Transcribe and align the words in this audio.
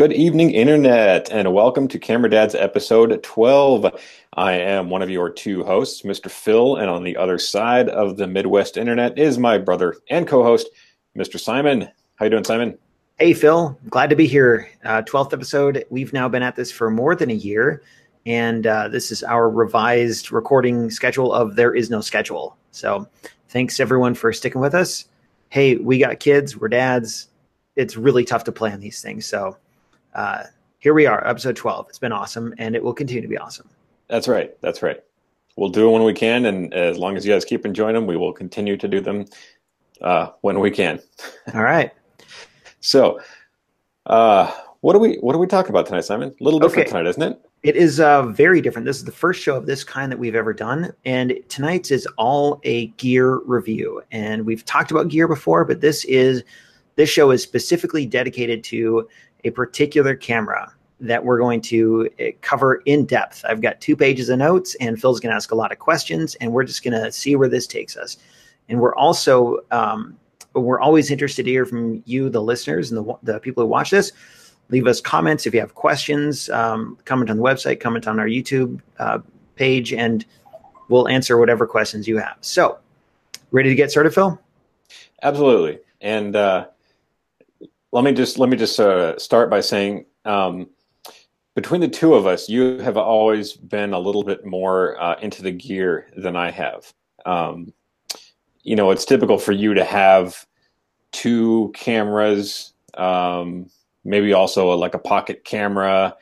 Good 0.00 0.14
evening, 0.14 0.52
Internet, 0.52 1.30
and 1.30 1.52
welcome 1.52 1.86
to 1.88 1.98
Camera 1.98 2.30
Dads 2.30 2.54
episode 2.54 3.22
12. 3.22 4.00
I 4.32 4.52
am 4.52 4.88
one 4.88 5.02
of 5.02 5.10
your 5.10 5.28
two 5.28 5.62
hosts, 5.62 6.00
Mr. 6.04 6.30
Phil, 6.30 6.76
and 6.76 6.88
on 6.88 7.04
the 7.04 7.18
other 7.18 7.38
side 7.38 7.90
of 7.90 8.16
the 8.16 8.26
Midwest 8.26 8.78
Internet 8.78 9.18
is 9.18 9.36
my 9.36 9.58
brother 9.58 9.94
and 10.08 10.26
co 10.26 10.42
host, 10.42 10.68
Mr. 11.18 11.38
Simon. 11.38 11.86
How 12.14 12.24
you 12.24 12.30
doing, 12.30 12.44
Simon? 12.44 12.78
Hey, 13.18 13.34
Phil. 13.34 13.78
Glad 13.90 14.08
to 14.08 14.16
be 14.16 14.26
here. 14.26 14.70
Uh, 14.86 15.02
12th 15.02 15.34
episode. 15.34 15.84
We've 15.90 16.14
now 16.14 16.30
been 16.30 16.42
at 16.42 16.56
this 16.56 16.72
for 16.72 16.90
more 16.90 17.14
than 17.14 17.30
a 17.30 17.34
year, 17.34 17.82
and 18.24 18.66
uh, 18.66 18.88
this 18.88 19.12
is 19.12 19.22
our 19.22 19.50
revised 19.50 20.32
recording 20.32 20.90
schedule 20.90 21.30
of 21.30 21.56
There 21.56 21.74
Is 21.74 21.90
No 21.90 22.00
Schedule. 22.00 22.56
So 22.70 23.06
thanks, 23.50 23.78
everyone, 23.80 24.14
for 24.14 24.32
sticking 24.32 24.62
with 24.62 24.74
us. 24.74 25.04
Hey, 25.50 25.76
we 25.76 25.98
got 25.98 26.20
kids, 26.20 26.56
we're 26.56 26.68
dads. 26.68 27.28
It's 27.76 27.98
really 27.98 28.24
tough 28.24 28.44
to 28.44 28.52
plan 28.52 28.80
these 28.80 29.02
things. 29.02 29.26
So 29.26 29.58
uh, 30.14 30.44
here 30.78 30.94
we 30.94 31.06
are, 31.06 31.26
episode 31.26 31.56
12. 31.56 31.86
It's 31.88 31.98
been 31.98 32.12
awesome, 32.12 32.54
and 32.58 32.74
it 32.74 32.82
will 32.82 32.94
continue 32.94 33.22
to 33.22 33.28
be 33.28 33.38
awesome. 33.38 33.68
That's 34.08 34.28
right. 34.28 34.58
That's 34.60 34.82
right. 34.82 35.02
We'll 35.56 35.68
do 35.68 35.88
it 35.88 35.92
when 35.92 36.04
we 36.04 36.14
can, 36.14 36.46
and 36.46 36.72
as 36.72 36.96
long 36.96 37.16
as 37.16 37.26
you 37.26 37.32
guys 37.32 37.44
keep 37.44 37.66
enjoying 37.66 37.94
them, 37.94 38.06
we 38.06 38.16
will 38.16 38.32
continue 38.32 38.76
to 38.76 38.88
do 38.88 39.00
them 39.00 39.26
uh, 40.00 40.28
when 40.40 40.58
we 40.60 40.70
can. 40.70 41.00
All 41.54 41.62
right. 41.62 41.92
so, 42.80 43.20
uh, 44.06 44.50
what 44.80 44.94
do 44.94 44.98
we 44.98 45.16
what 45.16 45.34
do 45.34 45.38
we 45.38 45.46
talk 45.46 45.68
about 45.68 45.86
tonight, 45.86 46.04
Simon? 46.04 46.34
A 46.40 46.44
little 46.44 46.58
different 46.58 46.88
okay. 46.88 46.96
tonight, 46.96 47.08
isn't 47.10 47.22
it? 47.22 47.40
It 47.62 47.76
is 47.76 48.00
uh, 48.00 48.22
very 48.22 48.62
different. 48.62 48.86
This 48.86 48.96
is 48.96 49.04
the 49.04 49.12
first 49.12 49.42
show 49.42 49.54
of 49.54 49.66
this 49.66 49.84
kind 49.84 50.10
that 50.10 50.18
we've 50.18 50.34
ever 50.34 50.54
done, 50.54 50.94
and 51.04 51.38
tonight's 51.48 51.90
is 51.90 52.06
all 52.16 52.58
a 52.64 52.86
gear 52.86 53.40
review. 53.44 54.02
And 54.10 54.46
we've 54.46 54.64
talked 54.64 54.90
about 54.90 55.08
gear 55.08 55.28
before, 55.28 55.66
but 55.66 55.82
this 55.82 56.06
is 56.06 56.42
this 56.96 57.10
show 57.10 57.30
is 57.30 57.42
specifically 57.42 58.06
dedicated 58.06 58.64
to 58.64 59.06
a 59.44 59.50
particular 59.50 60.14
camera 60.14 60.72
that 61.00 61.24
we're 61.24 61.38
going 61.38 61.60
to 61.62 62.08
eh, 62.18 62.32
cover 62.42 62.76
in 62.84 63.06
depth. 63.06 63.44
I've 63.48 63.62
got 63.62 63.80
two 63.80 63.96
pages 63.96 64.28
of 64.28 64.38
notes, 64.38 64.76
and 64.80 65.00
Phil's 65.00 65.20
going 65.20 65.30
to 65.30 65.36
ask 65.36 65.50
a 65.50 65.54
lot 65.54 65.72
of 65.72 65.78
questions, 65.78 66.34
and 66.36 66.52
we're 66.52 66.64
just 66.64 66.84
going 66.84 67.00
to 67.00 67.10
see 67.10 67.36
where 67.36 67.48
this 67.48 67.66
takes 67.66 67.96
us. 67.96 68.18
And 68.68 68.80
we're 68.80 68.94
also 68.94 69.60
um, 69.70 70.18
we're 70.54 70.80
always 70.80 71.10
interested 71.10 71.44
to 71.44 71.50
hear 71.50 71.64
from 71.64 72.02
you, 72.06 72.28
the 72.28 72.42
listeners, 72.42 72.90
and 72.90 73.06
the, 73.06 73.14
the 73.22 73.40
people 73.40 73.62
who 73.62 73.68
watch 73.68 73.90
this. 73.90 74.12
Leave 74.68 74.86
us 74.86 75.00
comments 75.00 75.46
if 75.46 75.54
you 75.54 75.60
have 75.60 75.74
questions. 75.74 76.48
Um, 76.50 76.96
comment 77.04 77.30
on 77.30 77.36
the 77.36 77.42
website, 77.42 77.80
comment 77.80 78.06
on 78.06 78.20
our 78.20 78.26
YouTube 78.26 78.80
uh, 78.98 79.18
page, 79.56 79.92
and 79.92 80.24
we'll 80.88 81.08
answer 81.08 81.38
whatever 81.38 81.66
questions 81.66 82.06
you 82.06 82.18
have. 82.18 82.36
So, 82.40 82.78
ready 83.50 83.68
to 83.68 83.74
get 83.74 83.90
started, 83.90 84.14
Phil? 84.14 84.38
Absolutely. 85.22 85.80
And 86.00 86.36
uh, 86.36 86.66
let 87.92 88.04
me 88.04 88.12
just 88.12 88.38
let 88.38 88.48
me 88.48 88.56
just 88.56 88.78
uh, 88.78 89.18
start 89.18 89.50
by 89.50 89.60
saying 89.60 90.06
um, 90.24 90.68
between 91.54 91.80
the 91.80 91.88
two 91.88 92.14
of 92.14 92.26
us, 92.26 92.48
you 92.48 92.78
have 92.78 92.96
always 92.96 93.54
been 93.54 93.92
a 93.92 93.98
little 93.98 94.22
bit 94.22 94.46
more 94.46 95.00
uh, 95.00 95.18
into 95.20 95.42
the 95.42 95.50
gear 95.50 96.08
than 96.16 96.36
I 96.36 96.50
have. 96.50 96.92
Um, 97.26 97.72
you 98.62 98.76
know, 98.76 98.90
it's 98.90 99.04
typical 99.04 99.38
for 99.38 99.52
you 99.52 99.74
to 99.74 99.84
have 99.84 100.46
two 101.12 101.72
cameras, 101.74 102.72
um, 102.94 103.68
maybe 104.04 104.32
also 104.32 104.72
a, 104.72 104.76
like 104.76 104.94
a 104.94 104.98
pocket 104.98 105.44
camera, 105.44 106.16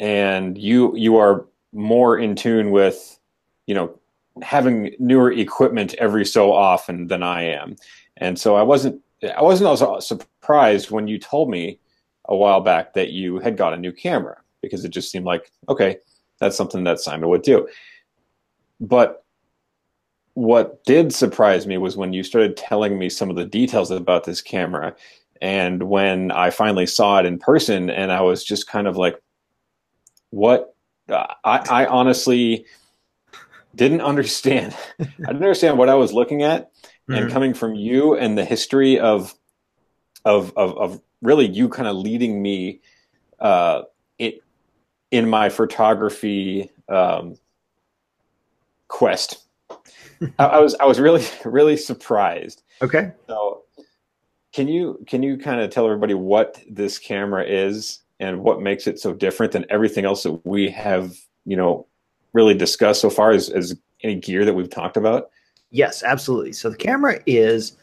and 0.00 0.56
you 0.56 0.96
you 0.96 1.16
are 1.18 1.46
more 1.74 2.18
in 2.18 2.34
tune 2.34 2.70
with, 2.70 3.18
you 3.66 3.74
know, 3.74 3.98
having 4.40 4.94
newer 4.98 5.30
equipment 5.30 5.94
every 5.94 6.24
so 6.24 6.52
often 6.52 7.08
than 7.08 7.22
I 7.22 7.42
am, 7.42 7.76
and 8.16 8.38
so 8.38 8.56
I 8.56 8.62
wasn't 8.62 9.01
I 9.22 9.42
wasn't 9.42 9.68
also 9.68 9.94
uh, 9.94 10.00
surprised 10.00 10.90
when 10.90 11.06
you 11.06 11.18
told 11.18 11.50
me 11.50 11.78
a 12.26 12.36
while 12.36 12.60
back 12.60 12.94
that 12.94 13.10
you 13.10 13.38
had 13.38 13.56
got 13.56 13.72
a 13.72 13.76
new 13.76 13.92
camera 13.92 14.38
because 14.62 14.84
it 14.84 14.90
just 14.90 15.10
seemed 15.10 15.26
like 15.26 15.50
okay, 15.68 15.98
that's 16.40 16.56
something 16.56 16.84
that 16.84 17.00
Simon 17.00 17.28
would 17.28 17.42
do. 17.42 17.68
But 18.80 19.24
what 20.34 20.82
did 20.84 21.12
surprise 21.12 21.66
me 21.66 21.78
was 21.78 21.96
when 21.96 22.12
you 22.12 22.22
started 22.22 22.56
telling 22.56 22.98
me 22.98 23.08
some 23.08 23.30
of 23.30 23.36
the 23.36 23.44
details 23.44 23.90
about 23.90 24.24
this 24.24 24.40
camera 24.40 24.94
and 25.42 25.82
when 25.84 26.30
I 26.30 26.50
finally 26.50 26.86
saw 26.86 27.18
it 27.18 27.26
in 27.26 27.38
person 27.38 27.90
and 27.90 28.10
I 28.10 28.22
was 28.22 28.42
just 28.44 28.66
kind 28.66 28.86
of 28.86 28.96
like 28.96 29.20
what 30.30 30.74
I, 31.08 31.34
I 31.44 31.86
honestly 31.86 32.64
didn't 33.74 34.00
understand. 34.12 34.74
I 35.00 35.04
didn't 35.04 35.36
understand 35.36 35.78
what 35.78 35.88
I 35.88 35.94
was 35.94 36.12
looking 36.12 36.42
at 36.42 36.70
mm-hmm. 37.12 37.24
and 37.24 37.32
coming 37.32 37.54
from 37.54 37.74
you 37.74 38.16
and 38.16 38.36
the 38.36 38.44
history 38.44 38.98
of 38.98 39.34
of 40.24 40.52
of, 40.56 40.76
of 40.76 41.02
really 41.20 41.46
you 41.46 41.68
kind 41.68 41.88
of 41.88 41.96
leading 41.96 42.42
me 42.42 42.80
uh, 43.40 43.82
it 44.18 44.42
in 45.10 45.28
my 45.28 45.48
photography 45.48 46.70
um, 46.88 47.36
quest. 48.88 49.38
I, 50.38 50.44
I, 50.44 50.60
was 50.60 50.74
I 50.76 50.84
was 50.84 51.00
really 51.00 51.24
really 51.44 51.76
surprised. 51.76 52.62
Okay. 52.80 53.12
So 53.26 53.62
can 54.52 54.68
you 54.68 55.02
can 55.06 55.22
you 55.22 55.38
kind 55.38 55.60
of 55.60 55.70
tell 55.70 55.84
everybody 55.86 56.14
what 56.14 56.62
this 56.70 56.98
camera 56.98 57.44
is 57.44 58.00
and 58.20 58.42
what 58.42 58.60
makes 58.60 58.86
it 58.86 59.00
so 59.00 59.12
different 59.12 59.52
than 59.52 59.64
everything 59.70 60.04
else 60.04 60.22
that 60.22 60.44
we 60.46 60.70
have 60.70 61.16
you 61.44 61.56
know 61.56 61.86
really 62.32 62.54
discussed 62.54 63.00
so 63.00 63.10
far 63.10 63.30
as, 63.30 63.50
as 63.50 63.76
any 64.02 64.14
gear 64.14 64.44
that 64.44 64.54
we've 64.54 64.70
talked 64.70 64.96
about? 64.96 65.30
Yes, 65.72 66.02
absolutely. 66.02 66.52
So 66.52 66.68
the 66.70 66.76
camera 66.76 67.18
is, 67.26 67.76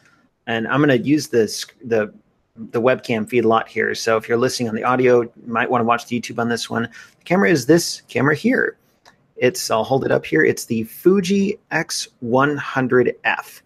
and 0.46 0.66
I'm 0.68 0.80
going 0.82 0.96
to 0.96 1.06
use 1.06 1.28
this 1.28 1.66
the 1.84 2.14
the 2.56 2.80
webcam 2.80 3.28
feed 3.28 3.44
a 3.44 3.48
lot 3.48 3.68
here. 3.68 3.94
So 3.94 4.16
if 4.16 4.28
you're 4.28 4.38
listening 4.38 4.68
on 4.68 4.74
the 4.74 4.84
audio, 4.84 5.22
you 5.22 5.32
might 5.46 5.70
want 5.70 5.82
to 5.82 5.86
watch 5.86 6.06
the 6.06 6.20
YouTube 6.20 6.38
on 6.38 6.48
this 6.48 6.70
one. 6.70 6.84
The 6.84 7.24
camera 7.24 7.50
is 7.50 7.66
this 7.66 8.02
camera 8.08 8.34
here. 8.34 8.76
It's 9.36 9.70
I'll 9.70 9.84
hold 9.84 10.04
it 10.04 10.12
up 10.12 10.24
here. 10.24 10.44
It's 10.44 10.66
the 10.66 10.84
Fuji 10.84 11.58
X100F. 11.72 13.62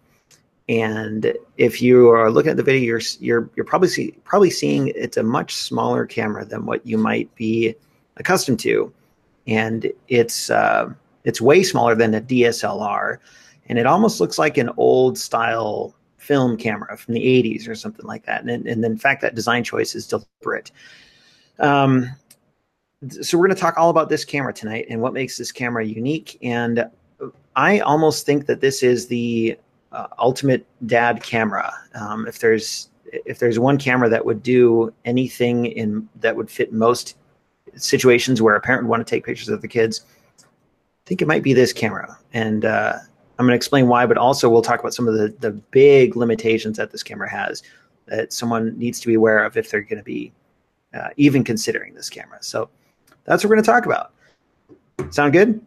And 0.67 1.33
if 1.57 1.81
you 1.81 2.09
are 2.09 2.31
looking 2.31 2.51
at 2.51 2.57
the 2.57 2.63
video, 2.63 2.81
you're 2.81 3.01
you're 3.19 3.49
you're 3.55 3.65
probably 3.65 3.89
see, 3.89 4.11
probably 4.23 4.49
seeing 4.49 4.87
it's 4.87 5.17
a 5.17 5.23
much 5.23 5.53
smaller 5.53 6.07
camera 6.07 6.45
than 6.45 6.65
what 6.65 6.83
you 6.85 6.97
might 6.97 7.33
be 7.35 7.75
accustomed 8.17 8.59
to, 8.61 8.91
and 9.45 9.91
it's 10.07 10.49
uh, 10.49 10.91
it's 11.23 11.39
way 11.39 11.61
smaller 11.61 11.93
than 11.93 12.15
a 12.15 12.21
DSLR 12.21 13.19
and 13.67 13.79
it 13.79 13.85
almost 13.85 14.19
looks 14.19 14.37
like 14.37 14.57
an 14.57 14.69
old 14.77 15.17
style 15.17 15.95
film 16.17 16.57
camera 16.57 16.97
from 16.97 17.13
the 17.13 17.21
80s 17.21 17.67
or 17.67 17.75
something 17.75 18.05
like 18.05 18.25
that. 18.25 18.41
And, 18.41 18.67
and 18.67 18.83
in 18.83 18.97
fact, 18.97 19.21
that 19.21 19.35
design 19.35 19.63
choice 19.63 19.95
is 19.95 20.07
deliberate. 20.07 20.71
Um, 21.59 22.09
so 23.21 23.37
we're 23.37 23.47
going 23.47 23.55
to 23.55 23.61
talk 23.61 23.77
all 23.77 23.89
about 23.89 24.09
this 24.09 24.25
camera 24.25 24.53
tonight 24.53 24.87
and 24.89 25.01
what 25.01 25.13
makes 25.13 25.37
this 25.37 25.51
camera 25.51 25.85
unique. 25.85 26.37
And 26.41 26.89
I 27.55 27.79
almost 27.79 28.25
think 28.25 28.47
that 28.47 28.61
this 28.61 28.83
is 28.83 29.07
the 29.07 29.57
uh, 29.91 30.07
ultimate 30.17 30.65
dad 30.87 31.21
camera. 31.23 31.73
Um, 31.93 32.27
if 32.27 32.39
there's 32.39 32.89
if 33.13 33.39
there's 33.39 33.59
one 33.59 33.77
camera 33.77 34.09
that 34.09 34.25
would 34.25 34.43
do 34.43 34.93
anything 35.05 35.67
in 35.67 36.09
that 36.19 36.35
would 36.35 36.49
fit 36.49 36.73
most 36.73 37.15
situations 37.75 38.41
where 38.41 38.55
a 38.55 38.61
parent 38.61 38.83
would 38.83 38.89
want 38.89 39.05
to 39.05 39.09
take 39.09 39.25
pictures 39.25 39.49
of 39.49 39.61
the 39.61 39.67
kids, 39.67 40.01
I 40.39 40.45
think 41.05 41.21
it 41.21 41.27
might 41.27 41.43
be 41.43 41.53
this 41.53 41.71
camera. 41.71 42.17
And 42.33 42.65
uh, 42.65 42.97
I'm 43.37 43.45
going 43.45 43.53
to 43.53 43.55
explain 43.57 43.87
why, 43.87 44.05
but 44.05 44.17
also 44.17 44.49
we'll 44.49 44.61
talk 44.61 44.79
about 44.79 44.93
some 44.93 45.07
of 45.07 45.15
the, 45.15 45.35
the 45.39 45.51
big 45.51 46.15
limitations 46.15 46.77
that 46.77 46.91
this 46.91 47.03
camera 47.03 47.29
has 47.29 47.63
that 48.07 48.31
someone 48.31 48.77
needs 48.77 48.99
to 49.01 49.07
be 49.07 49.15
aware 49.15 49.43
of 49.43 49.57
if 49.57 49.69
they're 49.69 49.81
going 49.81 49.97
to 49.97 50.03
be 50.03 50.31
uh, 50.93 51.09
even 51.17 51.43
considering 51.43 51.93
this 51.93 52.09
camera. 52.09 52.37
So 52.41 52.69
that's 53.25 53.43
what 53.43 53.49
we're 53.49 53.55
going 53.55 53.65
to 53.65 53.71
talk 53.71 53.85
about. 53.85 54.13
Sound 55.11 55.33
good? 55.33 55.65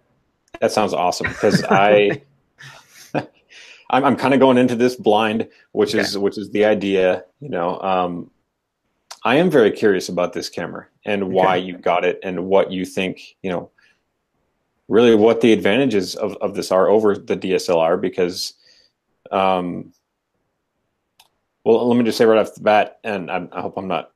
That 0.60 0.72
sounds 0.72 0.92
awesome 0.92 1.28
because 1.28 1.62
I, 1.70 2.22
I'm, 3.90 4.04
I'm 4.04 4.16
kind 4.16 4.34
of 4.34 4.40
going 4.40 4.58
into 4.58 4.76
this 4.76 4.96
blind, 4.96 5.48
which 5.72 5.94
okay. 5.94 6.00
is 6.00 6.16
which 6.16 6.38
is 6.38 6.50
the 6.50 6.64
idea. 6.64 7.24
You 7.40 7.50
know, 7.50 7.80
um, 7.80 8.30
I 9.24 9.36
am 9.36 9.50
very 9.50 9.70
curious 9.70 10.08
about 10.08 10.32
this 10.32 10.48
camera 10.48 10.86
and 11.04 11.30
why 11.30 11.58
okay. 11.58 11.66
you 11.66 11.78
got 11.78 12.04
it 12.04 12.19
and 12.22 12.46
what 12.46 12.72
you 12.72 12.84
think. 12.84 13.37
You 13.43 13.50
know, 13.50 13.70
really 14.88 15.14
what 15.14 15.40
the 15.40 15.52
advantages 15.52 16.14
of, 16.17 16.37
of 16.37 16.55
this 16.55 16.73
are 16.73 16.88
over 16.88 17.17
the 17.17 17.37
DSLR 17.37 18.00
because, 18.00 18.55
um, 19.31 19.93
well, 21.64 21.87
let 21.87 21.99
me 21.99 22.05
just 22.05 22.19
say 22.19 22.25
right 22.25 22.38
off 22.38 22.55
the 22.55 22.62
bat, 22.62 22.99
and 23.05 23.31
I, 23.31 23.46
I 23.52 23.61
hope 23.61 23.76
I'm 23.76 23.88
not 23.88 24.12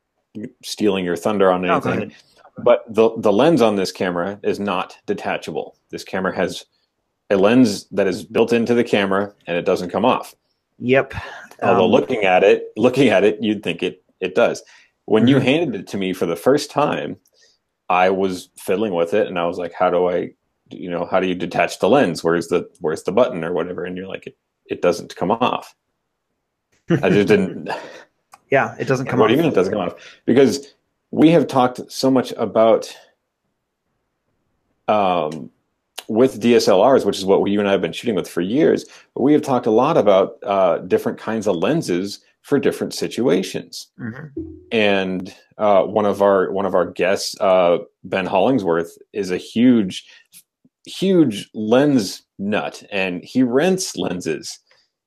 stealing 0.65 1.05
your 1.05 1.17
thunder 1.17 1.53
on 1.53 1.65
anything, 1.65 2.13
but 2.59 2.85
the, 2.89 3.11
the 3.19 3.33
lens 3.33 3.61
on 3.61 3.77
this 3.77 3.93
camera 3.93 4.41
is 4.43 4.59
not 4.59 4.97
detachable. 5.07 5.77
This 5.91 6.05
camera 6.05 6.35
has 6.35 6.65
a 7.31 7.37
lens 7.37 7.87
that 7.91 8.07
is 8.07 8.25
built 8.25 8.53
into 8.53 8.75
the 8.75 8.85
camera 8.85 9.33
and 9.47 9.57
it 9.57 9.65
doesn't 9.65 9.91
come 9.91 10.05
off. 10.05 10.35
Yep. 10.79 11.15
Although 11.63 11.85
um, 11.85 11.91
looking 11.91 12.25
at 12.25 12.45
it, 12.45 12.73
looking 12.77 13.09
at 13.09 13.25
it, 13.25 13.39
you'd 13.41 13.63
think 13.63 13.83
it, 13.83 14.03
it 14.21 14.35
does. 14.35 14.63
When 15.05 15.23
mm-hmm. 15.23 15.29
you 15.29 15.39
handed 15.39 15.81
it 15.81 15.87
to 15.89 15.97
me 15.97 16.13
for 16.13 16.27
the 16.27 16.37
first 16.37 16.71
time, 16.71 17.17
I 17.89 18.11
was 18.11 18.49
fiddling 18.59 18.95
with 18.95 19.15
it 19.15 19.27
and 19.27 19.39
I 19.39 19.47
was 19.47 19.59
like, 19.59 19.73
how 19.73 19.91
do 19.91 20.09
I 20.09 20.33
you 20.70 20.91
know 20.91 21.05
how 21.05 21.20
do 21.20 21.26
you 21.26 21.35
detach 21.35 21.79
the 21.79 21.88
lens 21.88 22.25
where's 22.25 22.49
the 22.49 22.69
where's 22.81 23.03
the 23.03 23.12
button 23.12 23.44
or 23.44 23.53
whatever 23.53 23.85
and 23.85 23.97
you're 23.97 24.09
like 24.09 24.26
it, 24.26 24.37
it 24.67 24.82
doesn't 24.82 25.14
come 25.17 25.31
off 25.31 25.75
i 27.03 27.09
just 27.09 27.29
didn't 27.29 27.69
yeah 28.50 28.75
it 28.79 28.87
doesn't 28.87 29.06
come 29.06 29.19
what 29.19 29.31
off 29.31 29.32
even 29.32 29.47
it 29.47 29.55
doesn't 29.55 29.73
come 29.73 29.82
off 29.82 30.20
because 30.25 30.75
we 31.11 31.31
have 31.31 31.47
talked 31.47 31.81
so 31.91 32.11
much 32.11 32.32
about 32.32 32.97
um, 34.88 35.50
with 36.09 36.41
DSLRs, 36.41 37.05
which 37.05 37.19
is 37.19 37.25
what 37.25 37.44
you 37.49 37.61
and 37.61 37.69
I 37.69 37.73
have 37.73 37.81
been 37.81 37.93
shooting 37.93 38.15
with 38.15 38.29
for 38.29 38.41
years. 38.41 38.85
But 39.15 39.23
we 39.23 39.32
have 39.32 39.43
talked 39.43 39.67
a 39.67 39.70
lot 39.70 39.97
about 39.97 40.38
uh, 40.43 40.79
different 40.79 41.19
kinds 41.19 41.47
of 41.47 41.56
lenses 41.56 42.20
for 42.43 42.58
different 42.58 42.93
situations. 42.93 43.88
Mm-hmm. 43.99 44.41
And 44.73 45.35
uh, 45.58 45.85
one 45.85 46.06
of 46.06 46.23
our 46.23 46.50
one 46.50 46.67
of 46.67 46.75
our 46.75 46.87
guests, 46.87 47.38
uh, 47.41 47.79
Ben 48.05 48.26
Hollingsworth, 48.26 48.97
is 49.12 49.31
a 49.31 49.37
huge, 49.37 50.06
huge 50.87 51.49
lens 51.55 52.23
nut, 52.38 52.82
and 52.90 53.25
he 53.25 53.43
rents 53.43 53.96
lenses 53.96 54.58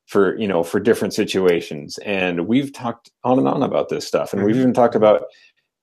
for 0.08 0.38
you 0.38 0.48
know 0.48 0.64
for 0.64 0.80
different 0.80 1.14
situations. 1.14 1.98
And 2.00 2.48
we've 2.48 2.74
talked 2.74 3.12
on 3.24 3.40
and 3.40 3.48
on 3.48 3.64
about 3.64 3.90
this 3.90 4.08
stuff, 4.08 4.34
and 4.34 4.40
mm-hmm. 4.40 4.48
we've 4.48 4.58
even 4.58 4.74
talked 4.74 4.96
about 4.96 5.24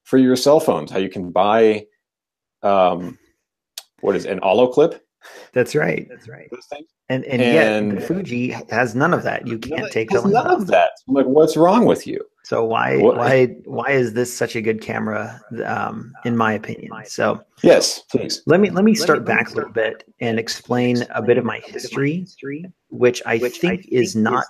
for 0.04 0.18
your 0.18 0.36
cell 0.36 0.60
phones 0.60 0.90
how 0.90 0.98
you 0.98 1.10
can 1.10 1.30
buy. 1.30 1.86
Um, 2.62 3.18
what 4.00 4.16
is 4.16 4.24
an 4.24 4.40
olloclip 4.40 5.00
that's 5.52 5.74
right. 5.74 6.06
That's 6.08 6.28
right. 6.28 6.50
And 7.08 7.24
and, 7.24 7.42
and 7.42 7.92
yet 7.94 8.06
Fuji 8.06 8.50
has 8.70 8.94
none 8.94 9.12
of 9.12 9.22
that. 9.22 9.46
You 9.46 9.58
can't 9.58 9.90
take 9.92 10.10
the 10.10 10.22
none 10.22 10.46
of 10.46 10.66
that. 10.68 10.90
I'm 11.08 11.14
like, 11.14 11.26
what's 11.26 11.56
wrong 11.56 11.84
with 11.84 12.06
you? 12.06 12.20
So 12.52 12.62
why 12.62 12.99
what? 12.99 13.16
why 13.16 13.46
why 13.64 13.93
is 13.93 14.12
this 14.12 14.31
such 14.31 14.56
a 14.56 14.60
good 14.60 14.82
camera? 14.82 15.40
Um, 15.64 16.12
in 16.26 16.37
my 16.37 16.52
opinion. 16.52 16.93
So 17.06 17.43
yes, 17.62 18.00
please. 18.00 18.43
Let 18.44 18.60
me 18.60 18.69
let 18.69 18.84
me 18.84 18.94
start 18.94 19.25
back 19.25 19.50
a 19.50 19.54
little 19.54 19.72
bit 19.72 20.04
and 20.20 20.38
explain 20.38 21.02
a 21.14 21.22
bit 21.22 21.38
of 21.38 21.46
my 21.46 21.60
history, 21.60 22.26
which 22.90 23.22
I 23.25 23.38
think 23.38 23.88
is 23.90 24.14
not 24.14 24.44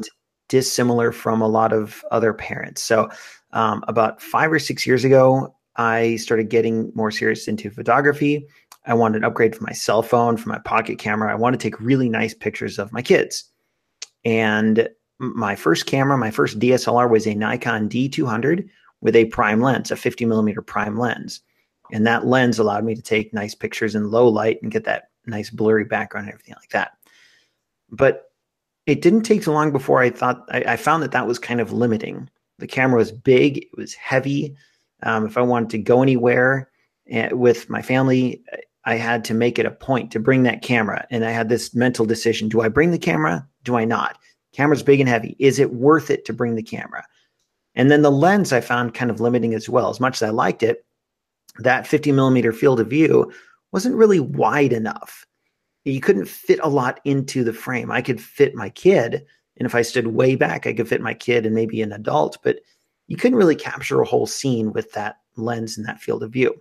dissimilar 0.48 1.12
from 1.12 1.40
a 1.40 1.46
lot 1.46 1.72
of 1.72 2.04
other 2.10 2.34
parents. 2.34 2.82
So 2.82 3.08
um, 3.52 3.84
about 3.86 4.20
five 4.20 4.50
or 4.50 4.58
six 4.58 4.84
years 4.84 5.04
ago, 5.04 5.54
I 5.76 6.16
started 6.16 6.50
getting 6.50 6.90
more 6.96 7.12
serious 7.12 7.46
into 7.46 7.70
photography. 7.70 8.44
I 8.84 8.94
wanted 8.94 9.18
an 9.18 9.24
upgrade 9.24 9.54
for 9.54 9.62
my 9.62 9.74
cell 9.74 10.02
phone, 10.02 10.36
for 10.36 10.48
my 10.48 10.58
pocket 10.58 10.98
camera. 10.98 11.30
I 11.30 11.36
want 11.36 11.54
to 11.54 11.56
take 11.56 11.78
really 11.80 12.08
nice 12.08 12.34
pictures 12.34 12.80
of 12.80 12.92
my 12.92 13.00
kids. 13.00 13.44
And 14.24 14.88
my 15.22 15.54
first 15.54 15.86
camera, 15.86 16.18
my 16.18 16.30
first 16.30 16.58
DSLR 16.58 17.08
was 17.08 17.26
a 17.26 17.34
Nikon 17.34 17.88
D200 17.88 18.68
with 19.00 19.14
a 19.14 19.26
prime 19.26 19.60
lens, 19.60 19.90
a 19.90 19.96
50 19.96 20.24
millimeter 20.24 20.60
prime 20.60 20.98
lens. 20.98 21.40
And 21.92 22.06
that 22.06 22.26
lens 22.26 22.58
allowed 22.58 22.84
me 22.84 22.94
to 22.94 23.02
take 23.02 23.32
nice 23.32 23.54
pictures 23.54 23.94
in 23.94 24.10
low 24.10 24.26
light 24.26 24.60
and 24.62 24.72
get 24.72 24.84
that 24.84 25.10
nice 25.26 25.50
blurry 25.50 25.84
background 25.84 26.26
and 26.26 26.34
everything 26.34 26.56
like 26.58 26.70
that. 26.70 26.92
But 27.90 28.32
it 28.86 29.00
didn't 29.00 29.22
take 29.22 29.42
too 29.42 29.52
long 29.52 29.70
before 29.70 30.00
I 30.00 30.10
thought 30.10 30.44
I, 30.50 30.64
I 30.66 30.76
found 30.76 31.02
that 31.02 31.12
that 31.12 31.26
was 31.26 31.38
kind 31.38 31.60
of 31.60 31.72
limiting. 31.72 32.28
The 32.58 32.66
camera 32.66 32.98
was 32.98 33.12
big, 33.12 33.58
it 33.58 33.76
was 33.76 33.94
heavy. 33.94 34.56
Um, 35.04 35.26
if 35.26 35.36
I 35.36 35.42
wanted 35.42 35.70
to 35.70 35.78
go 35.78 36.02
anywhere 36.02 36.70
eh, 37.08 37.30
with 37.32 37.70
my 37.70 37.82
family, 37.82 38.42
I 38.84 38.96
had 38.96 39.24
to 39.26 39.34
make 39.34 39.58
it 39.58 39.66
a 39.66 39.70
point 39.70 40.10
to 40.12 40.20
bring 40.20 40.42
that 40.44 40.62
camera. 40.62 41.06
And 41.10 41.24
I 41.24 41.30
had 41.30 41.48
this 41.48 41.74
mental 41.74 42.06
decision 42.06 42.48
do 42.48 42.62
I 42.62 42.68
bring 42.68 42.90
the 42.90 42.98
camera? 42.98 43.46
Do 43.62 43.76
I 43.76 43.84
not? 43.84 44.18
Camera's 44.52 44.82
big 44.82 45.00
and 45.00 45.08
heavy. 45.08 45.36
Is 45.38 45.58
it 45.58 45.74
worth 45.74 46.10
it 46.10 46.24
to 46.26 46.32
bring 46.32 46.54
the 46.54 46.62
camera? 46.62 47.04
And 47.74 47.90
then 47.90 48.02
the 48.02 48.10
lens 48.10 48.52
I 48.52 48.60
found 48.60 48.94
kind 48.94 49.10
of 49.10 49.20
limiting 49.20 49.54
as 49.54 49.68
well. 49.68 49.88
As 49.88 50.00
much 50.00 50.16
as 50.16 50.22
I 50.22 50.30
liked 50.30 50.62
it, 50.62 50.84
that 51.58 51.86
50 51.86 52.12
millimeter 52.12 52.52
field 52.52 52.80
of 52.80 52.88
view 52.88 53.32
wasn't 53.72 53.96
really 53.96 54.20
wide 54.20 54.72
enough. 54.72 55.26
You 55.84 56.00
couldn't 56.00 56.28
fit 56.28 56.60
a 56.62 56.68
lot 56.68 57.00
into 57.04 57.42
the 57.44 57.52
frame. 57.52 57.90
I 57.90 58.02
could 58.02 58.20
fit 58.20 58.54
my 58.54 58.68
kid. 58.68 59.24
And 59.56 59.66
if 59.66 59.74
I 59.74 59.82
stood 59.82 60.08
way 60.08 60.36
back, 60.36 60.66
I 60.66 60.72
could 60.72 60.88
fit 60.88 61.00
my 61.00 61.14
kid 61.14 61.46
and 61.46 61.54
maybe 61.54 61.82
an 61.82 61.92
adult, 61.92 62.38
but 62.42 62.60
you 63.06 63.16
couldn't 63.16 63.38
really 63.38 63.56
capture 63.56 64.00
a 64.00 64.06
whole 64.06 64.26
scene 64.26 64.72
with 64.72 64.92
that 64.92 65.16
lens 65.36 65.76
and 65.76 65.86
that 65.86 66.00
field 66.00 66.22
of 66.22 66.30
view. 66.30 66.60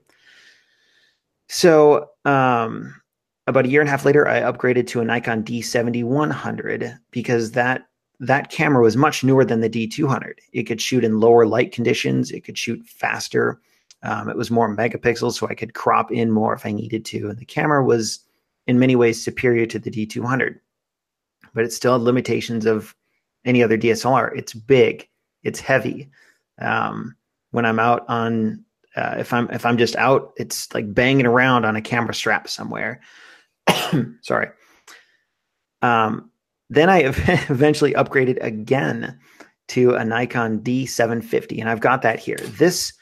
So 1.47 2.09
um, 2.25 3.00
about 3.47 3.65
a 3.65 3.69
year 3.69 3.81
and 3.81 3.87
a 3.87 3.91
half 3.91 4.05
later, 4.05 4.27
I 4.27 4.41
upgraded 4.41 4.87
to 4.87 5.01
a 5.01 5.05
Nikon 5.05 5.43
D7100 5.43 6.97
because 7.11 7.51
that 7.51 7.87
that 8.19 8.51
camera 8.51 8.83
was 8.83 8.95
much 8.95 9.23
newer 9.23 9.43
than 9.43 9.61
the 9.61 9.69
D200. 9.69 10.33
It 10.53 10.63
could 10.63 10.79
shoot 10.79 11.03
in 11.03 11.19
lower 11.19 11.47
light 11.47 11.71
conditions. 11.71 12.29
It 12.29 12.41
could 12.41 12.55
shoot 12.55 12.85
faster. 12.85 13.59
Um, 14.03 14.29
it 14.29 14.37
was 14.37 14.51
more 14.51 14.73
megapixels, 14.75 15.33
so 15.33 15.47
I 15.47 15.55
could 15.55 15.73
crop 15.73 16.11
in 16.11 16.29
more 16.29 16.53
if 16.53 16.65
I 16.65 16.71
needed 16.71 17.03
to. 17.05 17.29
And 17.29 17.39
the 17.39 17.45
camera 17.45 17.83
was, 17.83 18.19
in 18.67 18.77
many 18.77 18.95
ways, 18.95 19.23
superior 19.23 19.65
to 19.65 19.79
the 19.79 19.89
D200, 19.89 20.59
but 21.55 21.63
it 21.63 21.73
still 21.73 21.93
had 21.93 22.01
limitations 22.01 22.67
of 22.67 22.95
any 23.43 23.63
other 23.63 23.77
DSLR. 23.77 24.37
It's 24.37 24.53
big, 24.53 25.07
it's 25.41 25.59
heavy. 25.59 26.07
Um, 26.59 27.15
when 27.49 27.65
I'm 27.65 27.79
out 27.79 28.05
on 28.07 28.63
uh, 28.95 29.15
if 29.17 29.33
I'm 29.33 29.49
if 29.51 29.65
I'm 29.65 29.77
just 29.77 29.95
out, 29.95 30.33
it's 30.37 30.73
like 30.73 30.93
banging 30.93 31.25
around 31.25 31.65
on 31.65 31.75
a 31.75 31.81
camera 31.81 32.13
strap 32.13 32.47
somewhere. 32.49 33.01
Sorry. 34.21 34.49
Um, 35.81 36.31
then 36.69 36.89
I 36.89 36.99
eventually 37.49 37.93
upgraded 37.93 38.41
again 38.41 39.19
to 39.69 39.95
a 39.95 40.03
Nikon 40.03 40.59
D750, 40.59 41.59
and 41.59 41.69
I've 41.69 41.79
got 41.79 42.01
that 42.01 42.19
here. 42.19 42.37
This 42.37 42.93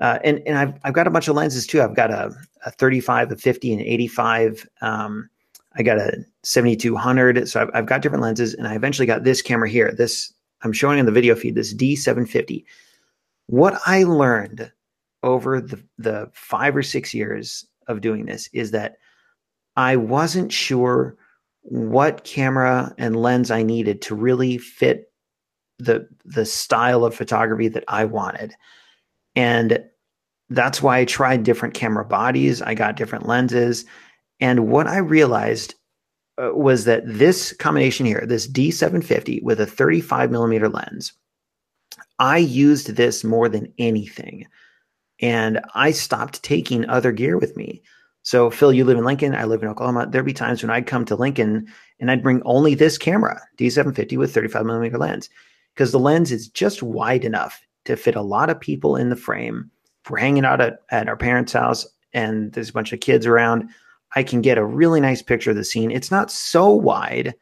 uh, 0.00 0.18
and 0.22 0.40
and 0.46 0.56
I've 0.56 0.74
I've 0.84 0.94
got 0.94 1.06
a 1.06 1.10
bunch 1.10 1.28
of 1.28 1.36
lenses 1.36 1.66
too. 1.66 1.82
I've 1.82 1.96
got 1.96 2.10
a, 2.10 2.32
a 2.64 2.70
35, 2.70 3.32
a 3.32 3.36
50, 3.36 3.72
and 3.72 3.82
85. 3.82 4.68
Um, 4.80 5.28
I 5.76 5.82
got 5.82 5.98
a 5.98 6.24
7200. 6.44 7.48
So 7.48 7.62
I've, 7.62 7.70
I've 7.74 7.86
got 7.86 8.02
different 8.02 8.22
lenses, 8.22 8.54
and 8.54 8.66
I 8.66 8.74
eventually 8.74 9.06
got 9.06 9.24
this 9.24 9.42
camera 9.42 9.68
here. 9.68 9.92
This 9.92 10.32
I'm 10.62 10.72
showing 10.72 10.98
in 10.98 11.06
the 11.06 11.12
video 11.12 11.34
feed. 11.34 11.54
This 11.54 11.74
D750. 11.74 12.64
What 13.46 13.80
I 13.86 14.04
learned 14.04 14.70
over 15.22 15.60
the, 15.60 15.82
the 15.98 16.30
five 16.32 16.76
or 16.76 16.82
six 16.82 17.12
years 17.12 17.66
of 17.88 18.00
doing 18.00 18.26
this 18.26 18.48
is 18.52 18.70
that 18.70 18.98
I 19.78 19.94
wasn't 19.94 20.52
sure 20.52 21.16
what 21.62 22.24
camera 22.24 22.92
and 22.98 23.14
lens 23.14 23.52
I 23.52 23.62
needed 23.62 24.02
to 24.02 24.14
really 24.16 24.58
fit 24.58 25.12
the 25.78 26.08
the 26.24 26.44
style 26.44 27.04
of 27.04 27.14
photography 27.14 27.68
that 27.68 27.84
I 27.86 28.04
wanted. 28.04 28.54
And 29.36 29.84
that's 30.50 30.82
why 30.82 30.98
I 30.98 31.04
tried 31.04 31.44
different 31.44 31.74
camera 31.74 32.04
bodies, 32.04 32.60
I 32.60 32.74
got 32.74 32.96
different 32.96 33.28
lenses, 33.28 33.84
and 34.40 34.68
what 34.68 34.88
I 34.88 34.98
realized 34.98 35.76
uh, 36.42 36.50
was 36.54 36.84
that 36.86 37.04
this 37.06 37.52
combination 37.52 38.04
here, 38.04 38.24
this 38.26 38.48
D750 38.48 39.44
with 39.44 39.60
a 39.60 39.66
35 39.66 40.32
millimeter 40.32 40.68
lens, 40.68 41.12
I 42.18 42.38
used 42.38 42.96
this 42.96 43.22
more 43.22 43.48
than 43.48 43.72
anything 43.78 44.46
and 45.20 45.60
I 45.76 45.92
stopped 45.92 46.42
taking 46.42 46.88
other 46.88 47.12
gear 47.12 47.38
with 47.38 47.56
me. 47.56 47.82
So, 48.28 48.50
Phil, 48.50 48.74
you 48.74 48.84
live 48.84 48.98
in 48.98 49.06
Lincoln. 49.06 49.34
I 49.34 49.44
live 49.44 49.62
in 49.62 49.70
Oklahoma. 49.70 50.06
There'd 50.06 50.22
be 50.22 50.34
times 50.34 50.62
when 50.62 50.68
I'd 50.68 50.86
come 50.86 51.06
to 51.06 51.16
Lincoln 51.16 51.66
and 51.98 52.10
I'd 52.10 52.22
bring 52.22 52.42
only 52.44 52.74
this 52.74 52.98
camera, 52.98 53.40
D750 53.56 54.18
with 54.18 54.34
35 54.34 54.66
millimeter 54.66 54.98
lens, 54.98 55.30
because 55.72 55.92
the 55.92 55.98
lens 55.98 56.30
is 56.30 56.46
just 56.46 56.82
wide 56.82 57.24
enough 57.24 57.58
to 57.86 57.96
fit 57.96 58.16
a 58.16 58.20
lot 58.20 58.50
of 58.50 58.60
people 58.60 58.96
in 58.96 59.08
the 59.08 59.16
frame. 59.16 59.70
If 60.04 60.10
we're 60.10 60.18
hanging 60.18 60.44
out 60.44 60.60
at, 60.60 60.80
at 60.90 61.08
our 61.08 61.16
parents' 61.16 61.54
house 61.54 61.86
and 62.12 62.52
there's 62.52 62.68
a 62.68 62.74
bunch 62.74 62.92
of 62.92 63.00
kids 63.00 63.24
around, 63.24 63.70
I 64.14 64.24
can 64.24 64.42
get 64.42 64.58
a 64.58 64.66
really 64.66 65.00
nice 65.00 65.22
picture 65.22 65.52
of 65.52 65.56
the 65.56 65.64
scene. 65.64 65.90
It's 65.90 66.10
not 66.10 66.30
so 66.30 66.68
wide 66.68 67.34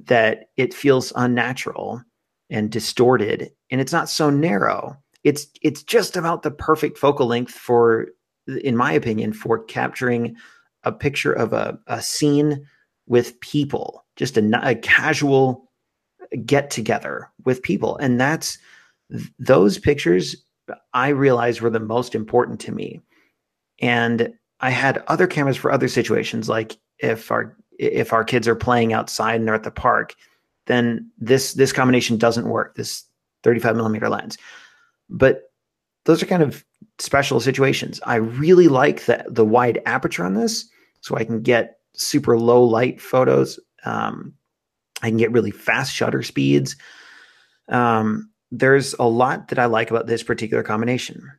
that 0.00 0.48
it 0.56 0.72
feels 0.72 1.12
unnatural 1.14 2.02
and 2.48 2.70
distorted, 2.70 3.52
and 3.70 3.82
it's 3.82 3.92
not 3.92 4.08
so 4.08 4.30
narrow 4.30 4.96
it's 5.24 5.46
it's 5.62 5.82
just 5.82 6.16
about 6.16 6.42
the 6.42 6.50
perfect 6.50 6.98
focal 6.98 7.26
length 7.26 7.52
for 7.54 8.08
in 8.46 8.76
my 8.76 8.92
opinion 8.92 9.32
for 9.32 9.62
capturing 9.64 10.36
a 10.84 10.92
picture 10.92 11.32
of 11.32 11.52
a, 11.52 11.78
a 11.86 12.02
scene 12.02 12.66
with 13.06 13.38
people 13.40 14.04
just 14.16 14.36
a, 14.36 14.68
a 14.68 14.74
casual 14.74 15.70
get 16.44 16.70
together 16.70 17.30
with 17.44 17.62
people. 17.62 17.96
And 17.98 18.20
that's 18.20 18.58
those 19.38 19.78
pictures 19.78 20.36
i 20.94 21.08
realized 21.08 21.60
were 21.60 21.68
the 21.68 21.80
most 21.80 22.14
important 22.14 22.60
to 22.60 22.72
me. 22.72 23.00
And 23.80 24.32
i 24.60 24.70
had 24.70 25.02
other 25.08 25.26
cameras 25.26 25.56
for 25.56 25.70
other 25.70 25.88
situations 25.88 26.48
like 26.48 26.78
if 26.98 27.30
our 27.30 27.56
if 27.78 28.12
our 28.12 28.24
kids 28.24 28.46
are 28.46 28.54
playing 28.54 28.92
outside 28.92 29.34
and 29.36 29.46
they're 29.46 29.54
at 29.54 29.64
the 29.64 29.70
park 29.70 30.14
then 30.66 31.10
this 31.18 31.54
this 31.54 31.72
combination 31.72 32.16
doesn't 32.16 32.48
work 32.48 32.74
this 32.74 33.04
35 33.42 33.76
millimeter 33.76 34.08
lens. 34.08 34.38
But 35.10 35.51
those 36.04 36.22
are 36.22 36.26
kind 36.26 36.42
of 36.42 36.64
special 36.98 37.40
situations. 37.40 38.00
I 38.04 38.16
really 38.16 38.68
like 38.68 39.04
the 39.06 39.24
the 39.28 39.44
wide 39.44 39.80
aperture 39.86 40.24
on 40.24 40.34
this, 40.34 40.68
so 41.00 41.16
I 41.16 41.24
can 41.24 41.42
get 41.42 41.78
super 41.94 42.38
low 42.38 42.64
light 42.64 43.00
photos. 43.00 43.58
Um, 43.84 44.34
I 45.02 45.08
can 45.08 45.16
get 45.16 45.32
really 45.32 45.50
fast 45.50 45.94
shutter 45.94 46.22
speeds. 46.22 46.76
Um, 47.68 48.30
there's 48.50 48.94
a 48.94 49.04
lot 49.04 49.48
that 49.48 49.58
I 49.58 49.66
like 49.66 49.90
about 49.90 50.06
this 50.06 50.22
particular 50.22 50.62
combination, 50.62 51.30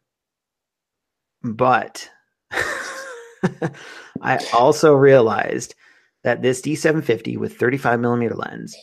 but 1.44 2.10
I 4.22 4.40
also 4.54 4.94
realized 4.94 5.76
that 6.24 6.42
this 6.42 6.62
D750 6.62 7.38
with 7.38 7.58
35 7.58 8.00
millimeter 8.00 8.36
lens 8.36 8.76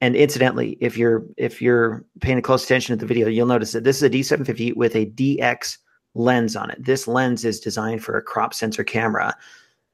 and 0.00 0.14
incidentally, 0.14 0.76
if 0.80 0.98
you're 0.98 1.24
if 1.36 1.62
you're 1.62 2.04
paying 2.20 2.40
close 2.42 2.64
attention 2.64 2.96
to 2.96 3.00
the 3.00 3.06
video, 3.06 3.28
you'll 3.28 3.46
notice 3.46 3.72
that 3.72 3.84
this 3.84 3.96
is 3.96 4.02
a 4.02 4.10
D750 4.10 4.76
with 4.76 4.94
a 4.94 5.06
DX 5.06 5.78
lens 6.14 6.54
on 6.54 6.70
it. 6.70 6.84
This 6.84 7.08
lens 7.08 7.44
is 7.44 7.60
designed 7.60 8.02
for 8.04 8.16
a 8.16 8.22
crop 8.22 8.52
sensor 8.52 8.84
camera. 8.84 9.34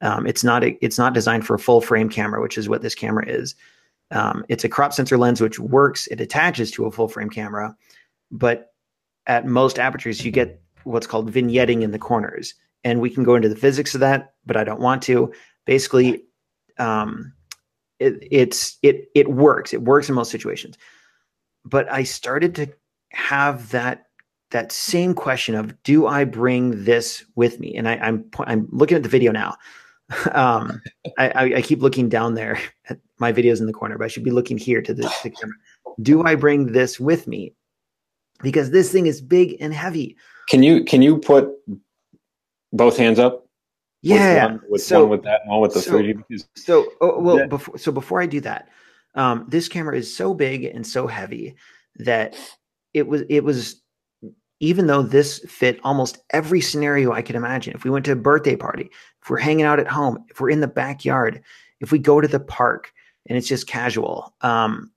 Um, 0.00 0.26
it's 0.26 0.42
not 0.42 0.64
a, 0.64 0.76
it's 0.84 0.98
not 0.98 1.14
designed 1.14 1.46
for 1.46 1.54
a 1.54 1.58
full 1.58 1.80
frame 1.80 2.08
camera, 2.08 2.42
which 2.42 2.58
is 2.58 2.68
what 2.68 2.82
this 2.82 2.94
camera 2.94 3.24
is. 3.26 3.54
Um, 4.10 4.44
it's 4.48 4.64
a 4.64 4.68
crop 4.68 4.92
sensor 4.92 5.16
lens 5.16 5.40
which 5.40 5.60
works. 5.60 6.08
It 6.08 6.20
attaches 6.20 6.70
to 6.72 6.86
a 6.86 6.90
full 6.90 7.08
frame 7.08 7.30
camera, 7.30 7.76
but 8.30 8.72
at 9.26 9.46
most 9.46 9.78
apertures 9.78 10.24
you 10.24 10.32
get 10.32 10.60
what's 10.82 11.06
called 11.06 11.32
vignetting 11.32 11.82
in 11.82 11.92
the 11.92 11.98
corners, 11.98 12.54
and 12.82 13.00
we 13.00 13.08
can 13.08 13.22
go 13.22 13.36
into 13.36 13.48
the 13.48 13.56
physics 13.56 13.94
of 13.94 14.00
that, 14.00 14.34
but 14.44 14.56
I 14.56 14.64
don't 14.64 14.80
want 14.80 15.02
to. 15.04 15.32
Basically, 15.64 16.24
um, 16.78 17.32
it, 18.02 18.28
it's 18.30 18.78
it 18.82 19.08
it 19.14 19.28
works. 19.28 19.72
It 19.72 19.82
works 19.82 20.08
in 20.08 20.14
most 20.14 20.30
situations, 20.30 20.76
but 21.64 21.90
I 21.90 22.02
started 22.02 22.54
to 22.56 22.72
have 23.12 23.70
that 23.70 24.06
that 24.52 24.70
same 24.70 25.14
question 25.14 25.54
of 25.54 25.82
do 25.82 26.06
I 26.06 26.24
bring 26.24 26.84
this 26.84 27.24
with 27.36 27.58
me? 27.58 27.74
And 27.74 27.88
I, 27.88 27.94
am 27.94 28.24
I'm, 28.38 28.44
I'm 28.46 28.68
looking 28.70 28.96
at 28.96 29.02
the 29.02 29.08
video 29.08 29.32
now. 29.32 29.56
um, 30.32 30.80
I, 31.18 31.54
I, 31.56 31.62
keep 31.62 31.80
looking 31.80 32.10
down 32.10 32.34
there 32.34 32.58
at 32.90 32.98
my 33.18 33.32
videos 33.32 33.60
in 33.60 33.66
the 33.66 33.72
corner, 33.72 33.96
but 33.96 34.04
I 34.04 34.08
should 34.08 34.24
be 34.24 34.30
looking 34.30 34.58
here 34.58 34.82
to 34.82 34.92
the, 34.92 35.10
the 35.22 35.30
camera. 35.30 35.56
Do 36.02 36.22
I 36.22 36.34
bring 36.34 36.72
this 36.72 37.00
with 37.00 37.26
me? 37.26 37.54
Because 38.42 38.70
this 38.70 38.92
thing 38.92 39.06
is 39.06 39.22
big 39.22 39.56
and 39.58 39.72
heavy. 39.72 40.16
Can 40.50 40.62
you 40.62 40.84
can 40.84 41.00
you 41.00 41.18
put 41.18 41.48
both 42.72 42.96
hands 42.96 43.18
up? 43.18 43.41
Yeah, 44.02 44.46
one, 44.46 44.60
with, 44.68 44.82
so, 44.82 45.00
one 45.02 45.10
with 45.10 45.22
that, 45.22 45.42
one 45.46 45.60
with 45.60 45.74
the 45.74 45.80
so, 45.80 45.92
3D. 45.92 46.24
Because 46.28 46.48
so, 46.56 46.92
oh, 47.00 47.20
well, 47.20 47.36
that, 47.36 47.48
before 47.48 47.78
so 47.78 47.92
before 47.92 48.20
I 48.20 48.26
do 48.26 48.40
that, 48.40 48.68
um, 49.14 49.46
this 49.48 49.68
camera 49.68 49.96
is 49.96 50.14
so 50.14 50.34
big 50.34 50.64
and 50.64 50.86
so 50.86 51.06
heavy 51.06 51.54
that 51.96 52.36
it 52.94 53.06
was 53.06 53.22
it 53.28 53.44
was 53.44 53.80
even 54.62 54.86
though 54.86 55.02
this 55.02 55.40
fit 55.40 55.80
almost 55.82 56.18
every 56.30 56.60
scenario 56.60 57.12
I 57.12 57.22
could 57.22 57.36
imagine. 57.36 57.74
If 57.74 57.84
we 57.84 57.90
went 57.90 58.04
to 58.06 58.12
a 58.12 58.16
birthday 58.16 58.54
party, 58.54 58.90
if 59.20 59.28
we're 59.28 59.38
hanging 59.38 59.64
out 59.64 59.80
at 59.80 59.88
home, 59.88 60.24
if 60.30 60.40
we're 60.40 60.50
in 60.50 60.60
the 60.60 60.68
backyard, 60.68 61.42
if 61.80 61.90
we 61.90 61.98
go 61.98 62.20
to 62.20 62.28
the 62.28 62.38
park 62.38 62.92
and 63.26 63.36
it's 63.36 63.48
just 63.48 63.66
casual, 63.66 64.34
um, 64.42 64.92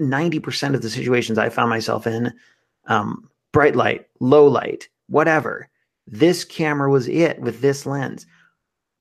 90% 0.00 0.74
of 0.74 0.80
the 0.80 0.88
situations 0.88 1.36
I 1.36 1.50
found 1.50 1.68
myself 1.68 2.06
in, 2.06 2.32
um, 2.86 3.28
bright 3.52 3.76
light, 3.76 4.06
low 4.18 4.46
light, 4.46 4.88
whatever, 5.08 5.68
this 6.06 6.44
camera 6.44 6.90
was 6.90 7.08
it 7.08 7.40
with 7.40 7.60
this 7.60 7.86
lens. 7.86 8.26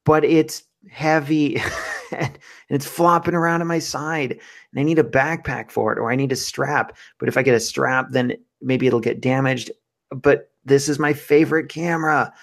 But 0.06 0.24
it's 0.24 0.64
heavy 0.92 1.56
and 2.12 2.38
it's 2.70 2.86
flopping 2.86 3.34
around 3.34 3.62
on 3.62 3.68
my 3.68 3.80
side 3.80 4.32
and 4.32 4.80
I 4.80 4.84
need 4.84 5.00
a 5.00 5.04
backpack 5.04 5.72
for 5.72 5.92
it 5.92 6.00
or 6.00 6.12
I 6.12 6.16
need 6.16 6.32
a 6.32 6.36
strap. 6.36 6.96
But 7.20 7.28
if 7.28 7.38
I 7.38 7.44
get 7.44 7.56
a 7.56 7.60
strap, 7.60 8.08
then 8.12 8.34
maybe 8.62 8.88
it'll 8.88 9.00
get 9.00 9.22
damaged 9.22 9.72
but 10.12 10.52
this 10.66 10.90
is 10.90 11.00
my 11.00 11.14
favorite 11.14 11.70
camera. 11.70 12.34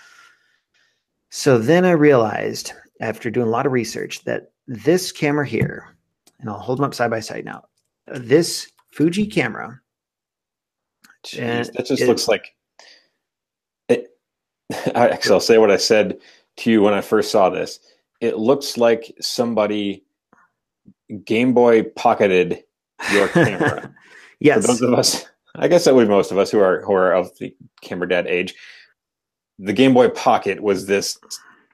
So 1.31 1.59
then 1.59 1.85
I 1.85 1.93
realized 1.93 2.73
after 3.01 3.31
doing 3.31 3.49
a 3.49 3.51
lot 3.51 3.67
of 3.67 3.73
research 3.73 4.25
that 4.25 4.53
this 4.67 5.13
camera 5.13 5.47
here, 5.47 5.97
and 6.41 6.49
I'll 6.49 6.59
hold 6.59 6.79
them 6.79 6.85
up 6.85 6.95
side 6.95 7.11
by 7.11 7.21
side 7.21 7.45
now. 7.45 7.65
This 8.07 8.71
Fuji 8.93 9.27
camera. 9.27 9.81
Jeez, 11.25 11.73
that 11.73 11.87
just 11.87 12.03
looks 12.03 12.29
like. 12.29 12.55
Actually, 14.95 15.35
I'll 15.35 15.41
say 15.41 15.59
what 15.59 15.71
I 15.71 15.77
said 15.77 16.19
to 16.59 16.71
you 16.71 16.83
when 16.83 16.95
I 16.95 17.01
first 17.01 17.31
saw 17.31 17.51
this. 17.51 17.81
It 18.21 18.39
looks 18.39 18.77
like 18.77 19.15
somebody 19.21 20.05
Game 21.25 21.53
Boy 21.55 21.83
pocketed 21.83 22.65
your 23.13 23.29
camera. 23.29 23.93
yes. 24.41 24.63
For 24.63 24.69
those 24.69 24.83
of 24.83 24.95
us 24.95 25.27
I 25.55 25.69
guess 25.69 25.85
that 25.85 25.95
would 25.95 26.05
be 26.05 26.11
most 26.11 26.33
of 26.33 26.39
us 26.39 26.51
who 26.51 26.61
are 26.61 26.83
who 26.83 26.93
are 26.93 27.13
of 27.13 27.37
the 27.39 27.55
camera 27.81 28.09
dad 28.09 28.27
age. 28.27 28.55
The 29.59 29.73
Game 29.73 29.95
Boy 29.95 30.09
Pocket 30.09 30.63
was 30.63 30.87
this 30.87 31.19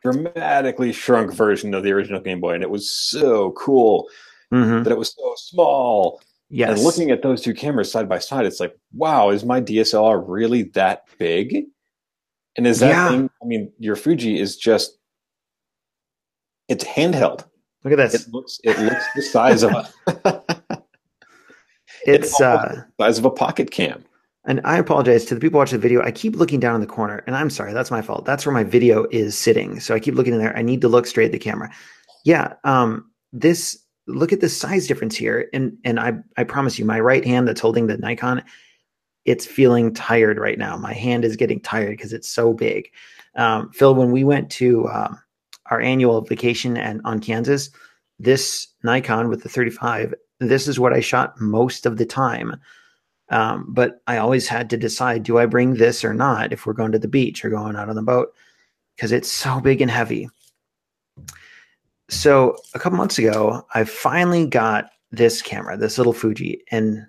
dramatically 0.03 0.93
shrunk 0.93 1.33
version 1.33 1.75
of 1.75 1.85
the 1.85 1.93
original 1.93 2.21
Game 2.21 2.41
Boy, 2.41 2.55
and 2.55 2.63
it 2.63 2.71
was 2.71 2.91
so 2.91 3.53
cool 3.53 4.09
mm-hmm. 4.53 4.83
that 4.83 4.91
it 4.91 4.99
was 4.99 5.15
so 5.15 5.35
small. 5.37 6.21
Yes. 6.51 6.71
And 6.71 6.81
looking 6.81 7.11
at 7.11 7.23
those 7.23 7.43
two 7.43 7.55
cameras 7.55 7.93
side 7.93 8.09
by 8.09 8.19
side, 8.19 8.47
it's 8.47 8.59
like, 8.59 8.77
wow, 8.93 9.31
is 9.31 9.45
my 9.45 9.61
DSLR 9.61 10.25
really 10.27 10.65
that 10.75 11.05
big? 11.19 11.67
And 12.59 12.67
is 12.67 12.81
that 12.81 12.89
yeah. 12.89 13.09
thing? 13.09 13.31
I 13.41 13.47
mean, 13.47 13.73
your 13.79 13.95
Fuji 13.95 14.39
is 14.39 14.57
just 14.57 14.99
it's 16.69 16.85
handheld. 16.85 17.45
Look 17.85 17.93
at 17.93 17.97
this. 17.97 18.27
It 18.27 18.33
looks 18.33 18.61
it 18.65 18.79
looks 18.81 19.05
the 19.15 19.23
size 19.23 19.63
of 19.63 19.71
a 19.71 20.43
it's 22.05 22.39
uh, 22.41 22.83
size 23.01 23.19
of 23.19 23.25
a 23.25 23.31
pocket 23.31 23.71
cam. 23.71 24.05
And 24.45 24.61
I 24.65 24.77
apologize 24.79 25.25
to 25.27 25.35
the 25.35 25.41
people 25.41 25.59
watching 25.59 25.79
the 25.79 25.83
video. 25.83 26.03
I 26.03 26.11
keep 26.11 26.35
looking 26.35 26.59
down 26.59 26.75
in 26.75 26.81
the 26.81 26.87
corner, 26.87 27.23
and 27.29 27.37
I'm 27.37 27.49
sorry, 27.49 27.73
that's 27.73 27.93
my 27.93 28.03
fault. 28.03 28.25
That's 28.25 28.45
where 28.45 28.53
my 28.53 28.65
video 28.65 29.07
is 29.13 29.39
sitting. 29.39 29.79
So 29.79 29.95
I 29.95 30.01
keep 30.01 30.15
looking 30.15 30.33
in 30.33 30.41
there. 30.41 30.57
I 30.57 30.63
need 30.63 30.81
to 30.81 30.89
look 30.89 31.07
straight 31.07 31.27
at 31.27 31.33
the 31.33 31.39
camera. 31.39 31.71
Yeah, 32.25 32.55
um, 32.65 33.09
this 33.33 33.79
look 34.09 34.33
at 34.33 34.41
the 34.41 34.49
size 34.49 34.89
difference 34.89 35.15
here, 35.15 35.49
and 35.53 35.79
and 35.85 36.01
I 36.01 36.15
I 36.37 36.43
promise 36.43 36.77
you, 36.77 36.85
my 36.85 36.99
right 36.99 37.25
hand 37.25 37.47
that's 37.47 37.61
holding 37.61 37.87
the 37.87 37.99
Nikon, 37.99 38.43
it's 39.29 39.47
feeling 39.47 39.93
tired 39.93 40.39
right 40.39 40.59
now. 40.59 40.77
My 40.77 40.95
hand 40.95 41.25
is 41.25 41.37
getting 41.37 41.61
tired 41.61 41.91
because 41.91 42.13
it's 42.13 42.29
so 42.29 42.55
big. 42.55 42.91
Um, 43.37 43.71
Phil, 43.73 43.95
when 43.95 44.11
we 44.11 44.25
went 44.25 44.51
to 44.53 44.89
um, 44.89 45.19
our 45.67 45.81
annual 45.81 46.23
vacation 46.23 46.77
and 46.77 47.01
on 47.05 47.21
Kansas, 47.21 47.71
this 48.19 48.69
Nikon 48.83 49.29
with 49.29 49.43
the 49.43 49.49
35 49.49 50.15
this 50.41 50.69
is 50.69 50.79
what 50.79 50.93
I 50.93 51.01
shot 51.01 51.41
most 51.41 51.85
of 51.85 51.97
the 51.97 52.07
time. 52.07 52.57
Um, 53.31 53.67
but 53.69 54.01
I 54.07 54.19
always 54.19 54.49
had 54.49 54.71
to 54.71 54.77
decide 54.77 55.23
do 55.23 55.39
I 55.39 55.47
bring 55.47 55.75
this 55.75 56.05
or 56.05 56.15
not 56.15 56.53
if 56.53 56.65
we're 56.65 56.73
going 56.73 56.93
to 56.93 56.99
the 56.99 57.09
beach 57.09 57.45
or 57.45 57.51
going 57.51 57.77
out 57.77 57.89
on 57.89 57.97
the 57.97 58.03
boat 58.03 58.33
because 58.97 59.13
it's 59.13 59.31
so 59.31 59.61
big 59.61 59.83
and 59.83 59.91
heavy. 59.91 60.29
So 62.09 62.57
a 62.75 62.79
couple 62.79 62.97
months 62.97 63.19
ago, 63.19 63.67
I 63.75 63.85
finally 63.85 64.47
got 64.47 64.91
this 65.11 65.43
camera, 65.43 65.77
this 65.77 65.99
little 65.99 66.13
Fuji, 66.15 66.63
and 66.71 67.05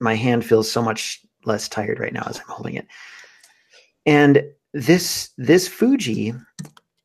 my 0.00 0.14
hand 0.14 0.44
feels 0.44 0.70
so 0.70 0.82
much 0.82 1.24
less 1.44 1.68
tired 1.68 1.98
right 1.98 2.12
now 2.12 2.24
as 2.28 2.38
I'm 2.38 2.46
holding 2.48 2.74
it. 2.74 2.86
And 4.06 4.44
this 4.72 5.30
this 5.36 5.68
Fuji 5.68 6.34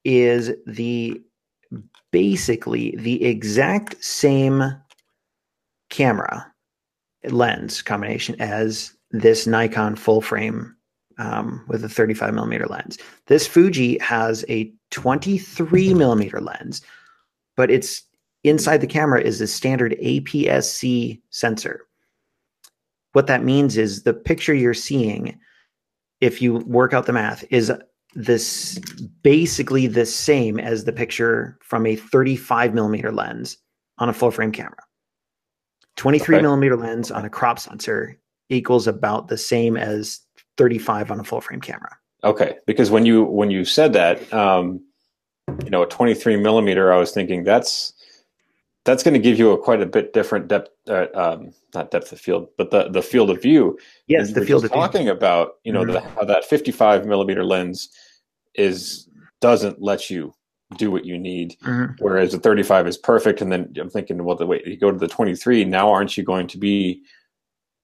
is 0.04 0.52
the 0.66 1.22
basically 2.12 2.96
the 2.98 3.24
exact 3.26 4.04
same 4.04 4.64
camera 5.90 6.52
lens 7.30 7.82
combination 7.82 8.40
as 8.40 8.94
this 9.12 9.48
Nikon 9.48 9.96
full 9.96 10.22
frame 10.22 10.76
um, 11.18 11.66
with 11.68 11.84
a 11.84 11.90
35 11.90 12.34
millimeter 12.34 12.66
lens. 12.66 12.98
This 13.26 13.48
Fuji 13.48 13.98
has 14.00 14.46
a 14.50 14.72
23 14.92 15.94
millimeter 15.94 16.40
lens, 16.40 16.82
but 17.56 17.72
it's 17.72 18.04
inside 18.44 18.82
the 18.82 18.88
camera 18.88 19.22
is 19.22 19.42
a 19.42 19.48
standard 19.48 19.96
APS-C 20.02 21.22
sensor. 21.30 21.87
What 23.18 23.26
that 23.26 23.44
means 23.44 23.78
is 23.78 24.04
the 24.04 24.14
picture 24.14 24.54
you're 24.54 24.76
seeing, 24.76 25.40
if 26.22 26.40
you 26.40 26.58
work 26.58 26.94
out 26.94 27.08
the 27.08 27.14
math, 27.14 27.44
is 27.50 27.72
this 28.14 28.78
basically 29.24 29.88
the 29.88 30.06
same 30.06 30.60
as 30.60 30.84
the 30.84 30.92
picture 30.94 31.58
from 31.64 31.88
a 31.88 31.96
35 31.96 32.76
millimeter 32.76 33.12
lens 33.12 33.58
on 33.98 34.08
a 34.08 34.14
full 34.14 34.30
frame 34.30 34.52
camera. 34.52 34.78
23 35.96 36.36
okay. 36.36 36.42
millimeter 36.44 36.76
lens 36.76 37.10
on 37.10 37.26
a 37.26 37.30
crop 37.32 37.58
sensor 37.58 38.20
equals 38.52 38.86
about 38.86 39.30
the 39.30 39.38
same 39.38 39.78
as 39.78 40.20
35 40.58 41.10
on 41.10 41.20
a 41.20 41.24
full 41.24 41.42
frame 41.42 41.60
camera. 41.60 41.98
Okay, 42.24 42.58
because 42.68 42.92
when 42.92 43.04
you 43.04 43.24
when 43.24 43.50
you 43.50 43.66
said 43.66 43.94
that, 43.94 44.32
um, 44.32 44.80
you 45.64 45.72
know, 45.72 45.82
a 45.82 45.88
23 45.88 46.38
millimeter, 46.38 46.94
I 46.94 46.98
was 46.98 47.14
thinking 47.14 47.46
that's 47.46 47.94
that's 48.88 49.04
going 49.04 49.14
to 49.14 49.20
give 49.20 49.38
you 49.38 49.52
a 49.52 49.58
quite 49.58 49.82
a 49.82 49.86
bit 49.86 50.14
different 50.14 50.48
depth, 50.48 50.70
uh, 50.88 51.08
um, 51.14 51.52
not 51.76 51.92
depth 51.92 52.14
of 52.14 52.22
field, 52.22 52.48
but 52.58 52.72
the 52.72 52.88
the 52.90 53.02
field 53.02 53.30
of 53.30 53.42
view. 53.42 53.78
Yes, 54.08 54.32
the 54.32 54.46
field 54.46 54.64
of 54.64 54.72
talking 54.72 55.04
view. 55.04 55.12
about, 55.12 55.56
you 55.66 55.74
know, 55.74 55.84
mm-hmm. 55.84 55.92
the, 55.92 56.00
how 56.00 56.24
that 56.24 56.46
55 56.46 57.06
millimeter 57.06 57.44
lens 57.44 57.90
is 58.56 59.10
doesn't 59.42 59.82
let 59.82 60.10
you 60.10 60.34
do 60.78 60.90
what 60.90 61.04
you 61.04 61.18
need. 61.18 61.58
Mm-hmm. 61.64 62.02
Whereas 62.04 62.32
the 62.32 62.40
35 62.40 62.88
is 62.88 62.98
perfect. 62.98 63.42
And 63.42 63.52
then 63.52 63.74
I'm 63.78 63.90
thinking, 63.90 64.24
well, 64.24 64.38
the 64.38 64.46
wait, 64.46 64.66
you 64.66 64.78
go 64.78 64.92
to 64.92 64.98
the 64.98 65.08
23, 65.08 65.66
now 65.66 65.92
aren't 65.92 66.16
you 66.16 66.24
going 66.24 66.48
to 66.48 66.58
be? 66.58 67.04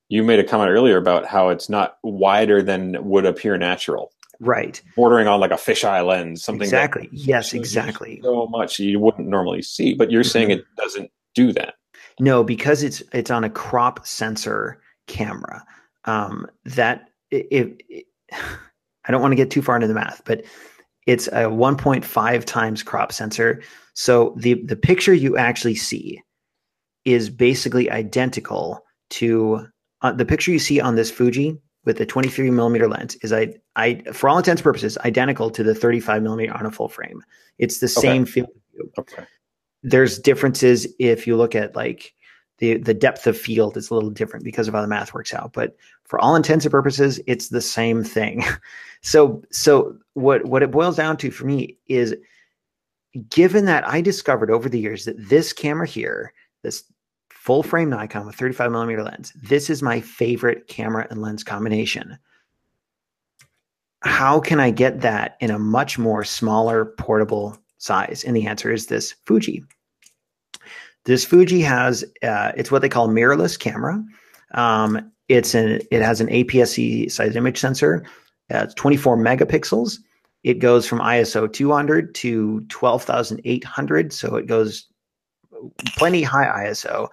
You 0.07 0.23
made 0.23 0.39
a 0.39 0.43
comment 0.43 0.69
earlier 0.69 0.97
about 0.97 1.25
how 1.25 1.49
it's 1.49 1.69
not 1.69 1.97
wider 2.01 2.61
than 2.61 2.97
would 3.03 3.25
appear 3.25 3.57
natural. 3.57 4.13
Right. 4.39 4.81
Bordering 4.95 5.27
on 5.27 5.39
like 5.39 5.51
a 5.51 5.55
fisheye 5.55 6.05
lens, 6.05 6.43
something 6.43 6.63
exactly. 6.63 7.09
Yes, 7.11 7.53
exactly. 7.53 8.19
So 8.23 8.47
much 8.47 8.79
you 8.79 8.99
wouldn't 8.99 9.27
normally 9.27 9.61
see, 9.61 9.93
but 9.93 10.11
you're 10.11 10.23
mm-hmm. 10.23 10.29
saying 10.29 10.51
it 10.51 10.65
doesn't 10.77 11.11
do 11.35 11.53
that. 11.53 11.75
No, 12.19 12.43
because 12.43 12.83
it's 12.83 13.01
it's 13.13 13.31
on 13.31 13.43
a 13.43 13.49
crop 13.49 14.05
sensor 14.05 14.81
camera. 15.07 15.63
Um, 16.05 16.47
that 16.65 17.09
if 17.31 17.69
I 19.05 19.11
don't 19.11 19.21
want 19.21 19.33
to 19.33 19.37
get 19.37 19.51
too 19.51 19.61
far 19.61 19.75
into 19.75 19.87
the 19.87 19.93
math, 19.93 20.21
but 20.25 20.43
it's 21.05 21.27
a 21.27 21.43
1.5 21.49 22.45
times 22.45 22.83
crop 22.83 23.11
sensor. 23.11 23.61
So 23.93 24.33
the 24.37 24.55
the 24.65 24.75
picture 24.75 25.13
you 25.13 25.37
actually 25.37 25.75
see 25.75 26.21
is 27.05 27.29
basically 27.29 27.91
identical 27.91 28.83
to 29.11 29.67
uh, 30.01 30.11
the 30.11 30.25
picture 30.25 30.51
you 30.51 30.59
see 30.59 30.79
on 30.79 30.95
this 30.95 31.11
Fuji 31.11 31.57
with 31.85 31.97
the 31.97 32.05
23 32.05 32.49
millimeter 32.51 32.87
lens 32.87 33.15
is 33.17 33.33
I, 33.33 33.53
I, 33.75 34.01
for 34.13 34.29
all 34.29 34.37
intents 34.37 34.61
and 34.61 34.63
purposes, 34.63 34.97
identical 34.99 35.49
to 35.49 35.63
the 35.63 35.73
35 35.73 36.21
millimeter 36.21 36.53
on 36.53 36.65
a 36.65 36.71
full 36.71 36.89
frame. 36.89 37.23
It's 37.57 37.79
the 37.79 37.87
same 37.87 38.25
field. 38.25 38.49
Okay. 38.97 39.23
There's 39.81 40.19
differences 40.19 40.87
if 40.99 41.27
you 41.27 41.35
look 41.35 41.55
at 41.55 41.75
like 41.75 42.13
the 42.59 42.77
the 42.77 42.93
depth 42.93 43.27
of 43.27 43.37
field 43.37 43.75
is 43.77 43.89
a 43.89 43.93
little 43.93 44.09
different 44.09 44.45
because 44.45 44.67
of 44.67 44.73
how 44.73 44.81
the 44.81 44.87
math 44.87 45.13
works 45.13 45.33
out. 45.33 45.53
But 45.53 45.75
for 46.05 46.19
all 46.19 46.35
intents 46.35 46.65
and 46.65 46.71
purposes, 46.71 47.19
it's 47.27 47.49
the 47.49 47.61
same 47.61 48.03
thing. 48.03 48.43
so 49.01 49.41
so 49.51 49.97
what 50.13 50.45
what 50.45 50.63
it 50.63 50.71
boils 50.71 50.95
down 50.95 51.17
to 51.17 51.31
for 51.31 51.45
me 51.45 51.77
is 51.87 52.15
given 53.29 53.65
that 53.65 53.87
I 53.87 54.01
discovered 54.01 54.49
over 54.49 54.69
the 54.69 54.79
years 54.79 55.05
that 55.05 55.29
this 55.29 55.53
camera 55.53 55.87
here, 55.87 56.33
this 56.61 56.83
full 57.29 57.63
frame 57.63 57.89
Nikon 57.89 58.25
with 58.25 58.35
35 58.35 58.71
millimeter 58.71 59.03
lens, 59.03 59.33
this 59.35 59.69
is 59.69 59.81
my 59.81 59.99
favorite 59.99 60.67
camera 60.67 61.07
and 61.09 61.21
lens 61.21 61.43
combination. 61.43 62.17
How 64.03 64.39
can 64.39 64.59
I 64.59 64.69
get 64.69 65.01
that 65.01 65.37
in 65.39 65.49
a 65.49 65.59
much 65.59 65.97
more 65.97 66.23
smaller 66.23 66.85
portable 66.97 67.57
size? 67.77 68.23
And 68.23 68.35
the 68.35 68.47
answer 68.47 68.71
is 68.71 68.87
this 68.87 69.13
Fuji. 69.25 69.63
This 71.05 71.25
Fuji 71.25 71.61
has 71.61 72.03
uh, 72.21 72.51
it's 72.55 72.71
what 72.71 72.81
they 72.81 72.89
call 72.89 73.07
mirrorless 73.09 73.57
camera. 73.57 74.03
Um, 74.53 75.11
it's 75.29 75.55
an 75.55 75.81
it 75.91 76.01
has 76.01 76.21
an 76.21 76.27
APS-C 76.27 77.09
size 77.09 77.35
image 77.35 77.57
sensor. 77.57 78.05
Uh, 78.53 78.63
it's 78.63 78.73
24 78.75 79.17
megapixels. 79.17 79.99
It 80.43 80.59
goes 80.59 80.85
from 80.85 80.99
ISO 80.99 81.51
200 81.51 82.13
to 82.15 82.61
12,800, 82.67 84.11
so 84.11 84.35
it 84.35 84.45
goes 84.45 84.87
plenty 85.97 86.21
high 86.21 86.65
ISO. 86.65 87.07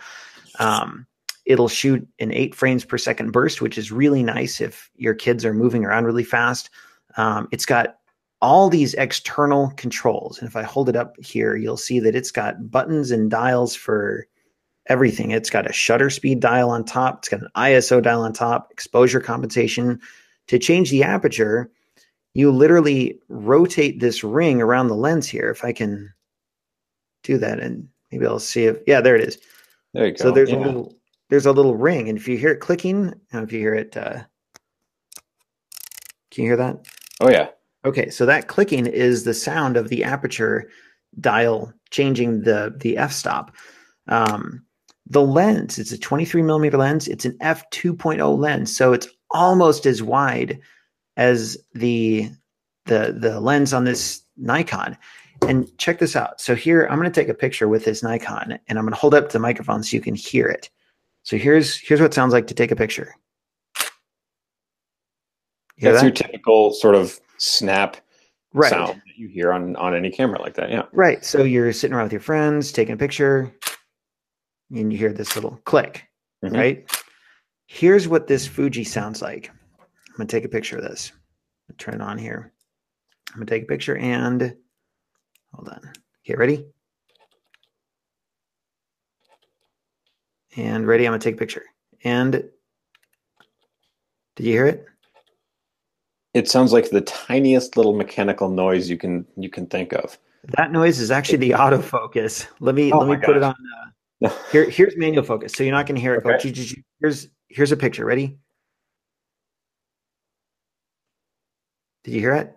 Um, 0.58 1.06
it'll 1.50 1.68
shoot 1.68 2.06
in 2.20 2.32
eight 2.32 2.54
frames 2.54 2.84
per 2.84 2.96
second 2.96 3.32
burst, 3.32 3.60
which 3.60 3.76
is 3.76 3.90
really 3.90 4.22
nice 4.22 4.60
if 4.60 4.88
your 4.94 5.14
kids 5.14 5.44
are 5.44 5.52
moving 5.52 5.84
around 5.84 6.04
really 6.04 6.22
fast. 6.22 6.70
Um, 7.16 7.48
it's 7.50 7.66
got 7.66 7.96
all 8.40 8.70
these 8.70 8.94
external 8.94 9.72
controls. 9.76 10.38
And 10.38 10.48
if 10.48 10.54
I 10.54 10.62
hold 10.62 10.88
it 10.88 10.94
up 10.94 11.16
here, 11.20 11.56
you'll 11.56 11.76
see 11.76 11.98
that 11.98 12.14
it's 12.14 12.30
got 12.30 12.70
buttons 12.70 13.10
and 13.10 13.28
dials 13.28 13.74
for 13.74 14.28
everything. 14.86 15.32
It's 15.32 15.50
got 15.50 15.68
a 15.68 15.72
shutter 15.72 16.08
speed 16.08 16.38
dial 16.38 16.70
on 16.70 16.84
top, 16.84 17.18
it's 17.18 17.28
got 17.28 17.40
an 17.40 17.48
ISO 17.56 18.00
dial 18.00 18.22
on 18.22 18.32
top, 18.32 18.68
exposure 18.70 19.20
compensation. 19.20 20.00
To 20.46 20.58
change 20.58 20.92
the 20.92 21.02
aperture, 21.02 21.68
you 22.34 22.52
literally 22.52 23.18
rotate 23.28 23.98
this 23.98 24.22
ring 24.22 24.62
around 24.62 24.86
the 24.86 24.94
lens 24.94 25.26
here. 25.26 25.50
If 25.50 25.64
I 25.64 25.72
can 25.72 26.14
do 27.24 27.38
that, 27.38 27.58
and 27.58 27.88
maybe 28.12 28.24
I'll 28.24 28.38
see 28.38 28.66
if, 28.66 28.78
yeah, 28.86 29.00
there 29.00 29.16
it 29.16 29.22
is. 29.22 29.38
There 29.94 30.06
you 30.06 30.12
go. 30.12 30.22
So 30.22 30.30
there's 30.30 30.50
yeah. 30.50 30.58
a 30.58 30.64
little 30.64 30.99
there's 31.30 31.46
a 31.46 31.52
little 31.52 31.76
ring, 31.76 32.08
and 32.08 32.18
if 32.18 32.28
you 32.28 32.36
hear 32.36 32.50
it 32.50 32.60
clicking, 32.60 33.14
and 33.32 33.44
if 33.44 33.52
you 33.52 33.60
hear 33.60 33.74
it, 33.74 33.96
uh, 33.96 34.22
can 36.30 36.44
you 36.44 36.50
hear 36.50 36.56
that? 36.56 36.86
Oh 37.20 37.30
yeah. 37.30 37.48
Okay, 37.84 38.10
so 38.10 38.26
that 38.26 38.48
clicking 38.48 38.86
is 38.86 39.24
the 39.24 39.32
sound 39.32 39.76
of 39.76 39.88
the 39.88 40.04
aperture 40.04 40.68
dial 41.18 41.72
changing 41.90 42.42
the 42.42 42.74
the 42.76 42.98
f 42.98 43.12
stop. 43.12 43.54
Um, 44.08 44.64
the 45.06 45.22
lens, 45.22 45.78
it's 45.78 45.92
a 45.92 45.98
23 45.98 46.42
millimeter 46.42 46.76
lens. 46.76 47.08
It's 47.08 47.24
an 47.24 47.36
f 47.40 47.68
2.0 47.70 48.38
lens, 48.38 48.74
so 48.76 48.92
it's 48.92 49.08
almost 49.30 49.86
as 49.86 50.02
wide 50.02 50.60
as 51.16 51.56
the 51.74 52.30
the 52.86 53.16
the 53.18 53.40
lens 53.40 53.72
on 53.72 53.84
this 53.84 54.22
Nikon. 54.36 54.96
And 55.48 55.66
check 55.78 56.00
this 56.00 56.16
out. 56.16 56.38
So 56.38 56.54
here, 56.54 56.86
I'm 56.90 56.98
going 56.98 57.10
to 57.10 57.20
take 57.20 57.30
a 57.30 57.34
picture 57.34 57.66
with 57.66 57.86
this 57.86 58.02
Nikon, 58.02 58.58
and 58.68 58.78
I'm 58.78 58.84
going 58.84 58.92
to 58.92 59.00
hold 59.00 59.14
up 59.14 59.30
the 59.30 59.38
microphone 59.38 59.82
so 59.82 59.96
you 59.96 60.02
can 60.02 60.14
hear 60.14 60.46
it. 60.46 60.68
So 61.22 61.36
here's 61.36 61.76
here's 61.76 62.00
what 62.00 62.06
it 62.06 62.14
sounds 62.14 62.32
like 62.32 62.46
to 62.48 62.54
take 62.54 62.70
a 62.70 62.76
picture. 62.76 63.14
You 65.76 65.88
That's 65.90 65.98
that? 66.00 66.04
your 66.06 66.12
typical 66.12 66.72
sort 66.72 66.94
of 66.94 67.18
snap 67.38 67.96
right. 68.52 68.70
sound 68.70 69.00
that 69.06 69.16
you 69.16 69.28
hear 69.28 69.52
on 69.52 69.76
on 69.76 69.94
any 69.94 70.10
camera 70.10 70.40
like 70.40 70.54
that. 70.54 70.70
Yeah. 70.70 70.82
Right. 70.92 71.24
So 71.24 71.42
you're 71.42 71.72
sitting 71.72 71.94
around 71.94 72.04
with 72.06 72.12
your 72.12 72.20
friends, 72.20 72.72
taking 72.72 72.94
a 72.94 72.98
picture, 72.98 73.54
and 74.74 74.92
you 74.92 74.98
hear 74.98 75.12
this 75.12 75.34
little 75.34 75.60
click, 75.64 76.04
Mhm. 76.44 76.56
right? 76.56 76.90
Here's 77.66 78.08
what 78.08 78.26
this 78.26 78.46
Fuji 78.46 78.84
sounds 78.84 79.22
like. 79.22 79.50
I'm 79.78 80.16
going 80.16 80.26
to 80.26 80.36
take 80.36 80.44
a 80.44 80.48
picture 80.48 80.76
of 80.76 80.82
this. 80.82 81.12
Turn 81.78 81.94
it 81.94 82.00
on 82.02 82.18
here. 82.18 82.52
I'm 83.30 83.36
going 83.36 83.46
to 83.46 83.54
take 83.54 83.62
a 83.62 83.66
picture 83.66 83.96
and 83.96 84.56
hold 85.54 85.68
on. 85.68 85.92
Okay, 86.26 86.34
ready? 86.34 86.66
And 90.56 90.86
ready, 90.86 91.06
I'm 91.06 91.12
going 91.12 91.20
to 91.20 91.24
take 91.24 91.36
a 91.36 91.38
picture. 91.38 91.64
And 92.04 92.32
did 94.36 94.46
you 94.46 94.52
hear 94.52 94.66
it? 94.66 94.86
It 96.34 96.48
sounds 96.48 96.72
like 96.72 96.90
the 96.90 97.00
tiniest 97.02 97.76
little 97.76 97.94
mechanical 97.94 98.48
noise 98.48 98.88
you 98.88 98.96
can 98.96 99.26
you 99.36 99.50
can 99.50 99.66
think 99.66 99.92
of. 99.92 100.16
That 100.56 100.72
noise 100.72 101.00
is 101.00 101.10
actually 101.10 101.38
the 101.38 101.50
autofocus. 101.50 102.46
Let 102.60 102.74
me 102.74 102.92
Oh 102.92 102.98
let 102.98 103.08
me 103.08 103.24
put 103.24 103.36
it 103.36 103.42
on. 103.42 103.54
Uh, 104.24 104.30
here, 104.52 104.68
here's 104.68 104.96
manual 104.96 105.24
focus, 105.24 105.52
so 105.52 105.64
you're 105.64 105.72
not 105.72 105.86
going 105.86 105.96
to 105.96 106.00
hear 106.00 106.14
it 106.14 106.22
go. 106.22 106.30
Okay. 106.30 106.38
"Choo, 106.38 106.52
choo, 106.52 106.64
choo." 106.64 106.82
Here's 107.00 107.28
here's 107.48 107.72
a 107.72 107.76
picture. 107.76 108.04
Ready? 108.04 108.38
Did 112.04 112.14
you 112.14 112.20
hear 112.20 112.34
it? 112.34 112.56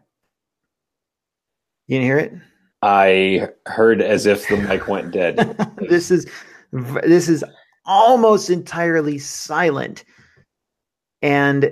You 1.88 1.98
didn't 1.98 2.06
hear 2.06 2.20
it? 2.20 2.34
I 2.82 3.50
heard 3.66 4.02
as 4.02 4.26
if 4.26 4.48
the 4.48 4.58
mic 4.58 4.88
went 4.88 5.12
dead. 5.12 5.58
this 5.90 6.12
is 6.12 6.28
this 6.72 7.28
is 7.28 7.44
almost 7.86 8.50
entirely 8.50 9.18
silent, 9.20 10.04
and 11.22 11.72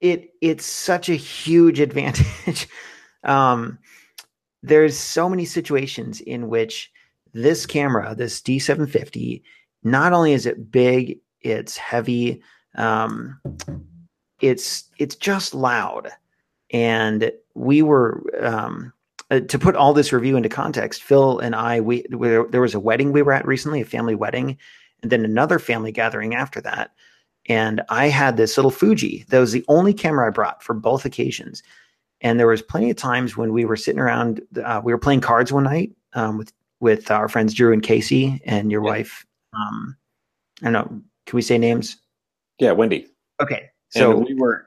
it 0.00 0.30
it's 0.40 0.66
such 0.66 1.08
a 1.08 1.14
huge 1.14 1.80
advantage. 1.88 2.68
um, 3.24 3.78
there's 4.62 4.98
so 4.98 5.28
many 5.28 5.44
situations 5.44 6.20
in 6.20 6.48
which 6.48 6.90
this 7.32 7.66
camera, 7.66 8.14
this 8.16 8.40
D750, 8.40 9.42
not 9.84 10.12
only 10.12 10.32
is 10.32 10.46
it 10.46 10.70
big, 10.70 11.20
it's 11.42 11.76
heavy, 11.76 12.42
um, 12.76 13.40
it's 14.40 14.84
it's 14.98 15.14
just 15.14 15.54
loud, 15.54 16.10
and 16.72 17.30
we 17.54 17.82
were 17.82 18.22
um, 18.40 18.92
uh, 19.30 19.40
to 19.40 19.58
put 19.58 19.76
all 19.76 19.92
this 19.92 20.12
review 20.12 20.36
into 20.36 20.48
context. 20.48 21.02
Phil 21.02 21.38
and 21.40 21.54
I, 21.54 21.80
we, 21.80 22.04
we 22.10 22.28
there 22.28 22.60
was 22.60 22.74
a 22.74 22.80
wedding 22.80 23.12
we 23.12 23.22
were 23.22 23.32
at 23.32 23.46
recently, 23.46 23.80
a 23.80 23.84
family 23.84 24.14
wedding, 24.14 24.56
and 25.02 25.10
then 25.10 25.24
another 25.24 25.58
family 25.58 25.92
gathering 25.92 26.34
after 26.34 26.60
that. 26.62 26.92
And 27.48 27.80
I 27.90 28.08
had 28.08 28.36
this 28.36 28.56
little 28.56 28.70
Fuji. 28.72 29.24
That 29.28 29.38
was 29.38 29.52
the 29.52 29.64
only 29.68 29.94
camera 29.94 30.26
I 30.26 30.30
brought 30.30 30.62
for 30.62 30.74
both 30.74 31.04
occasions. 31.04 31.62
And 32.20 32.40
there 32.40 32.46
was 32.48 32.62
plenty 32.62 32.90
of 32.90 32.96
times 32.96 33.36
when 33.36 33.52
we 33.52 33.64
were 33.64 33.76
sitting 33.76 34.00
around. 34.00 34.40
Uh, 34.64 34.80
we 34.82 34.92
were 34.92 34.98
playing 34.98 35.20
cards 35.20 35.52
one 35.52 35.64
night 35.64 35.92
um, 36.14 36.38
with 36.38 36.52
with 36.80 37.10
our 37.10 37.28
friends 37.28 37.54
Drew 37.54 37.72
and 37.72 37.82
Casey 37.82 38.40
and 38.44 38.70
your 38.70 38.82
Yeah. 38.84 38.90
wife. 38.90 39.26
Um, 39.54 39.96
I 40.62 40.70
don't 40.70 40.72
know. 40.72 41.00
Can 41.26 41.36
we 41.36 41.42
say 41.42 41.58
names? 41.58 41.96
yeah, 42.58 42.72
Wendy. 42.72 43.06
Okay. 43.40 43.68
So 43.90 44.00
So 44.00 44.16
we 44.18 44.34
were. 44.34 44.66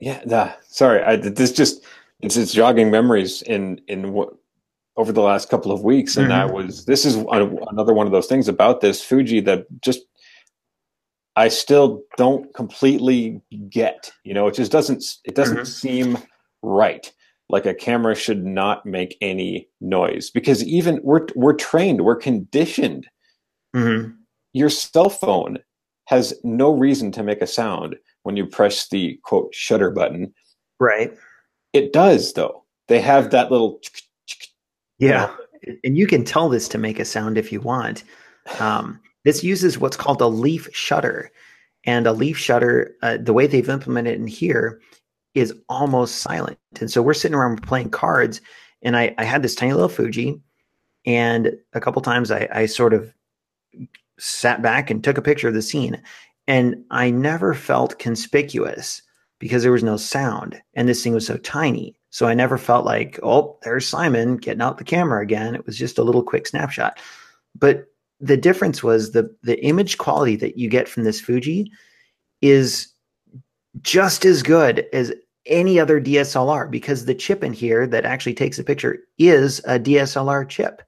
Yeah. 0.00 0.22
The, 0.24 0.54
sorry. 0.68 1.02
I, 1.02 1.16
this 1.16 1.52
just 1.52 1.84
it's 2.24 2.36
it's 2.36 2.52
jogging 2.52 2.90
memories 2.90 3.42
in 3.42 3.80
in 3.88 4.12
what 4.12 4.30
over 4.96 5.12
the 5.12 5.22
last 5.22 5.48
couple 5.48 5.72
of 5.72 5.82
weeks, 5.82 6.16
and 6.16 6.32
I 6.32 6.44
was. 6.44 6.84
This 6.84 7.04
is 7.04 7.16
another 7.16 7.92
one 7.92 8.06
of 8.06 8.12
those 8.12 8.26
things 8.28 8.46
about 8.48 8.80
this 8.80 9.02
Fuji 9.02 9.40
that 9.40 9.66
just. 9.80 10.00
I 11.36 11.48
still 11.48 12.02
don't 12.16 12.52
completely 12.54 13.42
get. 13.68 14.12
You 14.22 14.34
know, 14.34 14.46
it 14.46 14.54
just 14.54 14.70
doesn't. 14.70 15.04
It 15.24 15.34
doesn't 15.34 15.58
Mhm. 15.58 15.66
seem 15.66 16.18
right. 16.62 17.12
Like 17.48 17.66
a 17.66 17.74
camera 17.74 18.14
should 18.14 18.44
not 18.46 18.86
make 18.86 19.16
any 19.20 19.68
noise 19.80 20.30
because 20.30 20.62
even 20.64 21.00
we're 21.02 21.26
we're 21.34 21.54
trained, 21.54 22.02
we're 22.04 22.16
conditioned 22.16 23.08
Mhm. 23.74 24.14
your 24.52 24.70
cell 24.70 25.08
phone 25.10 25.58
has 26.06 26.38
no 26.44 26.70
reason 26.72 27.10
to 27.12 27.22
make 27.24 27.42
a 27.42 27.46
sound 27.46 27.96
when 28.22 28.36
you 28.36 28.46
press 28.46 28.88
the 28.88 29.18
quote 29.24 29.52
shutter 29.54 29.90
button. 29.90 30.32
right. 30.80 31.12
It 31.74 31.92
does 31.92 32.32
though. 32.32 32.64
They 32.88 33.00
have 33.00 33.30
that 33.30 33.50
little 33.50 33.80
Yeah. 34.98 35.34
And 35.82 35.98
you 35.98 36.06
can 36.06 36.24
tell 36.24 36.48
this 36.48 36.68
to 36.68 36.78
make 36.78 36.98
a 36.98 37.04
sound 37.04 37.36
if 37.36 37.52
you 37.52 37.60
want. 37.60 38.04
Um, 38.60 39.00
this 39.24 39.44
uses 39.44 39.78
what's 39.78 39.96
called 39.96 40.20
a 40.20 40.26
leaf 40.26 40.68
shutter. 40.72 41.30
And 41.84 42.06
a 42.06 42.12
leaf 42.12 42.38
shutter, 42.38 42.94
uh, 43.02 43.18
the 43.20 43.32
way 43.32 43.46
they've 43.46 43.68
implemented 43.68 44.14
it 44.14 44.20
in 44.20 44.26
here 44.26 44.80
is 45.34 45.52
almost 45.68 46.16
silent. 46.16 46.58
And 46.80 46.90
so 46.90 47.02
we're 47.02 47.14
sitting 47.14 47.34
around 47.34 47.62
playing 47.62 47.90
cards, 47.90 48.40
and 48.82 48.96
I, 48.96 49.14
I 49.18 49.24
had 49.24 49.42
this 49.42 49.54
tiny 49.54 49.72
little 49.72 49.88
Fuji, 49.88 50.40
and 51.04 51.52
a 51.72 51.80
couple 51.80 52.00
times 52.00 52.30
I, 52.30 52.48
I 52.52 52.66
sort 52.66 52.94
of 52.94 53.12
sat 54.18 54.62
back 54.62 54.90
and 54.90 55.02
took 55.02 55.18
a 55.18 55.22
picture 55.22 55.48
of 55.48 55.54
the 55.54 55.62
scene, 55.62 56.00
and 56.46 56.84
I 56.90 57.10
never 57.10 57.52
felt 57.52 57.98
conspicuous 57.98 59.02
because 59.44 59.62
there 59.62 59.72
was 59.72 59.82
no 59.82 59.98
sound, 59.98 60.58
and 60.72 60.88
this 60.88 61.04
thing 61.04 61.12
was 61.12 61.26
so 61.26 61.36
tiny. 61.36 61.94
So 62.08 62.26
I 62.26 62.32
never 62.32 62.56
felt 62.56 62.86
like, 62.86 63.20
oh, 63.22 63.58
there's 63.62 63.86
Simon 63.86 64.38
getting 64.38 64.62
out 64.62 64.78
the 64.78 64.84
camera 64.84 65.22
again. 65.22 65.54
It 65.54 65.66
was 65.66 65.76
just 65.76 65.98
a 65.98 66.02
little 66.02 66.22
quick 66.22 66.46
snapshot. 66.46 66.98
But 67.54 67.84
the 68.20 68.38
difference 68.38 68.82
was 68.82 69.12
the 69.12 69.30
the 69.42 69.62
image 69.62 69.98
quality 69.98 70.36
that 70.36 70.56
you 70.56 70.70
get 70.70 70.88
from 70.88 71.04
this 71.04 71.20
Fuji 71.20 71.70
is 72.40 72.88
just 73.82 74.24
as 74.24 74.42
good 74.42 74.86
as 74.94 75.12
any 75.44 75.78
other 75.78 76.00
DSLR 76.00 76.70
because 76.70 77.04
the 77.04 77.14
chip 77.14 77.44
in 77.44 77.52
here 77.52 77.86
that 77.86 78.06
actually 78.06 78.32
takes 78.32 78.56
the 78.56 78.64
picture 78.64 79.00
is 79.18 79.58
a 79.66 79.78
DSLR 79.78 80.48
chip. 80.48 80.80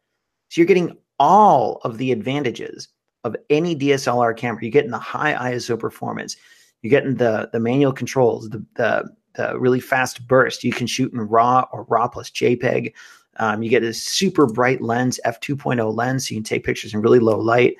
So 0.49 0.63
you're 0.63 0.67
getting 0.67 0.97
all 1.19 1.83
of 1.85 1.99
the 1.99 2.11
advantages 2.11 2.89
of 3.23 3.37
any 3.51 3.77
DSLR 3.77 4.35
camera. 4.35 4.63
You're 4.63 4.71
getting 4.71 4.93
the 4.93 4.99
high 4.99 5.53
ISO 5.53 5.79
performance. 5.79 6.39
You're 6.83 6.91
getting 6.91 7.17
the 7.17 7.49
the 7.53 7.61
manual 7.61 7.93
controls, 7.93 8.49
the 8.49 8.65
the, 8.75 9.11
the 9.35 9.59
really 9.59 9.81
fast 9.81 10.27
burst. 10.27 10.65
You 10.65 10.73
can 10.73 10.87
shoot 10.87 11.13
in 11.13 11.21
RAW 11.21 11.67
or 11.73 11.85
RAW 11.89 12.09
plus 12.09 12.31
JPEG. 12.31 12.93
Um, 13.39 13.63
you 13.63 13.69
get 13.69 13.83
a 13.83 13.93
super 13.93 14.47
bright 14.47 14.81
lens, 14.81 15.21
f2.0 15.27 15.95
lens, 15.95 16.27
so 16.29 16.33
you 16.33 16.39
can 16.39 16.45
take 16.45 16.65
pictures 16.65 16.95
in 16.95 17.03
really 17.03 17.19
low 17.19 17.39
light. 17.39 17.77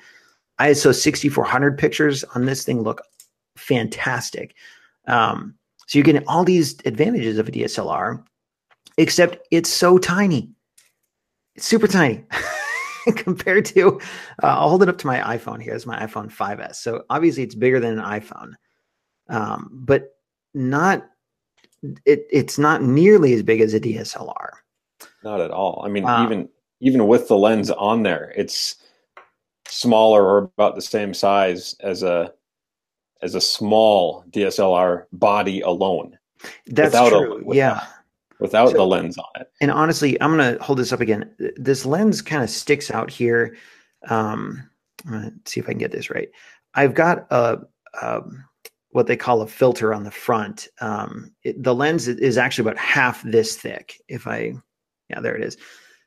ISO 0.59 0.93
6400 0.93 1.77
pictures 1.77 2.23
on 2.35 2.45
this 2.45 2.63
thing 2.63 2.81
look 2.81 3.01
fantastic. 3.55 4.55
Um, 5.07 5.55
so 5.87 5.97
you're 5.97 6.03
getting 6.03 6.27
all 6.27 6.43
these 6.43 6.75
advantages 6.85 7.37
of 7.37 7.47
a 7.47 7.51
DSLR, 7.51 8.23
except 8.97 9.47
it's 9.51 9.69
so 9.69 9.97
tiny. 9.97 10.51
It's 11.55 11.65
super 11.65 11.87
tiny 11.87 12.25
compared 13.15 13.65
to, 13.67 13.99
uh, 14.43 14.47
I'll 14.47 14.69
hold 14.69 14.83
it 14.83 14.89
up 14.89 14.97
to 14.99 15.07
my 15.07 15.19
iPhone 15.19 15.61
here. 15.61 15.73
It's 15.73 15.85
my 15.85 16.05
iPhone 16.05 16.31
5S. 16.31 16.75
So 16.75 17.03
obviously 17.09 17.43
it's 17.43 17.55
bigger 17.55 17.79
than 17.79 17.97
an 17.97 18.05
iPhone, 18.05 18.53
um, 19.29 19.69
but 19.71 20.15
not, 20.53 21.09
it, 22.05 22.25
it's 22.31 22.57
not 22.57 22.83
nearly 22.83 23.33
as 23.33 23.43
big 23.43 23.61
as 23.61 23.73
a 23.73 23.79
DSLR. 23.79 24.49
Not 25.23 25.41
at 25.41 25.51
all. 25.51 25.81
I 25.85 25.89
mean, 25.89 26.05
um, 26.05 26.25
even, 26.25 26.49
even 26.79 27.07
with 27.07 27.27
the 27.27 27.37
lens 27.37 27.69
on 27.71 28.03
there, 28.03 28.33
it's 28.35 28.75
smaller 29.67 30.25
or 30.25 30.37
about 30.37 30.75
the 30.75 30.81
same 30.81 31.13
size 31.13 31.75
as 31.81 32.03
a 32.03 32.33
as 33.21 33.35
a 33.35 33.41
small 33.41 34.23
DSLR 34.29 35.05
body 35.11 35.61
alone. 35.61 36.17
That's 36.67 36.93
true. 37.09 37.33
A, 37.33 37.43
without, 37.43 37.55
yeah. 37.55 37.85
Without 38.39 38.69
so, 38.69 38.77
the 38.77 38.85
lens 38.85 39.17
on 39.17 39.41
it. 39.41 39.51
And 39.59 39.71
honestly, 39.71 40.21
I'm 40.21 40.37
going 40.37 40.55
to 40.55 40.63
hold 40.63 40.77
this 40.77 40.93
up 40.93 41.01
again. 41.01 41.33
This 41.55 41.85
lens 41.85 42.21
kind 42.21 42.43
of 42.43 42.49
sticks 42.49 42.91
out 42.91 43.09
here. 43.09 43.57
Um, 44.07 44.69
let's 45.09 45.51
see 45.51 45.59
if 45.59 45.65
I 45.65 45.71
can 45.71 45.79
get 45.79 45.91
this 45.91 46.11
right. 46.11 46.29
I've 46.75 46.93
got 46.93 47.25
a, 47.31 47.61
a 47.99 48.21
what 48.91 49.07
they 49.07 49.17
call 49.17 49.41
a 49.41 49.47
filter 49.47 49.93
on 49.93 50.03
the 50.03 50.11
front. 50.11 50.67
Um, 50.81 51.31
it, 51.43 51.61
the 51.61 51.75
lens 51.75 52.07
is 52.07 52.37
actually 52.37 52.69
about 52.69 52.77
half 52.77 53.21
this 53.23 53.57
thick. 53.57 54.01
If 54.07 54.27
I, 54.27 54.53
yeah, 55.09 55.19
there 55.19 55.35
it 55.35 55.43
is. 55.43 55.57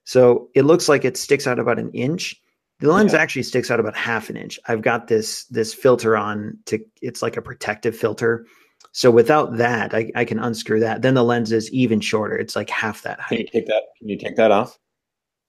So 0.04 0.48
it 0.54 0.64
looks 0.64 0.88
like 0.88 1.04
it 1.04 1.16
sticks 1.16 1.46
out 1.46 1.58
about 1.58 1.78
an 1.78 1.90
inch 1.92 2.40
the 2.80 2.90
lens 2.90 3.12
yeah. 3.12 3.20
actually 3.20 3.42
sticks 3.42 3.70
out 3.70 3.78
about 3.78 3.94
half 3.94 4.30
an 4.30 4.36
inch. 4.36 4.58
I've 4.66 4.82
got 4.82 5.06
this 5.06 5.44
this 5.44 5.72
filter 5.72 6.16
on 6.16 6.58
to 6.66 6.78
it's 7.02 7.22
like 7.22 7.36
a 7.36 7.42
protective 7.42 7.94
filter. 7.94 8.46
So 8.92 9.10
without 9.10 9.58
that, 9.58 9.94
I, 9.94 10.10
I 10.16 10.24
can 10.24 10.38
unscrew 10.38 10.80
that. 10.80 11.02
Then 11.02 11.14
the 11.14 11.22
lens 11.22 11.52
is 11.52 11.70
even 11.70 12.00
shorter. 12.00 12.36
It's 12.36 12.56
like 12.56 12.70
half 12.70 13.02
that 13.02 13.20
height. 13.20 13.28
Can 13.28 13.38
you 13.38 13.46
take 13.52 13.66
that? 13.66 13.82
Can 13.98 14.08
you 14.08 14.18
take 14.18 14.36
that 14.36 14.50
off? 14.50 14.78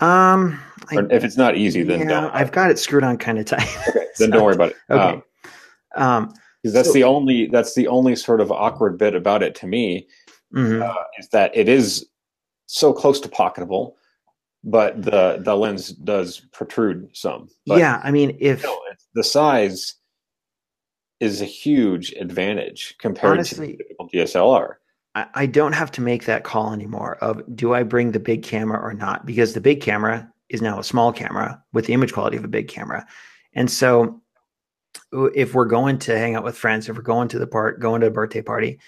Um, 0.01 0.59
I, 0.91 0.97
if 1.09 1.23
it's 1.23 1.37
not 1.37 1.55
easy, 1.55 1.83
then 1.83 2.01
yeah, 2.01 2.21
don't. 2.21 2.35
I've 2.35 2.51
got 2.51 2.69
it 2.69 2.77
screwed 2.77 3.03
on 3.03 3.17
kind 3.17 3.39
of 3.39 3.45
tight. 3.45 3.67
Okay, 3.87 4.05
then 4.19 4.29
so, 4.29 4.31
don't 4.31 4.43
worry 4.43 4.55
about 4.55 4.71
it. 4.71 4.75
Okay. 4.89 5.21
Um, 5.95 6.03
um 6.03 6.33
because 6.61 6.73
that's 6.73 6.89
so, 6.89 6.93
the 6.93 7.03
only 7.03 7.47
that's 7.47 7.75
the 7.75 7.87
only 7.87 8.15
sort 8.15 8.41
of 8.41 8.51
awkward 8.51 8.97
bit 8.97 9.15
about 9.15 9.43
it 9.43 9.55
to 9.55 9.67
me 9.67 10.07
mm-hmm. 10.53 10.81
uh, 10.81 11.03
is 11.19 11.29
that 11.29 11.55
it 11.55 11.67
is 11.67 12.05
so 12.67 12.93
close 12.93 13.19
to 13.19 13.29
pocketable 13.29 13.93
but 14.63 15.01
the 15.01 15.39
the 15.43 15.55
lens 15.55 15.89
does 15.89 16.41
protrude 16.51 17.09
some. 17.13 17.49
But, 17.65 17.79
yeah, 17.79 17.99
I 18.03 18.11
mean, 18.11 18.37
if 18.39 18.63
you 18.63 18.69
know, 18.69 18.79
the 19.15 19.23
size 19.23 19.95
is 21.19 21.41
a 21.41 21.45
huge 21.45 22.13
advantage 22.13 22.95
compared 22.99 23.33
honestly, 23.33 23.77
to 23.77 24.17
DSLR. 24.17 24.75
I, 25.13 25.27
I 25.33 25.45
don't 25.45 25.73
have 25.73 25.91
to 25.93 26.01
make 26.01 26.25
that 26.25 26.43
call 26.43 26.73
anymore 26.73 27.17
of 27.17 27.43
do 27.55 27.73
I 27.73 27.83
bring 27.83 28.11
the 28.11 28.19
big 28.19 28.43
camera 28.43 28.79
or 28.79 28.93
not 28.93 29.25
because 29.25 29.53
the 29.53 29.61
big 29.61 29.81
camera 29.81 30.31
is 30.49 30.61
now 30.61 30.79
a 30.79 30.83
small 30.83 31.11
camera 31.11 31.61
with 31.73 31.85
the 31.85 31.93
image 31.93 32.13
quality 32.13 32.37
of 32.37 32.43
a 32.43 32.49
big 32.49 32.67
camera, 32.67 33.05
and 33.53 33.69
so 33.69 34.20
if 35.11 35.53
we're 35.53 35.65
going 35.65 35.99
to 35.99 36.17
hang 36.17 36.35
out 36.35 36.43
with 36.43 36.57
friends, 36.57 36.87
if 36.87 36.95
we're 36.95 37.01
going 37.01 37.27
to 37.29 37.39
the 37.39 37.47
park, 37.47 37.79
going 37.79 38.01
to 38.01 38.07
a 38.07 38.11
birthday 38.11 38.41
party, 38.41 38.79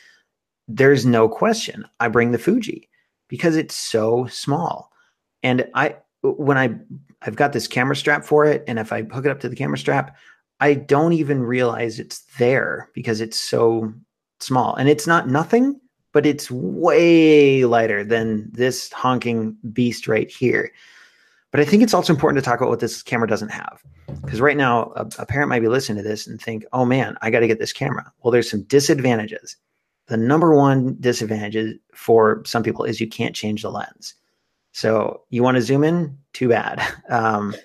there's 0.67 1.05
no 1.05 1.27
question 1.27 1.85
I 1.99 2.07
bring 2.07 2.31
the 2.31 2.37
Fuji 2.37 2.89
because 3.27 3.55
it's 3.55 3.75
so 3.75 4.27
small 4.27 4.93
and 5.43 5.67
I 5.73 5.97
when 6.21 6.57
I 6.57 6.75
I've 7.21 7.35
got 7.35 7.53
this 7.53 7.67
camera 7.67 7.95
strap 7.95 8.25
for 8.25 8.45
it, 8.45 8.63
and 8.67 8.79
if 8.79 8.91
I 8.91 9.03
hook 9.03 9.25
it 9.25 9.31
up 9.31 9.39
to 9.41 9.49
the 9.49 9.55
camera 9.55 9.77
strap, 9.77 10.15
I 10.59 10.73
don't 10.73 11.13
even 11.13 11.43
realize 11.43 11.99
it's 11.99 12.23
there 12.37 12.89
because 12.93 13.21
it's 13.21 13.39
so 13.39 13.93
small. 14.39 14.75
And 14.75 14.89
it's 14.89 15.07
not 15.07 15.29
nothing, 15.29 15.79
but 16.11 16.25
it's 16.25 16.49
way 16.51 17.65
lighter 17.65 18.03
than 18.03 18.49
this 18.51 18.91
honking 18.91 19.57
beast 19.71 20.07
right 20.07 20.29
here. 20.29 20.71
But 21.53 21.61
I 21.61 21.65
think 21.65 21.83
it's 21.83 21.93
also 21.93 22.11
important 22.11 22.43
to 22.43 22.49
talk 22.49 22.59
about 22.59 22.71
what 22.71 22.79
this 22.79 23.03
camera 23.03 23.27
doesn't 23.27 23.49
have. 23.49 23.83
Because 24.23 24.41
right 24.41 24.57
now, 24.57 24.91
a, 24.95 25.05
a, 25.19 25.25
parent 25.27 25.49
might 25.49 25.59
be 25.59 25.67
listening 25.67 26.03
to 26.03 26.09
this 26.09 26.25
and 26.25 26.41
think, 26.41 26.65
oh 26.73 26.83
man, 26.83 27.15
I 27.21 27.29
got 27.29 27.41
to 27.41 27.47
get 27.47 27.59
this 27.59 27.71
camera. 27.71 28.11
Well, 28.21 28.31
there's 28.31 28.49
some 28.49 28.63
disadvantages. 28.63 29.55
The 30.07 30.17
number 30.17 30.55
one 30.55 30.97
disadvantage 30.99 31.77
for 31.93 32.41
some 32.43 32.63
people 32.63 32.85
is 32.85 32.99
you 32.99 33.07
can't 33.07 33.35
change 33.35 33.61
the 33.61 33.69
lens. 33.69 34.15
So 34.71 35.21
you 35.29 35.43
want 35.43 35.55
to 35.55 35.61
zoom 35.61 35.83
in? 35.83 36.17
Too 36.33 36.49
bad. 36.49 36.81
Um, 37.09 37.55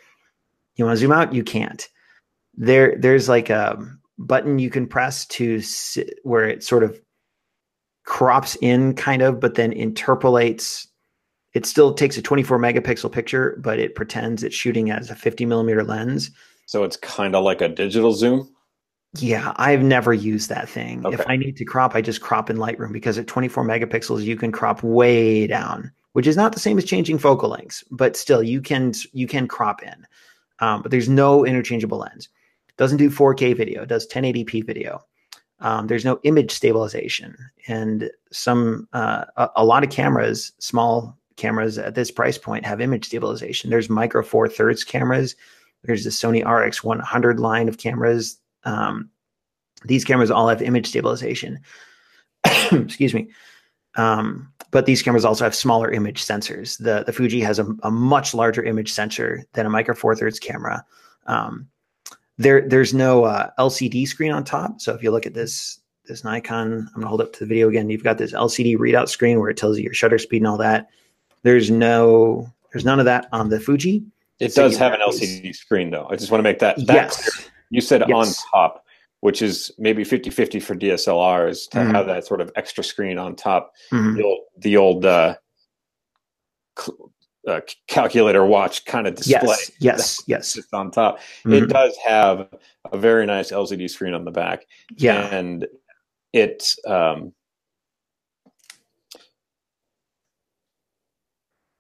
you 0.77 0.85
want 0.85 0.95
to 0.95 1.01
zoom 1.01 1.11
out? 1.11 1.35
You 1.35 1.43
can't. 1.43 1.89
There, 2.55 2.95
there's 2.99 3.29
like 3.29 3.51
a 3.51 3.85
button 4.19 4.59
you 4.59 4.71
can 4.71 4.87
press 4.87 5.27
to 5.27 5.61
sit, 5.61 6.21
where 6.23 6.45
it 6.45 6.63
sort 6.63 6.85
of 6.85 7.01
crops 8.05 8.57
in, 8.61 8.95
kind 8.95 9.23
of, 9.23 9.41
but 9.41 9.55
then 9.55 9.73
interpolates. 9.73 10.87
It 11.55 11.67
still 11.67 11.95
takes 11.95 12.17
a 12.17 12.23
24 12.23 12.59
megapixel 12.59 13.11
picture, 13.11 13.59
but 13.61 13.79
it 13.79 13.95
pretends 13.95 14.43
it's 14.43 14.55
shooting 14.55 14.91
as 14.91 15.11
a 15.11 15.15
50 15.15 15.47
millimeter 15.47 15.83
lens. 15.83 16.31
So 16.67 16.85
it's 16.85 16.97
kind 16.97 17.35
of 17.35 17.45
like 17.45 17.61
a 17.61 17.69
digital 17.69 18.13
zoom. 18.13 18.55
Yeah, 19.17 19.55
I've 19.57 19.83
never 19.83 20.13
used 20.13 20.51
that 20.51 20.69
thing. 20.69 21.07
Okay. 21.07 21.15
If 21.15 21.27
I 21.27 21.37
need 21.37 21.57
to 21.57 21.65
crop, 21.65 21.95
I 21.95 22.03
just 22.03 22.21
crop 22.21 22.51
in 22.51 22.59
Lightroom 22.59 22.93
because 22.93 23.17
at 23.17 23.27
24 23.27 23.65
megapixels, 23.65 24.23
you 24.23 24.37
can 24.37 24.53
crop 24.53 24.83
way 24.83 25.47
down 25.47 25.91
which 26.13 26.27
is 26.27 26.37
not 26.37 26.53
the 26.53 26.61
same 26.61 26.79
as 26.79 26.85
changing 26.85 27.19
focal 27.19 27.51
lengths, 27.51 27.85
but 27.91 28.17
still 28.17 28.43
you 28.43 28.61
can 28.61 28.93
you 29.13 29.27
can 29.27 29.47
crop 29.47 29.83
in. 29.83 30.07
Um, 30.61 30.83
but 30.83 30.91
there's 30.91 31.09
no 31.09 31.45
interchangeable 31.45 31.99
lens. 31.99 32.29
Doesn't 32.77 32.99
do 32.99 33.11
4K 33.11 33.57
video. 33.57 33.83
It 33.83 33.89
does 33.89 34.09
1080p 34.09 34.67
video. 34.67 35.05
Um, 35.61 35.87
there's 35.87 36.05
no 36.05 36.21
image 36.23 36.53
stabilization, 36.53 37.37
and 37.67 38.11
some 38.31 38.89
uh, 38.93 39.25
a, 39.37 39.49
a, 39.57 39.65
lot 39.65 39.83
of 39.83 39.91
cameras, 39.91 40.53
small 40.59 41.18
cameras 41.39 41.79
at 41.79 41.95
this 41.95 42.11
price 42.11 42.37
point, 42.37 42.67
have 42.67 42.81
image 42.81 43.07
stabilization. 43.07 43.71
There's 43.71 43.89
micro 43.89 44.23
four 44.23 44.49
thirds 44.49 44.85
cameras. 44.85 45.35
There's 45.85 46.05
the 46.05 46.11
Sony 46.11 46.45
RX 46.45 46.85
100 46.85 47.41
line 47.41 47.69
of 47.69 47.79
cameras. 47.79 48.37
Um, 48.65 49.11
these 49.85 50.05
cameras 50.05 50.31
all 50.31 50.49
have 50.49 50.61
image 50.61 50.89
stabilization. 50.89 51.61
Excuse 52.73 53.15
me. 53.15 53.29
Um, 53.97 54.53
but 54.71 54.87
these 54.87 55.03
cameras 55.03 55.25
also 55.25 55.45
have 55.45 55.55
smaller 55.55 55.91
image 55.91 56.23
sensors. 56.23 56.79
The 56.79 57.05
the 57.05 57.13
Fuji 57.13 57.41
has 57.41 57.59
a, 57.59 57.67
a 57.83 57.91
much 57.91 58.35
larger 58.35 58.63
image 58.63 58.93
sensor 58.93 59.45
than 59.55 59.67
a 59.67 59.71
micro 59.71 59.95
four 59.95 60.15
thirds 60.15 60.39
camera. 60.39 60.85
Um, 61.27 61.69
there 62.37 62.69
there's 62.69 62.95
no 62.95 63.25
uh, 63.25 63.51
LCD 63.59 64.07
screen 64.07 64.33
on 64.33 64.45
top. 64.45 64.81
So 64.81 64.95
if 64.95 65.03
you 65.03 65.11
look 65.11 65.27
at 65.27 65.35
this 65.35 65.81
this 66.05 66.23
Nikon, 66.23 66.89
I'm 66.89 66.95
gonna 66.95 67.09
hold 67.09 67.21
up 67.21 67.33
to 67.35 67.41
the 67.41 67.47
video 67.47 67.69
again. 67.69 67.91
You've 67.91 68.05
got 68.05 68.19
this 68.19 68.33
LCD 68.33 68.77
readout 68.77 69.09
screen 69.09 69.41
where 69.41 69.51
it 69.51 69.57
tells 69.57 69.79
you 69.79 69.85
your 69.85 69.95
shutter 69.95 70.19
speed 70.19 70.39
and 70.39 70.47
all 70.47 70.59
that. 70.59 70.89
There's 71.43 71.71
no 71.71 72.53
there's 72.73 72.85
none 72.85 72.99
of 72.99 73.07
that 73.07 73.29
on 73.33 73.49
the 73.49 73.61
Fuji. 73.61 74.05
It 74.41 74.53
so 74.53 74.63
does 74.63 74.77
have 74.77 74.93
an 74.93 75.01
LCD 75.01 75.55
screen 75.55 75.91
though. 75.91 76.07
I 76.11 76.17
just 76.17 76.31
want 76.31 76.41
to 76.41 76.43
make 76.43 76.61
that, 76.61 76.77
that 76.87 76.95
yes. 76.95 77.31
clear. 77.31 77.53
You 77.71 77.81
said 77.81 78.05
yes. 78.09 78.13
on 78.15 78.51
top 78.53 78.85
which 79.21 79.43
is 79.43 79.73
maybe 79.79 80.05
50 80.05 80.31
50 80.31 80.61
for 80.61 80.75
DSLRs 80.75 81.69
to 81.71 81.79
mm-hmm. 81.79 81.91
have 81.95 82.07
that 82.07 82.27
sort 82.27 82.41
of 82.41 82.53
extra 82.57 82.85
screen 82.85 83.19
on 83.19 83.35
top. 83.35 83.75
Mm-hmm. 83.93 84.17
The 84.17 84.23
old, 84.23 84.41
the 84.59 84.77
old 84.77 85.07
uh, 85.07 85.35
uh, 87.47 87.61
calculator 87.89 88.45
watch 88.45 88.85
kind 88.85 89.07
of 89.07 89.17
display. 89.17 89.41
Yes, 89.41 89.73
yes, 89.81 90.23
yes. 90.27 90.53
Just 90.55 90.73
on 90.73 90.91
top. 90.91 91.19
Mm-hmm. 91.19 91.55
It 91.55 91.69
does 91.69 91.97
have 92.07 92.49
a 92.93 92.99
very 92.99 93.27
nice 93.27 93.51
LCD 93.51 93.91
screen 93.91 94.15
on 94.15 94.25
the 94.25 94.31
back. 94.31 94.67
Yeah. 94.97 95.35
And 95.35 95.67
it, 96.33 96.75
um, 96.87 97.33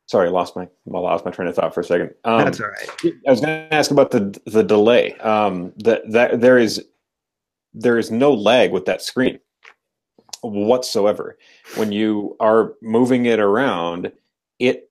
sorry, 0.09 0.29
I 0.29 0.31
lost 0.31 0.57
my 0.57 0.63
I 0.63 0.99
lost 0.99 1.25
my 1.25 1.31
train 1.31 1.49
of 1.49 1.55
thought 1.55 1.73
for 1.73 1.81
a 1.81 1.85
second. 1.85 2.15
Um, 2.25 2.45
That's 2.45 2.61
all 2.61 2.69
right. 2.69 3.15
I 3.27 3.31
was 3.31 3.41
going 3.41 3.69
to 3.69 3.75
ask 3.75 3.91
about 3.91 4.11
the 4.11 4.39
the 4.47 4.65
delay. 4.65 5.15
Um, 5.19 5.73
that 5.79 6.11
that 6.11 6.41
there 6.41 6.59
is 6.59 6.85
there 7.73 7.99
is 7.99 8.11
no 8.11 8.35
lag 8.35 8.73
with 8.73 8.87
that 8.87 9.03
screen 9.03 9.39
whatsoever. 10.43 11.39
When 11.77 11.93
you 11.93 12.37
are 12.41 12.75
moving 12.83 13.27
it 13.27 13.39
around, 13.39 14.11
it 14.59 14.91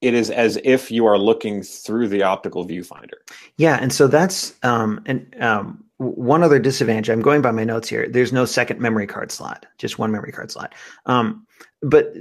it 0.00 0.14
is 0.14 0.30
as 0.30 0.58
if 0.64 0.90
you 0.90 1.06
are 1.06 1.18
looking 1.18 1.62
through 1.62 2.08
the 2.08 2.24
optical 2.24 2.66
viewfinder. 2.66 3.18
Yeah, 3.56 3.78
and 3.80 3.92
so 3.92 4.08
that's 4.08 4.54
um, 4.64 5.00
and 5.06 5.34
um, 5.40 5.84
one 5.98 6.42
other 6.42 6.58
disadvantage. 6.58 7.08
I'm 7.08 7.22
going 7.22 7.42
by 7.42 7.52
my 7.52 7.64
notes 7.64 7.88
here. 7.88 8.08
There's 8.08 8.32
no 8.32 8.44
second 8.44 8.80
memory 8.80 9.06
card 9.06 9.30
slot, 9.30 9.66
just 9.78 9.98
one 9.98 10.10
memory 10.10 10.32
card 10.32 10.50
slot. 10.50 10.74
Um, 11.06 11.46
but 11.82 12.14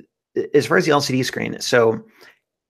as 0.53 0.65
far 0.65 0.77
as 0.77 0.85
the 0.85 0.91
LCD 0.91 1.25
screen, 1.25 1.59
so 1.59 2.03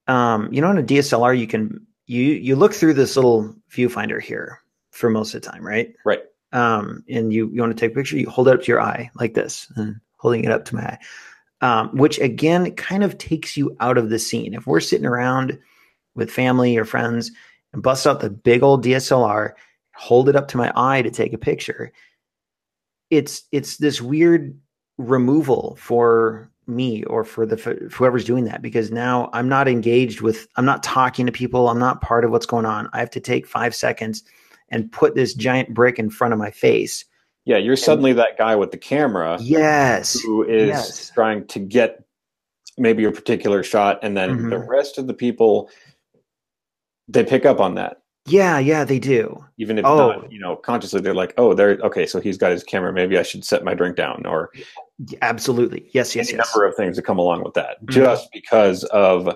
um, 0.07 0.51
you 0.51 0.61
know, 0.61 0.67
on 0.67 0.77
a 0.77 0.83
DSLR, 0.83 1.37
you 1.37 1.47
can 1.47 1.85
you 2.07 2.23
you 2.23 2.55
look 2.55 2.73
through 2.73 2.93
this 2.93 3.15
little 3.15 3.55
viewfinder 3.71 4.21
here 4.21 4.59
for 4.91 5.09
most 5.09 5.33
of 5.33 5.41
the 5.41 5.49
time, 5.49 5.65
right? 5.65 5.95
Right. 6.05 6.21
Um, 6.51 7.03
and 7.09 7.31
you 7.31 7.49
you 7.53 7.61
want 7.61 7.75
to 7.75 7.79
take 7.79 7.93
a 7.93 7.95
picture, 7.95 8.17
you 8.17 8.29
hold 8.29 8.47
it 8.47 8.55
up 8.55 8.61
to 8.61 8.67
your 8.67 8.81
eye 8.81 9.09
like 9.15 9.33
this, 9.33 9.71
and 9.75 9.95
holding 10.17 10.43
it 10.43 10.51
up 10.51 10.65
to 10.65 10.75
my 10.75 10.81
eye, 10.81 10.99
um, 11.61 11.95
which 11.95 12.19
again 12.19 12.75
kind 12.75 13.03
of 13.03 13.17
takes 13.17 13.55
you 13.55 13.75
out 13.79 13.97
of 13.97 14.09
the 14.09 14.19
scene. 14.19 14.53
If 14.53 14.67
we're 14.67 14.79
sitting 14.79 15.05
around 15.05 15.57
with 16.15 16.29
family 16.29 16.75
or 16.77 16.85
friends 16.85 17.31
and 17.71 17.81
bust 17.81 18.05
out 18.05 18.19
the 18.19 18.29
big 18.29 18.63
old 18.63 18.83
DSLR, 18.83 19.53
hold 19.95 20.27
it 20.27 20.35
up 20.35 20.49
to 20.49 20.57
my 20.57 20.73
eye 20.75 21.01
to 21.01 21.11
take 21.11 21.31
a 21.31 21.37
picture, 21.37 21.93
it's 23.09 23.43
it's 23.51 23.77
this 23.77 24.01
weird 24.01 24.59
removal 24.97 25.77
for 25.79 26.51
me 26.71 27.03
or 27.03 27.23
for 27.23 27.45
the 27.45 27.57
for 27.57 27.75
whoever's 27.91 28.25
doing 28.25 28.45
that 28.45 28.61
because 28.61 28.91
now 28.91 29.29
I'm 29.33 29.47
not 29.47 29.67
engaged 29.67 30.21
with 30.21 30.47
I'm 30.55 30.65
not 30.65 30.83
talking 30.83 31.25
to 31.25 31.31
people 31.31 31.69
I'm 31.69 31.79
not 31.79 32.01
part 32.01 32.25
of 32.25 32.31
what's 32.31 32.45
going 32.45 32.65
on 32.65 32.89
I 32.93 32.99
have 32.99 33.09
to 33.11 33.19
take 33.19 33.45
5 33.45 33.75
seconds 33.75 34.23
and 34.69 34.91
put 34.91 35.15
this 35.15 35.33
giant 35.33 35.73
brick 35.73 35.99
in 35.99 36.09
front 36.09 36.33
of 36.33 36.39
my 36.39 36.51
face 36.51 37.05
yeah 37.45 37.57
you're 37.57 37.75
suddenly 37.75 38.11
and, 38.11 38.19
that 38.19 38.37
guy 38.37 38.55
with 38.55 38.71
the 38.71 38.77
camera 38.77 39.37
yes 39.41 40.19
who 40.19 40.43
is 40.43 40.69
yes. 40.69 41.11
trying 41.11 41.45
to 41.47 41.59
get 41.59 42.03
maybe 42.77 43.03
a 43.03 43.11
particular 43.11 43.63
shot 43.63 43.99
and 44.01 44.17
then 44.17 44.31
mm-hmm. 44.31 44.49
the 44.49 44.59
rest 44.59 44.97
of 44.97 45.07
the 45.07 45.13
people 45.13 45.69
they 47.07 47.23
pick 47.23 47.45
up 47.45 47.59
on 47.59 47.75
that 47.75 48.01
yeah, 48.27 48.59
yeah, 48.59 48.83
they 48.83 48.99
do. 48.99 49.43
Even 49.57 49.77
if 49.79 49.85
oh. 49.85 50.11
not, 50.11 50.31
you 50.31 50.39
know, 50.39 50.55
consciously 50.55 51.01
they're 51.01 51.13
like, 51.13 51.33
oh, 51.37 51.53
they're 51.53 51.79
okay, 51.83 52.05
so 52.05 52.19
he's 52.19 52.37
got 52.37 52.51
his 52.51 52.63
camera. 52.63 52.93
Maybe 52.93 53.17
I 53.17 53.23
should 53.23 53.43
set 53.43 53.63
my 53.63 53.73
drink 53.73 53.95
down, 53.95 54.25
or 54.25 54.51
absolutely, 55.21 55.89
yes, 55.93 56.15
yes, 56.15 56.29
any 56.29 56.37
yes. 56.37 56.53
number 56.53 56.67
of 56.67 56.75
things 56.75 56.95
that 56.95 57.03
come 57.03 57.19
along 57.19 57.43
with 57.43 57.53
that, 57.55 57.77
mm-hmm. 57.77 57.93
just 57.93 58.31
because 58.31 58.83
of. 58.85 59.35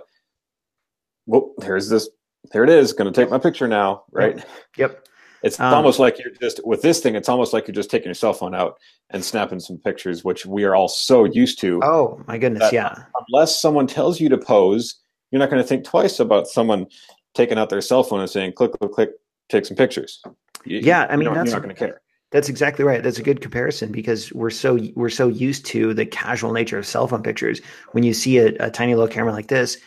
Well, 1.26 1.54
there's 1.58 1.90
this. 1.90 2.10
There 2.52 2.64
it 2.64 2.70
is. 2.70 2.94
Going 2.94 3.12
to 3.12 3.20
take 3.20 3.32
my 3.32 3.40
picture 3.40 3.68
now, 3.68 4.04
right? 4.12 4.36
Yep. 4.36 4.46
yep. 4.78 5.08
It's 5.44 5.60
um, 5.60 5.74
almost 5.74 6.00
like 6.00 6.18
you're 6.20 6.34
just 6.42 6.66
with 6.66 6.82
this 6.82 7.02
thing. 7.02 7.16
It's 7.16 7.30
almost 7.30 7.54
like 7.54 7.68
you're 7.68 7.76
just 7.76 7.92
taking 7.92 8.08
your 8.08 8.16
cell 8.16 8.34
phone 8.34 8.56
out 8.56 8.80
and 9.12 9.24
snapping 9.24 9.60
some 9.60 9.78
pictures, 9.78 10.24
which 10.24 10.46
we 10.46 10.64
are 10.64 10.76
all 10.76 10.88
so 10.88 11.26
used 11.26 11.60
to. 11.62 11.80
Oh 11.84 12.20
my 12.28 12.40
goodness, 12.40 12.72
yeah. 12.72 13.04
Unless 13.30 13.62
someone 13.62 13.86
tells 13.86 14.20
you 14.20 14.28
to 14.30 14.38
pose, 14.40 14.96
you're 15.32 15.40
not 15.40 15.52
going 15.52 15.62
to 15.62 15.68
think 15.68 15.84
twice 15.84 16.20
about 16.20 16.48
someone 16.48 16.88
taking 17.36 17.60
out 17.60 17.70
their 17.70 17.82
cell 17.82 18.04
phone 18.04 18.22
and 18.22 18.30
saying, 18.30 18.54
click, 18.54 18.72
click, 18.72 18.92
click, 18.92 19.10
take 19.50 19.66
some 19.66 19.78
pictures. 19.78 20.22
You, 20.64 20.80
yeah, 20.80 21.06
I 21.10 21.16
mean, 21.16 21.32
that's, 21.32 21.52
you're 21.52 21.60
not 21.60 21.64
going 21.64 21.76
to 21.76 21.80
care. 21.80 22.02
That's 22.36 22.50
exactly 22.50 22.84
right. 22.84 23.02
That's 23.02 23.18
a 23.18 23.24
good 23.24 23.40
comparison 23.40 23.94
because 23.94 24.30
we're 24.34 24.50
so 24.50 24.78
we're 24.96 25.08
so 25.08 25.30
used 25.30 25.66
to 25.68 25.94
the 25.94 26.06
casual 26.06 26.52
nature 26.52 26.78
of 26.78 26.86
cell 26.86 27.08
phone 27.08 27.24
pictures. 27.24 27.62
When 27.94 28.04
you 28.04 28.14
see 28.14 28.40
a, 28.40 28.48
a 28.60 28.70
tiny 28.70 28.94
little 28.94 29.08
camera 29.08 29.32
like 29.32 29.48
this, 29.48 29.78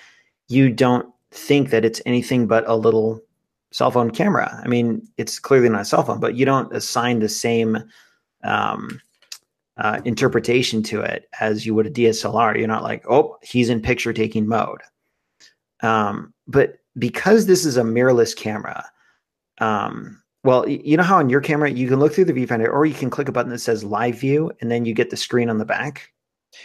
you 0.49 0.71
don't 0.71 1.13
think 1.31 1.69
that 1.69 1.85
it's 1.85 2.01
anything 2.07 2.47
but 2.47 2.67
a 2.67 2.75
little 2.75 3.21
cell 3.71 3.91
phone 3.91 4.11
camera. 4.11 4.63
I 4.65 4.67
mean, 4.67 5.07
it's 5.19 5.39
clearly 5.39 5.69
not 5.69 5.83
a 5.83 5.85
cell 5.85 6.03
phone, 6.03 6.21
but 6.21 6.37
you 6.37 6.47
don't 6.47 6.75
assign 6.75 7.19
the 7.19 7.29
same 7.29 7.85
um, 8.45 8.99
uh, 9.77 10.01
interpretation 10.07 10.83
to 10.85 11.03
it 11.03 11.29
as 11.41 11.67
you 11.67 11.75
would 11.75 11.89
a 11.89 11.91
DSLR. 11.91 12.57
You're 12.57 12.67
not 12.67 12.83
like, 12.83 13.05
oh, 13.11 13.37
he's 13.43 13.69
in 13.69 13.83
picture 13.83 14.15
taking 14.15 14.47
mode. 14.47 14.81
Um, 15.83 16.33
but 16.47 16.79
because 16.99 17.45
this 17.45 17.67
is 17.67 17.77
a 17.77 17.83
mirrorless 17.83 18.35
camera, 18.35 18.89
um, 19.59 20.23
well, 20.49 20.67
you 20.67 20.97
know 20.97 21.03
how 21.03 21.19
on 21.19 21.29
your 21.29 21.43
camera 21.43 21.71
you 21.71 21.87
can 21.87 21.99
look 21.99 22.15
through 22.15 22.25
the 22.25 22.33
viewfinder, 22.33 22.73
or 22.73 22.87
you 22.87 22.95
can 22.95 23.11
click 23.11 23.29
a 23.29 23.33
button 23.33 23.51
that 23.51 23.59
says 23.59 23.85
Live 23.85 24.19
View, 24.19 24.51
and 24.63 24.71
then 24.71 24.87
you 24.87 24.95
get 24.95 25.11
the 25.11 25.17
screen 25.19 25.51
on 25.51 25.59
the 25.59 25.67
back. 25.67 26.11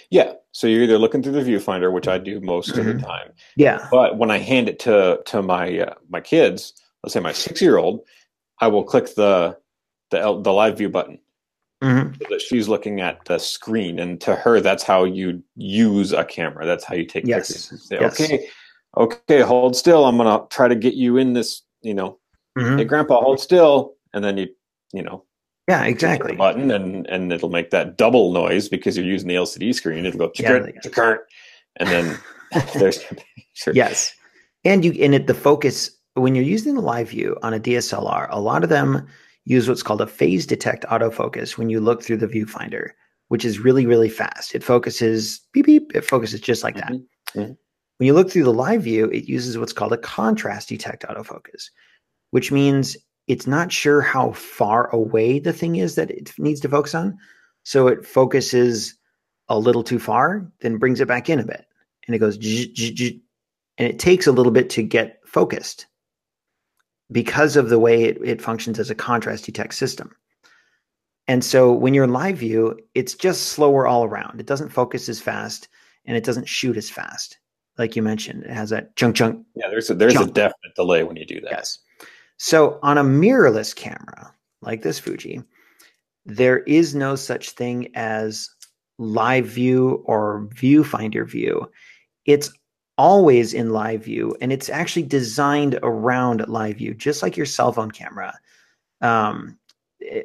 Yeah, 0.10 0.32
so 0.54 0.68
you're 0.68 0.84
either 0.84 0.98
looking 0.98 1.22
through 1.22 1.34
the 1.34 1.42
viewfinder, 1.42 1.92
which 1.92 2.08
I 2.08 2.18
do 2.18 2.40
most 2.40 2.70
mm-hmm. 2.70 2.80
of 2.80 2.86
the 2.86 2.94
mm-hmm. 2.94 3.06
time. 3.06 3.34
Yeah, 3.58 3.86
but 3.92 4.18
when 4.18 4.32
I 4.32 4.38
hand 4.38 4.70
it 4.70 4.80
to 4.80 5.20
to 5.26 5.42
my 5.42 5.80
uh, 5.80 5.96
my 6.08 6.22
kids, 6.22 6.72
let's 7.04 7.14
say 7.14 7.20
my 7.20 7.34
six 7.34 7.62
year 7.62 7.76
old, 7.76 8.06
I 8.62 8.68
will 8.68 8.86
click 8.86 9.16
the 9.16 9.58
the 10.12 10.20
the 10.42 10.54
live 10.54 10.78
view 10.78 10.88
button. 10.88 11.20
Mm-hmm. 11.84 12.14
So 12.14 12.28
that 12.30 12.42
she's 12.42 12.70
looking 12.70 13.02
at 13.02 13.26
the 13.26 13.38
screen, 13.38 14.00
and 14.00 14.22
to 14.22 14.34
her, 14.34 14.62
that's 14.62 14.84
how 14.84 15.04
you 15.04 15.44
use 15.58 16.14
a 16.14 16.24
camera. 16.24 16.66
That's 16.66 16.86
how 16.86 16.96
you 16.96 17.04
take 17.04 17.28
yes. 17.28 17.52
pictures. 17.52 17.90
Say, 17.90 17.98
yes. 18.00 18.22
Okay, 18.22 18.50
okay, 18.96 19.42
hold 19.42 19.76
still. 19.76 20.06
I'm 20.06 20.16
gonna 20.16 20.46
try 20.50 20.70
to 20.70 20.76
get 20.76 20.94
you 20.94 21.18
in 21.18 21.34
this. 21.34 21.64
You 21.82 21.96
know, 21.96 22.20
mm-hmm. 22.58 22.78
hey, 22.78 22.86
Grandpa, 22.86 23.22
hold 23.22 23.40
still, 23.40 23.96
and 24.14 24.24
then 24.24 24.38
you, 24.38 24.48
you 24.94 25.02
know, 25.02 25.26
yeah, 25.68 25.84
exactly. 25.84 26.36
Button 26.36 26.72
and 26.72 27.08
and 27.08 27.32
it'll 27.32 27.50
make 27.50 27.72
that 27.72 27.98
double 27.98 28.34
noise 28.34 28.68
because 28.68 28.98
you're 28.98 29.06
using 29.06 29.30
the 29.30 29.36
LCD 29.36 29.74
screen. 29.74 30.06
It'll 30.06 30.20
go 30.20 30.32
yeah, 30.36 30.70
current, 30.92 31.22
and 31.78 31.90
then 31.90 32.20
there's 32.76 33.04
sure. 33.54 33.74
yes, 33.74 34.14
and 34.66 34.84
you 34.84 34.92
and 35.04 35.16
it 35.16 35.28
the 35.28 35.34
focus 35.34 35.90
when 36.16 36.36
you're 36.36 36.44
using 36.44 36.76
the 36.76 36.82
live 36.82 37.10
view 37.10 37.38
on 37.44 37.54
a 37.54 37.60
DSLR, 37.60 38.28
a 38.30 38.40
lot 38.40 38.64
of 38.64 38.70
them 38.70 39.08
use 39.46 39.68
what's 39.68 39.84
called 39.84 40.02
a 40.02 40.08
phase 40.08 40.46
detect 40.46 40.86
autofocus 40.86 41.58
when 41.58 41.70
you 41.70 41.80
look 41.80 42.04
through 42.04 42.18
the 42.18 42.28
viewfinder, 42.28 42.90
which 43.30 43.46
is 43.46 43.60
really 43.60 43.86
really 43.86 44.10
fast. 44.10 44.54
It 44.54 44.64
focuses 44.64 45.40
beep 45.54 45.66
beep. 45.66 45.96
It 45.96 46.06
focuses 46.06 46.42
just 46.42 46.64
like 46.64 46.76
mm-hmm. 46.76 46.94
that. 46.94 47.40
Mm-hmm. 47.40 47.54
When 47.98 48.08
you 48.08 48.14
look 48.14 48.30
through 48.30 48.44
the 48.44 48.54
live 48.54 48.84
view, 48.84 49.06
it 49.12 49.30
uses 49.30 49.58
what's 49.58 49.72
called 49.72 49.94
a 49.94 49.98
contrast 49.98 50.68
detect 50.68 51.04
autofocus, 51.04 51.70
which 52.34 52.52
means 52.52 52.98
it's 53.28 53.46
not 53.46 53.72
sure 53.72 54.02
how 54.02 54.32
far 54.32 54.90
away 54.90 55.38
the 55.38 55.54
thing 55.54 55.76
is 55.76 55.94
that 55.94 56.10
it 56.10 56.34
needs 56.40 56.60
to 56.60 56.68
focus 56.68 56.96
on. 56.96 57.16
So 57.62 57.88
it 57.88 58.08
focuses 58.08 58.96
a 59.50 59.60
little 59.60 59.84
too 59.84 60.00
far, 60.00 60.52
then 60.62 60.80
brings 60.80 61.00
it 61.00 61.08
back 61.08 61.30
in 61.30 61.40
a 61.40 61.46
bit. 61.46 61.68
And 62.08 62.16
it 62.16 62.18
goes, 62.18 62.38
and 62.38 63.88
it 63.88 64.00
takes 64.00 64.26
a 64.26 64.32
little 64.32 64.52
bit 64.52 64.72
to 64.72 64.82
get 64.82 65.20
focused 65.24 65.86
because 67.12 67.56
of 67.56 67.70
the 67.70 67.78
way 67.78 68.06
it, 68.06 68.18
it 68.26 68.42
functions 68.42 68.80
as 68.80 68.90
a 68.90 68.96
contrast 68.96 69.46
detect 69.46 69.76
system. 69.76 70.10
And 71.28 71.46
so 71.46 71.72
when 71.72 71.94
you're 71.94 72.04
in 72.04 72.14
live 72.14 72.40
view, 72.40 72.80
it's 72.96 73.14
just 73.14 73.50
slower 73.50 73.86
all 73.86 74.06
around. 74.06 74.40
It 74.40 74.48
doesn't 74.48 74.70
focus 74.70 75.08
as 75.08 75.22
fast 75.22 75.68
and 76.06 76.18
it 76.18 76.24
doesn't 76.24 76.50
shoot 76.50 76.78
as 76.78 76.90
fast 76.90 77.38
like 77.78 77.96
you 77.96 78.02
mentioned. 78.02 78.44
It 78.44 78.52
has 78.52 78.72
that 78.72 78.96
chunk 78.96 79.16
chunk. 79.16 79.46
Yeah, 79.56 79.70
there's 79.70 79.92
a, 79.92 79.94
there's 79.94 80.14
chunk. 80.14 80.32
a 80.32 80.34
definite 80.34 80.76
delay 80.76 81.04
when 81.04 81.16
you 81.16 81.28
do 81.28 81.40
that. 81.42 81.52
Yes. 81.52 81.80
So 82.38 82.80
on 82.84 82.98
a 82.98 83.04
mirrorless 83.04 83.76
camera 83.76 84.34
like 84.62 84.82
this 84.82 85.00
Fuji, 85.00 85.44
there 86.26 86.60
is 86.60 86.96
no 86.96 87.16
such 87.16 87.52
thing 87.52 87.90
as 87.96 88.50
live 88.98 89.46
view 89.46 90.04
or 90.06 90.48
viewfinder 90.54 91.30
view. 91.30 91.70
It's 92.26 92.52
always 92.98 93.54
in 93.54 93.72
live 93.72 94.04
view 94.04 94.36
and 94.40 94.54
it's 94.54 94.70
actually 94.70 95.04
designed 95.04 95.80
around 95.84 96.48
live 96.48 96.78
view, 96.78 96.94
just 96.94 97.24
like 97.24 97.36
your 97.36 97.46
cell 97.46 97.72
phone 97.72 97.92
camera. 97.92 98.38
Um, 99.02 99.58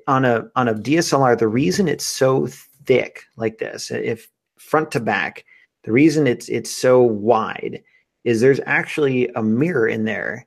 on 0.06 0.24
a 0.24 0.48
on 0.56 0.68
a 0.68 0.74
DSLR, 0.74 1.38
the 1.38 1.48
reason 1.48 1.88
it's 1.88 2.04
so 2.04 2.48
thick 2.86 3.24
like 3.36 3.58
this, 3.58 3.90
if 3.90 4.28
front 4.58 4.90
to 4.92 5.00
back, 5.00 5.44
the 5.84 5.92
reason 5.92 6.26
it's 6.26 6.48
it's 6.48 6.70
so 6.70 7.00
wide 7.00 7.82
is 8.24 8.40
there's 8.40 8.60
actually 8.66 9.28
a 9.36 9.42
mirror 9.42 9.86
in 9.86 10.04
there, 10.04 10.46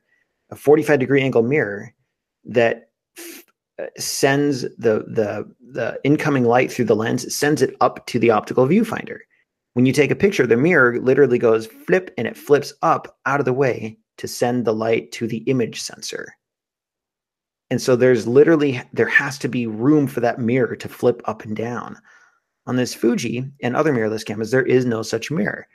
a 0.52 0.56
45 0.56 1.00
degree 1.00 1.22
angle 1.22 1.42
mirror 1.42 1.92
that 2.44 2.90
f- 3.18 3.44
uh, 3.80 3.86
sends 3.98 4.62
the 4.62 5.04
the 5.08 5.50
the 5.72 5.98
incoming 6.04 6.44
light 6.44 6.70
through 6.70 6.84
the 6.84 6.94
lens, 6.94 7.34
sends 7.34 7.62
it 7.62 7.74
up 7.80 8.06
to 8.06 8.18
the 8.18 8.30
optical 8.30 8.66
viewfinder. 8.66 9.18
When 9.72 9.86
you 9.86 9.92
take 9.94 10.10
a 10.10 10.16
picture, 10.16 10.46
the 10.46 10.56
mirror 10.56 11.00
literally 11.00 11.38
goes 11.38 11.66
flip 11.66 12.12
and 12.18 12.26
it 12.26 12.36
flips 12.36 12.74
up 12.82 13.18
out 13.24 13.40
of 13.40 13.46
the 13.46 13.54
way 13.54 13.98
to 14.18 14.28
send 14.28 14.66
the 14.66 14.74
light 14.74 15.10
to 15.12 15.26
the 15.26 15.38
image 15.38 15.80
sensor. 15.80 16.34
And 17.70 17.80
so 17.80 17.96
there's 17.96 18.26
literally 18.26 18.82
there 18.92 19.08
has 19.08 19.38
to 19.38 19.48
be 19.48 19.66
room 19.66 20.06
for 20.06 20.20
that 20.20 20.38
mirror 20.38 20.76
to 20.76 20.88
flip 20.88 21.22
up 21.24 21.44
and 21.44 21.56
down. 21.56 21.96
On 22.66 22.76
this 22.76 22.94
Fuji 22.94 23.50
and 23.62 23.74
other 23.74 23.92
mirrorless 23.94 24.26
cameras, 24.26 24.50
there 24.50 24.66
is 24.66 24.84
no 24.84 25.00
such 25.00 25.30
mirror. 25.30 25.66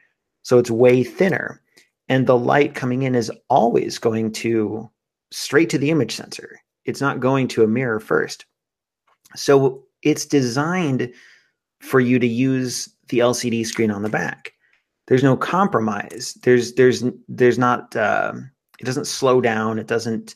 So 0.44 0.60
it's 0.60 0.70
way 0.70 1.04
thinner. 1.04 1.62
And 2.10 2.26
the 2.26 2.38
light 2.38 2.76
coming 2.76 3.04
in 3.04 3.16
is 3.16 3.32
always 3.50 3.98
going 3.98 4.32
to 4.34 4.90
straight 5.32 5.70
to 5.72 5.78
the 5.78 5.92
image 5.92 6.16
sensor. 6.16 6.60
It's 6.86 7.02
not 7.02 7.20
going 7.20 7.48
to 7.50 7.64
a 7.64 7.68
mirror 7.68 8.00
first. 8.00 8.46
So 9.36 9.84
it's 10.04 10.26
designed 10.26 11.12
for 11.82 12.00
you 12.00 12.18
to 12.18 12.28
use 12.28 12.90
the 13.10 13.20
LCD 13.20 13.66
screen 13.66 13.92
on 13.92 14.04
the 14.04 14.10
back. 14.10 14.54
There's 15.08 15.24
no 15.24 15.38
compromise. 15.38 16.38
There's 16.44 16.74
there's 16.74 17.04
there's 17.28 17.58
not 17.58 17.96
uh, 17.96 18.34
it 18.80 18.86
doesn't 18.86 19.06
slow 19.06 19.42
down. 19.42 19.80
It 19.80 19.88
doesn't 19.88 20.36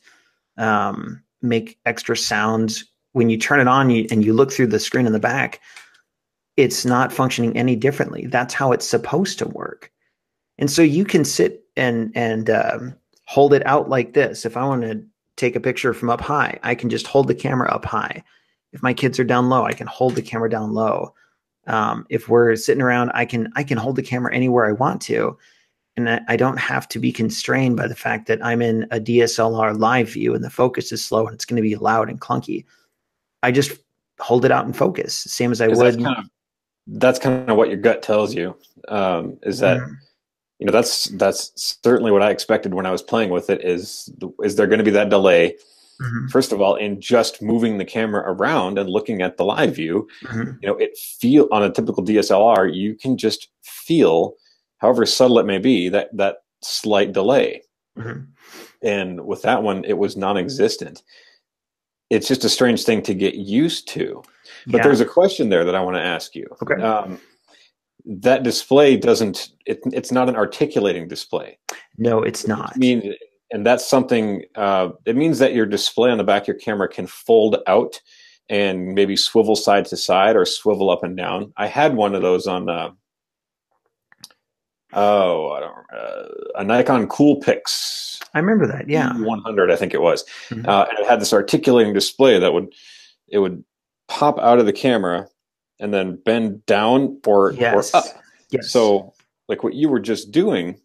um, 0.57 1.21
make 1.41 1.79
extra 1.85 2.15
sounds 2.17 2.85
when 3.13 3.29
you 3.29 3.37
turn 3.37 3.59
it 3.59 3.67
on 3.67 3.89
you, 3.89 4.07
and 4.11 4.23
you 4.23 4.33
look 4.33 4.51
through 4.51 4.67
the 4.67 4.79
screen 4.79 5.05
in 5.05 5.13
the 5.13 5.19
back 5.19 5.61
it's 6.57 6.85
not 6.85 7.13
functioning 7.13 7.55
any 7.57 7.75
differently. 7.75 8.27
That's 8.27 8.53
how 8.53 8.71
it's 8.71 8.87
supposed 8.87 9.39
to 9.39 9.47
work. 9.47 9.91
And 10.57 10.69
so 10.69 10.81
you 10.81 11.05
can 11.05 11.25
sit 11.25 11.60
and 11.75 12.11
and 12.15 12.49
um, 12.49 12.95
hold 13.25 13.53
it 13.53 13.65
out 13.65 13.89
like 13.89 14.13
this. 14.13 14.45
If 14.45 14.57
I 14.57 14.65
want 14.65 14.81
to 14.83 15.03
take 15.41 15.55
a 15.55 15.59
picture 15.59 15.93
from 15.93 16.09
up 16.09 16.21
high. 16.21 16.59
I 16.63 16.75
can 16.75 16.89
just 16.89 17.07
hold 17.07 17.27
the 17.27 17.35
camera 17.35 17.69
up 17.71 17.83
high. 17.83 18.23
If 18.73 18.83
my 18.83 18.93
kids 18.93 19.19
are 19.19 19.25
down 19.25 19.49
low, 19.49 19.65
I 19.65 19.73
can 19.73 19.87
hold 19.87 20.15
the 20.15 20.21
camera 20.21 20.49
down 20.49 20.73
low. 20.73 21.13
Um, 21.67 22.05
if 22.09 22.29
we're 22.29 22.55
sitting 22.55 22.81
around, 22.81 23.11
I 23.13 23.25
can 23.25 23.51
I 23.55 23.63
can 23.63 23.77
hold 23.77 23.95
the 23.95 24.03
camera 24.03 24.33
anywhere 24.33 24.65
I 24.65 24.71
want 24.71 25.01
to, 25.03 25.37
and 25.97 26.09
I, 26.09 26.21
I 26.27 26.35
don't 26.35 26.57
have 26.57 26.87
to 26.89 26.99
be 26.99 27.11
constrained 27.11 27.75
by 27.75 27.87
the 27.87 27.95
fact 27.95 28.27
that 28.27 28.43
I'm 28.43 28.61
in 28.61 28.83
a 28.91 28.99
DSLR 28.99 29.77
live 29.77 30.09
view 30.09 30.33
and 30.33 30.43
the 30.43 30.49
focus 30.49 30.91
is 30.91 31.03
slow 31.03 31.25
and 31.25 31.33
it's 31.33 31.45
going 31.45 31.57
to 31.57 31.61
be 31.61 31.75
loud 31.75 32.09
and 32.09 32.21
clunky. 32.21 32.65
I 33.43 33.51
just 33.51 33.71
hold 34.19 34.45
it 34.45 34.51
out 34.51 34.65
and 34.65 34.75
focus, 34.75 35.13
same 35.15 35.51
as 35.51 35.61
I 35.61 35.67
would. 35.67 35.77
That's 35.77 36.03
kind, 36.03 36.17
of, 36.17 36.25
that's 36.87 37.19
kind 37.19 37.49
of 37.49 37.57
what 37.57 37.69
your 37.69 37.77
gut 37.77 38.01
tells 38.01 38.33
you. 38.33 38.55
Um, 38.87 39.37
is 39.43 39.59
that 39.59 39.79
mm-hmm. 39.79 39.93
You 40.61 40.67
know 40.67 40.71
that's 40.71 41.05
that's 41.05 41.51
certainly 41.55 42.11
what 42.11 42.21
I 42.21 42.29
expected 42.29 42.75
when 42.75 42.85
I 42.85 42.91
was 42.91 43.01
playing 43.01 43.31
with 43.31 43.49
it. 43.49 43.65
Is 43.65 44.13
is 44.43 44.55
there 44.55 44.67
going 44.67 44.77
to 44.77 44.85
be 44.85 44.91
that 44.91 45.09
delay? 45.09 45.55
Mm-hmm. 45.99 46.27
First 46.27 46.51
of 46.51 46.61
all, 46.61 46.75
in 46.75 47.01
just 47.01 47.41
moving 47.41 47.79
the 47.79 47.85
camera 47.85 48.23
around 48.31 48.77
and 48.77 48.87
looking 48.87 49.23
at 49.23 49.37
the 49.37 49.43
live 49.43 49.75
view, 49.75 50.07
mm-hmm. 50.23 50.51
you 50.61 50.67
know, 50.67 50.77
it 50.77 50.95
feel 50.97 51.47
on 51.51 51.63
a 51.63 51.71
typical 51.71 52.03
DSLR, 52.03 52.73
you 52.73 52.93
can 52.93 53.17
just 53.17 53.49
feel, 53.63 54.35
however 54.77 55.03
subtle 55.07 55.39
it 55.39 55.47
may 55.47 55.57
be, 55.57 55.89
that 55.89 56.15
that 56.15 56.37
slight 56.61 57.11
delay. 57.11 57.63
Mm-hmm. 57.97 58.25
And 58.83 59.25
with 59.25 59.41
that 59.41 59.63
one, 59.63 59.83
it 59.83 59.97
was 59.97 60.15
non-existent. 60.15 61.01
It's 62.11 62.27
just 62.27 62.45
a 62.45 62.49
strange 62.49 62.83
thing 62.83 63.01
to 63.03 63.15
get 63.15 63.33
used 63.33 63.87
to. 63.89 64.21
But 64.67 64.77
yeah. 64.77 64.83
there's 64.83 65.01
a 65.01 65.05
question 65.05 65.49
there 65.49 65.65
that 65.65 65.75
I 65.75 65.81
want 65.81 65.97
to 65.97 66.03
ask 66.03 66.35
you. 66.35 66.45
Okay. 66.61 66.81
Um, 66.81 67.19
that 68.05 68.43
display 68.43 68.97
doesn't. 68.97 69.49
It, 69.65 69.79
it's 69.93 70.11
not 70.11 70.29
an 70.29 70.35
articulating 70.35 71.07
display. 71.07 71.57
No, 71.97 72.21
it's 72.21 72.47
not. 72.47 72.73
I 72.75 72.77
mean, 72.77 73.15
and 73.51 73.65
that's 73.65 73.85
something 73.85 74.43
uh, 74.55 74.89
it 75.05 75.15
means 75.15 75.39
that 75.39 75.53
your 75.53 75.65
display 75.65 76.09
on 76.09 76.17
the 76.17 76.23
back 76.23 76.43
of 76.43 76.47
your 76.47 76.57
camera 76.57 76.87
can 76.87 77.07
fold 77.07 77.57
out 77.67 78.01
and 78.49 78.93
maybe 78.93 79.15
swivel 79.15 79.55
side 79.55 79.85
to 79.85 79.97
side 79.97 80.35
or 80.35 80.45
swivel 80.45 80.89
up 80.89 81.03
and 81.03 81.15
down 81.15 81.53
i 81.57 81.67
had 81.67 81.95
one 81.95 82.15
of 82.15 82.21
those 82.21 82.47
on 82.47 82.69
uh, 82.69 82.89
oh 84.93 85.51
i 85.51 85.59
don't 85.59 85.75
uh, 85.93 86.27
a 86.55 86.63
nikon 86.63 87.07
coolpix 87.07 88.19
i 88.33 88.39
remember 88.39 88.65
that 88.65 88.89
yeah 88.89 89.13
100 89.13 89.71
i 89.71 89.75
think 89.75 89.93
it 89.93 90.01
was 90.01 90.25
mm-hmm. 90.49 90.67
uh, 90.67 90.85
and 90.89 90.99
it 90.99 91.07
had 91.07 91.21
this 91.21 91.33
articulating 91.33 91.93
display 91.93 92.39
that 92.39 92.53
would 92.53 92.73
it 93.27 93.39
would 93.39 93.63
pop 94.07 94.39
out 94.39 94.59
of 94.59 94.65
the 94.65 94.73
camera 94.73 95.27
and 95.81 95.93
then 95.93 96.15
bend 96.23 96.65
down 96.65 97.19
or, 97.25 97.51
yes. 97.53 97.93
or 97.93 97.97
up 97.97 98.05
yes. 98.49 98.71
so 98.71 99.13
like 99.49 99.63
what 99.63 99.73
you 99.73 99.89
were 99.89 99.99
just 99.99 100.31
doing 100.31 100.79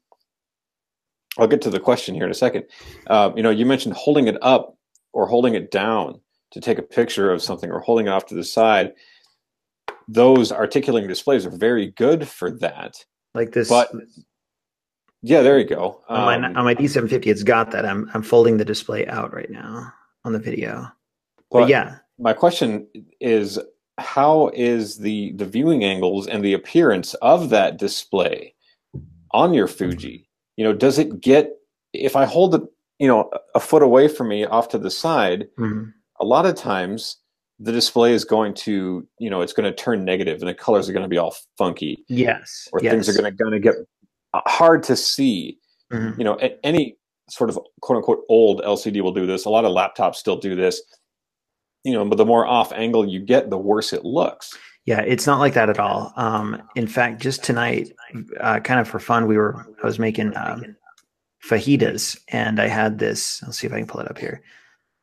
I'll 1.39 1.47
get 1.47 1.61
to 1.63 1.71
the 1.71 1.81
question 1.81 2.15
here 2.15 2.25
in 2.25 2.31
a 2.31 2.35
second. 2.35 2.65
Uh, 3.07 3.31
you 3.37 3.43
know, 3.43 3.51
you 3.51 3.67
mentioned 3.67 3.95
holding 3.95 4.27
it 4.27 4.39
up 4.41 4.77
or 5.13 5.27
holding 5.27 5.55
it 5.55 5.71
down 5.71 6.21
to 6.53 6.61
take 6.61 6.79
a 6.79 6.83
picture 6.83 7.31
of 7.31 7.43
something 7.43 7.71
or 7.71 7.81
holding 7.81 8.07
it 8.07 8.11
off 8.11 8.27
to 8.27 8.35
the 8.35 8.45
side. 8.45 8.93
Those 10.09 10.53
articulating 10.53 11.09
displays 11.09 11.45
are 11.45 11.51
very 11.51 11.89
good 11.93 12.29
for 12.29 12.51
that. 12.59 13.05
Like 13.35 13.53
this. 13.53 13.69
But 13.69 13.91
yeah, 15.23 15.43
there 15.43 15.59
you 15.59 15.67
go. 15.67 16.03
Um, 16.09 16.21
on, 16.21 16.41
my, 16.41 16.49
um, 16.49 16.57
on 16.57 16.65
my 16.65 16.75
D750, 16.75 17.27
it's 17.27 17.43
got 17.43 17.71
that. 17.73 17.85
I'm 17.85 18.09
I'm 18.15 18.23
folding 18.23 18.57
the 18.57 18.65
display 18.65 19.07
out 19.07 19.35
right 19.35 19.51
now 19.51 19.93
on 20.25 20.33
the 20.33 20.39
video. 20.39 20.89
But, 21.51 21.61
but 21.61 21.69
yeah, 21.69 21.97
my 22.19 22.33
question 22.33 22.87
is, 23.21 23.59
how 23.99 24.51
is 24.55 24.99
the 24.99 25.33
the 25.33 25.47
viewing 25.47 25.85
angles 25.85 26.27
and 26.27 26.45
the 26.45 26.53
appearance 26.53 27.15
of 27.15 27.51
that 27.51 27.79
display 27.79 28.55
on 29.33 29.55
your 29.55 29.67
Fuji? 29.67 30.27
you 30.57 30.65
know 30.65 30.73
does 30.73 30.99
it 30.99 31.21
get 31.21 31.53
if 31.93 32.17
i 32.17 32.25
hold 32.25 32.55
it 32.55 32.63
you 32.99 33.07
know 33.07 33.31
a 33.55 33.61
foot 33.61 33.83
away 33.83 34.09
from 34.09 34.29
me 34.29 34.45
off 34.45 34.69
to 34.69 34.79
the 34.79 34.91
side 34.91 35.47
mm-hmm. 35.59 35.85
a 36.21 36.25
lot 36.25 36.47
of 36.47 36.55
times 36.55 37.19
the 37.59 37.73
display 37.73 38.13
is 38.13 38.25
going 38.25 38.53
to 38.53 39.07
you 39.19 39.31
know 39.31 39.41
it's 39.41 39.53
going 39.53 39.71
to 39.71 39.77
turn 39.77 40.05
negative 40.05 40.41
and 40.41 40.49
the 40.49 40.55
colors 40.55 40.89
are 40.89 40.93
going 40.93 41.03
to 41.03 41.09
be 41.09 41.19
all 41.19 41.35
funky 41.57 42.05
yes 42.09 42.69
or 42.73 42.81
yes. 42.83 42.93
things 42.93 43.09
are 43.09 43.21
going 43.21 43.31
to 43.31 43.37
going 43.37 43.53
to 43.53 43.61
get 43.61 43.75
hard 44.47 44.83
to 44.83 44.97
see 44.97 45.59
mm-hmm. 45.93 46.19
you 46.19 46.25
know 46.25 46.37
any 46.65 46.97
sort 47.29 47.51
of 47.51 47.59
quote 47.81 47.97
unquote 47.97 48.23
old 48.29 48.61
lcd 48.63 49.01
will 49.01 49.13
do 49.13 49.27
this 49.27 49.45
a 49.45 49.51
lot 49.51 49.65
of 49.65 49.73
laptops 49.73 50.17
still 50.17 50.37
do 50.37 50.55
this 50.55 50.83
you 51.87 51.93
know 51.93 52.05
but 52.05 52.17
the 52.17 52.27
more 52.27 52.47
off 52.47 52.73
angle 52.73 53.07
you 53.07 53.21
get 53.21 53.51
the 53.51 53.59
worse 53.59 53.93
it 53.93 54.05
looks 54.05 54.57
yeah, 54.87 55.01
it's 55.01 55.27
not 55.27 55.41
like 55.41 55.55
that 55.55 55.69
at 55.69 55.81
all. 55.81 56.13
Um, 56.17 56.63
in 56.77 56.87
fact, 56.87 57.21
just 57.21 57.43
tonight, 57.43 57.93
uh, 58.39 58.61
kind 58.61 58.79
of 58.79 58.89
for 58.89 59.01
fun, 59.01 59.27
we 59.27 59.37
were 59.37 59.67
I 59.83 59.87
was 59.87 59.99
making 59.99 60.37
um, 60.37 60.77
fajitas, 61.45 62.17
and 62.29 62.61
I 62.61 62.69
had 62.69 63.01
this. 63.01 63.43
Let's 63.43 63.59
see 63.59 63.67
if 63.67 63.73
I 63.73 63.79
can 63.79 63.89
pull 63.89 64.01
it 64.01 64.09
up 64.09 64.17
here. 64.17 64.43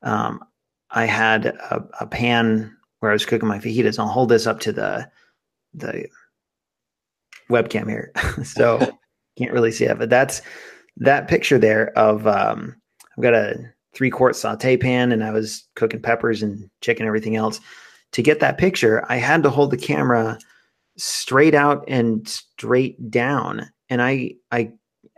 Um, 0.02 0.42
I 0.92 1.06
had 1.06 1.48
a, 1.48 1.86
a, 2.00 2.08
pan 2.08 2.76
where 3.00 3.12
I 3.12 3.14
was 3.14 3.26
cooking 3.26 3.50
my 3.50 3.60
fajitas. 3.60 4.00
I'll 4.00 4.08
hold 4.08 4.30
this 4.30 4.48
up 4.48 4.62
to 4.62 4.72
the 4.72 5.10
the 5.74 6.08
webcam 7.50 7.90
here, 7.90 8.14
so 8.44 8.80
can't 9.38 9.52
really 9.52 9.72
see 9.72 9.86
it. 9.86 10.00
But 10.00 10.10
that's 10.10 10.42
that 10.96 11.28
picture 11.28 11.58
there 11.58 11.90
of 11.98 12.26
um, 12.26 12.74
I've 13.18 13.24
got 13.24 13.34
a 13.34 13.73
three 13.94 14.10
quart 14.10 14.36
saute 14.36 14.78
pan, 14.78 15.12
and 15.12 15.24
I 15.24 15.32
was 15.32 15.68
cooking 15.76 16.02
peppers 16.02 16.44
and 16.44 16.70
chicken, 16.82 17.04
and 17.04 17.08
everything 17.08 17.36
else 17.36 17.60
to 18.14 18.22
get 18.22 18.40
that 18.40 18.58
picture, 18.58 19.06
I 19.10 19.18
had 19.18 19.44
to 19.44 19.50
hold 19.50 19.72
the 19.72 19.78
camera 19.78 20.40
straight 20.98 21.56
out 21.56 21.84
and 21.88 22.28
straight 22.28 23.12
down, 23.12 23.70
and 23.90 24.02
I 24.02 24.36
I 24.52 24.72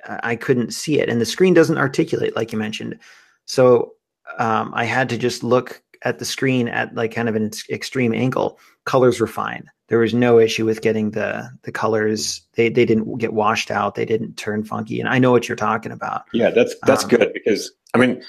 I 0.07 0.35
couldn't 0.35 0.73
see 0.73 0.99
it, 0.99 1.09
and 1.09 1.21
the 1.21 1.25
screen 1.25 1.53
doesn't 1.53 1.77
articulate 1.77 2.35
like 2.35 2.51
you 2.51 2.57
mentioned. 2.57 2.99
So 3.45 3.93
um, 4.39 4.73
I 4.73 4.85
had 4.85 5.09
to 5.09 5.17
just 5.17 5.43
look 5.43 5.83
at 6.01 6.19
the 6.19 6.25
screen 6.25 6.67
at 6.67 6.95
like 6.95 7.13
kind 7.13 7.29
of 7.29 7.35
an 7.35 7.51
extreme 7.69 8.13
angle. 8.13 8.59
Colors 8.85 9.19
were 9.19 9.27
fine. 9.27 9.69
There 9.87 9.99
was 9.99 10.13
no 10.13 10.39
issue 10.39 10.65
with 10.65 10.81
getting 10.81 11.11
the 11.11 11.49
the 11.63 11.71
colors. 11.71 12.41
They 12.53 12.69
they 12.69 12.85
didn't 12.85 13.17
get 13.17 13.33
washed 13.33 13.71
out. 13.71 13.95
They 13.95 14.05
didn't 14.05 14.37
turn 14.37 14.63
funky. 14.63 15.01
And 15.01 15.09
I 15.09 15.19
know 15.19 15.31
what 15.31 15.49
you're 15.49 15.55
talking 15.57 15.91
about. 15.91 16.23
Yeah, 16.33 16.51
that's 16.51 16.75
that's 16.85 17.03
um, 17.03 17.09
good 17.09 17.33
because 17.33 17.71
I 17.93 17.97
mean, 17.97 18.23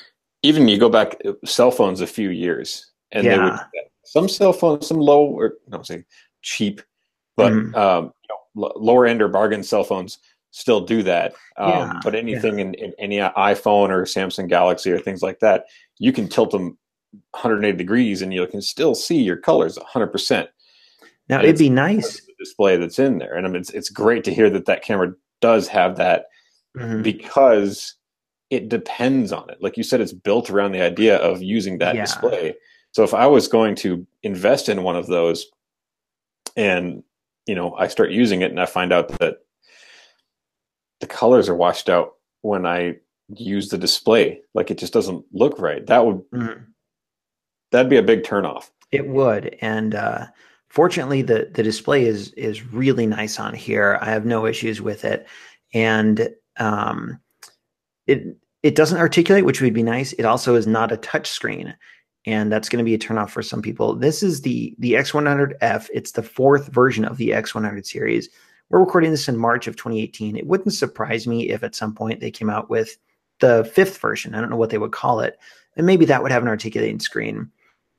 even 0.47 0.69
you 0.69 0.79
go 0.79 0.89
back 0.89 1.21
cell 1.45 1.71
phones 1.71 2.01
a 2.01 2.07
few 2.07 2.31
years, 2.31 2.93
and 3.13 3.25
yeah. 3.25 3.37
they 3.37 3.43
would 3.43 3.61
some 4.05 4.29
cell 4.29 4.53
phones, 4.53 4.87
some 4.87 4.99
low 4.99 5.25
or 5.25 5.55
I 5.67 5.71
don't 5.71 5.87
say 5.87 6.05
cheap, 6.43 6.81
but 7.37 7.53
mm 7.53 7.77
um, 7.77 8.13
you 8.23 8.63
know, 8.63 8.69
l- 8.69 8.73
lower 8.77 9.07
end 9.07 9.21
or 9.21 9.29
bargain 9.29 9.63
cell 9.63 9.85
phones 9.85 10.19
still 10.53 10.81
do 10.81 11.03
that. 11.03 11.35
Um, 11.59 11.71
yeah, 11.71 12.01
but 12.03 12.15
anything 12.15 12.59
yeah. 12.59 12.67
in, 12.67 12.75
in, 12.75 12.93
any 12.99 13.17
iPhone 13.19 13.91
or 13.91 14.05
Samsung 14.05 14.49
Galaxy 14.49 14.91
or 14.91 14.99
things 14.99 15.23
like 15.23 15.41
that, 15.41 15.67
you 15.99 16.13
can 16.13 16.29
tilt 16.29 16.51
them 16.51 16.79
180 17.33 17.77
degrees 17.77 18.23
and 18.23 18.33
you 18.33 18.47
can 18.47 18.63
still 18.63 18.95
see 18.95 19.21
your 19.21 19.37
colors 19.37 19.77
100%. 19.77 20.49
Now 21.29 21.39
and 21.39 21.45
it'd 21.45 21.59
be 21.59 21.69
nice 21.69 22.21
display 22.39 22.77
that's 22.77 22.99
in 22.99 23.19
there, 23.19 23.35
and 23.35 23.47
I 23.47 23.51
mean 23.51 23.61
it's 23.61 23.71
it's 23.71 23.91
great 23.91 24.25
to 24.25 24.35
hear 24.35 24.49
that 24.51 24.67
that 24.67 24.83
camera 24.83 25.13
does 25.41 25.69
have 25.69 25.97
that 25.97 26.27
mm-hmm. 26.77 27.03
because 27.03 27.95
it 28.51 28.69
depends 28.69 29.33
on 29.33 29.51
it. 29.51 29.59
Like 29.61 29.77
you 29.77 29.83
said, 29.83 30.01
it's 30.01 30.13
built 30.13 30.51
around 30.51 30.73
the 30.73 30.83
idea 30.83 31.17
of 31.17 31.43
using 31.43 31.79
that 31.79 31.95
yeah. 31.95 32.03
display. 32.03 32.55
So 32.93 33.03
if 33.03 33.13
I 33.13 33.27
was 33.27 33.49
going 33.49 33.75
to 33.77 34.07
invest 34.23 34.69
in 34.69 34.83
one 34.83 34.97
of 34.97 35.07
those 35.07 35.47
and 36.57 37.03
you 37.47 37.55
know, 37.55 37.75
I 37.77 37.89
start 37.89 38.11
using 38.11 38.43
it 38.43 38.51
and 38.51 38.61
I 38.61 38.67
find 38.67 38.93
out 38.93 39.09
that 39.21 39.39
the 41.01 41.07
colors 41.07 41.49
are 41.49 41.55
washed 41.55 41.89
out 41.89 42.15
when 42.43 42.67
I 42.67 42.97
use 43.29 43.69
the 43.69 43.79
display, 43.79 44.41
like 44.55 44.71
it 44.71 44.79
just 44.79 44.93
doesn't 44.93 45.25
look 45.33 45.59
right. 45.59 45.87
That 45.87 46.05
would 46.05 46.23
mm-hmm. 46.31 46.63
that'd 47.71 47.91
be 47.91 47.97
a 47.97 48.03
big 48.03 48.23
turnoff. 48.23 48.71
It 48.91 49.07
would. 49.07 49.57
And 49.61 49.95
uh 49.95 50.27
fortunately 50.69 51.23
the 51.23 51.51
the 51.53 51.63
display 51.63 52.05
is 52.05 52.33
is 52.33 52.73
really 52.73 53.07
nice 53.07 53.39
on 53.39 53.55
here. 53.55 53.99
I 54.01 54.07
have 54.07 54.27
no 54.27 54.47
issues 54.47 54.81
with 54.81 55.05
it. 55.05 55.27
And 55.73 56.31
um 56.59 57.21
it 58.07 58.37
it 58.63 58.75
doesn't 58.75 58.99
articulate, 58.99 59.45
which 59.45 59.61
would 59.61 59.75
be 59.75 59.83
nice. 59.83 60.13
It 60.15 60.25
also 60.25 60.55
is 60.55 60.67
not 60.67 60.93
a 60.93 60.97
touch 60.97 61.29
screen 61.29 61.75
and 62.27 62.51
that's 62.51 62.69
going 62.69 62.79
to 62.79 62.85
be 62.85 62.95
a 62.95 62.99
turnoff 62.99 63.31
for 63.31 63.43
some 63.43 63.63
people. 63.63 63.95
This 63.95 64.23
is 64.23 64.43
the 64.43 64.75
the 64.79 64.95
X100F. 64.95 65.89
It's 65.95 66.13
the 66.13 66.23
fourth 66.23 66.69
version 66.69 67.05
of 67.05 67.17
the 67.17 67.31
X100 67.31 67.87
series. 67.87 68.29
We're 68.69 68.81
recording 68.81 69.13
this 69.13 69.29
in 69.29 69.37
March 69.37 69.69
of 69.69 69.77
2018. 69.77 70.37
It 70.37 70.47
wouldn't 70.47 70.75
surprise 70.75 71.27
me 71.27 71.51
if 71.51 71.63
at 71.63 71.77
some 71.77 71.95
point 71.95 72.21
they 72.21 72.33
came 72.33 72.51
out 72.51 72.69
with 72.69 72.99
the 73.39 73.71
fifth 73.73 73.99
version. 73.99 74.35
I 74.35 74.41
don't 74.41 74.51
know 74.51 74.57
what 74.57 74.71
they 74.71 74.79
would 74.79 74.93
call 74.93 75.21
it, 75.21 75.39
and 75.77 75.87
maybe 75.87 76.05
that 76.07 76.23
would 76.23 76.33
have 76.33 76.43
an 76.43 76.49
articulating 76.49 76.99
screen. 76.99 77.51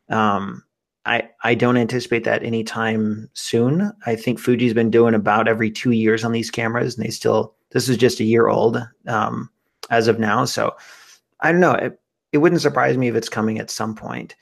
Um, 0.09 0.63
I 1.05 1.29
I 1.43 1.55
don't 1.55 1.77
anticipate 1.77 2.25
that 2.25 2.43
anytime 2.43 3.29
soon. 3.33 3.93
I 4.05 4.17
think 4.17 4.39
Fuji's 4.39 4.73
been 4.73 4.91
doing 4.91 5.13
about 5.13 5.47
every 5.47 5.71
two 5.71 5.91
years 5.91 6.25
on 6.25 6.33
these 6.33 6.51
cameras, 6.51 6.97
and 6.97 7.05
they 7.05 7.11
still 7.11 7.55
this 7.71 7.87
is 7.87 7.95
just 7.95 8.19
a 8.19 8.25
year 8.25 8.49
old 8.49 8.85
um, 9.07 9.49
as 9.89 10.07
of 10.07 10.19
now. 10.19 10.45
So 10.45 10.75
I 11.41 11.51
don't 11.51 11.61
know. 11.61 11.73
It, 11.73 11.99
it 12.31 12.39
wouldn't 12.39 12.61
surprise 12.61 12.97
me 12.97 13.07
if 13.07 13.15
it's 13.15 13.29
coming 13.29 13.59
at 13.59 13.69
some 13.69 13.95
point. 13.95 14.35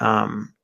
Um, 0.00 0.54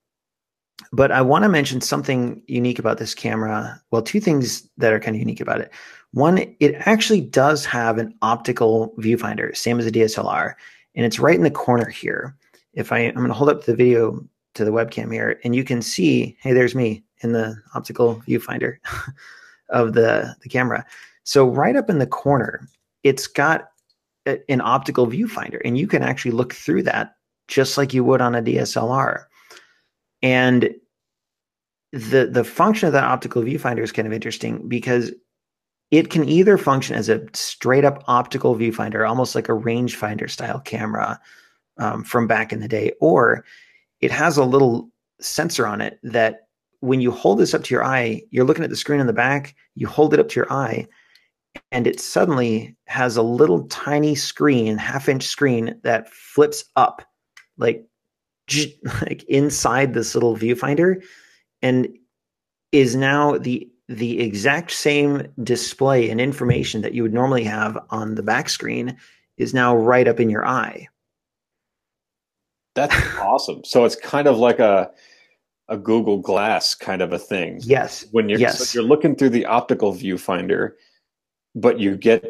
but 0.92 1.12
I 1.12 1.22
want 1.22 1.44
to 1.44 1.48
mention 1.48 1.80
something 1.80 2.42
unique 2.46 2.78
about 2.78 2.98
this 2.98 3.14
camera. 3.14 3.80
Well, 3.90 4.02
two 4.02 4.20
things 4.20 4.68
that 4.76 4.92
are 4.92 5.00
kind 5.00 5.16
of 5.16 5.20
unique 5.20 5.40
about 5.40 5.60
it. 5.60 5.72
One, 6.12 6.38
it 6.60 6.74
actually 6.86 7.20
does 7.20 7.64
have 7.64 7.98
an 7.98 8.14
optical 8.22 8.94
viewfinder, 8.98 9.56
same 9.56 9.78
as 9.78 9.86
a 9.86 9.92
DSLR. 9.92 10.54
and 10.94 11.04
it's 11.04 11.18
right 11.18 11.34
in 11.34 11.42
the 11.42 11.50
corner 11.50 11.88
here. 11.88 12.36
If 12.74 12.92
I, 12.92 12.98
I'm 12.98 13.14
going 13.14 13.28
to 13.28 13.34
hold 13.34 13.50
up 13.50 13.64
the 13.64 13.74
video 13.74 14.24
to 14.54 14.64
the 14.64 14.70
webcam 14.70 15.12
here, 15.12 15.40
and 15.42 15.54
you 15.54 15.64
can 15.64 15.82
see, 15.82 16.36
hey, 16.40 16.52
there's 16.52 16.74
me 16.74 17.04
in 17.22 17.32
the 17.32 17.56
optical 17.74 18.22
viewfinder 18.28 18.76
of 19.70 19.94
the, 19.94 20.36
the 20.42 20.48
camera. 20.48 20.84
So 21.24 21.48
right 21.48 21.74
up 21.74 21.90
in 21.90 21.98
the 21.98 22.06
corner, 22.06 22.68
it's 23.02 23.26
got 23.26 23.70
an 24.26 24.60
optical 24.60 25.06
viewfinder, 25.06 25.60
and 25.64 25.78
you 25.78 25.86
can 25.86 26.02
actually 26.02 26.32
look 26.32 26.54
through 26.54 26.82
that 26.84 27.14
just 27.48 27.76
like 27.76 27.92
you 27.92 28.04
would 28.04 28.20
on 28.20 28.34
a 28.34 28.42
DSLR. 28.42 29.24
And 30.22 30.74
the 31.92 32.26
the 32.30 32.44
function 32.44 32.86
of 32.86 32.92
that 32.92 33.04
optical 33.04 33.42
viewfinder 33.42 33.82
is 33.82 33.92
kind 33.92 34.06
of 34.06 34.12
interesting 34.12 34.68
because 34.68 35.12
it 35.90 36.10
can 36.10 36.28
either 36.28 36.58
function 36.58 36.96
as 36.96 37.08
a 37.08 37.24
straight 37.34 37.84
up 37.84 38.02
optical 38.08 38.56
viewfinder, 38.56 39.08
almost 39.08 39.34
like 39.34 39.48
a 39.48 39.52
rangefinder 39.52 40.28
style 40.28 40.60
camera 40.60 41.20
um, 41.78 42.02
from 42.02 42.26
back 42.26 42.52
in 42.52 42.60
the 42.60 42.68
day, 42.68 42.92
or 43.00 43.44
it 44.00 44.10
has 44.10 44.36
a 44.36 44.44
little 44.44 44.90
sensor 45.20 45.66
on 45.66 45.80
it 45.80 46.00
that 46.02 46.48
when 46.80 47.00
you 47.00 47.10
hold 47.10 47.38
this 47.38 47.54
up 47.54 47.62
to 47.64 47.74
your 47.74 47.84
eye, 47.84 48.22
you're 48.30 48.44
looking 48.44 48.64
at 48.64 48.70
the 48.70 48.76
screen 48.76 49.00
in 49.00 49.06
the 49.06 49.12
back, 49.12 49.54
you 49.74 49.86
hold 49.86 50.12
it 50.12 50.20
up 50.20 50.28
to 50.28 50.36
your 50.36 50.52
eye, 50.52 50.86
and 51.70 51.86
it 51.86 52.00
suddenly 52.00 52.76
has 52.86 53.16
a 53.16 53.22
little 53.22 53.66
tiny 53.68 54.14
screen, 54.14 54.76
half 54.76 55.08
inch 55.08 55.24
screen 55.24 55.78
that 55.82 56.08
flips 56.10 56.64
up 56.76 57.02
like 57.58 57.84
like 59.02 59.24
inside 59.24 59.94
this 59.94 60.14
little 60.14 60.36
viewfinder 60.36 61.02
and 61.62 61.88
is 62.72 62.94
now 62.94 63.38
the 63.38 63.68
the 63.88 64.20
exact 64.20 64.70
same 64.70 65.26
display 65.42 66.08
and 66.08 66.20
information 66.20 66.80
that 66.80 66.94
you 66.94 67.02
would 67.02 67.12
normally 67.12 67.44
have 67.44 67.78
on 67.90 68.14
the 68.14 68.22
back 68.22 68.48
screen 68.48 68.96
is 69.36 69.52
now 69.52 69.76
right 69.76 70.08
up 70.08 70.20
in 70.20 70.30
your 70.30 70.46
eye. 70.46 70.88
That's 72.74 72.94
awesome. 73.18 73.62
So 73.64 73.84
it's 73.84 73.96
kind 73.96 74.26
of 74.26 74.38
like 74.38 74.58
a 74.58 74.90
a 75.68 75.76
Google 75.78 76.18
Glass 76.18 76.74
kind 76.74 77.00
of 77.00 77.12
a 77.12 77.18
thing. 77.18 77.60
Yes. 77.62 78.04
When 78.10 78.28
you're 78.28 78.38
yes. 78.38 78.70
so 78.70 78.78
you're 78.78 78.88
looking 78.88 79.16
through 79.16 79.30
the 79.30 79.46
optical 79.46 79.92
viewfinder, 79.94 80.72
but 81.54 81.78
you 81.80 81.96
get 81.96 82.24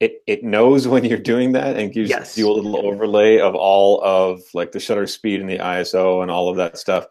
it 0.00 0.22
it 0.26 0.42
knows 0.42 0.88
when 0.88 1.04
you're 1.04 1.18
doing 1.18 1.52
that 1.52 1.76
and 1.76 1.92
gives 1.92 2.08
Yes. 2.08 2.38
you 2.38 2.50
a 2.50 2.52
little 2.52 2.86
overlay 2.86 3.38
of 3.38 3.54
all 3.54 4.00
of 4.02 4.40
like 4.54 4.72
the 4.72 4.80
shutter 4.80 5.06
speed 5.06 5.40
and 5.40 5.50
the 5.50 5.58
ISO 5.58 6.22
and 6.22 6.30
all 6.30 6.48
of 6.48 6.56
that 6.56 6.78
stuff. 6.78 7.06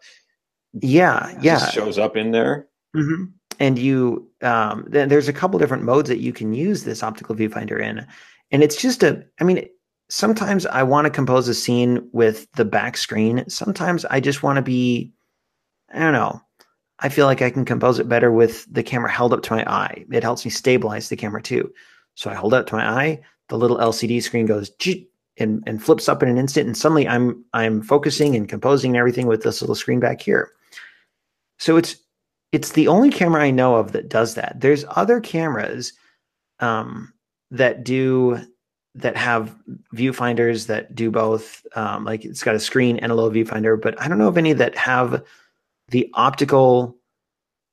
Yeah, 0.72 1.30
It 1.30 1.42
yeah. 1.44 1.58
just 1.58 1.72
shows 1.74 1.98
up 1.98 2.16
in 2.16 2.30
there. 2.32 2.66
hmm 2.94 3.24
And 3.60 3.78
you, 3.78 4.28
um, 4.42 4.88
th- 4.90 5.08
there's 5.08 5.28
a 5.28 5.32
couple 5.32 5.58
different 5.58 5.84
modes 5.84 6.08
that 6.08 6.18
you 6.20 6.32
can 6.32 6.52
use 6.52 6.82
this 6.84 7.02
optical 7.02 7.34
viewfinder 7.36 7.80
in, 7.80 8.06
and 8.50 8.62
it's 8.62 8.76
just 8.76 9.02
a. 9.04 9.24
I 9.40 9.44
mean, 9.44 9.68
sometimes 10.08 10.66
I 10.66 10.82
want 10.82 11.04
to 11.06 11.10
compose 11.10 11.46
a 11.48 11.54
scene 11.54 12.08
with 12.12 12.50
the 12.56 12.64
back 12.64 12.96
screen. 12.96 13.44
Sometimes 13.48 14.04
I 14.06 14.18
just 14.20 14.42
want 14.42 14.56
to 14.56 14.62
be, 14.62 15.12
I 15.92 15.98
don't 16.00 16.12
know. 16.12 16.40
I 17.00 17.08
feel 17.08 17.26
like 17.26 17.42
I 17.42 17.50
can 17.50 17.64
compose 17.64 17.98
it 17.98 18.08
better 18.08 18.30
with 18.30 18.66
the 18.72 18.82
camera 18.82 19.10
held 19.10 19.32
up 19.32 19.42
to 19.42 19.54
my 19.54 19.64
eye. 19.70 20.04
It 20.12 20.22
helps 20.22 20.44
me 20.44 20.50
stabilize 20.50 21.08
the 21.08 21.16
camera 21.16 21.42
too. 21.42 21.72
So 22.14 22.30
I 22.30 22.34
hold 22.34 22.54
it 22.54 22.58
up 22.58 22.66
to 22.68 22.76
my 22.76 22.86
eye. 22.86 23.20
The 23.48 23.58
little 23.58 23.78
LCD 23.78 24.22
screen 24.22 24.46
goes 24.46 24.70
and 25.38 25.62
and 25.66 25.82
flips 25.82 26.08
up 26.08 26.22
in 26.22 26.28
an 26.28 26.38
instant, 26.38 26.66
and 26.66 26.76
suddenly 26.76 27.08
I'm 27.08 27.44
I'm 27.54 27.82
focusing 27.82 28.36
and 28.36 28.48
composing 28.48 28.92
and 28.92 28.98
everything 28.98 29.26
with 29.26 29.42
this 29.42 29.62
little 29.62 29.74
screen 29.74 29.98
back 29.98 30.20
here. 30.20 30.52
So 31.58 31.76
it's 31.76 31.96
it's 32.52 32.72
the 32.72 32.88
only 32.88 33.10
camera 33.10 33.42
I 33.42 33.50
know 33.50 33.76
of 33.76 33.92
that 33.92 34.08
does 34.08 34.34
that. 34.34 34.60
There's 34.60 34.84
other 34.90 35.20
cameras 35.20 35.92
um, 36.58 37.12
that 37.50 37.84
do 37.84 38.40
that 38.96 39.16
have 39.16 39.56
viewfinders 39.94 40.66
that 40.66 40.94
do 40.94 41.10
both. 41.10 41.64
Um, 41.74 42.04
like 42.04 42.24
it's 42.24 42.42
got 42.42 42.54
a 42.54 42.60
screen 42.60 42.98
and 42.98 43.10
a 43.10 43.14
little 43.14 43.30
viewfinder, 43.30 43.80
but 43.80 44.00
I 44.00 44.08
don't 44.08 44.18
know 44.18 44.28
of 44.28 44.38
any 44.38 44.52
that 44.52 44.76
have 44.76 45.24
the 45.90 46.10
optical 46.14 46.96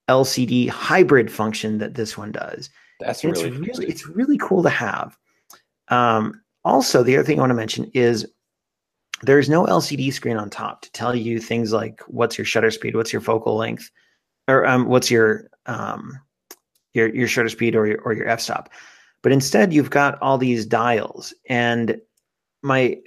LCD 0.10 0.70
hybrid 0.70 1.32
function 1.32 1.78
that 1.80 1.96
this 1.96 2.18
one 2.18 2.32
does. 2.32 2.70
That's 3.00 3.24
And 3.24 3.34
it's 3.34 3.44
really 3.44 3.58
really 3.58 3.86
it's 3.88 4.08
really 4.08 4.38
cool 4.38 4.64
to 4.64 4.70
have. 4.70 5.18
Um, 5.90 6.42
also, 6.66 7.04
the 7.04 7.16
other 7.16 7.26
thing 7.26 7.40
I 7.40 7.42
want 7.42 7.52
to 7.52 7.56
mention 7.56 7.90
is 7.94 8.28
there's 9.22 9.50
no 9.50 9.66
LCD 9.66 10.12
screen 10.14 10.38
on 10.38 10.50
top 10.50 10.82
to 10.82 10.92
tell 10.92 11.16
you 11.16 11.40
things 11.40 11.72
like 11.72 12.02
what's 12.08 12.38
your 12.38 12.46
shutter 12.46 12.72
speed, 12.72 12.96
what's 12.96 13.14
your 13.14 13.22
focal 13.22 13.56
length, 13.56 13.90
or 14.48 14.66
um, 14.66 14.88
what's 14.88 15.10
your 15.10 15.50
um, 15.66 16.20
your 16.94 17.14
your 17.14 17.28
shutter 17.28 17.50
speed 17.50 17.76
or 17.76 17.88
your, 17.88 18.02
or 18.02 18.14
your 18.14 18.28
f 18.28 18.42
stop. 18.42 18.70
But 19.22 19.32
instead, 19.32 19.74
you've 19.74 19.90
got 19.90 20.22
all 20.22 20.38
these 20.38 20.66
dials, 20.66 21.34
and 21.50 22.00
my 22.62 22.98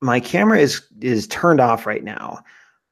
my 0.00 0.20
camera 0.20 0.58
is 0.58 0.82
is 1.00 1.26
turned 1.26 1.60
off 1.60 1.86
right 1.86 2.04
now, 2.04 2.40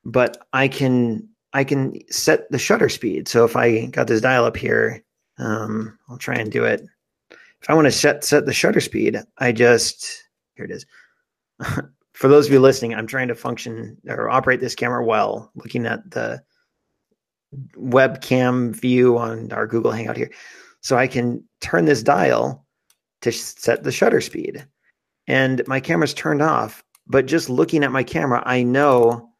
but 0.05 0.47
I 0.53 0.69
can 0.69 1.29
I 1.53 1.65
can 1.65 1.95
set 2.11 2.51
the 2.51 2.59
shutter 2.59 2.89
speed. 2.89 3.29
So 3.29 3.45
if 3.45 3.57
I 3.57 3.87
got 3.87 4.07
this 4.07 4.21
dial 4.21 4.45
up 4.45 4.57
here, 4.57 5.03
um, 5.39 5.99
I'll 6.09 6.19
try 6.19 6.35
and 6.35 6.51
do 6.51 6.65
it. 6.65 6.83
If 7.31 7.69
I 7.71 7.75
want 7.75 7.87
to 7.87 7.93
set 7.93 8.25
set 8.25 8.47
the 8.47 8.53
shutter 8.53 8.81
speed, 8.81 9.19
I 9.39 9.53
just 9.53 10.25
here 10.57 10.65
it 10.65 10.71
is. 10.71 10.87
For 12.13 12.29
those 12.29 12.47
of 12.47 12.53
you 12.53 12.61
listening, 12.61 12.95
I'm 12.95 13.07
trying 13.07 13.29
to 13.29 13.35
function 13.35 13.97
or 14.07 14.29
operate 14.29 14.61
this 14.61 14.75
camera 14.75 15.05
well, 15.05 15.51
looking 15.55 15.87
at 15.87 16.11
the 16.11 16.43
webcam 17.77 18.75
view 18.75 19.19
on 19.19 19.51
our 19.53 19.67
Google 19.67 19.93
Hangout 19.93 20.17
here. 20.17 20.31
So 20.81 20.97
I 20.97 21.07
can 21.07 21.43
turn 21.61 21.85
this 21.85 22.03
dial 22.03 22.67
to 23.23 23.33
set 23.33 23.83
the 23.83 23.93
shutter 23.93 24.21
speed. 24.21 24.67
And 25.27 25.63
my 25.67 25.81
camera's 25.81 26.15
turned 26.15 26.43
off, 26.43 26.85
but 27.07 27.27
just 27.27 27.49
looking 27.49 27.85
at 27.85 27.93
my 27.93 28.03
camera, 28.03 28.43
I 28.45 28.63
know 28.63 29.32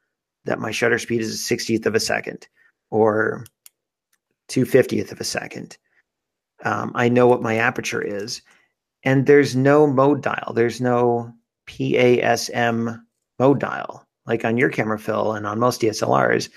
that 0.45 0.59
my 0.61 0.71
shutter 0.71 0.99
speed 0.99 1.21
is 1.21 1.35
a 1.51 1.55
60th 1.55 1.87
of 1.87 1.95
a 1.95 2.01
second 2.01 2.47
or 2.91 3.45
250th 4.49 5.13
of 5.13 5.21
a 5.21 5.25
second. 5.25 5.77
Um, 6.65 6.93
I 6.95 7.09
know 7.09 7.27
what 7.27 7.43
my 7.43 7.57
aperture 7.57 8.03
is. 8.03 8.43
And 9.05 9.27
there's 9.27 9.57
no 9.57 9.87
mode 9.87 10.23
dial. 10.23 10.53
There's 10.55 10.81
no 10.81 11.33
PASM 11.69 13.01
mode 13.39 13.61
dial 13.61 14.07
like 14.27 14.45
on 14.45 14.57
your 14.57 14.69
camera, 14.71 14.99
Phil, 14.99 15.33
and 15.33 15.47
on 15.47 15.59
most 15.59 15.81
DSLRs. 15.81 16.49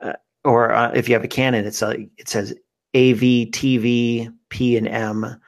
Uh, 0.00 0.14
or 0.44 0.72
uh, 0.72 0.90
if 0.92 1.08
you 1.08 1.14
have 1.14 1.22
a 1.22 1.28
Canon, 1.28 1.64
it's 1.66 1.80
like 1.82 2.10
it 2.16 2.28
says 2.28 2.50
AV, 2.96 3.20
TV, 3.52 4.32
P, 4.48 4.76
and 4.76 4.88
M. 4.88 5.40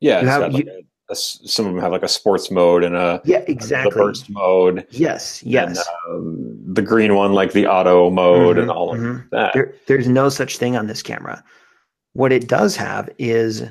Yeah, 0.00 0.14
You 0.14 0.18
it's 0.20 0.28
have- 0.28 0.52
like 0.54 0.64
you- 0.64 0.82
a, 1.10 1.14
some 1.16 1.66
of 1.66 1.72
them 1.74 1.82
have 1.82 1.92
like 1.92 2.02
a 2.02 2.08
sports 2.08 2.50
mode 2.50 2.84
and 2.84 2.94
a 2.96 3.20
Yeah, 3.24 3.42
exactly. 3.46 3.92
burst 3.94 4.28
mode. 4.30 4.86
Yes, 4.90 5.42
and, 5.42 5.50
yes. 5.52 5.84
um, 6.08 6.58
the 6.74 6.82
green 6.82 7.14
one 7.14 7.32
like 7.32 7.52
the 7.52 7.66
auto 7.66 8.10
mode 8.10 8.58
and 8.58 8.68
Mhm, 8.68 8.74
all 8.74 8.92
of 8.94 9.00
mhm. 9.00 9.30
that. 9.30 9.52
There, 9.54 9.74
there's 9.86 10.08
no 10.08 10.28
such 10.28 10.58
thing 10.58 10.76
on 10.76 10.86
this 10.86 11.02
camera. 11.02 11.42
What 12.12 12.32
it 12.32 12.48
does 12.48 12.76
have 12.76 13.08
is 13.18 13.62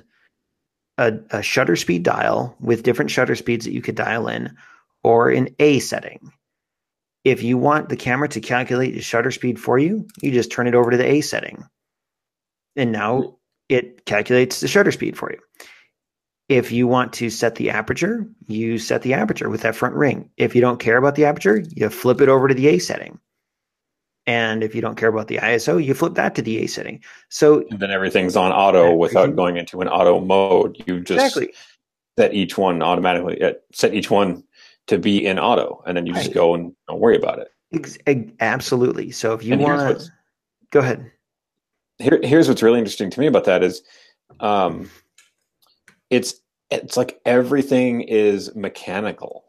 a, 0.97 1.13
a 1.31 1.41
shutter 1.43 1.75
speed 1.75 2.03
dial 2.03 2.55
with 2.59 2.83
different 2.83 3.11
shutter 3.11 3.35
speeds 3.35 3.65
that 3.65 3.73
you 3.73 3.81
could 3.81 3.95
dial 3.95 4.27
in, 4.27 4.55
or 5.03 5.29
an 5.29 5.49
A 5.59 5.79
setting. 5.79 6.31
If 7.23 7.43
you 7.43 7.57
want 7.57 7.89
the 7.89 7.97
camera 7.97 8.29
to 8.29 8.39
calculate 8.39 8.93
the 8.95 9.01
shutter 9.01 9.31
speed 9.31 9.59
for 9.59 9.77
you, 9.77 10.07
you 10.21 10.31
just 10.31 10.51
turn 10.51 10.65
it 10.67 10.75
over 10.75 10.91
to 10.91 10.97
the 10.97 11.05
A 11.05 11.21
setting. 11.21 11.65
And 12.75 12.91
now 12.91 13.37
it 13.69 14.05
calculates 14.05 14.59
the 14.59 14.67
shutter 14.67 14.91
speed 14.91 15.17
for 15.17 15.31
you. 15.31 15.39
If 16.49 16.71
you 16.71 16.87
want 16.87 17.11
to 17.13 17.29
set 17.29 17.55
the 17.55 17.69
aperture, 17.69 18.25
you 18.47 18.77
set 18.79 19.01
the 19.01 19.13
aperture 19.13 19.49
with 19.49 19.61
that 19.61 19.75
front 19.75 19.95
ring. 19.95 20.29
If 20.37 20.55
you 20.55 20.61
don't 20.61 20.79
care 20.79 20.97
about 20.97 21.15
the 21.15 21.25
aperture, 21.25 21.61
you 21.75 21.89
flip 21.89 22.21
it 22.21 22.29
over 22.29 22.47
to 22.47 22.53
the 22.53 22.67
A 22.69 22.79
setting. 22.79 23.19
And 24.25 24.63
if 24.63 24.73
you 24.75 24.81
don't 24.81 24.95
care 24.95 25.09
about 25.09 25.27
the 25.27 25.37
ISO, 25.37 25.83
you 25.83 25.93
flip 25.93 26.15
that 26.15 26.35
to 26.35 26.41
the 26.41 26.59
A 26.59 26.67
setting. 26.67 27.01
So 27.29 27.65
and 27.69 27.79
then 27.79 27.91
everything's 27.91 28.35
on 28.37 28.51
auto 28.51 28.93
without 28.93 29.35
going 29.35 29.57
into 29.57 29.81
an 29.81 29.87
auto 29.89 30.19
mode. 30.19 30.81
You 30.85 31.01
just 31.01 31.25
exactly, 31.25 31.53
set 32.17 32.33
each 32.33 32.57
one 32.57 32.81
automatically. 32.81 33.41
uh, 33.41 33.53
Set 33.73 33.93
each 33.93 34.09
one 34.09 34.43
to 34.87 34.97
be 34.97 35.25
in 35.25 35.39
auto, 35.39 35.83
and 35.85 35.97
then 35.97 36.05
you 36.05 36.13
just 36.13 36.27
Right. 36.27 36.35
go 36.35 36.55
and 36.55 36.73
don't 36.87 36.99
worry 36.99 37.17
about 37.17 37.39
it. 37.39 37.51
Ex- 37.73 37.97
absolutely. 38.39 39.11
So 39.11 39.33
if 39.33 39.43
you 39.43 39.57
want 39.57 39.97
to 39.99 40.11
go 40.71 40.79
ahead, 40.79 41.11
Here, 41.99 42.19
here's 42.23 42.47
what's 42.47 42.63
really 42.63 42.79
interesting 42.79 43.09
to 43.09 43.19
me 43.19 43.27
about 43.27 43.45
that 43.45 43.63
is, 43.63 43.81
um, 44.39 44.89
it's 46.09 46.35
it's 46.69 46.97
like 46.97 47.19
everything 47.25 48.01
is 48.01 48.53
mechanical. 48.55 49.45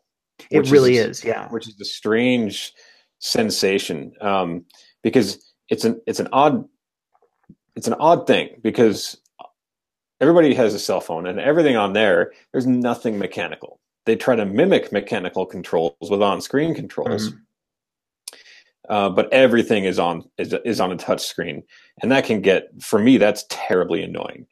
it 0.51 0.71
really 0.71 0.99
a- 0.99 1.09
is. 1.09 1.25
Yeah, 1.25 1.49
which 1.49 1.69
is 1.69 1.81
a 1.81 1.85
strange 1.85 2.73
sensation 3.21 4.13
um, 4.21 4.65
because 5.03 5.53
it's 5.69 5.85
an 5.85 6.01
it's 6.07 6.21
an 6.21 6.29
odd 6.33 6.65
it's 7.77 7.89
an 7.89 7.95
odd 7.95 8.27
thing 8.27 8.51
because 8.63 9.17
everybody 10.21 10.55
has 10.55 10.75
a 10.75 10.79
cell 10.79 11.01
phone 11.01 11.27
and 11.27 11.39
everything 11.41 11.77
on 11.77 11.93
there 11.93 12.33
there's 12.53 12.67
nothing 12.67 13.19
mechanical 13.19 13.81
they 14.07 14.15
try 14.17 14.35
to 14.37 14.47
mimic 14.47 14.91
mechanical 14.93 15.45
controls 15.47 15.93
with 16.01 16.23
on-screen 16.23 16.75
controls 16.75 17.31
Mhm. 17.31 17.39
uh, 18.89 19.11
but 19.11 19.33
everything 19.33 19.85
is 19.85 19.99
on 19.99 20.29
is, 20.39 20.55
is 20.65 20.81
on 20.81 20.93
a 20.93 20.97
touch 20.97 21.25
screen 21.25 21.63
and 22.03 22.11
that 22.13 22.25
can 22.25 22.41
get 22.41 22.69
for 22.81 22.99
me 23.01 23.17
that's 23.19 23.45
terribly 23.49 24.03
annoying 24.03 24.47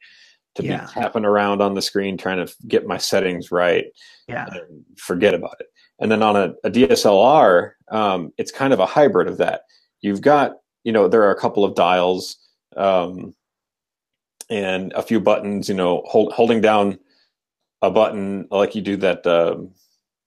to 0.56 0.64
Yeah. 0.64 0.80
be 0.86 0.92
tapping 0.92 1.24
around 1.24 1.62
on 1.62 1.74
the 1.74 1.82
screen 1.82 2.16
trying 2.16 2.44
to 2.44 2.52
get 2.66 2.86
my 2.86 2.98
settings 2.98 3.50
right 3.50 3.86
yeah, 4.28 4.46
forget 4.96 5.34
about 5.34 5.56
it. 5.60 5.68
And 6.00 6.10
then 6.10 6.22
on 6.22 6.36
a, 6.36 6.54
a 6.64 6.70
DSLR, 6.70 7.72
um, 7.90 8.32
it's 8.38 8.50
kind 8.50 8.72
of 8.72 8.80
a 8.80 8.86
hybrid 8.86 9.28
of 9.28 9.38
that. 9.38 9.62
You've 10.00 10.20
got, 10.20 10.56
you 10.84 10.92
know, 10.92 11.08
there 11.08 11.22
are 11.22 11.30
a 11.30 11.38
couple 11.40 11.64
of 11.64 11.74
dials 11.74 12.36
um, 12.76 13.34
and 14.50 14.92
a 14.94 15.02
few 15.02 15.20
buttons, 15.20 15.68
you 15.68 15.74
know, 15.74 16.02
hold, 16.06 16.32
holding 16.32 16.60
down 16.60 16.98
a 17.82 17.90
button 17.90 18.48
like 18.50 18.74
you 18.74 18.82
do 18.82 18.96
that, 18.96 19.26
um, 19.26 19.70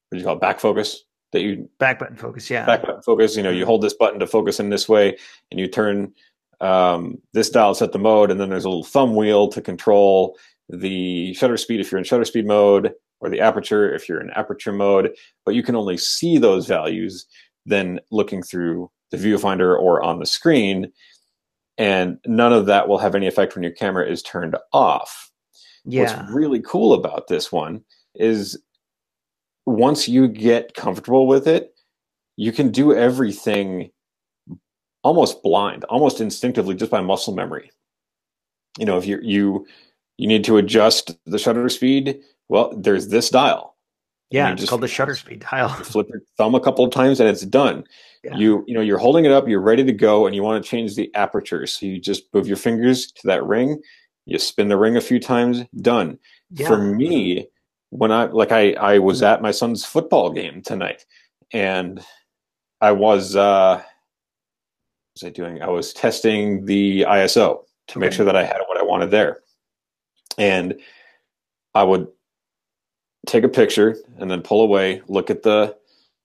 what 0.09 0.13
do 0.13 0.17
you 0.17 0.23
call 0.23 0.35
it, 0.35 0.41
back 0.41 0.59
focus 0.59 1.03
that 1.31 1.41
you 1.41 1.69
back 1.77 1.99
button 1.99 2.15
focus. 2.15 2.49
Yeah. 2.49 2.65
Back 2.65 2.81
button 2.81 3.01
focus. 3.03 3.35
You 3.35 3.43
know, 3.43 3.51
you 3.51 3.65
hold 3.65 3.81
this 3.83 3.93
button 3.93 4.19
to 4.19 4.27
focus 4.27 4.59
in 4.59 4.69
this 4.69 4.89
way 4.89 5.17
and 5.51 5.59
you 5.59 5.67
turn 5.67 6.13
um, 6.61 7.17
this 7.33 7.49
dial 7.49 7.73
set 7.73 7.91
the 7.91 7.99
mode, 7.99 8.31
and 8.31 8.39
then 8.39 8.49
there's 8.49 8.65
a 8.65 8.69
little 8.69 8.83
thumb 8.83 9.15
wheel 9.15 9.47
to 9.49 9.61
control 9.61 10.37
the 10.69 11.33
shutter 11.33 11.57
speed 11.57 11.79
if 11.79 11.91
you're 11.91 11.99
in 11.99 12.05
shutter 12.05 12.25
speed 12.25 12.45
mode 12.45 12.93
or 13.21 13.29
the 13.29 13.41
aperture 13.41 13.93
if 13.93 14.07
you're 14.07 14.21
in 14.21 14.29
aperture 14.31 14.71
mode, 14.71 15.13
but 15.45 15.55
you 15.55 15.63
can 15.63 15.75
only 15.75 15.97
see 15.97 16.37
those 16.37 16.67
values 16.67 17.25
then 17.65 17.99
looking 18.11 18.41
through 18.41 18.89
the 19.11 19.17
viewfinder 19.17 19.77
or 19.77 20.01
on 20.01 20.19
the 20.19 20.25
screen. 20.25 20.91
And 21.77 22.17
none 22.25 22.53
of 22.53 22.65
that 22.67 22.87
will 22.87 22.97
have 22.97 23.15
any 23.15 23.27
effect 23.27 23.55
when 23.55 23.63
your 23.63 23.71
camera 23.71 24.09
is 24.09 24.21
turned 24.21 24.55
off. 24.73 25.31
Yeah. 25.85 26.03
What's 26.03 26.31
really 26.31 26.61
cool 26.61 26.93
about 26.93 27.27
this 27.27 27.51
one 27.51 27.83
is 28.15 28.61
once 29.65 30.07
you 30.07 30.27
get 30.27 30.73
comfortable 30.73 31.27
with 31.27 31.47
it, 31.47 31.73
you 32.35 32.51
can 32.51 32.71
do 32.71 32.93
everything 32.93 33.91
almost 35.03 35.41
blind, 35.43 35.83
almost 35.85 36.21
instinctively, 36.21 36.75
just 36.75 36.91
by 36.91 37.01
muscle 37.01 37.33
memory. 37.33 37.71
You 38.77 38.85
know, 38.85 38.97
if 38.97 39.05
you 39.05 39.19
you 39.21 39.67
you 40.17 40.27
need 40.27 40.43
to 40.45 40.57
adjust 40.57 41.17
the 41.25 41.39
shutter 41.39 41.67
speed, 41.69 42.21
well, 42.49 42.73
there's 42.75 43.07
this 43.07 43.29
dial. 43.29 43.77
Yeah, 44.31 44.51
it's 44.51 44.69
called 44.69 44.81
the 44.81 44.87
shutter 44.87 45.15
speed 45.15 45.45
dial. 45.49 45.69
flip 45.83 46.07
your 46.09 46.21
thumb 46.37 46.53
a 46.53 46.59
couple 46.59 46.85
of 46.85 46.91
times 46.91 47.19
and 47.19 47.27
it's 47.27 47.41
done. 47.41 47.83
Yeah. 48.23 48.35
You 48.35 48.63
you 48.67 48.73
know 48.73 48.81
you're 48.81 48.97
holding 48.97 49.25
it 49.25 49.31
up, 49.31 49.47
you're 49.47 49.61
ready 49.61 49.83
to 49.83 49.93
go, 49.93 50.27
and 50.27 50.35
you 50.35 50.43
want 50.43 50.63
to 50.63 50.69
change 50.69 50.95
the 50.95 51.13
aperture. 51.15 51.65
So 51.65 51.85
you 51.85 51.99
just 51.99 52.31
move 52.33 52.47
your 52.47 52.57
fingers 52.57 53.11
to 53.13 53.27
that 53.27 53.45
ring, 53.45 53.81
you 54.25 54.37
spin 54.37 54.67
the 54.67 54.77
ring 54.77 54.97
a 54.97 55.01
few 55.01 55.19
times, 55.19 55.63
done. 55.81 56.19
Yeah. 56.51 56.67
For 56.67 56.77
me, 56.77 57.47
when 57.89 58.11
I 58.11 58.25
like 58.25 58.51
I 58.51 58.73
I 58.73 58.99
was 58.99 59.23
at 59.23 59.41
my 59.41 59.51
son's 59.51 59.85
football 59.85 60.31
game 60.31 60.61
tonight, 60.61 61.05
and 61.53 62.03
I 62.81 62.91
was 62.91 63.35
uh, 63.35 63.81
was 65.21 65.27
I 65.27 65.31
doing? 65.31 65.61
I 65.61 65.67
was 65.67 65.93
testing 65.93 66.65
the 66.65 67.01
ISO 67.01 67.63
to 67.89 67.99
make 67.99 68.11
sure 68.11 68.25
that 68.25 68.35
I 68.35 68.43
had 68.43 68.59
what 68.67 68.77
I 68.77 68.83
wanted 68.83 69.11
there, 69.11 69.39
and 70.37 70.79
I 71.73 71.83
would 71.83 72.07
take 73.27 73.43
a 73.43 73.49
picture 73.49 73.97
and 74.17 74.29
then 74.29 74.41
pull 74.41 74.61
away, 74.61 75.01
look 75.07 75.29
at 75.29 75.43
the, 75.43 75.75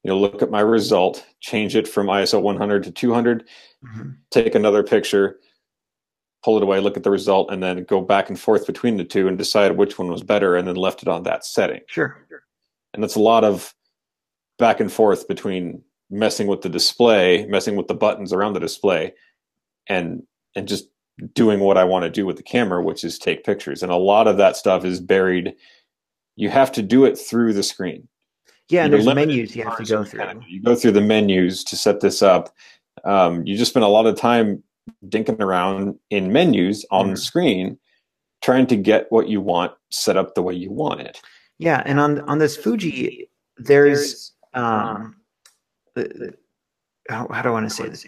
you 0.03 0.11
know, 0.11 0.19
look 0.19 0.43
at 0.43 0.51
my 0.51 0.61
result, 0.61 1.25
change 1.41 1.75
it 1.77 1.89
from 1.89 2.07
ISO 2.07 2.41
100 2.41 2.85
to 2.85 2.91
200, 2.91 3.49
Mhm. 3.85 4.17
take 4.31 4.55
another 4.55 4.83
picture, 4.83 5.41
pull 6.43 6.57
it 6.57 6.63
away, 6.63 6.81
look 6.81 6.97
at 6.97 7.03
the 7.03 7.11
result, 7.11 7.51
and 7.51 7.63
then 7.63 7.85
go 7.85 8.01
back 8.01 8.29
and 8.29 8.39
forth 8.39 8.67
between 8.67 8.97
the 8.97 9.05
two 9.05 9.27
and 9.29 9.37
decide 9.37 9.73
which 9.77 9.99
one 9.99 10.09
was 10.09 10.23
better, 10.23 10.57
and 10.57 10.69
then 10.69 10.77
left 10.77 11.03
it 11.03 11.09
on 11.09 11.23
that 11.25 11.45
setting. 11.45 11.81
Sure. 11.87 12.27
And 12.93 13.03
that's 13.03 13.17
a 13.17 13.21
lot 13.21 13.45
of 13.45 13.75
back 14.59 14.79
and 14.81 14.93
forth 14.93 15.27
between 15.27 15.83
messing 16.11 16.47
with 16.47 16.63
the 16.63 16.69
display, 16.69 17.47
messing 17.47 17.77
with 17.77 17.89
the 17.89 17.95
buttons 17.95 18.33
around 18.33 18.53
the 18.55 18.61
display, 18.61 19.13
and 19.89 20.23
and 20.57 20.69
just 20.69 20.89
doing 21.35 21.61
what 21.61 21.79
I 21.79 21.85
want 21.85 22.05
to 22.05 22.11
do 22.11 22.27
with 22.27 22.37
the 22.37 22.43
camera, 22.43 22.83
which 22.83 23.05
is 23.05 23.19
take 23.19 23.45
pictures. 23.45 23.83
And 23.83 23.93
a 23.93 23.97
lot 23.97 24.27
of 24.27 24.37
that 24.39 24.57
stuff 24.57 24.85
is 24.85 25.01
buried. 25.01 25.55
You 26.37 26.51
have 26.51 26.73
to 26.73 26.83
do 26.83 27.05
it 27.05 27.17
through 27.17 27.53
the 27.55 27.63
screen. 27.63 28.09
Yeah, 28.69 28.85
and 28.85 28.93
You're 28.93 29.03
there's 29.03 29.15
menus 29.15 29.55
you 29.55 29.63
have 29.65 29.77
to 29.77 29.85
go 29.85 30.03
through. 30.05 30.21
kind 30.21 30.39
of- 30.39 30.49
you 30.49 30.61
go 30.63 30.75
through 30.75 30.93
the 30.93 31.01
menus 31.01 31.63
to 31.65 31.77
set 31.77 32.01
this 32.01 32.23
up. 32.23 32.53
Um, 33.05 33.47
you 33.47 33.57
just 33.57 33.71
spend 33.73 33.85
a 33.85 33.89
lot 33.89 34.07
of 34.07 34.17
time 34.17 34.63
dinking 35.07 35.41
around 35.41 35.99
in 36.11 36.33
menus 36.33 36.85
on 36.91 37.09
the 37.09 37.15
Mhm. 37.15 37.19
screen, 37.19 37.79
trying 38.43 38.67
to 38.69 38.77
get 38.77 39.11
what 39.13 39.29
you 39.29 39.41
want 39.41 39.73
set 39.91 40.17
up 40.17 40.35
the 40.35 40.43
way 40.43 40.55
you 40.55 40.71
want 40.73 41.01
it. 41.03 41.21
Yeah, 41.59 41.83
and 41.87 42.01
on 42.01 42.21
on 42.23 42.39
this 42.39 42.57
Fuji, 42.57 43.29
there's 43.57 44.33
um, 44.55 44.63
the, 44.65 45.09
the- 45.09 45.15
how, 45.97 47.29
how 47.29 47.43
do 47.43 47.49
I 47.49 47.53
want 47.53 47.69
to 47.69 47.75
say 47.75 47.89
this? 47.89 48.07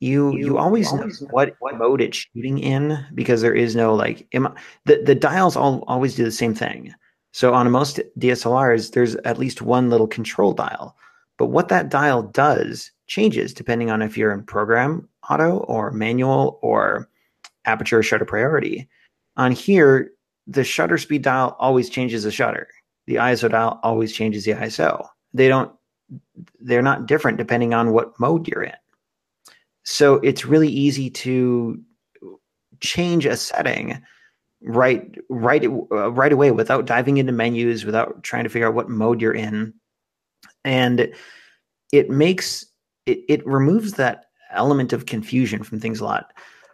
You 0.00 0.36
you 0.36 0.58
always 0.58 0.92
know 0.92 1.08
what 1.30 1.54
mode 1.62 2.00
it's 2.00 2.18
shooting 2.18 2.58
in 2.58 2.98
because 3.14 3.40
there 3.40 3.54
is 3.54 3.74
no 3.74 3.94
like 3.94 4.26
im- 4.32 4.54
the 4.84 5.02
the 5.02 5.14
dials 5.14 5.56
all 5.56 5.84
always 5.86 6.14
do 6.14 6.24
the 6.24 6.32
same 6.32 6.54
thing. 6.54 6.92
So 7.32 7.54
on 7.54 7.70
most 7.70 8.00
DSLRs, 8.18 8.92
there's 8.92 9.16
at 9.16 9.38
least 9.38 9.62
one 9.62 9.90
little 9.90 10.06
control 10.06 10.52
dial, 10.52 10.96
but 11.38 11.46
what 11.46 11.68
that 11.68 11.88
dial 11.88 12.22
does 12.22 12.90
changes 13.06 13.54
depending 13.54 13.90
on 13.90 14.02
if 14.02 14.16
you're 14.16 14.32
in 14.32 14.44
program 14.44 15.08
auto 15.30 15.58
or 15.58 15.90
manual 15.90 16.58
or 16.62 17.08
aperture 17.64 18.02
shutter 18.02 18.24
priority. 18.24 18.88
On 19.36 19.52
here, 19.52 20.10
the 20.46 20.64
shutter 20.64 20.98
speed 20.98 21.22
dial 21.22 21.56
always 21.58 21.88
changes 21.88 22.24
the 22.24 22.30
shutter. 22.30 22.68
The 23.06 23.16
ISO 23.16 23.50
dial 23.50 23.80
always 23.82 24.12
changes 24.12 24.44
the 24.44 24.52
ISO. 24.52 25.06
They 25.32 25.48
don't 25.48 25.72
they're 26.60 26.82
not 26.82 27.06
different 27.06 27.38
depending 27.38 27.74
on 27.74 27.92
what 27.92 28.18
mode 28.18 28.48
you're 28.48 28.62
in. 28.64 28.72
So 29.84 30.14
it's 30.16 30.46
really 30.46 30.68
easy 30.68 31.10
to 31.10 31.80
change 32.80 33.26
a 33.26 33.36
setting 33.36 34.02
right 34.62 35.14
right 35.28 35.64
uh, 35.64 36.10
right 36.12 36.32
away 36.32 36.50
without 36.50 36.86
diving 36.86 37.18
into 37.18 37.32
menus, 37.32 37.84
without 37.84 38.22
trying 38.22 38.44
to 38.44 38.50
figure 38.50 38.66
out 38.68 38.74
what 38.74 38.88
mode 38.88 39.20
you're 39.20 39.34
in. 39.34 39.74
And 40.64 41.12
it 41.92 42.10
makes 42.10 42.66
it, 43.06 43.20
it 43.28 43.46
removes 43.46 43.92
that 43.94 44.26
element 44.50 44.92
of 44.92 45.06
confusion 45.06 45.62
from 45.62 45.80
things 45.80 46.00
a 46.00 46.04
lot. 46.04 46.32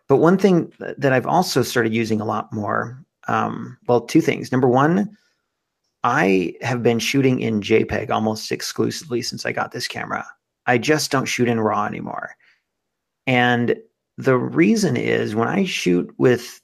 But 0.08 0.16
one 0.16 0.38
thing 0.38 0.72
that 0.78 1.12
I've 1.12 1.26
also 1.26 1.62
started 1.62 1.94
using 1.94 2.20
a 2.20 2.24
lot 2.24 2.52
more, 2.52 3.04
um, 3.28 3.78
well, 3.86 4.00
two 4.00 4.20
things. 4.20 4.50
Number 4.50 4.68
one, 4.68 5.16
I 6.02 6.54
have 6.62 6.82
been 6.82 6.98
shooting 6.98 7.40
in 7.40 7.60
JPEG 7.60 8.10
almost 8.10 8.50
exclusively 8.50 9.22
since 9.22 9.44
I 9.44 9.52
got 9.52 9.72
this 9.72 9.86
camera. 9.86 10.26
I 10.66 10.78
just 10.78 11.10
don't 11.10 11.26
shoot 11.26 11.48
in 11.48 11.60
RAW 11.60 11.86
anymore. 11.86 12.36
And 13.26 13.76
the 14.16 14.36
reason 14.36 14.96
is 14.96 15.34
when 15.34 15.48
I 15.48 15.64
shoot 15.64 16.12
with 16.18 16.60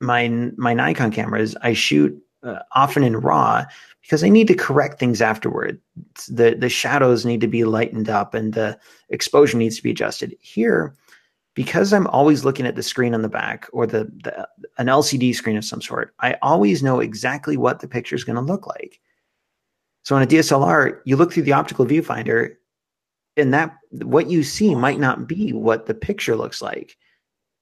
my 0.00 0.28
my 0.56 0.74
Nikon 0.74 1.10
cameras, 1.10 1.56
I 1.62 1.72
shoot 1.72 2.16
uh, 2.42 2.60
often 2.72 3.02
in 3.02 3.16
RAW 3.16 3.64
because 4.02 4.22
I 4.22 4.28
need 4.28 4.46
to 4.48 4.54
correct 4.54 4.98
things 4.98 5.20
afterward. 5.20 5.80
The 6.28 6.56
the 6.58 6.68
shadows 6.68 7.26
need 7.26 7.40
to 7.40 7.48
be 7.48 7.64
lightened 7.64 8.08
up 8.08 8.34
and 8.34 8.54
the 8.54 8.78
exposure 9.10 9.58
needs 9.58 9.76
to 9.76 9.82
be 9.82 9.90
adjusted. 9.90 10.36
Here, 10.40 10.94
because 11.58 11.92
I'm 11.92 12.06
always 12.06 12.44
looking 12.44 12.66
at 12.66 12.76
the 12.76 12.84
screen 12.84 13.16
on 13.16 13.22
the 13.22 13.28
back 13.28 13.68
or 13.72 13.84
the, 13.84 14.04
the 14.22 14.48
an 14.78 14.86
LCD 14.86 15.34
screen 15.34 15.56
of 15.56 15.64
some 15.64 15.82
sort, 15.82 16.14
I 16.20 16.36
always 16.40 16.84
know 16.84 17.00
exactly 17.00 17.56
what 17.56 17.80
the 17.80 17.88
picture 17.88 18.14
is 18.14 18.22
going 18.22 18.36
to 18.36 18.42
look 18.42 18.68
like. 18.68 19.00
So 20.04 20.14
on 20.14 20.22
a 20.22 20.26
DSLR, 20.26 21.00
you 21.04 21.16
look 21.16 21.32
through 21.32 21.42
the 21.42 21.54
optical 21.54 21.84
viewfinder, 21.84 22.54
and 23.36 23.52
that 23.52 23.74
what 23.90 24.30
you 24.30 24.44
see 24.44 24.72
might 24.76 25.00
not 25.00 25.26
be 25.26 25.52
what 25.52 25.86
the 25.86 25.94
picture 25.94 26.36
looks 26.36 26.62
like. 26.62 26.96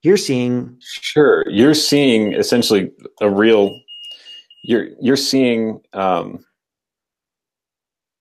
You're 0.03 0.19
seeing 0.19 0.77
Sure, 0.83 1.49
you're 1.49 1.73
seeing 1.73 2.35
essentially 2.35 2.93
a 3.23 3.31
real. 3.31 3.81
You're 4.63 4.89
you're 5.01 5.17
seeing 5.17 5.81
um, 5.95 6.45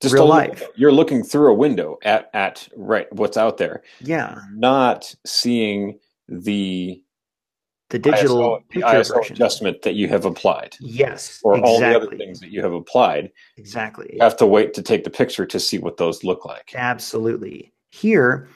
just 0.05 0.13
Real 0.15 0.27
life. 0.27 0.49
window. 0.49 0.67
You're 0.75 0.91
looking 0.91 1.23
through 1.23 1.51
a 1.51 1.53
window 1.53 1.97
at 2.03 2.29
at 2.33 2.67
right 2.75 3.11
what's 3.13 3.37
out 3.37 3.57
there, 3.57 3.81
yeah 4.01 4.39
not 4.53 5.13
seeing 5.25 5.99
the 6.29 7.01
the 7.91 7.99
digital 7.99 8.37
ISO, 8.39 8.59
the 8.59 8.73
picture 8.81 8.87
ISO 8.87 9.15
version. 9.15 9.35
adjustment 9.35 9.81
that 9.83 9.93
you 9.93 10.07
have 10.07 10.25
applied, 10.25 10.75
yes, 10.79 11.39
or 11.43 11.53
exactly, 11.57 11.71
all 11.71 11.79
the 11.79 11.95
other 11.95 12.17
things 12.17 12.39
that 12.39 12.49
you 12.51 12.61
have 12.63 12.73
applied. 12.73 13.31
exactly. 13.57 14.09
You 14.13 14.23
have 14.23 14.37
to 14.37 14.45
wait 14.47 14.73
to 14.73 14.81
take 14.81 15.03
the 15.03 15.09
picture 15.11 15.45
to 15.45 15.59
see 15.59 15.77
what 15.77 15.97
those 15.97 16.23
look 16.23 16.45
like. 16.45 16.71
Absolutely. 16.75 17.71
Here, 17.91 18.47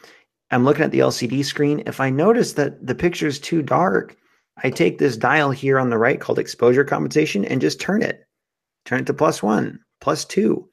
I'm 0.52 0.66
looking 0.66 0.84
at 0.84 0.90
the 0.92 1.00
LCD 1.00 1.46
screen. 1.46 1.84
If 1.86 2.00
I 2.00 2.10
notice 2.10 2.54
that 2.54 2.86
the 2.86 2.96
picture 2.96 3.28
is 3.28 3.40
too 3.40 3.62
dark, 3.62 4.18
I 4.64 4.72
take 4.72 4.98
this 4.98 5.16
dial 5.16 5.52
here 5.52 5.78
on 5.78 5.92
the 5.92 5.98
right 6.00 6.20
called 6.20 6.40
exposure 6.40 6.84
compensation 6.84 7.46
and 7.46 7.62
just 7.62 7.80
turn 7.80 8.02
it. 8.02 8.26
Turn 8.86 9.02
it 9.02 9.06
to 9.06 9.14
plus 9.14 9.44
one, 9.44 9.80
plus 10.02 10.26
two. 10.26 10.68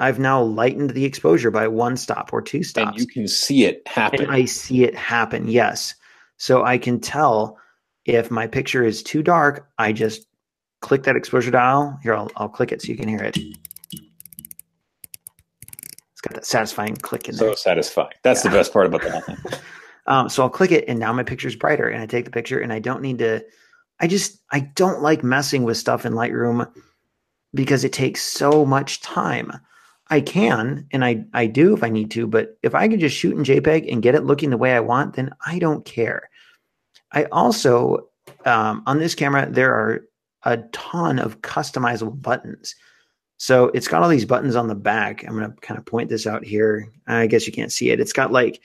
I've 0.00 0.18
now 0.18 0.42
lightened 0.42 0.90
the 0.90 1.04
exposure 1.04 1.50
by 1.50 1.68
one 1.68 1.98
stop 1.98 2.32
or 2.32 2.40
two 2.40 2.62
stops. 2.62 2.92
And 2.92 2.98
you 2.98 3.06
can 3.06 3.28
see 3.28 3.66
it 3.66 3.86
happen. 3.86 4.22
and 4.22 4.32
I 4.32 4.46
see 4.46 4.82
it 4.82 4.94
happen. 4.94 5.46
Yes. 5.46 5.94
So 6.38 6.64
I 6.64 6.78
can 6.78 7.00
tell 7.00 7.58
if 8.06 8.30
my 8.30 8.46
picture 8.46 8.82
is 8.82 9.02
too 9.02 9.22
dark, 9.22 9.68
I 9.78 9.92
just 9.92 10.26
click 10.80 11.02
that 11.02 11.16
exposure 11.16 11.50
dial. 11.50 11.98
Here, 12.02 12.14
I'll, 12.14 12.30
I'll 12.36 12.48
click 12.48 12.72
it 12.72 12.80
so 12.80 12.88
you 12.88 12.96
can 12.96 13.08
hear 13.08 13.22
it. 13.22 13.36
It's 16.12 16.22
got 16.22 16.34
that 16.34 16.46
satisfying 16.46 16.96
click 16.96 17.28
in 17.28 17.36
there. 17.36 17.50
so 17.50 17.54
satisfying. 17.54 18.14
That's 18.22 18.42
the 18.42 18.48
best 18.48 18.72
part 18.72 18.86
about 18.86 19.02
that. 19.02 19.60
Um, 20.06 20.28
so 20.28 20.42
I'll 20.42 20.50
click 20.50 20.72
it, 20.72 20.86
and 20.88 20.98
now 20.98 21.12
my 21.12 21.22
picture's 21.22 21.54
brighter. 21.54 21.86
And 21.86 22.02
I 22.02 22.06
take 22.06 22.24
the 22.24 22.32
picture, 22.32 22.58
and 22.58 22.72
I 22.72 22.80
don't 22.80 23.02
need 23.02 23.18
to. 23.18 23.44
I 24.00 24.08
just 24.08 24.40
I 24.50 24.60
don't 24.60 25.02
like 25.02 25.22
messing 25.22 25.62
with 25.62 25.76
stuff 25.76 26.04
in 26.04 26.14
Lightroom 26.14 26.68
because 27.54 27.84
it 27.84 27.92
takes 27.92 28.22
so 28.22 28.64
much 28.64 29.02
time. 29.02 29.52
I 30.10 30.20
can 30.20 30.86
and 30.90 31.04
I 31.04 31.24
I 31.32 31.46
do 31.46 31.74
if 31.74 31.84
I 31.84 31.88
need 31.88 32.10
to, 32.12 32.26
but 32.26 32.58
if 32.62 32.74
I 32.74 32.88
can 32.88 32.98
just 32.98 33.16
shoot 33.16 33.36
in 33.36 33.44
JPEG 33.44 33.90
and 33.90 34.02
get 34.02 34.14
it 34.14 34.24
looking 34.24 34.50
the 34.50 34.56
way 34.56 34.74
I 34.74 34.80
want, 34.80 35.14
then 35.14 35.30
I 35.46 35.58
don't 35.58 35.84
care. 35.84 36.28
I 37.12 37.24
also 37.26 38.08
um, 38.44 38.82
on 38.86 38.98
this 38.98 39.14
camera 39.14 39.48
there 39.48 39.72
are 39.72 40.02
a 40.44 40.58
ton 40.72 41.18
of 41.18 41.40
customizable 41.42 42.20
buttons. 42.20 42.74
So 43.36 43.66
it's 43.72 43.88
got 43.88 44.02
all 44.02 44.08
these 44.08 44.26
buttons 44.26 44.56
on 44.56 44.68
the 44.68 44.74
back. 44.74 45.24
I'm 45.26 45.34
going 45.34 45.50
to 45.50 45.56
kind 45.60 45.78
of 45.78 45.86
point 45.86 46.10
this 46.10 46.26
out 46.26 46.44
here. 46.44 46.86
I 47.06 47.26
guess 47.26 47.46
you 47.46 47.52
can't 47.54 47.72
see 47.72 47.88
it. 47.90 47.98
It's 47.98 48.12
got 48.12 48.32
like 48.32 48.60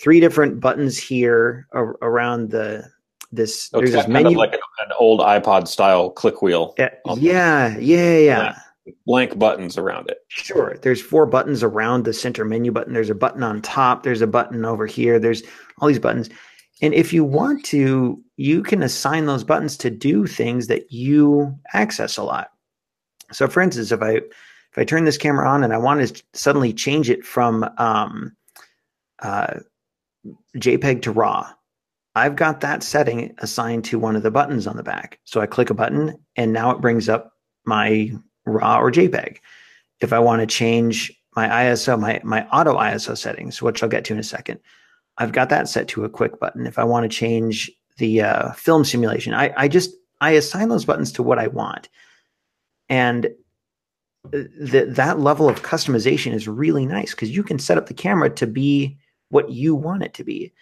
three 0.00 0.20
different 0.20 0.58
buttons 0.58 0.96
here 0.96 1.66
ar- 1.72 1.98
around 2.00 2.50
the 2.50 2.84
this. 3.30 3.64
So 3.64 3.78
there's 3.78 3.90
it's 3.90 3.96
this 3.96 4.04
kind 4.04 4.24
menu. 4.24 4.30
of 4.30 4.36
like 4.36 4.54
an, 4.54 4.92
old 4.98 5.20
iPod 5.20 5.68
style 5.68 6.10
click 6.10 6.40
wheel. 6.40 6.74
yeah, 6.78 6.88
yeah, 7.18 7.76
yeah, 7.78 8.18
yeah. 8.18 8.58
Blank 9.06 9.38
buttons 9.38 9.76
around 9.78 10.08
it. 10.10 10.18
Sure. 10.28 10.76
There's 10.80 11.02
four 11.02 11.26
buttons 11.26 11.62
around 11.62 12.04
the 12.04 12.12
center 12.12 12.44
menu 12.44 12.70
button. 12.72 12.92
There's 12.92 13.10
a 13.10 13.14
button 13.14 13.42
on 13.42 13.62
top. 13.62 14.02
There's 14.02 14.22
a 14.22 14.26
button 14.26 14.64
over 14.64 14.86
here. 14.86 15.18
There's 15.18 15.42
all 15.80 15.88
these 15.88 15.98
buttons. 15.98 16.28
And 16.82 16.92
if 16.94 17.12
you 17.12 17.24
want 17.24 17.64
to, 17.66 18.22
you 18.36 18.62
can 18.62 18.82
assign 18.82 19.26
those 19.26 19.44
buttons 19.44 19.76
to 19.78 19.90
do 19.90 20.26
things 20.26 20.66
that 20.66 20.92
you 20.92 21.54
access 21.72 22.16
a 22.16 22.22
lot. 22.22 22.50
So 23.32 23.48
for 23.48 23.60
instance, 23.60 23.92
if 23.92 24.02
I 24.02 24.16
if 24.16 24.78
I 24.78 24.84
turn 24.84 25.04
this 25.04 25.18
camera 25.18 25.48
on 25.48 25.64
and 25.64 25.72
I 25.72 25.78
want 25.78 26.06
to 26.06 26.22
suddenly 26.34 26.72
change 26.72 27.08
it 27.08 27.24
from 27.24 27.68
um, 27.78 28.36
uh, 29.20 29.60
JPEG 30.56 31.02
to 31.02 31.12
RAW, 31.12 31.48
I've 32.14 32.36
got 32.36 32.60
that 32.60 32.82
setting 32.82 33.34
assigned 33.38 33.84
to 33.86 33.98
one 33.98 34.16
of 34.16 34.22
the 34.22 34.30
buttons 34.30 34.66
on 34.66 34.76
the 34.76 34.82
back. 34.82 35.18
So 35.24 35.40
I 35.40 35.46
click 35.46 35.70
a 35.70 35.74
button 35.74 36.14
and 36.36 36.52
now 36.52 36.70
it 36.70 36.80
brings 36.80 37.08
up 37.08 37.32
my 37.64 38.10
RAW 38.46 38.80
or 38.80 38.90
JPEG. 38.90 39.38
If 40.00 40.12
I 40.12 40.18
want 40.18 40.40
to 40.40 40.46
change 40.46 41.12
my 41.34 41.48
ISO, 41.48 41.98
my, 41.98 42.20
my 42.24 42.46
auto 42.48 42.76
ISO 42.76 43.16
settings, 43.16 43.60
which 43.60 43.82
I'll 43.82 43.88
get 43.88 44.04
to 44.06 44.14
in 44.14 44.18
a 44.18 44.24
second, 44.24 44.60
I've 45.18 45.32
got 45.32 45.48
that 45.50 45.68
set 45.68 45.88
to 45.88 46.04
a 46.04 46.08
quick 46.08 46.38
button. 46.40 46.66
If 46.66 46.78
I 46.78 46.84
want 46.84 47.10
to 47.10 47.16
change 47.16 47.70
the 47.98 48.22
uh, 48.22 48.52
film 48.52 48.84
simulation, 48.84 49.34
I, 49.34 49.52
I 49.56 49.68
just 49.68 49.90
I 50.20 50.32
assign 50.32 50.68
those 50.68 50.84
buttons 50.84 51.12
to 51.12 51.22
what 51.22 51.38
I 51.38 51.46
want, 51.46 51.88
and 52.88 53.28
th- 54.30 54.88
that 54.88 55.20
level 55.20 55.48
of 55.48 55.62
customization 55.62 56.32
is 56.32 56.48
really 56.48 56.86
nice 56.86 57.12
because 57.12 57.34
you 57.34 57.42
can 57.42 57.58
set 57.58 57.78
up 57.78 57.86
the 57.86 57.94
camera 57.94 58.30
to 58.30 58.46
be 58.46 58.98
what 59.30 59.50
you 59.50 59.74
want 59.74 60.02
it 60.02 60.14
to 60.14 60.24
be. 60.24 60.52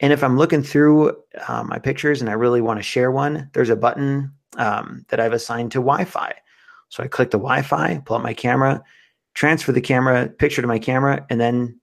And 0.00 0.12
if 0.12 0.22
I'm 0.22 0.38
looking 0.38 0.62
through 0.62 1.16
uh, 1.48 1.64
my 1.64 1.78
pictures 1.78 2.20
and 2.20 2.30
I 2.30 2.34
really 2.34 2.60
want 2.60 2.78
to 2.78 2.84
share 2.84 3.10
one, 3.10 3.50
there's 3.52 3.70
a 3.70 3.76
button 3.76 4.32
um, 4.56 5.04
that 5.08 5.20
I've 5.20 5.32
assigned 5.32 5.72
to 5.72 5.78
Wi-Fi. 5.78 6.34
So 6.88 7.02
I 7.02 7.08
click 7.08 7.30
the 7.30 7.38
Wi-Fi, 7.38 8.02
pull 8.04 8.16
up 8.16 8.22
my 8.22 8.34
camera, 8.34 8.82
transfer 9.34 9.72
the 9.72 9.80
camera 9.80 10.28
picture 10.28 10.62
to 10.62 10.68
my 10.68 10.78
camera, 10.78 11.24
and 11.30 11.40
then 11.40 11.78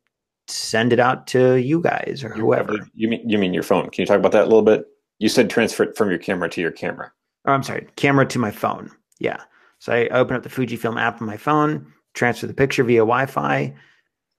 send 0.48 0.94
it 0.94 1.00
out 1.00 1.28
to 1.28 1.56
you 1.56 1.82
guys 1.82 2.24
or 2.24 2.30
whoever. 2.30 2.78
You 2.94 3.10
mean 3.10 3.28
you 3.28 3.38
mean 3.38 3.54
your 3.54 3.64
phone? 3.64 3.90
Can 3.90 4.02
you 4.02 4.06
talk 4.06 4.20
about 4.20 4.32
that 4.32 4.44
a 4.44 4.48
little 4.48 4.62
bit? 4.62 4.86
You 5.20 5.30
said 5.30 5.50
transfer 5.50 5.84
it 5.84 5.98
from 5.98 6.10
your 6.10 6.20
camera 6.20 6.50
to 6.50 6.62
your 6.62 6.72
camera. 6.72 7.12
Oh, 7.46 7.54
I'm 7.54 7.64
sorry, 7.64 7.88
camera 7.96 8.26
to 8.28 8.40
my 8.40 8.52
phone. 8.52 8.92
Yeah. 9.20 9.42
So 9.80 9.94
I 9.94 10.08
open 10.08 10.36
up 10.36 10.44
the 10.44 10.50
Fujifilm 10.50 11.00
app 11.00 11.22
on 11.22 11.28
my 11.28 11.38
phone, 11.38 11.94
transfer 12.14 12.48
the 12.48 12.54
picture 12.54 12.84
via 12.84 13.02
Wi-Fi, 13.02 13.74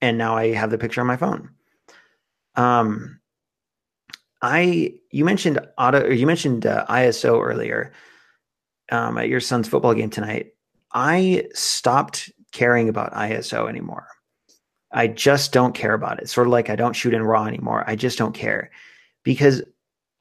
and 0.00 0.18
now 0.18 0.36
I 0.36 0.52
have 0.52 0.70
the 0.70 0.78
picture 0.78 1.00
on 1.00 1.06
my 1.06 1.16
phone. 1.16 1.50
Um, 2.56 3.20
I 4.42 4.94
you 5.10 5.24
mentioned 5.24 5.60
auto 5.78 6.02
or 6.02 6.12
you 6.12 6.26
mentioned 6.26 6.66
uh, 6.66 6.84
ISO 6.88 7.42
earlier 7.42 7.92
um, 8.90 9.18
at 9.18 9.28
your 9.28 9.40
son's 9.40 9.68
football 9.68 9.94
game 9.94 10.10
tonight. 10.10 10.52
I 10.92 11.44
stopped 11.54 12.30
caring 12.52 12.88
about 12.88 13.12
ISO 13.12 13.68
anymore. 13.68 14.08
I 14.92 15.08
just 15.08 15.52
don't 15.52 15.74
care 15.74 15.94
about 15.94 16.20
it. 16.20 16.28
Sort 16.28 16.46
of 16.46 16.52
like 16.52 16.70
I 16.70 16.76
don't 16.76 16.94
shoot 16.94 17.14
in 17.14 17.22
RAW 17.22 17.46
anymore. 17.46 17.84
I 17.86 17.96
just 17.96 18.18
don't 18.18 18.34
care 18.34 18.70
because 19.24 19.62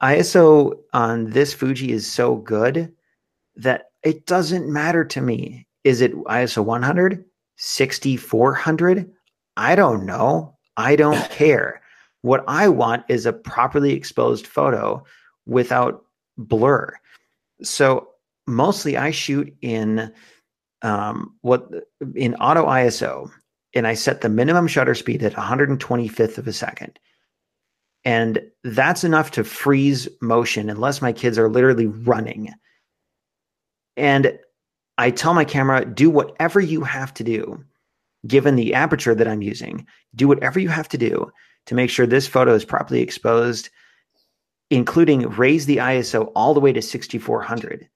ISO 0.02 0.74
on 0.92 1.30
this 1.30 1.54
Fuji 1.54 1.92
is 1.92 2.10
so 2.10 2.36
good 2.36 2.92
that 3.56 3.86
it 4.02 4.26
doesn't 4.26 4.70
matter 4.70 5.04
to 5.04 5.20
me. 5.20 5.66
Is 5.84 6.00
it 6.00 6.14
ISO 6.24 6.62
100, 6.64 7.24
60, 7.56 8.16
400? 8.16 9.10
I 9.56 9.74
don't 9.74 10.04
know. 10.04 10.56
I 10.76 10.96
don't 10.96 11.30
care. 11.30 11.80
What 12.20 12.44
I 12.48 12.68
want 12.68 13.04
is 13.08 13.24
a 13.24 13.32
properly 13.32 13.92
exposed 13.92 14.46
photo 14.46 15.04
without 15.46 16.04
blur. 16.36 16.92
So 17.62 18.08
mostly 18.46 18.96
I 18.96 19.10
shoot 19.10 19.54
in 19.62 20.12
um, 20.86 21.34
what 21.40 21.68
in 22.14 22.36
auto 22.36 22.64
ISO, 22.66 23.28
and 23.74 23.88
I 23.88 23.94
set 23.94 24.20
the 24.20 24.28
minimum 24.28 24.68
shutter 24.68 24.94
speed 24.94 25.22
at 25.24 25.32
125th 25.32 26.38
of 26.38 26.46
a 26.46 26.52
second. 26.52 26.98
And 28.04 28.40
that's 28.62 29.02
enough 29.02 29.32
to 29.32 29.42
freeze 29.42 30.08
motion 30.22 30.70
unless 30.70 31.02
my 31.02 31.12
kids 31.12 31.38
are 31.38 31.48
literally 31.48 31.86
running. 31.86 32.54
And 33.96 34.38
I 34.96 35.10
tell 35.10 35.34
my 35.34 35.44
camera, 35.44 35.84
do 35.84 36.08
whatever 36.08 36.60
you 36.60 36.84
have 36.84 37.12
to 37.14 37.24
do, 37.24 37.64
given 38.24 38.54
the 38.54 38.72
aperture 38.72 39.14
that 39.14 39.26
I'm 39.26 39.42
using, 39.42 39.88
do 40.14 40.28
whatever 40.28 40.60
you 40.60 40.68
have 40.68 40.88
to 40.90 40.98
do 40.98 41.32
to 41.66 41.74
make 41.74 41.90
sure 41.90 42.06
this 42.06 42.28
photo 42.28 42.54
is 42.54 42.64
properly 42.64 43.00
exposed, 43.00 43.70
including 44.70 45.28
raise 45.30 45.66
the 45.66 45.78
ISO 45.78 46.30
all 46.36 46.54
the 46.54 46.60
way 46.60 46.72
to 46.72 46.80
6400. 46.80 47.88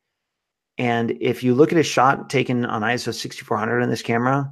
And 0.81 1.19
if 1.21 1.45
you 1.45 1.55
look 1.55 1.73
at 1.73 1.79
a 1.79 1.83
shot 1.83 2.31
taken 2.31 2.65
on 2.65 2.81
ISO 2.81 3.13
6400 3.13 3.83
on 3.83 3.91
this 3.91 4.01
camera, 4.01 4.51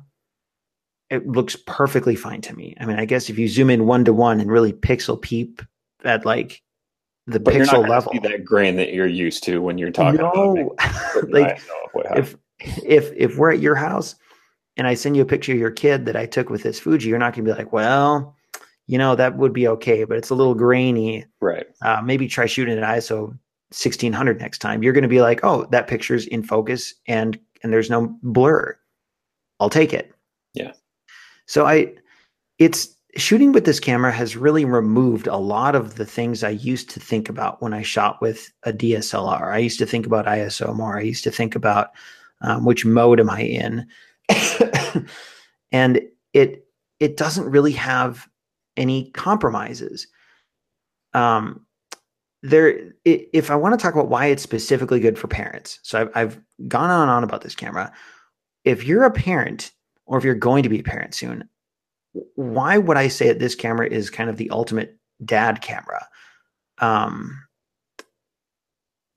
it 1.08 1.26
looks 1.26 1.56
perfectly 1.56 2.16
fine 2.16 2.42
to 2.42 2.54
me. 2.54 2.76
I 2.78 2.84
mean, 2.84 2.98
I 2.98 3.06
guess 3.06 3.30
if 3.30 3.38
you 3.38 3.48
zoom 3.48 3.70
in 3.70 3.86
one 3.86 4.04
to 4.04 4.12
one 4.12 4.38
and 4.38 4.52
really 4.52 4.74
pixel 4.74 5.18
peep 5.18 5.62
at 6.04 6.26
like 6.26 6.62
the 7.26 7.40
But 7.40 7.54
pixel 7.54 7.88
level, 7.88 8.12
that 8.22 8.44
grain 8.44 8.76
that 8.76 8.92
you're 8.92 9.06
used 9.06 9.42
to 9.44 9.62
when 9.62 9.78
you're 9.78 9.90
talking 9.90 10.20
no, 10.20 10.76
like 11.30 11.46
I 11.46 11.66
know 11.66 11.88
what 11.94 12.06
happened. 12.08 12.36
if 12.60 12.84
if 12.84 13.12
if 13.16 13.38
we're 13.38 13.52
at 13.52 13.60
your 13.60 13.74
house 13.74 14.14
and 14.76 14.86
I 14.86 14.92
send 14.92 15.16
you 15.16 15.22
a 15.22 15.26
picture 15.26 15.52
of 15.52 15.58
your 15.58 15.70
kid 15.70 16.04
that 16.04 16.16
I 16.16 16.26
took 16.26 16.50
with 16.50 16.62
this 16.62 16.78
Fuji, 16.78 17.08
you're 17.08 17.18
not 17.18 17.32
going 17.32 17.46
to 17.46 17.50
be 17.50 17.56
like, 17.56 17.72
well, 17.72 18.36
you 18.86 18.98
know, 18.98 19.14
that 19.14 19.38
would 19.38 19.54
be 19.54 19.66
okay, 19.66 20.04
but 20.04 20.18
it's 20.18 20.28
a 20.28 20.34
little 20.34 20.54
grainy. 20.54 21.24
right. 21.40 21.66
Uh, 21.80 22.02
maybe 22.04 22.28
try 22.28 22.44
shooting 22.44 22.76
at 22.76 22.84
ISO 22.84 23.34
1600 23.70 24.40
next 24.40 24.58
time. 24.58 24.82
You're 24.82 24.92
going 24.92 25.02
to 25.02 25.08
be 25.08 25.20
like, 25.20 25.40
oh, 25.42 25.66
that 25.66 25.88
picture's 25.88 26.26
in 26.26 26.42
focus 26.42 26.94
and 27.06 27.38
and 27.62 27.72
there's 27.72 27.90
no 27.90 28.16
blur. 28.22 28.78
I'll 29.60 29.70
take 29.70 29.92
it. 29.92 30.12
Yeah. 30.54 30.72
So 31.46 31.66
I, 31.66 31.94
it's 32.58 32.94
shooting 33.16 33.52
with 33.52 33.64
this 33.64 33.80
camera 33.80 34.12
has 34.12 34.36
really 34.36 34.64
removed 34.64 35.26
a 35.26 35.36
lot 35.36 35.74
of 35.74 35.96
the 35.96 36.06
things 36.06 36.44
I 36.44 36.50
used 36.50 36.90
to 36.90 37.00
think 37.00 37.28
about 37.28 37.60
when 37.60 37.74
I 37.74 37.82
shot 37.82 38.20
with 38.20 38.50
a 38.62 38.72
DSLR. 38.72 39.52
I 39.52 39.58
used 39.58 39.78
to 39.80 39.86
think 39.86 40.06
about 40.06 40.26
ISO 40.26 40.74
more. 40.74 40.98
I 40.98 41.02
used 41.02 41.24
to 41.24 41.30
think 41.30 41.54
about 41.54 41.90
um, 42.42 42.64
which 42.64 42.84
mode 42.84 43.18
am 43.18 43.30
I 43.30 43.42
in, 43.42 43.86
and 45.72 46.00
it 46.32 46.66
it 47.00 47.16
doesn't 47.16 47.50
really 47.50 47.72
have 47.72 48.28
any 48.76 49.10
compromises. 49.10 50.06
Um, 51.14 51.66
there, 52.42 52.92
if 53.04 53.50
I 53.50 53.56
want 53.56 53.78
to 53.78 53.82
talk 53.82 53.94
about 53.94 54.08
why 54.08 54.26
it's 54.26 54.42
specifically 54.42 55.00
good 55.00 55.18
for 55.18 55.28
parents, 55.28 55.80
so 55.82 56.00
I've, 56.00 56.10
I've 56.14 56.40
gone 56.68 56.90
on 56.90 57.02
and 57.02 57.10
on 57.10 57.24
about 57.24 57.42
this 57.42 57.54
camera. 57.54 57.92
If 58.64 58.84
you're 58.84 59.04
a 59.04 59.10
parent, 59.10 59.72
or 60.06 60.18
if 60.18 60.24
you're 60.24 60.34
going 60.34 60.62
to 60.62 60.68
be 60.68 60.80
a 60.80 60.84
parent 60.84 61.14
soon, 61.14 61.48
why 62.34 62.78
would 62.78 62.96
I 62.96 63.08
say 63.08 63.28
that 63.28 63.38
this 63.38 63.54
camera 63.54 63.88
is 63.88 64.10
kind 64.10 64.30
of 64.30 64.36
the 64.36 64.50
ultimate 64.50 64.98
dad 65.24 65.60
camera? 65.60 66.06
Um, 66.78 67.42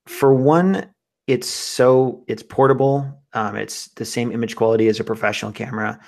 for 0.08 0.34
one, 0.34 0.90
it's 1.28 1.48
so 1.48 2.24
it's 2.28 2.44
portable. 2.44 3.22
Um, 3.34 3.56
it's 3.56 3.88
the 3.90 4.06
same 4.06 4.32
image 4.32 4.56
quality 4.56 4.88
as 4.88 5.00
a 5.00 5.04
professional 5.04 5.52
camera. 5.52 6.00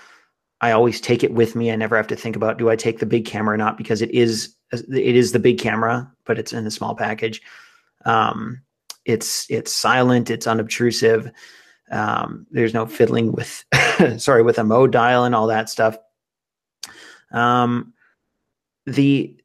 I 0.61 0.71
always 0.71 0.99
take 0.99 1.23
it 1.23 1.33
with 1.33 1.55
me. 1.55 1.71
I 1.71 1.75
never 1.75 1.95
have 1.95 2.07
to 2.07 2.15
think 2.15 2.35
about 2.35 2.57
do 2.57 2.69
I 2.69 2.75
take 2.75 2.99
the 2.99 3.05
big 3.05 3.25
camera 3.25 3.53
or 3.53 3.57
not 3.57 3.77
because 3.77 4.01
it 4.01 4.11
is 4.11 4.55
it 4.73 5.15
is 5.15 5.31
the 5.31 5.39
big 5.39 5.59
camera, 5.59 6.11
but 6.25 6.39
it's 6.39 6.53
in 6.53 6.65
a 6.65 6.71
small 6.71 6.95
package. 6.95 7.41
Um, 8.05 8.61
it's 9.05 9.49
it's 9.49 9.71
silent. 9.71 10.29
It's 10.29 10.47
unobtrusive. 10.47 11.31
Um, 11.91 12.47
there's 12.51 12.73
no 12.73 12.85
fiddling 12.85 13.31
with 13.31 13.63
sorry 14.17 14.43
with 14.43 14.57
a 14.57 14.63
mode 14.63 14.91
dial 14.91 15.25
and 15.25 15.35
all 15.35 15.47
that 15.47 15.69
stuff. 15.69 15.97
Um, 17.31 17.93
the 18.85 19.37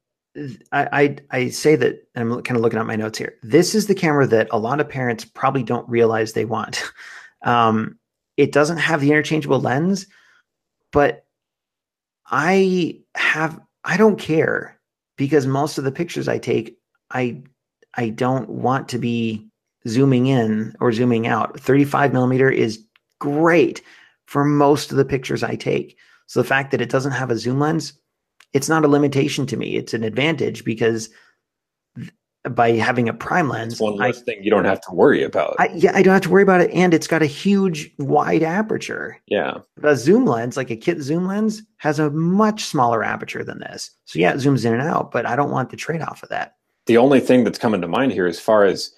I, 0.72 0.88
I 0.92 1.16
I 1.30 1.48
say 1.48 1.76
that 1.76 2.06
I'm 2.14 2.42
kind 2.42 2.56
of 2.56 2.62
looking 2.62 2.78
at 2.78 2.86
my 2.86 2.96
notes 2.96 3.18
here. 3.18 3.34
This 3.42 3.74
is 3.74 3.86
the 3.86 3.94
camera 3.94 4.26
that 4.26 4.48
a 4.50 4.58
lot 4.58 4.80
of 4.80 4.88
parents 4.88 5.24
probably 5.24 5.62
don't 5.62 5.88
realize 5.88 6.32
they 6.32 6.44
want. 6.44 6.82
Um, 7.42 8.00
it 8.36 8.50
doesn't 8.50 8.78
have 8.78 9.00
the 9.00 9.10
interchangeable 9.10 9.60
lens, 9.60 10.08
but 10.90 11.24
I 12.26 13.00
have 13.14 13.60
I 13.84 13.96
don't 13.96 14.18
care 14.18 14.77
because 15.18 15.46
most 15.46 15.76
of 15.76 15.84
the 15.84 15.92
pictures 15.92 16.28
I 16.28 16.38
take, 16.38 16.78
I 17.10 17.42
I 17.94 18.08
don't 18.08 18.48
want 18.48 18.88
to 18.90 18.98
be 18.98 19.46
zooming 19.86 20.26
in 20.26 20.74
or 20.80 20.92
zooming 20.92 21.26
out. 21.26 21.60
35 21.60 22.12
millimeter 22.14 22.50
is 22.50 22.82
great 23.18 23.82
for 24.26 24.44
most 24.44 24.90
of 24.90 24.96
the 24.96 25.04
pictures 25.04 25.42
I 25.42 25.56
take. 25.56 25.98
So 26.26 26.40
the 26.40 26.48
fact 26.48 26.70
that 26.70 26.80
it 26.80 26.90
doesn't 26.90 27.12
have 27.12 27.30
a 27.30 27.36
zoom 27.36 27.58
lens, 27.58 27.94
it's 28.52 28.68
not 28.68 28.84
a 28.84 28.88
limitation 28.88 29.46
to 29.46 29.56
me. 29.56 29.76
It's 29.76 29.94
an 29.94 30.04
advantage 30.04 30.64
because 30.64 31.10
by 32.50 32.72
having 32.72 33.08
a 33.08 33.14
prime 33.14 33.48
lens, 33.48 33.74
it's 33.74 33.80
one 33.82 33.96
less 33.96 34.20
I, 34.20 34.24
thing 34.24 34.42
you 34.42 34.50
don't 34.50 34.64
have 34.64 34.80
to 34.82 34.92
worry 34.92 35.22
about. 35.22 35.56
I, 35.58 35.68
yeah, 35.74 35.92
I 35.94 36.02
don't 36.02 36.12
have 36.12 36.22
to 36.22 36.30
worry 36.30 36.42
about 36.42 36.60
it, 36.60 36.70
and 36.72 36.94
it's 36.94 37.06
got 37.06 37.22
a 37.22 37.26
huge 37.26 37.90
wide 37.98 38.42
aperture. 38.42 39.18
Yeah, 39.26 39.58
a 39.82 39.96
zoom 39.96 40.24
lens, 40.24 40.56
like 40.56 40.70
a 40.70 40.76
kit 40.76 41.00
zoom 41.00 41.26
lens, 41.26 41.62
has 41.78 41.98
a 41.98 42.10
much 42.10 42.64
smaller 42.64 43.02
aperture 43.02 43.44
than 43.44 43.58
this. 43.58 43.90
So 44.04 44.18
yeah, 44.18 44.32
it 44.32 44.36
zooms 44.36 44.64
in 44.64 44.72
and 44.72 44.82
out, 44.82 45.10
but 45.10 45.26
I 45.26 45.36
don't 45.36 45.50
want 45.50 45.70
the 45.70 45.76
trade 45.76 46.02
off 46.02 46.22
of 46.22 46.28
that. 46.28 46.56
The 46.86 46.96
only 46.96 47.20
thing 47.20 47.44
that's 47.44 47.58
coming 47.58 47.80
to 47.80 47.88
mind 47.88 48.12
here, 48.12 48.26
as 48.26 48.40
far 48.40 48.64
as 48.64 48.92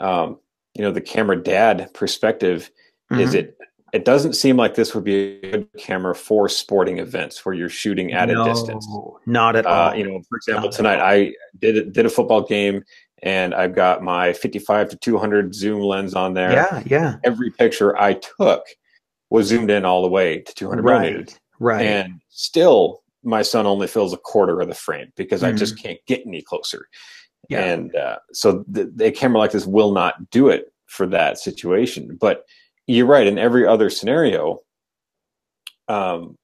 um, 0.00 0.38
you 0.74 0.82
know, 0.82 0.90
the 0.90 1.00
camera 1.00 1.40
dad 1.40 1.90
perspective, 1.94 2.70
mm-hmm. 3.10 3.22
is 3.22 3.34
it 3.34 3.56
it 3.94 4.04
doesn't 4.04 4.32
seem 4.32 4.56
like 4.56 4.74
this 4.74 4.92
would 4.92 5.04
be 5.04 5.38
a 5.44 5.50
good 5.52 5.68
camera 5.78 6.16
for 6.16 6.48
sporting 6.48 6.98
events 6.98 7.46
where 7.46 7.54
you're 7.54 7.68
shooting 7.68 8.12
at 8.12 8.28
no, 8.28 8.42
a 8.42 8.44
distance. 8.44 8.88
Not 9.24 9.54
at 9.54 9.66
uh, 9.66 9.68
all. 9.68 9.94
You 9.94 10.04
know, 10.04 10.20
for 10.28 10.36
example, 10.36 10.64
not 10.64 10.72
tonight 10.72 10.98
I 10.98 11.32
did 11.60 11.76
a, 11.76 11.84
did 11.84 12.04
a 12.04 12.10
football 12.10 12.42
game 12.42 12.82
and 13.22 13.54
I've 13.54 13.72
got 13.72 14.02
my 14.02 14.32
55 14.32 14.88
to 14.88 14.96
200 14.96 15.54
zoom 15.54 15.80
lens 15.80 16.14
on 16.14 16.34
there. 16.34 16.52
Yeah, 16.52 16.82
yeah. 16.84 17.16
Every 17.22 17.50
picture 17.50 17.96
I 17.96 18.14
took 18.14 18.64
was 19.30 19.46
zoomed 19.46 19.70
in 19.70 19.84
all 19.84 20.02
the 20.02 20.08
way 20.08 20.40
to 20.40 20.54
200 20.54 20.82
right, 20.82 21.00
millimeters. 21.00 21.38
Right. 21.60 21.86
And 21.86 22.20
still, 22.30 23.04
my 23.22 23.42
son 23.42 23.64
only 23.64 23.86
fills 23.86 24.12
a 24.12 24.18
quarter 24.18 24.60
of 24.60 24.66
the 24.66 24.74
frame 24.74 25.12
because 25.14 25.42
mm. 25.42 25.48
I 25.48 25.52
just 25.52 25.76
mm-hmm. 25.76 25.86
can't 25.86 26.00
get 26.08 26.26
any 26.26 26.42
closer. 26.42 26.88
Yeah. 27.48 27.60
And 27.60 27.94
uh, 27.94 28.18
so 28.32 28.64
the, 28.66 28.92
the 28.92 29.12
camera 29.12 29.38
like 29.38 29.52
this 29.52 29.66
will 29.66 29.92
not 29.92 30.30
do 30.30 30.48
it 30.48 30.72
for 30.86 31.06
that 31.06 31.38
situation. 31.38 32.18
But 32.20 32.44
you're 32.86 33.06
right. 33.06 33.26
In 33.26 33.38
every 33.38 33.66
other 33.66 33.90
scenario, 33.90 34.60
um, 35.88 36.36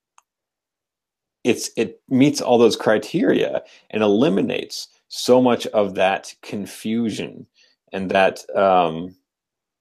it's 1.45 1.71
it 1.77 2.01
meets 2.09 2.41
all 2.41 2.59
those 2.59 2.77
criteria 2.77 3.63
and 3.91 4.03
eliminates 4.03 4.89
so 5.09 5.41
much 5.41 5.67
of 5.69 5.95
that 5.95 6.35
confusion 6.43 7.47
and 7.93 8.11
that 8.11 8.39
um, 8.57 9.15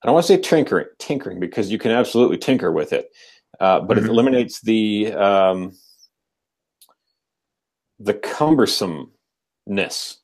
I 0.02 0.06
don't 0.06 0.14
want 0.14 0.26
to 0.26 0.34
say 0.34 0.40
tinkering, 0.40 0.86
tinkering 0.98 1.40
because 1.40 1.70
you 1.70 1.78
can 1.78 1.90
absolutely 1.90 2.38
tinker 2.38 2.72
with 2.72 2.92
it, 2.92 3.10
uh, 3.60 3.80
but 3.80 3.96
mm-hmm. 3.96 4.06
it 4.06 4.10
eliminates 4.10 4.60
the 4.60 5.12
um, 5.12 5.72
the 7.98 8.14
cumbersomeness 8.14 10.16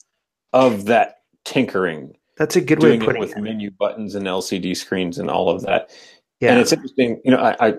of 0.53 0.87
that 0.87 1.16
tinkering. 1.45 2.16
That's 2.39 2.57
a 2.57 2.61
good 2.61 2.82
way 2.82 2.97
of 2.97 3.01
putting 3.01 3.16
it 3.16 3.20
with 3.20 3.37
it. 3.37 3.41
menu 3.41 3.70
buttons 3.70 4.14
and 4.14 4.26
LCD 4.26 4.76
screens 4.76 5.18
and 5.18 5.30
all 5.30 5.49
of 5.49 5.62
that. 5.62 5.91
Yeah. 6.41 6.53
And 6.53 6.61
it's 6.61 6.72
interesting, 6.72 7.20
you 7.24 7.30
know, 7.30 7.39
I, 7.39 7.74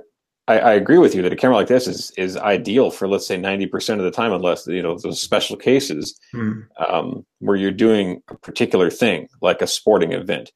I, 0.47 0.60
I 0.60 0.74
agree 0.74 0.97
with 0.97 1.14
you 1.14 1.22
that 1.24 1.34
a 1.34 1.36
camera 1.36 1.58
like 1.58 1.68
this 1.68 1.88
is 1.88 2.12
is 2.12 2.38
ideal 2.38 2.89
for 2.89 3.08
let's 3.08 3.28
say 3.28 3.36
ninety 3.36 3.66
percent 3.66 3.99
of 3.99 4.05
the 4.05 4.12
time, 4.12 4.32
unless 4.32 4.66
you 4.66 4.82
know 4.82 4.97
those 4.97 5.22
special 5.22 5.58
cases 5.58 6.18
mm. 6.34 6.66
um, 6.89 7.26
where 7.39 7.58
you're 7.58 7.72
doing 7.72 8.22
a 8.30 8.36
particular 8.36 8.89
thing, 8.89 9.28
like 9.41 9.62
a 9.62 9.68
sporting 9.68 10.14
event. 10.14 10.51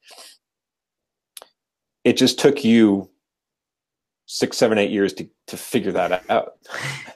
It 2.04 2.16
just 2.16 2.38
took 2.38 2.64
you 2.64 3.10
six, 4.24 4.56
seven, 4.56 4.78
eight 4.78 4.90
years 4.90 5.12
to 5.14 5.28
to 5.48 5.58
figure 5.58 5.92
that 5.92 6.24
out. 6.30 6.54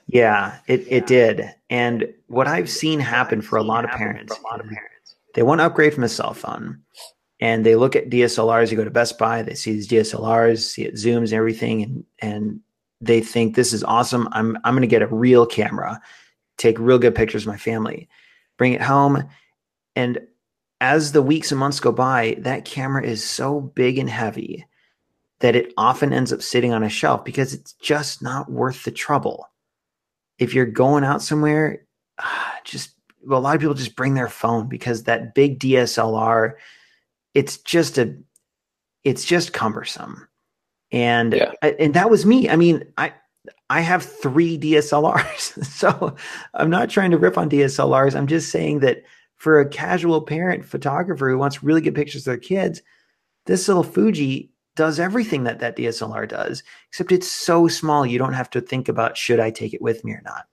yeah, 0.07 0.59
it 0.67 0.87
it 0.87 1.07
did. 1.07 1.51
And 1.71 2.07
what 2.27 2.47
I've 2.47 2.69
seen 2.69 3.01
happen 3.01 3.41
for 3.41 3.57
a 3.57 3.63
lot 3.63 3.85
of 3.85 3.91
parents, 3.91 4.39
a 4.39 4.43
lot 4.43 4.61
of 4.61 4.67
parents, 4.67 5.17
they 5.35 5.43
want 5.43 5.61
to 5.61 5.65
upgrade 5.65 5.95
from 5.95 6.05
a 6.05 6.11
cell 6.11 6.35
phone 6.35 6.83
and 7.41 7.65
they 7.65 7.77
look 7.77 7.97
at 7.97 8.11
DSLRs. 8.11 8.71
You 8.71 8.77
go 8.77 8.85
to 8.85 8.91
Best 8.91 9.19
Buy, 9.19 9.43
they 9.43 9.55
see 9.55 9.73
these 9.73 9.89
DSLRs, 9.89 10.59
see 10.59 10.85
it 10.85 10.95
zooms 10.95 11.25
and 11.25 11.33
everything, 11.35 11.83
and 11.83 12.05
and 12.21 12.61
they 13.01 13.21
think 13.21 13.55
this 13.55 13.73
is 13.73 13.85
awesome. 13.85 14.29
I'm 14.33 14.57
I'm 14.65 14.75
going 14.75 14.83
to 14.83 14.87
get 14.87 15.03
a 15.03 15.07
real 15.07 15.47
camera, 15.47 16.01
take 16.57 16.79
real 16.79 16.99
good 16.99 17.15
pictures 17.15 17.43
of 17.43 17.49
my 17.49 17.59
family, 17.59 18.09
bring 18.57 18.73
it 18.73 18.83
home, 18.83 19.25
and 19.95 20.21
as 20.81 21.13
the 21.13 21.23
weeks 21.23 21.51
and 21.51 21.59
months 21.59 21.81
go 21.81 21.93
by, 21.93 22.37
that 22.41 22.65
camera 22.65 23.03
is 23.03 23.25
so 23.25 23.61
big 23.61 23.99
and 23.99 24.11
heavy 24.11 24.67
that 25.41 25.57
it 25.57 25.73
often 25.77 26.13
ends 26.13 26.33
up 26.33 26.43
sitting 26.43 26.73
on 26.73 26.83
a 26.83 26.89
shelf 26.89 27.25
because 27.25 27.55
it's 27.55 27.73
just 27.75 28.23
not 28.23 28.51
worth 28.51 28.85
the 28.85 28.91
trouble. 28.91 29.49
If 30.39 30.55
you're 30.55 30.67
going 30.67 31.05
out 31.05 31.23
somewhere, 31.23 31.87
ah, 32.19 32.59
just 32.65 32.91
well, 33.25 33.41
a 33.41 33.43
lot 33.43 33.55
of 33.55 33.61
people 33.61 33.75
just 33.75 33.97
bring 33.97 34.15
their 34.15 34.29
phone 34.29 34.69
because 34.69 35.03
that 35.03 35.35
big 35.35 35.59
DSLR 35.59 36.55
it's 37.37 37.59
just 37.59 37.99
a 37.99 38.17
it's 39.05 39.25
just 39.25 39.53
cumbersome. 39.53 40.27
And 40.91 41.35
yeah. 41.35 41.53
and 41.63 41.93
that 41.95 42.11
was 42.11 42.25
me. 42.25 42.49
I 42.49 42.57
mean 42.57 42.83
i 42.97 43.13
i 43.71 43.81
have 43.81 44.03
three 44.03 44.59
dslrs 44.59 45.65
so 45.81 46.15
i'm 46.55 46.71
not 46.71 46.91
trying 46.91 47.11
to 47.11 47.19
rip 47.19 47.39
on 47.39 47.51
dslrs 47.51 48.17
i'm 48.17 48.27
just 48.27 48.51
saying 48.51 48.81
that 48.81 49.03
for 49.37 49.61
a 49.61 49.69
casual 49.69 50.23
parent 50.23 50.65
photographer 50.65 51.29
who 51.29 51.39
wants 51.39 51.63
really 51.63 51.81
good 51.81 51.95
pictures 51.95 52.23
of 52.23 52.33
their 52.33 52.39
kids 52.39 52.83
this 53.47 53.69
little 53.69 53.85
fuji 53.85 54.51
does 54.75 54.99
everything 54.99 55.45
that 55.45 55.61
that 55.61 55.77
dslr 55.77 56.29
does 56.29 56.63
except 56.89 57.13
it's 57.13 57.31
so 57.31 57.69
small 57.69 58.05
you 58.07 58.19
don't 58.19 58.33
have 58.33 58.51
to 58.51 58.61
think 58.61 58.89
about 58.89 59.17
should 59.17 59.41
i 59.41 59.51
take 59.51 59.75
it 59.75 59.83
with 59.83 60.05
me 60.05 60.13
or 60.13 60.23
not? 60.25 60.47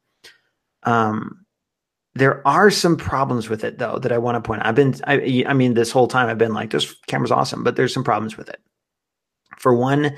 Um 0.84 1.42
there 2.16 2.45
are 2.47 2.70
some 2.70 2.95
problems 2.95 3.49
with 3.49 3.64
it 3.64 3.80
though 3.80 3.97
that 3.99 4.11
I 4.11 4.18
want 4.18 4.36
to 4.36 4.47
point 4.47 4.61
out. 4.61 4.68
I've 4.68 4.76
been, 4.76 4.95
I, 5.05 5.45
I 5.47 5.53
mean, 5.53 5.74
this 5.74 5.91
whole 5.91 6.07
time 6.07 6.30
I've 6.30 6.38
been 6.38 6.53
like, 6.53 6.70
this 6.70 6.93
camera's 7.07 7.32
awesome, 7.32 7.64
but 7.64 7.76
there's 7.76 7.93
some 7.93 8.03
problems 8.03 8.38
with 8.38 8.49
it. 8.49 8.61
For 9.57 9.74
one, 9.74 10.16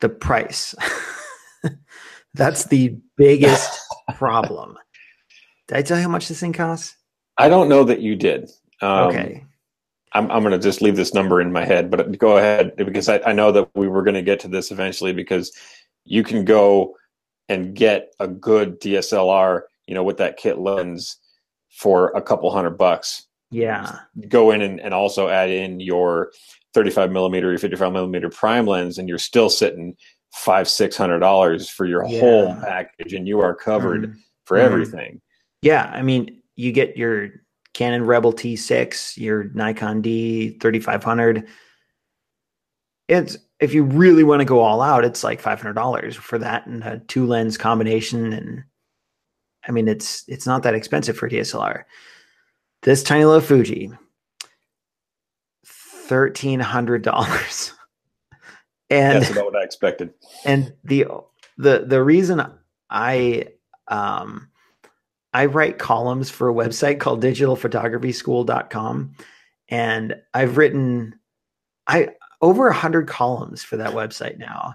the 0.00 0.08
price. 0.08 0.74
That's 2.34 2.64
the 2.64 2.96
biggest 3.16 3.80
problem. 4.14 4.78
Did 5.68 5.78
I 5.78 5.82
tell 5.82 5.96
you 5.96 6.04
how 6.04 6.08
much 6.08 6.28
this 6.28 6.40
thing 6.40 6.52
costs? 6.52 6.94
I 7.38 7.48
don't 7.48 7.68
know 7.68 7.84
that 7.84 8.00
you 8.00 8.14
did. 8.14 8.50
Um, 8.80 9.08
okay. 9.08 9.44
I'm, 10.12 10.30
I'm 10.30 10.42
going 10.42 10.52
to 10.52 10.58
just 10.58 10.80
leave 10.80 10.96
this 10.96 11.12
number 11.12 11.40
in 11.40 11.52
my 11.52 11.64
head, 11.64 11.90
but 11.90 12.16
go 12.18 12.38
ahead 12.38 12.76
because 12.76 13.08
I, 13.08 13.20
I 13.26 13.32
know 13.32 13.52
that 13.52 13.68
we 13.74 13.88
were 13.88 14.02
going 14.02 14.14
to 14.14 14.22
get 14.22 14.40
to 14.40 14.48
this 14.48 14.70
eventually 14.70 15.12
because 15.12 15.52
you 16.04 16.22
can 16.22 16.44
go 16.44 16.96
and 17.48 17.74
get 17.74 18.14
a 18.20 18.28
good 18.28 18.80
DSLR 18.80 19.62
you 19.86 19.94
know, 19.94 20.02
with 20.02 20.18
that 20.18 20.36
kit 20.36 20.58
lens 20.58 21.18
for 21.70 22.10
a 22.10 22.22
couple 22.22 22.50
hundred 22.50 22.78
bucks. 22.78 23.26
Yeah. 23.50 24.00
Go 24.28 24.50
in 24.50 24.62
and, 24.62 24.80
and 24.80 24.92
also 24.92 25.28
add 25.28 25.50
in 25.50 25.80
your 25.80 26.32
35 26.74 27.12
millimeter, 27.12 27.50
your 27.50 27.58
55 27.58 27.92
millimeter 27.92 28.28
prime 28.28 28.66
lens, 28.66 28.98
and 28.98 29.08
you're 29.08 29.18
still 29.18 29.48
sitting 29.48 29.96
five, 30.32 30.68
six 30.68 30.96
hundred 30.96 31.20
dollars 31.20 31.70
for 31.70 31.86
your 31.86 32.04
yeah. 32.06 32.20
whole 32.20 32.54
package, 32.56 33.14
and 33.14 33.26
you 33.26 33.40
are 33.40 33.54
covered 33.54 34.02
mm-hmm. 34.02 34.18
for 34.44 34.56
mm-hmm. 34.56 34.66
everything. 34.66 35.20
Yeah. 35.62 35.90
I 35.94 36.02
mean, 36.02 36.42
you 36.56 36.72
get 36.72 36.96
your 36.96 37.30
Canon 37.74 38.04
Rebel 38.04 38.32
T6, 38.32 39.16
your 39.16 39.44
Nikon 39.54 40.02
D 40.02 40.58
3500. 40.58 41.46
It's 43.08 43.36
if 43.60 43.72
you 43.72 43.84
really 43.84 44.24
want 44.24 44.40
to 44.40 44.44
go 44.44 44.60
all 44.60 44.82
out, 44.82 45.04
it's 45.04 45.22
like 45.22 45.40
five 45.40 45.60
hundred 45.60 45.74
dollars 45.74 46.16
for 46.16 46.38
that 46.38 46.66
and 46.66 46.82
a 46.82 46.98
two 47.00 47.26
lens 47.26 47.56
combination 47.56 48.32
and 48.32 48.64
I 49.68 49.72
mean, 49.72 49.88
it's 49.88 50.24
it's 50.28 50.46
not 50.46 50.62
that 50.62 50.74
expensive 50.74 51.16
for 51.16 51.28
DSLR. 51.28 51.84
This 52.82 53.02
tiny 53.02 53.24
little 53.24 53.40
Fuji, 53.40 53.90
thirteen 55.64 56.60
hundred 56.60 57.02
dollars. 57.02 57.72
And 58.88 59.20
that's 59.20 59.32
about 59.32 59.46
what 59.46 59.56
I 59.56 59.64
expected. 59.64 60.14
And 60.44 60.72
the 60.84 61.06
the 61.58 61.84
the 61.88 62.04
reason 62.04 62.40
I 62.88 63.48
um 63.88 64.48
I 65.32 65.46
write 65.46 65.78
columns 65.78 66.30
for 66.30 66.48
a 66.48 66.54
website 66.54 67.00
called 67.00 67.20
digitalphotographyschool.com 67.20 69.16
and 69.68 70.14
I've 70.34 70.56
written 70.56 71.18
I 71.86 72.10
over 72.40 72.68
a 72.68 72.74
hundred 72.74 73.08
columns 73.08 73.62
for 73.62 73.76
that 73.76 73.92
website 73.92 74.38
now. 74.38 74.74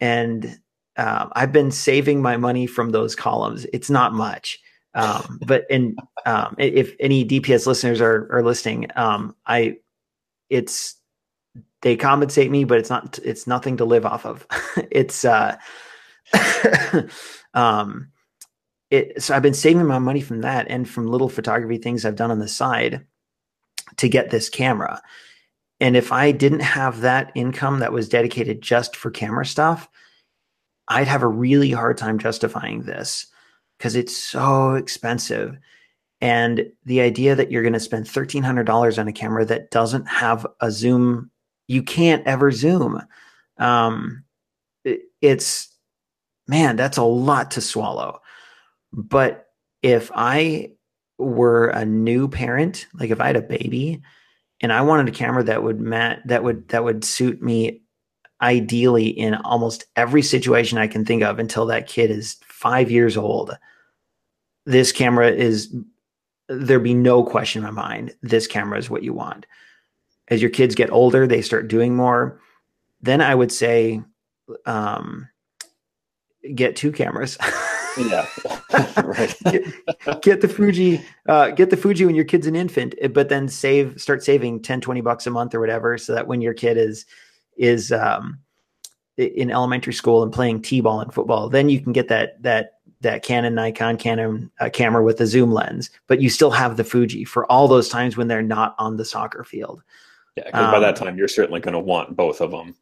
And 0.00 0.58
uh, 0.96 1.28
I've 1.32 1.52
been 1.52 1.70
saving 1.70 2.22
my 2.22 2.36
money 2.36 2.66
from 2.66 2.90
those 2.90 3.14
columns. 3.14 3.66
It's 3.72 3.90
not 3.90 4.12
much. 4.12 4.58
Um, 4.94 5.38
but 5.46 5.66
and 5.70 5.98
um, 6.24 6.54
if 6.58 6.94
any 6.98 7.24
DPS 7.24 7.66
listeners 7.66 8.00
are, 8.00 8.28
are 8.32 8.42
listening, 8.42 8.86
um, 8.96 9.36
I 9.46 9.76
it's 10.48 10.96
they 11.82 11.96
compensate 11.96 12.50
me, 12.50 12.64
but 12.64 12.78
it's 12.78 12.88
not 12.88 13.18
it's 13.22 13.46
nothing 13.46 13.76
to 13.76 13.84
live 13.84 14.06
off 14.06 14.24
of. 14.24 14.46
it's 14.90 15.24
uh, 15.24 15.56
um, 17.54 18.10
it 18.90 19.22
so 19.22 19.36
I've 19.36 19.42
been 19.42 19.54
saving 19.54 19.86
my 19.86 19.98
money 19.98 20.22
from 20.22 20.40
that 20.40 20.66
and 20.70 20.88
from 20.88 21.08
little 21.08 21.28
photography 21.28 21.76
things 21.76 22.04
I've 22.04 22.16
done 22.16 22.30
on 22.30 22.38
the 22.38 22.48
side 22.48 23.04
to 23.98 24.08
get 24.08 24.30
this 24.30 24.48
camera. 24.48 25.02
And 25.78 25.94
if 25.94 26.10
I 26.10 26.32
didn't 26.32 26.60
have 26.60 27.02
that 27.02 27.32
income 27.34 27.80
that 27.80 27.92
was 27.92 28.08
dedicated 28.08 28.62
just 28.62 28.96
for 28.96 29.10
camera 29.10 29.44
stuff, 29.44 29.90
I'd 30.88 31.08
have 31.08 31.22
a 31.22 31.28
really 31.28 31.70
hard 31.70 31.98
time 31.98 32.18
justifying 32.18 32.82
this 32.82 33.26
because 33.78 33.96
it's 33.96 34.16
so 34.16 34.74
expensive. 34.74 35.58
And 36.20 36.70
the 36.84 37.00
idea 37.00 37.34
that 37.34 37.50
you're 37.50 37.62
going 37.62 37.72
to 37.72 37.80
spend 37.80 38.06
$1,300 38.06 38.98
on 38.98 39.08
a 39.08 39.12
camera 39.12 39.44
that 39.44 39.70
doesn't 39.70 40.06
have 40.06 40.46
a 40.60 40.70
zoom, 40.70 41.30
you 41.68 41.82
can't 41.82 42.26
ever 42.26 42.50
zoom. 42.50 43.02
Um, 43.58 44.24
it, 44.84 45.00
it's, 45.20 45.68
man, 46.48 46.76
that's 46.76 46.96
a 46.96 47.02
lot 47.02 47.50
to 47.52 47.60
swallow. 47.60 48.20
But 48.92 49.48
if 49.82 50.10
I 50.14 50.70
were 51.18 51.68
a 51.68 51.84
new 51.84 52.28
parent, 52.28 52.86
like 52.94 53.10
if 53.10 53.20
I 53.20 53.26
had 53.26 53.36
a 53.36 53.42
baby 53.42 54.02
and 54.60 54.72
I 54.72 54.82
wanted 54.82 55.08
a 55.08 55.16
camera 55.16 55.42
that 55.44 55.62
would 55.62 55.80
mat 55.80 56.22
that 56.26 56.44
would 56.44 56.68
that 56.68 56.84
would 56.84 57.04
suit 57.04 57.42
me 57.42 57.82
ideally 58.40 59.08
in 59.08 59.34
almost 59.34 59.86
every 59.96 60.22
situation 60.22 60.78
I 60.78 60.86
can 60.86 61.04
think 61.04 61.22
of 61.22 61.38
until 61.38 61.66
that 61.66 61.86
kid 61.86 62.10
is 62.10 62.36
5 62.48 62.90
years 62.90 63.16
old. 63.16 63.56
This 64.64 64.92
camera 64.92 65.30
is 65.30 65.74
there 66.48 66.78
be 66.78 66.94
no 66.94 67.24
question 67.24 67.64
in 67.64 67.74
my 67.74 67.82
mind 67.82 68.14
this 68.22 68.46
camera 68.46 68.78
is 68.78 68.90
what 68.90 69.02
you 69.02 69.12
want. 69.12 69.46
As 70.28 70.40
your 70.40 70.50
kids 70.50 70.74
get 70.74 70.90
older, 70.90 71.26
they 71.26 71.42
start 71.42 71.68
doing 71.68 71.94
more. 71.94 72.40
Then 73.00 73.20
I 73.20 73.34
would 73.34 73.52
say 73.52 74.02
um, 74.64 75.28
get 76.54 76.76
two 76.76 76.92
cameras. 76.92 77.38
yeah, 77.96 78.26
right. 79.04 79.36
get, 79.50 80.22
get, 80.22 80.40
the 80.40 80.48
Fuji, 80.48 81.00
uh, 81.28 81.50
get 81.50 81.70
the 81.70 81.76
Fuji 81.76 82.04
when 82.04 82.14
your 82.14 82.24
kid's 82.24 82.46
an 82.46 82.56
infant, 82.56 82.94
but 83.12 83.28
then 83.28 83.48
save, 83.48 84.00
start 84.00 84.22
saving 84.22 84.62
10, 84.62 84.80
20 84.80 85.00
bucks 85.00 85.26
a 85.26 85.30
month 85.30 85.54
or 85.54 85.60
whatever, 85.60 85.96
so 85.96 86.12
that 86.12 86.26
when 86.26 86.40
your 86.40 86.54
kid 86.54 86.76
is 86.76 87.06
is 87.56 87.92
um, 87.92 88.38
in 89.16 89.50
elementary 89.50 89.94
school 89.94 90.22
and 90.22 90.32
playing 90.32 90.62
t-ball 90.62 91.00
and 91.00 91.12
football, 91.12 91.48
then 91.48 91.68
you 91.68 91.80
can 91.80 91.92
get 91.92 92.08
that 92.08 92.42
that 92.42 92.72
that 93.00 93.22
Canon 93.22 93.54
Nikon 93.54 93.96
Canon 93.96 94.50
uh, 94.60 94.70
camera 94.72 95.02
with 95.02 95.20
a 95.20 95.26
zoom 95.26 95.52
lens, 95.52 95.90
but 96.06 96.20
you 96.20 96.30
still 96.30 96.50
have 96.50 96.76
the 96.76 96.84
Fuji 96.84 97.24
for 97.24 97.50
all 97.50 97.68
those 97.68 97.88
times 97.88 98.16
when 98.16 98.28
they're 98.28 98.42
not 98.42 98.74
on 98.78 98.96
the 98.96 99.04
soccer 99.04 99.44
field. 99.44 99.82
Yeah, 100.36 100.44
because 100.46 100.66
um, 100.66 100.72
by 100.72 100.80
that 100.80 101.00
um, 101.00 101.06
time 101.06 101.18
you're 101.18 101.28
certainly 101.28 101.60
going 101.60 101.74
to 101.74 101.80
want 101.80 102.16
both 102.16 102.40
of 102.40 102.50
them. 102.50 102.74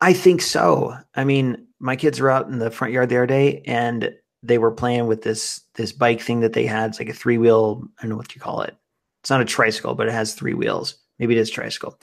I 0.00 0.12
think 0.12 0.42
so. 0.42 0.96
I 1.14 1.24
mean, 1.24 1.66
my 1.78 1.96
kids 1.96 2.20
were 2.20 2.30
out 2.30 2.48
in 2.48 2.58
the 2.58 2.70
front 2.70 2.92
yard 2.92 3.08
the 3.08 3.16
other 3.16 3.26
day 3.26 3.62
and 3.66 4.14
they 4.42 4.58
were 4.58 4.70
playing 4.70 5.06
with 5.06 5.22
this 5.22 5.62
this 5.74 5.92
bike 5.92 6.20
thing 6.20 6.40
that 6.40 6.52
they 6.52 6.66
had. 6.66 6.90
It's 6.90 6.98
like 6.98 7.08
a 7.08 7.14
three 7.14 7.38
wheel. 7.38 7.82
I 7.98 8.02
don't 8.02 8.10
know 8.10 8.16
what 8.16 8.34
you 8.34 8.40
call 8.40 8.62
it. 8.62 8.76
It's 9.22 9.30
not 9.30 9.40
a 9.40 9.46
tricycle, 9.46 9.94
but 9.94 10.08
it 10.08 10.12
has 10.12 10.34
three 10.34 10.54
wheels. 10.54 10.96
Maybe 11.18 11.36
it 11.36 11.40
is 11.40 11.50
tricycle. 11.50 11.98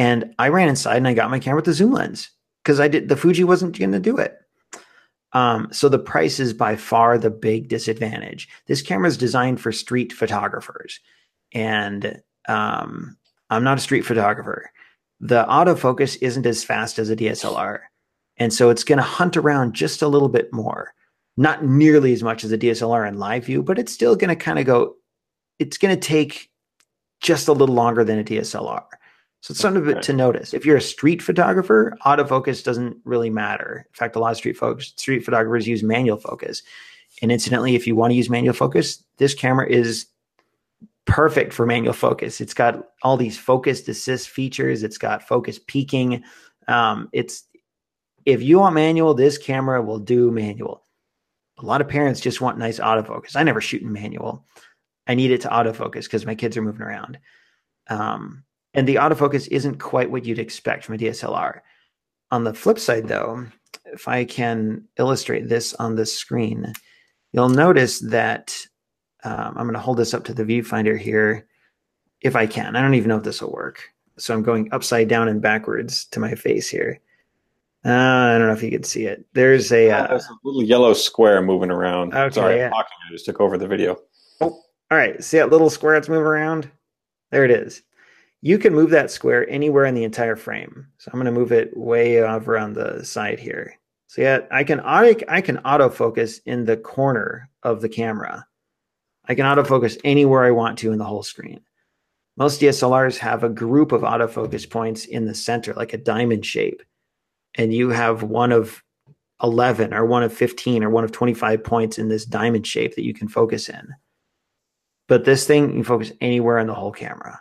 And 0.00 0.34
I 0.38 0.48
ran 0.48 0.70
inside 0.70 0.96
and 0.96 1.06
I 1.06 1.12
got 1.12 1.30
my 1.30 1.38
camera 1.38 1.56
with 1.56 1.66
the 1.66 1.74
zoom 1.74 1.92
lens 1.92 2.30
because 2.64 2.80
I 2.80 2.88
did 2.88 3.10
the 3.10 3.18
Fuji 3.18 3.44
wasn't 3.44 3.78
going 3.78 3.92
to 3.92 3.98
do 3.98 4.16
it. 4.16 4.34
Um, 5.34 5.68
so 5.72 5.90
the 5.90 5.98
price 5.98 6.40
is 6.40 6.54
by 6.54 6.74
far 6.74 7.18
the 7.18 7.28
big 7.28 7.68
disadvantage. 7.68 8.48
This 8.66 8.80
camera 8.80 9.08
is 9.08 9.18
designed 9.18 9.60
for 9.60 9.72
street 9.72 10.14
photographers, 10.14 11.00
and 11.52 12.18
um, 12.48 13.18
I'm 13.50 13.62
not 13.62 13.76
a 13.76 13.82
street 13.82 14.06
photographer. 14.06 14.72
The 15.20 15.44
autofocus 15.44 16.16
isn't 16.22 16.46
as 16.46 16.64
fast 16.64 16.98
as 16.98 17.10
a 17.10 17.16
DSLR. 17.16 17.80
And 18.38 18.54
so 18.54 18.70
it's 18.70 18.84
going 18.84 18.96
to 18.96 19.02
hunt 19.02 19.36
around 19.36 19.74
just 19.74 20.00
a 20.00 20.08
little 20.08 20.30
bit 20.30 20.50
more. 20.50 20.94
Not 21.36 21.66
nearly 21.66 22.14
as 22.14 22.22
much 22.22 22.42
as 22.42 22.52
a 22.52 22.58
DSLR 22.58 23.06
in 23.06 23.18
live 23.18 23.44
view, 23.44 23.62
but 23.62 23.78
it's 23.78 23.92
still 23.92 24.16
going 24.16 24.30
to 24.30 24.36
kind 24.36 24.58
of 24.58 24.64
go, 24.64 24.94
it's 25.58 25.76
going 25.76 25.94
to 25.94 26.00
take 26.00 26.50
just 27.20 27.48
a 27.48 27.52
little 27.52 27.74
longer 27.74 28.02
than 28.02 28.18
a 28.18 28.24
DSLR. 28.24 28.86
So 29.42 29.52
it's 29.52 29.60
something 29.60 30.00
to 30.00 30.12
notice. 30.12 30.52
If 30.52 30.66
you're 30.66 30.76
a 30.76 30.82
street 30.82 31.22
photographer, 31.22 31.96
autofocus 32.04 32.62
doesn't 32.62 32.98
really 33.04 33.30
matter. 33.30 33.86
In 33.88 33.94
fact, 33.94 34.16
a 34.16 34.18
lot 34.18 34.32
of 34.32 34.36
street 34.36 34.56
folks, 34.56 34.88
street 34.88 35.24
photographers 35.24 35.66
use 35.66 35.82
manual 35.82 36.18
focus. 36.18 36.62
And 37.22 37.32
incidentally, 37.32 37.74
if 37.74 37.86
you 37.86 37.96
want 37.96 38.10
to 38.10 38.16
use 38.16 38.28
manual 38.28 38.54
focus, 38.54 39.02
this 39.16 39.34
camera 39.34 39.66
is 39.66 40.06
perfect 41.06 41.54
for 41.54 41.64
manual 41.64 41.94
focus. 41.94 42.40
It's 42.40 42.54
got 42.54 42.90
all 43.02 43.16
these 43.16 43.38
focused 43.38 43.88
assist 43.88 44.28
features. 44.28 44.82
It's 44.82 44.98
got 44.98 45.26
focus 45.26 45.58
peaking. 45.66 46.22
Um, 46.68 47.08
it's 47.12 47.44
if 48.26 48.42
you 48.42 48.58
want 48.58 48.74
manual, 48.74 49.14
this 49.14 49.38
camera 49.38 49.80
will 49.80 49.98
do 49.98 50.30
manual. 50.30 50.84
A 51.58 51.64
lot 51.64 51.80
of 51.80 51.88
parents 51.88 52.20
just 52.20 52.40
want 52.40 52.58
nice 52.58 52.78
autofocus. 52.78 53.36
I 53.36 53.42
never 53.42 53.60
shoot 53.60 53.82
in 53.82 53.92
manual. 53.92 54.44
I 55.06 55.14
need 55.14 55.30
it 55.30 55.40
to 55.42 55.48
autofocus 55.48 56.04
because 56.04 56.26
my 56.26 56.34
kids 56.34 56.56
are 56.56 56.62
moving 56.62 56.82
around. 56.82 57.18
Um, 57.88 58.44
and 58.74 58.86
the 58.86 58.96
autofocus 58.96 59.48
isn't 59.48 59.78
quite 59.78 60.10
what 60.10 60.24
you'd 60.24 60.38
expect 60.38 60.84
from 60.84 60.94
a 60.94 60.98
DSLR. 60.98 61.60
On 62.30 62.44
the 62.44 62.54
flip 62.54 62.78
side, 62.78 63.08
though, 63.08 63.46
if 63.86 64.06
I 64.06 64.24
can 64.24 64.84
illustrate 64.98 65.48
this 65.48 65.74
on 65.74 65.96
the 65.96 66.06
screen, 66.06 66.72
you'll 67.32 67.48
notice 67.48 67.98
that 68.00 68.56
um, 69.24 69.54
I'm 69.56 69.64
going 69.64 69.74
to 69.74 69.80
hold 69.80 69.98
this 69.98 70.14
up 70.14 70.24
to 70.24 70.34
the 70.34 70.44
viewfinder 70.44 70.98
here 70.98 71.46
if 72.20 72.36
I 72.36 72.46
can. 72.46 72.76
I 72.76 72.82
don't 72.82 72.94
even 72.94 73.08
know 73.08 73.16
if 73.16 73.24
this 73.24 73.42
will 73.42 73.52
work. 73.52 73.82
So 74.18 74.34
I'm 74.34 74.42
going 74.42 74.68
upside 74.72 75.08
down 75.08 75.28
and 75.28 75.40
backwards 75.40 76.04
to 76.06 76.20
my 76.20 76.34
face 76.34 76.68
here. 76.68 77.00
Uh, 77.84 77.88
I 77.88 78.38
don't 78.38 78.46
know 78.46 78.52
if 78.52 78.62
you 78.62 78.70
can 78.70 78.82
see 78.82 79.06
it. 79.06 79.24
There's 79.32 79.72
a, 79.72 79.90
uh, 79.90 80.06
there's 80.08 80.26
a 80.26 80.36
little 80.44 80.62
yellow 80.62 80.92
square 80.92 81.40
moving 81.40 81.70
around. 81.70 82.14
Okay, 82.14 82.34
Sorry, 82.34 82.56
yeah. 82.58 82.70
I 82.74 82.84
just 83.10 83.24
took 83.24 83.40
over 83.40 83.56
the 83.56 83.66
video. 83.66 83.96
Oh, 84.42 84.60
all 84.90 84.98
right. 84.98 85.22
See 85.24 85.38
that 85.38 85.50
little 85.50 85.70
square 85.70 85.94
that's 85.94 86.08
moving 86.08 86.26
around? 86.26 86.70
There 87.30 87.44
it 87.44 87.50
is. 87.50 87.82
You 88.42 88.58
can 88.58 88.74
move 88.74 88.90
that 88.90 89.10
square 89.10 89.48
anywhere 89.48 89.84
in 89.84 89.94
the 89.94 90.04
entire 90.04 90.36
frame. 90.36 90.86
So 90.98 91.10
I'm 91.12 91.20
going 91.20 91.32
to 91.32 91.38
move 91.38 91.52
it 91.52 91.76
way 91.76 92.22
over 92.22 92.58
on 92.58 92.72
the 92.72 93.04
side 93.04 93.38
here. 93.38 93.74
So 94.06 94.22
yeah, 94.22 94.40
I 94.50 94.64
can 94.64 94.80
auto 94.80 95.24
I 95.28 95.40
can 95.40 95.58
autofocus 95.58 96.40
in 96.46 96.64
the 96.64 96.76
corner 96.76 97.48
of 97.62 97.80
the 97.80 97.88
camera. 97.88 98.46
I 99.26 99.34
can 99.34 99.46
autofocus 99.46 100.00
anywhere 100.04 100.44
I 100.44 100.50
want 100.50 100.78
to 100.78 100.92
in 100.92 100.98
the 100.98 101.04
whole 101.04 101.22
screen. 101.22 101.60
Most 102.36 102.60
DSLRs 102.60 103.18
have 103.18 103.44
a 103.44 103.48
group 103.48 103.92
of 103.92 104.00
autofocus 104.00 104.68
points 104.68 105.04
in 105.04 105.26
the 105.26 105.34
center, 105.34 105.74
like 105.74 105.92
a 105.92 105.98
diamond 105.98 106.44
shape 106.44 106.82
and 107.54 107.72
you 107.74 107.90
have 107.90 108.22
one 108.22 108.52
of 108.52 108.82
11 109.42 109.94
or 109.94 110.04
one 110.04 110.22
of 110.22 110.32
15 110.32 110.84
or 110.84 110.90
one 110.90 111.04
of 111.04 111.12
25 111.12 111.64
points 111.64 111.98
in 111.98 112.08
this 112.08 112.24
diamond 112.24 112.66
shape 112.66 112.94
that 112.94 113.04
you 113.04 113.14
can 113.14 113.28
focus 113.28 113.68
in. 113.68 113.88
But 115.08 115.24
this 115.24 115.46
thing, 115.46 115.76
you 115.76 115.82
focus 115.82 116.12
anywhere 116.20 116.58
in 116.58 116.66
the 116.66 116.74
whole 116.74 116.92
camera. 116.92 117.40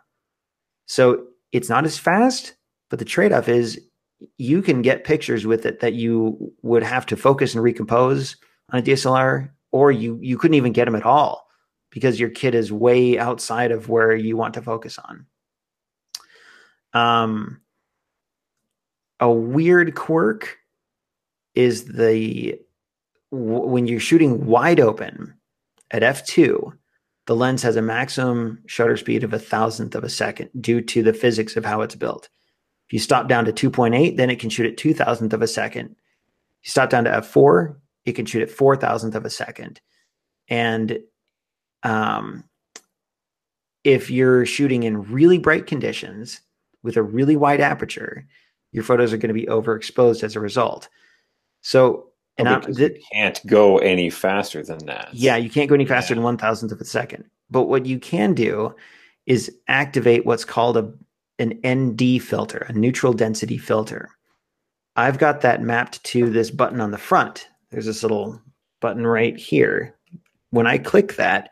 So 0.90 1.28
it's 1.52 1.70
not 1.70 1.86
as 1.86 2.00
fast, 2.00 2.56
but 2.90 2.98
the 2.98 3.06
trade 3.06 3.32
off 3.32 3.48
is 3.48 3.80
you 4.40 4.64
can 4.64 4.82
get 4.82 5.04
pictures 5.04 5.46
with 5.46 5.68
it 5.68 5.82
that 5.82 5.94
you 5.94 6.52
would 6.64 6.82
have 6.82 7.06
to 7.06 7.16
focus 7.16 7.54
and 7.54 7.64
recompose 7.64 8.36
on 8.72 8.80
a 8.80 8.82
DSLR, 8.82 9.52
or 9.72 9.92
you, 9.92 10.18
you 10.20 10.36
couldn't 10.36 10.56
even 10.56 10.74
get 10.74 10.86
them 10.86 10.96
at 10.96 11.06
all 11.06 11.48
because 11.92 12.20
your 12.20 12.32
kid 12.32 12.56
is 12.56 12.72
way 12.72 13.20
outside 13.20 13.72
of 13.72 13.88
where 13.88 14.16
you 14.16 14.36
want 14.36 14.56
to 14.56 14.64
focus 14.64 14.98
on. 14.98 15.28
Um, 16.94 17.62
a 19.20 19.32
weird 19.32 19.94
quirk 19.94 20.58
is 21.54 21.86
the 21.86 22.60
when 23.30 23.86
you're 23.86 24.00
shooting 24.00 24.48
wide 24.48 24.80
open 24.80 25.36
at 25.92 26.02
f2 26.02 26.74
the 27.30 27.36
lens 27.36 27.62
has 27.62 27.76
a 27.76 27.82
maximum 27.84 28.60
shutter 28.66 28.98
speed 28.98 29.24
of 29.24 29.34
a 29.34 29.38
thousandth 29.38 29.94
of 29.94 30.04
a 30.04 30.10
second 30.10 30.50
due 30.60 30.82
to 30.82 31.04
the 31.04 31.14
physics 31.14 31.56
of 31.56 31.64
how 31.64 31.82
it's 31.82 31.94
built. 31.94 32.28
If 32.88 32.94
you 32.94 32.98
stop 32.98 33.28
down 33.28 33.46
to 33.46 33.54
2.8 33.54 34.18
then 34.18 34.32
it 34.32 34.40
can 34.40 34.50
shoot 34.50 34.66
at 34.66 34.78
two 34.78 34.96
thousandth 34.96 35.32
of 35.34 35.44
a 35.44 35.48
second. 35.48 35.92
If 35.92 36.66
you 36.66 36.72
stop 36.72 36.90
down 36.90 37.04
to 37.04 37.12
f4 37.12 37.76
it 38.06 38.14
can 38.14 38.26
shoot 38.26 38.42
at 38.42 38.50
four 38.50 38.76
thousandth 38.76 39.14
of 39.14 39.26
a 39.26 39.30
second. 39.30 39.80
And 40.48 41.02
um, 41.84 42.46
if 43.84 44.10
you're 44.10 44.48
shooting 44.48 44.82
in 44.82 45.12
really 45.12 45.38
bright 45.38 45.68
conditions 45.68 46.42
with 46.82 46.98
a 46.98 47.04
really 47.04 47.36
wide 47.36 47.62
aperture 47.62 48.28
your 48.72 48.84
photos 48.84 49.14
are 49.14 49.18
going 49.18 49.28
to 49.28 49.40
be 49.40 49.46
overexposed 49.46 50.24
as 50.24 50.36
a 50.36 50.40
result. 50.40 50.90
So, 51.62 52.09
and 52.40 52.48
oh, 52.48 52.60
th- 52.62 53.02
can't 53.12 53.46
go 53.46 53.78
any 53.80 54.10
faster 54.10 54.64
than 54.64 54.86
that. 54.86 55.10
Yeah, 55.12 55.36
you 55.36 55.50
can't 55.50 55.70
go 55.70 55.76
any 55.76 55.86
faster 55.86 56.14
yeah. 56.14 56.16
than 56.16 56.24
one 56.24 56.38
thousandth 56.38 56.72
of 56.72 56.82
a 56.82 56.86
second. 56.86 57.26
But 57.50 57.66
what 57.66 57.86
you 57.86 58.00
can 58.00 58.34
do 58.34 58.74
is 59.26 59.52
activate 59.68 60.26
what's 60.26 60.46
called 60.46 60.78
a 60.78 60.92
an 61.38 61.60
ND 61.66 62.22
filter, 62.22 62.66
a 62.68 62.74
neutral 62.74 63.14
density 63.14 63.58
filter. 63.58 64.10
I've 64.96 65.18
got 65.18 65.42
that 65.42 65.62
mapped 65.62 66.04
to 66.06 66.30
this 66.30 66.52
button 66.52 66.82
on 66.82 66.92
the 66.92 66.98
front. 66.98 67.48
There's 67.70 67.86
this 67.86 68.04
little 68.04 68.42
button 68.82 69.08
right 69.08 69.38
here. 69.38 69.96
When 70.50 70.68
I 70.68 70.78
click 70.78 71.16
that, 71.16 71.52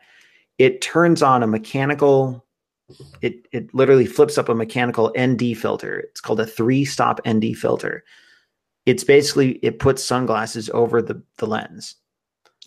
it 0.58 0.82
turns 0.82 1.22
on 1.22 1.42
a 1.42 1.46
mechanical 1.46 2.44
it 3.20 3.46
it 3.52 3.72
literally 3.74 4.06
flips 4.06 4.38
up 4.38 4.48
a 4.48 4.54
mechanical 4.54 5.12
ND 5.18 5.56
filter. 5.56 5.98
It's 5.98 6.20
called 6.20 6.40
a 6.40 6.46
three 6.46 6.84
stop 6.84 7.20
ND 7.28 7.56
filter. 7.56 8.04
It's 8.88 9.04
basically 9.04 9.58
it 9.62 9.80
puts 9.80 10.02
sunglasses 10.02 10.70
over 10.72 11.02
the 11.02 11.22
the 11.36 11.46
lens. 11.46 11.96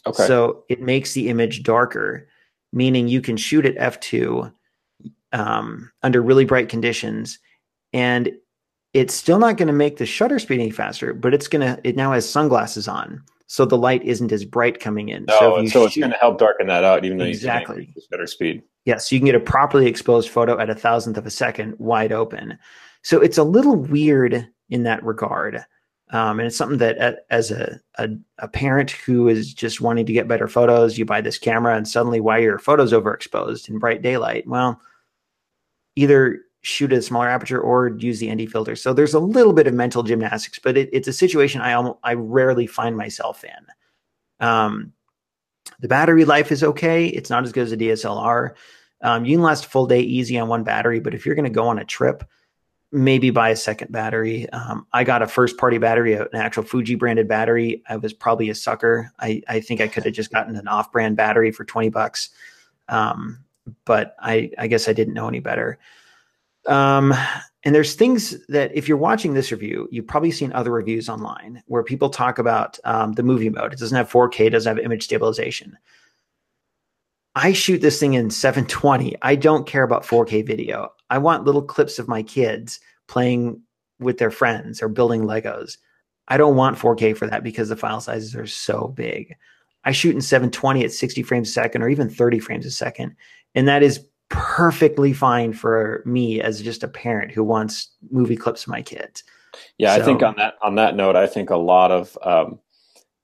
Okay. 0.05 0.28
So 0.28 0.63
it 0.69 0.80
makes 0.80 1.13
the 1.13 1.30
image 1.30 1.63
darker, 1.63 2.28
meaning 2.72 3.07
you 3.07 3.22
can 3.22 3.38
shoot 3.38 3.65
at 3.65 3.76
f 3.78 3.99
two 3.99 4.51
um, 5.34 5.91
under 6.03 6.22
really 6.22 6.45
bright 6.45 6.69
conditions, 6.69 7.39
and 7.91 8.32
it's 8.93 9.15
still 9.15 9.39
not 9.39 9.57
going 9.57 9.67
to 9.67 9.74
make 9.74 9.97
the 9.97 10.05
shutter 10.05 10.38
speed 10.38 10.59
any 10.59 10.69
faster, 10.69 11.15
but 11.15 11.34
it's 11.34 11.47
gonna 11.47 11.80
it 11.84 11.95
now 11.95 12.11
has 12.13 12.30
sunglasses 12.30 12.88
on, 12.88 13.24
so 13.47 13.65
the 13.65 13.78
light 13.78 14.03
isn't 14.03 14.32
as 14.32 14.45
bright 14.45 14.80
coming 14.80 15.09
in. 15.09 15.26
No, 15.26 15.39
so, 15.39 15.65
so 15.65 15.65
shoot, 15.65 15.86
it's 15.86 15.97
going 15.97 16.11
to 16.11 16.17
help 16.17 16.38
darken 16.38 16.67
that 16.67 16.84
out, 16.84 17.03
even 17.03 17.17
though 17.17 17.26
exactly. 17.26 17.88
you 17.88 17.93
can 17.93 18.03
better 18.11 18.28
speed. 18.28 18.61
Yes, 18.86 19.11
you 19.11 19.17
can 19.17 19.26
get 19.26 19.36
a 19.36 19.39
properly 19.39 19.88
exposed 19.88 20.30
photo 20.30 20.59
at 20.59 20.69
a 20.69 20.76
thousandth 20.76 21.17
of 21.17 21.26
a 21.26 21.32
second 21.32 21.74
wide 21.80 22.11
open. 22.11 22.59
So 23.01 23.19
it's 23.19 23.39
a 23.39 23.43
little 23.43 23.76
weird 23.76 24.47
in 24.69 24.84
that 24.84 25.03
regard. 25.03 25.65
Um, 26.12 26.39
and 26.39 26.47
it's 26.47 26.57
something 26.57 26.78
that 26.80 27.26
as 27.30 27.51
a, 27.51 27.80
a, 27.97 28.09
a 28.39 28.47
parent 28.47 28.91
who 28.91 29.30
is 29.30 29.53
just 29.53 29.80
wanting 29.80 30.05
to 30.05 30.14
get 30.14 30.28
better 30.28 30.47
photos, 30.47 30.97
you 30.97 31.05
buy 31.05 31.22
this 31.22 31.38
camera 31.38 31.76
and 31.76 31.88
suddenly 31.88 32.20
why 32.20 32.39
are 32.39 32.43
your 32.43 32.59
photos 32.59 32.91
overexposed 32.91 33.70
in 33.70 33.80
bright 33.80 34.01
daylight? 34.01 34.45
Well, 34.45 34.82
either 35.95 36.39
shoot 36.64 36.91
at 36.91 36.99
a 36.99 37.01
smaller 37.01 37.30
aperture 37.30 37.59
or 37.59 37.89
use 37.97 38.20
the 38.20 38.34
ND 38.34 38.51
filter. 38.51 38.76
So 38.76 38.93
there's 38.93 39.14
a 39.14 39.20
little 39.20 39.53
bit 39.53 39.68
of 39.68 39.74
mental 39.74 40.03
gymnastics, 40.03 40.59
but 40.59 40.78
it, 40.78 40.89
it's 40.91 41.07
a 41.07 41.14
situation 41.14 41.62
I 41.62 41.74
almost, 41.74 41.99
I 42.03 42.14
rarely 42.14 42.68
find 42.68 42.95
myself 42.97 43.43
in. 43.45 44.45
Um, 44.45 44.91
the 45.80 45.88
battery 45.88 46.26
life 46.26 46.51
is 46.51 46.64
okay. 46.64 47.07
It's 47.07 47.30
not 47.30 47.45
as 47.45 47.53
good 47.53 47.64
as 47.64 47.72
a 47.72 47.78
DSLR. 47.78 48.51
Um, 49.01 49.26
you 49.26 49.38
can 49.38 49.43
last 49.43 49.66
a 49.66 49.70
full 49.70 49.88
day 49.88 50.01
easy 50.01 50.38
on 50.38 50.49
one 50.49 50.64
battery, 50.64 50.99
but 50.99 51.14
if 51.14 51.26
you're 51.26 51.36
going 51.36 51.45
to 51.45 51.49
go 51.49 51.68
on 51.68 51.80
a 51.80 51.86
trip, 51.86 52.24
maybe 52.91 53.29
buy 53.29 53.49
a 53.49 53.55
second 53.55 53.91
battery. 53.91 54.49
Um, 54.49 54.85
I 54.93 55.03
got 55.03 55.21
a 55.21 55.27
first 55.27 55.57
party 55.57 55.77
battery, 55.77 56.13
an 56.13 56.27
actual 56.33 56.63
Fuji 56.63 56.95
branded 56.95 57.27
battery. 57.27 57.81
I 57.87 57.95
was 57.95 58.13
probably 58.13 58.49
a 58.49 58.55
sucker. 58.55 59.11
I, 59.19 59.41
I 59.47 59.61
think 59.61 59.79
I 59.79 59.87
could 59.87 60.03
have 60.03 60.13
just 60.13 60.31
gotten 60.31 60.55
an 60.55 60.67
off 60.67 60.91
brand 60.91 61.15
battery 61.15 61.51
for 61.51 61.63
20 61.63 61.89
bucks. 61.89 62.29
Um, 62.89 63.39
but 63.85 64.15
I, 64.19 64.51
I 64.57 64.67
guess 64.67 64.89
I 64.89 64.93
didn't 64.93 65.13
know 65.13 65.27
any 65.27 65.39
better. 65.39 65.79
Um, 66.67 67.13
and 67.63 67.73
there's 67.73 67.95
things 67.95 68.45
that 68.47 68.71
if 68.75 68.87
you're 68.87 68.97
watching 68.97 69.33
this 69.33 69.51
review, 69.51 69.87
you've 69.91 70.07
probably 70.07 70.31
seen 70.31 70.51
other 70.51 70.71
reviews 70.71 71.09
online 71.09 71.63
where 71.67 71.83
people 71.83 72.09
talk 72.09 72.39
about 72.39 72.79
um, 72.83 73.13
the 73.13 73.23
movie 73.23 73.49
mode. 73.49 73.73
It 73.73 73.79
doesn't 73.79 73.95
have 73.95 74.11
4K, 74.11 74.47
it 74.47 74.49
doesn't 74.51 74.77
have 74.77 74.83
image 74.83 75.03
stabilization. 75.03 75.77
I 77.35 77.53
shoot 77.53 77.79
this 77.79 77.99
thing 77.99 78.13
in 78.15 78.29
720. 78.29 79.15
I 79.21 79.35
don't 79.35 79.65
care 79.65 79.83
about 79.83 80.03
4K 80.03 80.45
video. 80.45 80.91
I 81.12 81.18
want 81.18 81.43
little 81.43 81.62
clips 81.62 81.99
of 81.99 82.07
my 82.07 82.24
kids 82.24 82.80
playing 83.07 83.62
with 83.99 84.18
their 84.18 84.32
friends 84.32 84.82
or 84.82 84.88
building 84.88 85.24
Legos. 85.24 85.78
I 86.30 86.38
don't 86.38 86.55
want 86.55 86.78
4K 86.78 87.16
for 87.18 87.28
that 87.28 87.43
because 87.43 87.70
the 87.70 87.76
file 87.76 87.99
sizes 87.99 88.34
are 88.34 88.47
so 88.47 88.88
big. 88.95 89.36
I 89.84 89.91
shoot 89.91 90.16
in 90.16 90.22
720 90.22 90.86
at 90.86 90.93
60 90.93 91.22
frames 91.24 91.49
a 91.49 91.51
second 91.51 91.82
or 91.82 91.89
even 91.89 92.09
30 92.09 92.39
frames 92.39 92.66
a 92.66 92.72
second. 92.72 93.16
And 93.53 93.68
that 93.68 93.84
is 93.84 94.05
perfectly 94.30 95.12
fine 95.12 95.51
for 95.51 96.01
me 96.05 96.39
as 96.39 96.62
just 96.62 96.82
a 96.82 96.88
parent 96.88 97.32
who 97.32 97.43
wants 97.43 97.89
movie 98.09 98.38
clips 98.38 98.64
of 98.64 98.70
my 98.70 98.82
kids. 98.82 99.24
Yeah, 99.78 99.95
so, 99.95 100.01
I 100.01 100.05
think 100.05 100.24
on 100.24 100.36
that 100.38 100.53
on 100.64 100.76
that 100.76 100.95
note, 100.95 101.18
I 101.18 101.28
think 101.28 101.49
a 101.49 101.57
lot 101.57 101.91
of 101.91 102.18
um, 102.24 102.57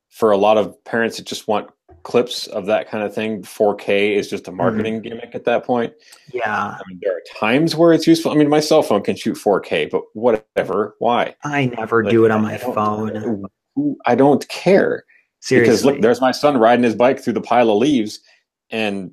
for 0.10 0.32
a 0.32 0.38
lot 0.38 0.58
of 0.58 0.84
parents 0.84 1.16
that 1.16 1.26
just 1.26 1.48
want 1.48 1.70
clips 2.08 2.48
of 2.48 2.66
that 2.68 2.90
kind 2.90 3.04
of 3.04 3.14
thing, 3.14 3.42
4K 3.42 4.16
is 4.16 4.30
just 4.30 4.48
a 4.48 4.50
mm-hmm. 4.50 4.58
marketing 4.58 4.94
mm-hmm. 4.96 5.10
gimmick 5.10 5.36
at 5.36 5.44
that 5.44 5.66
point. 5.66 5.94
Yeah, 6.34 6.78
I 6.80 6.82
mean, 6.88 7.00
there 7.02 7.14
are 7.14 7.22
times 7.38 7.76
where 7.76 7.92
it's 7.92 8.08
useful. 8.08 8.32
I 8.32 8.36
mean, 8.36 8.48
my 8.48 8.62
cell 8.62 8.82
phone 8.82 9.04
can 9.04 9.18
shoot 9.18 9.36
4K, 9.36 9.90
but 9.90 10.04
whatever. 10.14 10.96
Why? 11.00 11.36
I 11.44 11.66
never 11.66 12.06
like, 12.06 12.12
do 12.12 12.24
it 12.24 12.32
on 12.32 12.44
my 12.44 12.58
iPhone. 12.58 13.44
I 14.06 14.16
don't 14.16 14.48
care. 14.48 15.04
Seriously, 15.42 15.70
because 15.70 15.86
look, 15.86 16.02
there's 16.02 16.22
my 16.22 16.32
son 16.32 16.58
riding 16.58 16.84
his 16.84 16.96
bike 16.96 17.20
through 17.20 17.34
the 17.34 17.42
pile 17.42 17.70
of 17.70 17.78
leaves, 17.78 18.22
and 18.70 19.12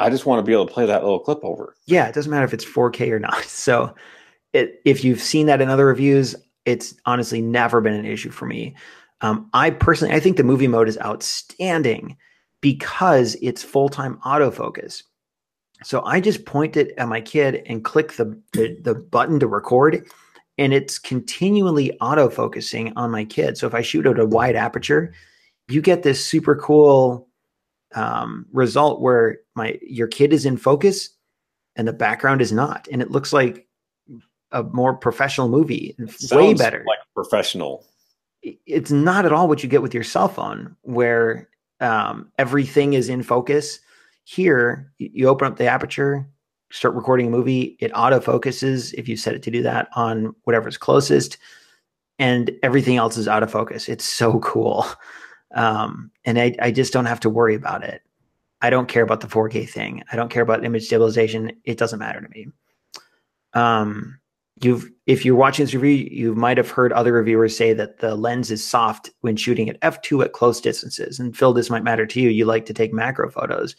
I 0.00 0.10
just 0.10 0.26
want 0.26 0.40
to 0.40 0.42
be 0.42 0.52
able 0.52 0.66
to 0.66 0.74
play 0.74 0.84
that 0.84 1.04
little 1.04 1.20
clip 1.20 1.38
over. 1.44 1.76
Yeah, 1.86 2.08
it 2.08 2.14
doesn't 2.14 2.30
matter 2.30 2.44
if 2.44 2.52
it's 2.52 2.64
4K 2.64 3.10
or 3.12 3.20
not. 3.20 3.44
So, 3.44 3.94
it, 4.52 4.80
if 4.84 5.04
you've 5.04 5.20
seen 5.20 5.46
that 5.46 5.60
in 5.60 5.68
other 5.68 5.86
reviews, 5.86 6.34
it's 6.64 6.94
honestly 7.06 7.40
never 7.40 7.80
been 7.80 7.94
an 7.94 8.04
issue 8.04 8.30
for 8.30 8.46
me. 8.46 8.74
Um, 9.20 9.50
I 9.52 9.70
personally, 9.70 10.14
I 10.14 10.20
think 10.20 10.36
the 10.36 10.44
movie 10.44 10.68
mode 10.68 10.88
is 10.88 10.98
outstanding 10.98 12.16
because 12.60 13.36
it's 13.42 13.62
full 13.62 13.88
time 13.88 14.18
autofocus. 14.24 15.02
So 15.84 16.02
I 16.04 16.20
just 16.20 16.44
point 16.44 16.76
it 16.76 16.92
at 16.98 17.08
my 17.08 17.20
kid 17.20 17.62
and 17.66 17.84
click 17.84 18.14
the, 18.14 18.40
the, 18.52 18.78
the 18.82 18.94
button 18.94 19.38
to 19.40 19.46
record, 19.46 20.08
and 20.56 20.72
it's 20.72 20.98
continually 20.98 21.96
autofocusing 22.00 22.92
on 22.96 23.12
my 23.12 23.24
kid. 23.24 23.56
So 23.56 23.66
if 23.66 23.74
I 23.74 23.82
shoot 23.82 24.06
at 24.06 24.18
a 24.18 24.26
wide 24.26 24.56
aperture, 24.56 25.14
you 25.68 25.80
get 25.80 26.02
this 26.02 26.24
super 26.24 26.56
cool 26.56 27.28
um, 27.94 28.46
result 28.52 29.00
where 29.00 29.38
my 29.54 29.78
your 29.82 30.08
kid 30.08 30.32
is 30.32 30.44
in 30.44 30.56
focus 30.56 31.10
and 31.76 31.86
the 31.86 31.92
background 31.92 32.40
is 32.40 32.52
not, 32.52 32.88
and 32.90 33.00
it 33.00 33.10
looks 33.10 33.32
like 33.32 33.66
a 34.50 34.62
more 34.64 34.96
professional 34.96 35.48
movie, 35.48 35.94
way 36.32 36.54
better, 36.54 36.84
like 36.86 36.98
professional. 37.14 37.84
It's 38.42 38.90
not 38.90 39.26
at 39.26 39.32
all 39.32 39.48
what 39.48 39.62
you 39.62 39.68
get 39.68 39.82
with 39.82 39.94
your 39.94 40.04
cell 40.04 40.28
phone, 40.28 40.76
where 40.82 41.48
um, 41.80 42.30
everything 42.38 42.94
is 42.94 43.08
in 43.08 43.22
focus. 43.22 43.80
Here, 44.24 44.92
you 44.98 45.28
open 45.28 45.48
up 45.48 45.56
the 45.56 45.66
aperture, 45.66 46.28
start 46.70 46.94
recording 46.94 47.28
a 47.28 47.30
movie. 47.30 47.76
It 47.80 47.90
auto 47.94 48.20
focuses 48.20 48.92
if 48.92 49.08
you 49.08 49.16
set 49.16 49.34
it 49.34 49.42
to 49.44 49.50
do 49.50 49.62
that 49.62 49.88
on 49.94 50.34
whatever's 50.44 50.76
closest, 50.76 51.38
and 52.18 52.50
everything 52.62 52.96
else 52.96 53.16
is 53.16 53.28
out 53.28 53.42
of 53.42 53.50
focus. 53.50 53.88
It's 53.88 54.04
so 54.04 54.38
cool. 54.40 54.86
Um, 55.54 56.10
and 56.24 56.38
I, 56.38 56.54
I 56.60 56.70
just 56.70 56.92
don't 56.92 57.06
have 57.06 57.20
to 57.20 57.30
worry 57.30 57.54
about 57.54 57.82
it. 57.82 58.02
I 58.60 58.70
don't 58.70 58.88
care 58.88 59.02
about 59.02 59.20
the 59.20 59.28
4K 59.28 59.68
thing. 59.68 60.02
I 60.12 60.16
don't 60.16 60.30
care 60.30 60.42
about 60.42 60.64
image 60.64 60.86
stabilization. 60.86 61.52
It 61.64 61.78
doesn't 61.78 62.00
matter 62.00 62.20
to 62.20 62.28
me. 62.28 62.48
Um, 63.54 64.18
you've 64.60 64.90
if 65.06 65.24
you're 65.24 65.34
watching 65.34 65.64
this 65.64 65.74
review, 65.74 66.08
you 66.10 66.34
might 66.34 66.56
have 66.56 66.70
heard 66.70 66.92
other 66.92 67.12
reviewers 67.12 67.56
say 67.56 67.72
that 67.72 67.98
the 67.98 68.14
lens 68.14 68.50
is 68.50 68.64
soft 68.64 69.10
when 69.20 69.36
shooting 69.36 69.68
at 69.68 69.80
f2 69.80 70.24
at 70.24 70.32
close 70.32 70.60
distances. 70.60 71.18
And 71.18 71.36
Phil, 71.36 71.52
this 71.52 71.70
might 71.70 71.84
matter 71.84 72.06
to 72.06 72.20
you. 72.20 72.28
You 72.28 72.44
like 72.44 72.66
to 72.66 72.74
take 72.74 72.92
macro 72.92 73.30
photos, 73.30 73.76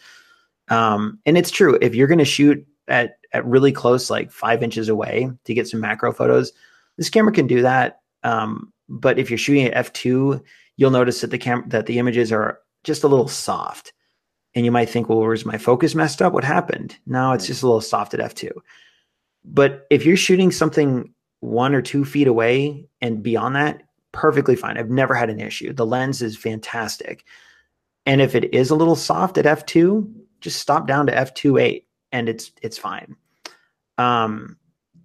um, 0.69 1.19
and 1.25 1.37
it's 1.37 1.51
true. 1.51 1.77
If 1.81 1.95
you're 1.95 2.07
going 2.07 2.19
to 2.19 2.25
shoot 2.25 2.65
at 2.87 3.17
at 3.33 3.45
really 3.45 3.71
close, 3.71 4.09
like 4.09 4.31
five 4.31 4.63
inches 4.63 4.89
away, 4.89 5.29
to 5.45 5.53
get 5.53 5.67
some 5.67 5.79
macro 5.79 6.11
photos, 6.11 6.51
this 6.97 7.09
camera 7.09 7.31
can 7.31 7.47
do 7.47 7.61
that. 7.61 8.01
Um, 8.23 8.73
but 8.87 9.19
if 9.19 9.29
you're 9.29 9.37
shooting 9.37 9.67
at 9.67 9.93
f2, 9.93 10.41
you'll 10.77 10.91
notice 10.91 11.21
that 11.21 11.31
the 11.31 11.37
cam 11.37 11.63
that 11.67 11.85
the 11.85 11.99
images 11.99 12.31
are 12.31 12.59
just 12.83 13.03
a 13.03 13.07
little 13.07 13.27
soft. 13.27 13.93
And 14.55 14.65
you 14.65 14.71
might 14.71 14.89
think, 14.89 15.09
well, 15.09 15.19
was 15.19 15.45
my 15.45 15.59
focus 15.59 15.93
messed 15.93 16.21
up? 16.21 16.33
What 16.33 16.43
happened? 16.43 16.97
No, 17.05 17.33
it's 17.33 17.45
just 17.45 17.61
a 17.61 17.67
little 17.67 17.81
soft 17.81 18.15
at 18.15 18.19
f2. 18.19 18.49
But 19.51 19.87
if 19.89 20.05
you're 20.05 20.17
shooting 20.17 20.51
something 20.51 21.13
one 21.39 21.73
or 21.73 21.81
two 21.81 22.05
feet 22.05 22.27
away 22.27 22.87
and 23.01 23.23
beyond 23.23 23.55
that, 23.55 23.83
perfectly 24.11 24.55
fine. 24.55 24.77
I've 24.77 24.89
never 24.89 25.13
had 25.13 25.29
an 25.29 25.39
issue. 25.39 25.73
The 25.73 25.85
lens 25.85 26.21
is 26.21 26.37
fantastic. 26.37 27.25
And 28.05 28.21
if 28.21 28.35
it 28.35 28.53
is 28.53 28.69
a 28.69 28.75
little 28.75 28.95
soft 28.95 29.37
at 29.37 29.45
f2, 29.45 30.11
just 30.41 30.59
stop 30.59 30.87
down 30.87 31.07
to 31.07 31.13
f2.8 31.13 31.83
and 32.11 32.29
it's 32.29 32.51
it's 32.61 32.77
fine. 32.77 33.15
Um, 33.97 34.57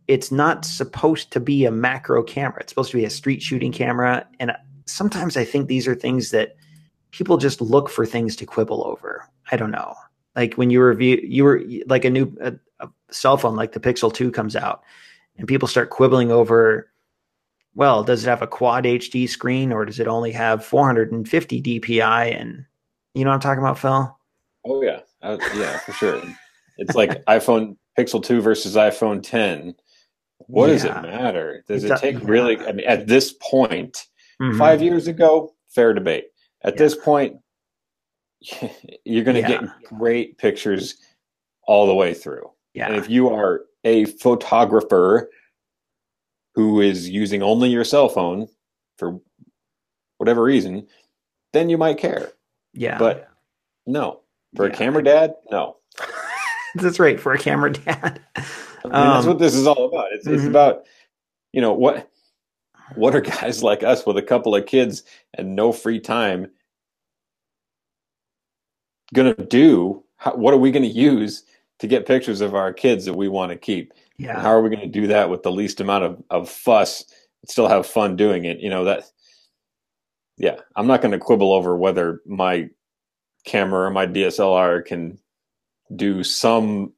it's 0.07 0.31
not 0.31 0.65
supposed 0.65 1.33
to 1.33 1.41
be 1.41 1.65
a 1.65 1.71
macro 1.71 2.23
camera. 2.23 2.61
It's 2.61 2.73
supposed 2.73 2.91
to 2.93 2.97
be 2.97 3.05
a 3.05 3.11
street 3.11 3.43
shooting 3.43 3.73
camera. 3.73 4.27
And 4.39 4.53
sometimes 4.87 5.37
I 5.37 5.45
think 5.45 5.67
these 5.67 5.89
are 5.89 5.95
things 5.95 6.31
that 6.31 6.57
people 7.11 7.37
just 7.37 7.61
look 7.61 7.89
for 7.89 8.05
things 8.05 8.37
to 8.37 8.47
quibble 8.47 8.87
over. 8.87 9.29
I 9.51 9.57
don't 9.57 9.71
know. 9.71 9.95
Like 10.37 10.55
when 10.55 10.71
you 10.71 10.83
review, 10.83 11.21
you 11.23 11.45
were 11.45 11.63
like 11.87 12.05
a 12.05 12.11
new 12.11 12.37
a, 12.41 12.55
a 12.81 12.89
cell 13.11 13.37
phone, 13.37 13.57
like 13.57 13.73
the 13.73 13.81
Pixel 13.81 14.13
2 14.13 14.31
comes 14.31 14.57
out, 14.57 14.83
and 15.37 15.47
people 15.47 15.69
start 15.69 15.91
quibbling 15.91 16.31
over, 16.31 16.91
well, 17.75 18.03
does 18.03 18.25
it 18.25 18.29
have 18.29 18.43
a 18.43 18.47
quad 18.47 18.85
HD 18.85 19.29
screen 19.29 19.73
or 19.73 19.85
does 19.85 20.01
it 20.01 20.09
only 20.09 20.33
have 20.33 20.65
450 20.65 21.63
DPI? 21.63 22.41
And 22.41 22.65
you 23.15 23.25
know 23.25 23.31
what 23.31 23.35
I'm 23.35 23.41
talking 23.41 23.63
about, 23.63 23.79
Phil? 23.79 24.17
Oh, 24.65 24.83
yeah. 24.83 25.01
Uh, 25.23 25.39
yeah, 25.57 25.79
for 25.79 25.93
sure. 25.93 26.23
It's 26.79 26.95
like 26.95 27.25
iPhone 27.27 27.77
Pixel 27.99 28.23
2 28.23 28.41
versus 28.41 28.77
iPhone 28.77 29.23
10. 29.23 29.75
What 30.39 30.67
yeah. 30.67 30.73
does 30.73 30.85
it 30.85 31.03
matter? 31.03 31.65
Does 31.69 31.85
it, 31.85 31.93
it 31.93 31.99
take 31.99 32.21
really, 32.23 32.59
I 32.59 32.73
mean, 32.73 32.87
at 32.87 33.07
this 33.07 33.35
point, 33.41 34.07
Mm-hmm. 34.41 34.59
Five 34.59 34.83
years 34.83 35.07
ago, 35.07 35.55
fair 35.69 35.93
debate. 35.93 36.27
At 36.63 36.75
yeah. 36.75 36.79
this 36.79 36.97
point, 36.97 37.37
you're 39.05 39.25
going 39.25 39.43
to 39.43 39.49
yeah. 39.49 39.61
get 39.61 39.83
great 39.85 40.39
pictures 40.39 40.97
all 41.67 41.87
the 41.87 41.95
way 41.95 42.15
through. 42.15 42.51
Yeah. 42.75 42.89
And 42.89 42.97
if 42.97 43.09
you 43.09 43.31
are 43.31 43.63
a 43.85 44.05
photographer 44.07 45.31
who 46.55 46.81
is 46.81 47.09
using 47.09 47.43
only 47.43 47.71
your 47.71 47.85
cell 47.85 48.09
phone 48.09 48.49
for 48.99 49.21
whatever 50.19 50.43
reason, 50.43 50.87
then 51.53 51.69
you 51.69 51.79
might 51.79 51.99
care. 51.99 52.33
Yeah. 52.73 52.99
But 52.99 53.29
no, 53.87 54.21
for 54.57 54.67
yeah. 54.67 54.73
a 54.73 54.77
camera 54.77 55.03
dad, 55.03 55.35
no. 55.51 55.77
that's 56.75 56.99
right. 56.99 57.21
For 57.21 57.33
a 57.33 57.39
camera 57.39 57.73
dad. 57.73 58.21
I 58.37 58.41
mean, 58.85 58.95
um, 58.95 59.15
that's 59.15 59.27
what 59.27 59.39
this 59.39 59.55
is 59.55 59.67
all 59.67 59.87
about. 59.87 60.09
It's, 60.13 60.27
mm-hmm. 60.27 60.37
it's 60.37 60.45
about, 60.45 60.85
you 61.53 61.61
know, 61.61 61.73
what 61.73 62.11
what 62.97 63.15
are 63.15 63.21
guys 63.21 63.63
like 63.63 63.83
us 63.83 64.05
with 64.05 64.19
a 64.19 64.23
couple 64.23 64.55
of 64.55 64.67
kids 64.67 65.03
and 65.35 65.57
no 65.57 65.73
free 65.73 65.99
time 65.99 66.51
going 69.15 69.35
to 69.35 69.45
do? 69.45 70.05
How, 70.17 70.35
what 70.35 70.53
are 70.53 70.59
we 70.59 70.71
going 70.71 70.83
to 70.83 70.89
use 70.89 71.45
to 71.79 71.87
get 71.87 72.07
pictures 72.07 72.41
of 72.41 72.55
our 72.55 72.73
kids 72.73 73.05
that 73.07 73.15
we 73.15 73.29
want 73.29 73.51
to 73.53 73.57
keep? 73.57 73.93
Yeah. 74.19 74.35
And 74.35 74.43
how 74.43 74.51
are 74.51 74.63
we 74.63 74.71
going 74.71 74.83
to 74.83 75.01
do 75.01 75.07
that 75.09 75.31
with 75.31 75.43
the 75.43 75.53
least 75.53 75.81
amount 75.81 76.05
of, 76.05 76.23
of 76.31 76.51
fuss 76.51 77.05
and 77.43 77.51
still 77.51 77.69
have 77.69 77.87
fun 77.87 78.17
doing 78.17 78.45
it? 78.45 78.61
You 78.61 78.71
know, 78.71 78.85
that, 78.85 79.05
yeah, 80.37 80.57
I'm 80.77 80.87
not 80.87 81.01
going 81.01 81.13
to 81.13 81.19
quibble 81.19 81.53
over 81.53 81.77
whether 81.77 82.21
my 82.27 82.69
camera 83.45 83.87
or 83.87 83.91
my 83.91 84.07
DSLR 84.07 84.85
can 84.85 85.19
do 85.95 86.25
some 86.25 86.93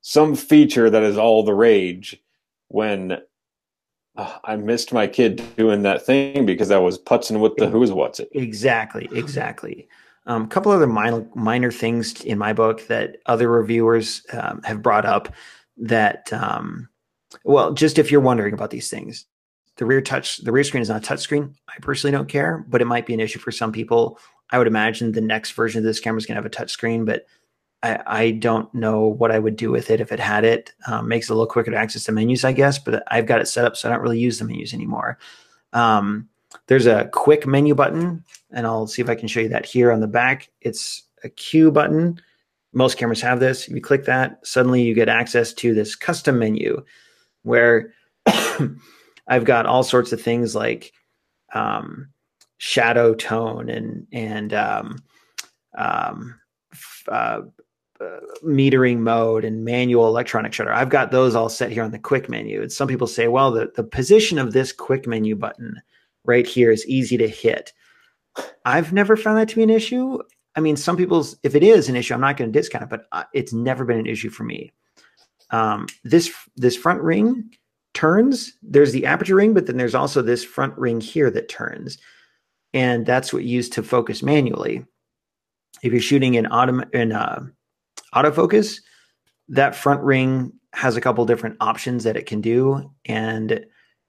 some 0.00 0.34
feature 0.36 0.88
that 0.88 1.02
is 1.02 1.18
all 1.18 1.42
the 1.42 1.54
rage 1.54 2.22
when 2.68 3.18
uh, 4.16 4.38
I 4.44 4.56
missed 4.56 4.92
my 4.92 5.06
kid 5.06 5.42
doing 5.56 5.82
that 5.82 6.06
thing 6.06 6.46
because 6.46 6.70
I 6.70 6.78
was 6.78 6.98
putzing 6.98 7.40
with 7.40 7.56
the 7.56 7.68
who's 7.68 7.92
what's 7.92 8.20
it. 8.20 8.28
Exactly, 8.32 9.08
exactly. 9.12 9.88
A 10.28 10.32
um, 10.32 10.46
couple 10.46 10.70
other 10.70 10.86
minor 10.86 11.26
minor 11.34 11.72
things 11.72 12.22
in 12.22 12.38
my 12.38 12.52
book 12.52 12.86
that 12.88 13.16
other 13.26 13.50
reviewers 13.50 14.22
um, 14.32 14.62
have 14.62 14.82
brought 14.82 15.06
up 15.06 15.34
that 15.78 16.32
um, 16.32 16.88
well, 17.44 17.72
just 17.72 17.98
if 17.98 18.10
you're 18.10 18.20
wondering 18.20 18.54
about 18.54 18.70
these 18.70 18.90
things, 18.90 19.26
the 19.76 19.86
rear 19.86 20.00
touch 20.00 20.38
the 20.38 20.52
rear 20.52 20.64
screen 20.64 20.82
is 20.82 20.88
not 20.88 20.98
a 20.98 21.04
touch 21.04 21.20
screen. 21.20 21.54
I 21.68 21.74
personally 21.80 22.12
don't 22.12 22.28
care, 22.28 22.64
but 22.68 22.82
it 22.82 22.86
might 22.86 23.06
be 23.06 23.14
an 23.14 23.20
issue 23.20 23.38
for 23.38 23.50
some 23.52 23.72
people. 23.72 24.18
I 24.50 24.58
would 24.58 24.66
imagine 24.66 25.12
the 25.12 25.20
next 25.20 25.52
version 25.52 25.78
of 25.78 25.84
this 25.84 26.00
camera 26.00 26.18
is 26.18 26.26
going 26.26 26.36
to 26.36 26.42
have 26.42 26.46
a 26.46 26.50
touch 26.50 26.70
screen, 26.70 27.04
but 27.04 27.26
I, 27.82 28.00
I, 28.06 28.30
don't 28.32 28.72
know 28.74 29.06
what 29.06 29.30
I 29.30 29.38
would 29.38 29.56
do 29.56 29.70
with 29.70 29.90
it 29.90 30.00
if 30.00 30.10
it 30.10 30.18
had 30.18 30.44
it. 30.44 30.72
Um, 30.86 31.06
makes 31.06 31.28
it 31.28 31.32
a 31.32 31.34
little 31.34 31.46
quicker 31.46 31.70
to 31.70 31.76
access 31.76 32.04
the 32.04 32.12
menus, 32.12 32.44
I 32.44 32.52
guess, 32.52 32.78
but 32.78 33.04
I've 33.08 33.26
got 33.26 33.40
it 33.40 33.46
set 33.46 33.64
up 33.64 33.76
so 33.76 33.88
I 33.88 33.92
don't 33.92 34.02
really 34.02 34.18
use 34.18 34.38
the 34.38 34.44
menus 34.46 34.74
anymore. 34.74 35.18
Um, 35.72 36.28
there's 36.66 36.86
a 36.86 37.08
quick 37.12 37.46
menu 37.46 37.74
button, 37.74 38.24
and 38.50 38.66
I'll 38.66 38.86
see 38.86 39.02
if 39.02 39.08
I 39.08 39.14
can 39.14 39.28
show 39.28 39.40
you 39.40 39.48
that 39.48 39.66
here 39.66 39.92
on 39.92 40.00
the 40.00 40.06
back. 40.06 40.50
It's 40.60 41.04
a 41.24 41.28
Q 41.28 41.70
button. 41.70 42.20
Most 42.72 42.98
cameras 42.98 43.20
have 43.22 43.40
this. 43.40 43.66
If 43.68 43.74
you 43.74 43.80
click 43.80 44.04
that, 44.04 44.46
suddenly 44.46 44.82
you 44.82 44.94
get 44.94 45.08
access 45.08 45.52
to 45.54 45.74
this 45.74 45.94
custom 45.94 46.38
menu 46.38 46.84
where 47.42 47.92
I've 49.28 49.44
got 49.44 49.66
all 49.66 49.82
sorts 49.82 50.12
of 50.12 50.20
things 50.20 50.54
like 50.54 50.92
um, 51.54 52.08
shadow 52.58 53.14
tone 53.14 53.70
and 53.70 54.06
and 54.12 54.52
um, 54.52 55.02
um, 55.76 56.38
uh, 57.08 57.40
uh, 58.00 58.20
metering 58.44 58.98
mode 58.98 59.44
and 59.44 59.64
manual 59.64 60.06
electronic 60.06 60.52
shutter. 60.52 60.72
I've 60.72 60.90
got 60.90 61.10
those 61.10 61.34
all 61.34 61.48
set 61.48 61.72
here 61.72 61.82
on 61.82 61.90
the 61.90 61.98
quick 61.98 62.28
menu. 62.28 62.62
And 62.62 62.70
some 62.70 62.86
people 62.86 63.08
say, 63.08 63.26
well, 63.26 63.50
the, 63.50 63.72
the 63.74 63.82
position 63.82 64.38
of 64.38 64.52
this 64.52 64.72
quick 64.72 65.06
menu 65.06 65.34
button 65.34 65.82
right 66.28 66.46
here 66.46 66.70
is 66.70 66.86
easy 66.86 67.16
to 67.16 67.26
hit. 67.26 67.72
I've 68.64 68.92
never 68.92 69.16
found 69.16 69.38
that 69.38 69.48
to 69.48 69.56
be 69.56 69.64
an 69.64 69.70
issue. 69.70 70.20
I 70.54 70.60
mean, 70.60 70.76
some 70.76 70.96
people's, 70.96 71.36
if 71.42 71.54
it 71.54 71.62
is 71.62 71.88
an 71.88 71.96
issue, 71.96 72.14
I'm 72.14 72.20
not 72.20 72.36
going 72.36 72.52
to 72.52 72.58
discount 72.58 72.84
it, 72.84 72.90
but 72.90 73.06
uh, 73.10 73.24
it's 73.34 73.52
never 73.52 73.84
been 73.84 73.98
an 73.98 74.06
issue 74.06 74.30
for 74.30 74.44
me. 74.44 74.72
Um, 75.50 75.86
this 76.04 76.32
this 76.56 76.76
front 76.76 77.00
ring 77.00 77.50
turns. 77.94 78.52
There's 78.62 78.92
the 78.92 79.06
aperture 79.06 79.34
ring, 79.34 79.54
but 79.54 79.66
then 79.66 79.78
there's 79.78 79.94
also 79.94 80.20
this 80.20 80.44
front 80.44 80.76
ring 80.76 81.00
here 81.00 81.30
that 81.30 81.48
turns, 81.48 81.98
and 82.74 83.06
that's 83.06 83.32
what 83.32 83.44
you 83.44 83.50
use 83.50 83.68
to 83.70 83.82
focus 83.82 84.22
manually. 84.22 84.84
If 85.82 85.92
you're 85.92 86.02
shooting 86.02 86.34
in 86.34 86.46
auto 86.48 86.82
in 86.92 87.12
uh, 87.12 87.46
autofocus, 88.14 88.80
that 89.48 89.74
front 89.74 90.02
ring 90.02 90.52
has 90.74 90.96
a 90.96 91.00
couple 91.00 91.24
different 91.24 91.56
options 91.60 92.04
that 92.04 92.16
it 92.16 92.26
can 92.26 92.40
do. 92.40 92.90
And 93.06 93.64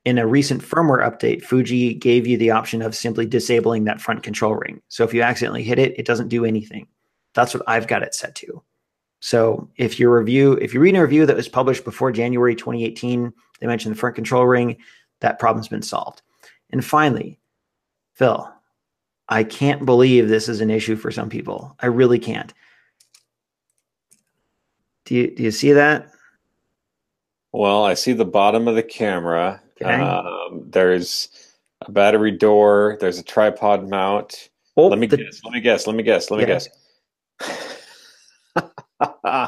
in 0.10 0.18
a 0.18 0.26
recent 0.26 0.64
firmware 0.64 1.08
update, 1.08 1.44
Fuji 1.44 1.94
gave 1.94 2.26
you 2.26 2.36
the 2.36 2.50
option 2.50 2.82
of 2.82 2.96
simply 2.96 3.28
disabling 3.28 3.84
that 3.84 4.02
front 4.02 4.24
control 4.24 4.56
ring. 4.56 4.82
So 4.88 5.04
if 5.04 5.14
you 5.14 5.22
accidentally 5.22 5.62
hit 5.62 5.78
it, 5.78 5.98
it 6.00 6.06
doesn't 6.06 6.30
do 6.30 6.46
anything. 6.46 6.88
That's 7.36 7.54
what 7.54 7.62
I've 7.68 7.88
got 7.88 8.02
it 8.02 8.16
set 8.16 8.34
to. 8.36 8.64
So 9.20 9.70
if 9.76 10.00
your 10.00 10.18
review, 10.18 10.54
if 10.54 10.74
you 10.74 10.80
read 10.80 10.96
a 10.96 11.02
review 11.02 11.28
that 11.28 11.36
was 11.36 11.48
published 11.48 11.84
before 11.84 12.12
January 12.12 12.56
2018, 12.56 13.32
they 13.60 13.68
mentioned 13.68 13.94
the 13.94 14.00
front 14.00 14.16
control 14.16 14.46
ring, 14.46 14.78
that 15.20 15.38
problem's 15.38 15.68
been 15.68 15.84
solved. 15.84 16.24
And 16.72 16.84
finally, 16.84 17.40
Phil, 18.16 18.52
I 19.28 19.44
can't 19.44 19.86
believe 19.86 20.28
this 20.28 20.50
is 20.50 20.60
an 20.60 20.72
issue 20.72 20.96
for 20.96 21.12
some 21.12 21.30
people. 21.30 21.76
I 21.80 21.86
really 21.86 22.18
can't. 22.18 22.52
Do 25.06 25.14
you 25.14 25.36
do 25.36 25.44
you 25.44 25.52
see 25.52 25.74
that? 25.74 26.10
Well, 27.52 27.84
I 27.84 27.94
see 27.96 28.14
the 28.14 28.26
bottom 28.26 28.68
of 28.68 28.76
the 28.76 28.84
camera. 28.84 29.62
Okay. 29.82 29.94
Um, 29.94 30.66
there's 30.70 31.30
a 31.82 31.92
battery 31.92 32.32
door. 32.32 32.98
There's 33.00 33.20
a 33.20 33.24
tripod 33.24 33.88
mount. 33.90 34.50
Oh, 34.76 34.88
let 34.88 35.00
me 35.00 35.08
the, 35.08 35.18
guess. 35.18 35.42
Let 35.44 35.54
me 35.54 35.62
guess. 35.62 35.88
Let 35.88 35.96
me 35.96 36.04
guess. 36.04 36.32
Let 36.32 36.38
me 36.38 36.44
yeah. 36.44 36.60
guess. 36.60 36.70
Do 39.00 39.48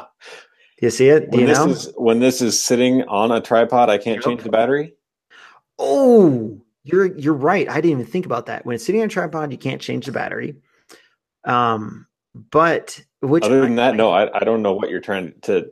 you 0.82 0.90
see 0.90 1.08
it? 1.08 1.30
Do 1.30 1.38
when 1.38 1.48
you 1.48 1.54
know? 1.54 1.66
This 1.66 1.86
is, 1.86 1.94
when 1.96 2.20
this 2.20 2.42
is 2.42 2.60
sitting 2.60 3.02
on 3.04 3.30
a 3.30 3.40
tripod, 3.40 3.90
I 3.90 3.98
can't 3.98 4.16
yep. 4.16 4.24
change 4.24 4.42
the 4.42 4.50
battery. 4.50 4.94
Oh, 5.78 6.60
you're 6.84 7.16
you're 7.18 7.34
right. 7.34 7.68
I 7.68 7.74
didn't 7.76 8.00
even 8.00 8.06
think 8.06 8.26
about 8.26 8.46
that. 8.46 8.66
When 8.66 8.74
it's 8.74 8.84
sitting 8.84 9.00
on 9.00 9.06
a 9.06 9.10
tripod, 9.10 9.52
you 9.52 9.58
can't 9.58 9.80
change 9.80 10.06
the 10.06 10.12
battery. 10.12 10.56
Um, 11.44 12.06
but 12.34 13.00
which 13.20 13.44
other 13.44 13.62
than 13.62 13.78
I, 13.78 13.90
that, 13.90 13.96
no, 13.96 14.10
I, 14.10 14.38
I 14.38 14.44
don't 14.44 14.62
know 14.62 14.74
what 14.74 14.90
you're 14.90 15.00
trying 15.00 15.34
to. 15.42 15.70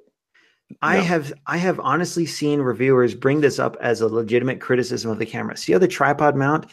I 0.82 0.98
no. 0.98 1.02
have 1.04 1.32
I 1.46 1.56
have 1.56 1.80
honestly 1.80 2.26
seen 2.26 2.60
reviewers 2.60 3.14
bring 3.14 3.40
this 3.40 3.58
up 3.58 3.76
as 3.80 4.00
a 4.00 4.08
legitimate 4.08 4.60
criticism 4.60 5.10
of 5.10 5.18
the 5.18 5.26
camera. 5.26 5.56
See 5.56 5.72
how 5.72 5.78
the 5.78 5.88
tripod 5.88 6.36
mount 6.36 6.66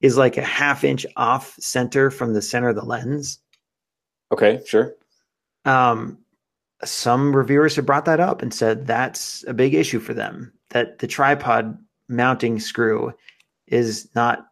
is 0.00 0.16
like 0.16 0.36
a 0.36 0.42
half 0.42 0.84
inch 0.84 1.04
off 1.16 1.54
center 1.58 2.10
from 2.10 2.32
the 2.32 2.42
center 2.42 2.68
of 2.68 2.76
the 2.76 2.84
lens. 2.84 3.38
Okay, 4.32 4.60
sure. 4.66 4.94
Um, 5.64 6.18
some 6.84 7.36
reviewers 7.36 7.76
have 7.76 7.86
brought 7.86 8.06
that 8.06 8.20
up 8.20 8.40
and 8.40 8.54
said 8.54 8.86
that's 8.86 9.44
a 9.46 9.54
big 9.54 9.74
issue 9.74 10.00
for 10.00 10.14
them. 10.14 10.52
That 10.70 10.98
the 10.98 11.06
tripod 11.06 11.78
mounting 12.08 12.60
screw 12.60 13.12
is 13.66 14.08
not 14.14 14.46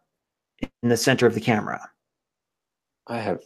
in 0.83 0.89
the 0.89 0.97
center 0.97 1.25
of 1.25 1.33
the 1.33 1.41
camera. 1.41 1.81
I 3.07 3.17
have 3.17 3.41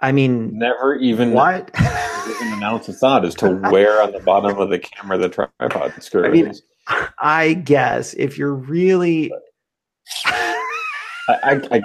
I 0.00 0.12
mean, 0.12 0.56
never 0.56 0.94
even 0.94 1.32
what 1.32 1.70
even 2.30 2.52
announced 2.54 2.88
a 2.88 2.92
thought 2.92 3.24
as 3.24 3.34
to 3.36 3.54
where 3.70 4.02
on 4.02 4.12
the 4.12 4.20
bottom 4.20 4.58
of 4.58 4.70
the 4.70 4.78
camera 4.78 5.18
the 5.18 5.28
tripod 5.28 6.02
screw 6.02 6.26
I 6.26 6.30
mean, 6.30 6.48
is. 6.48 6.62
I 7.18 7.54
guess 7.54 8.14
if 8.14 8.38
you're 8.38 8.54
really, 8.54 9.30
I, 10.24 10.62
I, 11.28 11.60
I, 11.70 11.82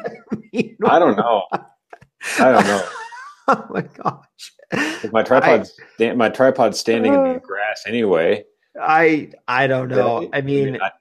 I 0.85 0.99
don't 0.99 1.17
know. 1.17 1.43
I 1.51 2.51
don't 2.51 2.65
know. 2.65 2.87
oh 3.49 3.65
my 3.69 3.81
gosh! 3.81 5.11
My 5.11 5.23
tripod's 5.23 5.73
I, 5.99 6.13
my 6.13 6.29
tripod's 6.29 6.79
standing 6.79 7.15
uh, 7.15 7.23
in 7.23 7.33
the 7.33 7.39
grass 7.39 7.83
anyway. 7.85 8.45
I 8.81 9.31
I 9.47 9.67
don't 9.67 9.89
know. 9.89 10.29
I, 10.33 10.41
mean, 10.41 10.79
I, 10.81 10.91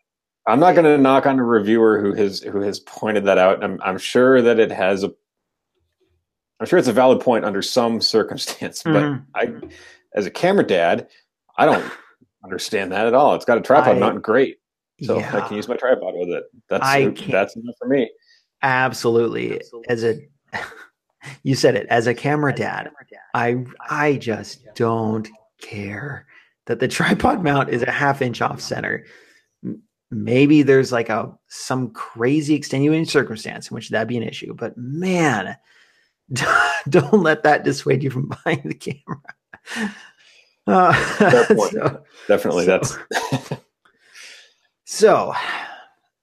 am 0.53 0.61
not 0.61 0.75
going 0.75 0.85
to 0.85 0.99
knock 0.99 1.27
on 1.27 1.39
a 1.39 1.45
reviewer 1.45 2.01
who 2.01 2.13
has 2.15 2.41
who 2.41 2.61
has 2.61 2.81
pointed 2.81 3.25
that 3.27 3.39
out. 3.39 3.63
I'm 3.63 3.81
I'm 3.83 3.99
sure 3.99 4.43
that 4.43 4.59
it 4.59 4.73
has 4.73 5.05
a 5.05 5.13
I'm 6.63 6.69
sure 6.69 6.79
it's 6.79 6.87
a 6.87 6.93
valid 6.93 7.19
point 7.19 7.45
under 7.45 7.61
some 7.61 8.01
circumstance, 8.01 8.83
but 8.85 8.93
mm-hmm. 8.93 9.23
I, 9.35 9.53
as 10.15 10.27
a 10.27 10.31
camera 10.31 10.65
dad, 10.65 11.09
I 11.59 11.67
don't 11.67 11.85
understand 12.45 12.93
that 12.93 13.09
at 13.09 13.15
all. 13.15 13.35
It's 13.35 13.45
got 13.45 13.59
a 13.59 13.61
tripod, 13.61 13.97
I, 13.97 13.99
not 13.99 14.23
great, 14.23 14.59
so 15.03 15.19
yeah. 15.19 15.37
I 15.37 15.49
can 15.49 15.57
use 15.57 15.67
my 15.67 15.75
tripod 15.75 16.15
with 16.15 16.29
it. 16.29 16.45
That's 16.69 17.21
that's 17.27 17.57
enough 17.57 17.75
for 17.81 17.89
me. 17.89 18.09
Absolutely. 18.63 19.57
Absolutely. 19.57 19.89
As 19.89 20.05
a, 20.05 20.21
you 21.43 21.57
said 21.57 21.75
it 21.75 21.89
as 21.91 22.07
a 22.07 22.15
camera 22.15 22.55
dad. 22.55 22.93
I 23.35 23.65
I 23.91 24.19
just 24.19 24.65
don't 24.77 25.29
care 25.61 26.27
that 26.67 26.79
the 26.79 26.87
tripod 26.97 27.43
mount 27.43 27.71
is 27.71 27.83
a 27.83 27.91
half 27.91 28.23
inch 28.23 28.41
off 28.41 28.61
center. 28.61 29.05
Maybe 30.13 30.63
there's 30.63 30.93
like 30.93 31.09
a 31.09 31.37
some 31.49 31.91
crazy 31.91 32.55
extenuating 32.55 33.07
circumstance 33.07 33.69
in 33.69 33.75
which 33.75 33.89
that'd 33.89 34.07
be 34.07 34.17
an 34.17 34.23
issue, 34.23 34.55
but 34.55 34.79
man 34.79 35.57
don't 36.89 37.23
let 37.23 37.43
that 37.43 37.65
dissuade 37.65 38.03
you 38.03 38.11
from 38.11 38.31
buying 38.45 38.63
the 38.65 38.75
camera. 38.75 40.01
Uh, 40.67 40.95
so, 41.47 42.03
Definitely, 42.29 42.65
so, 42.65 42.79
that's 42.79 42.99
so. 44.85 45.35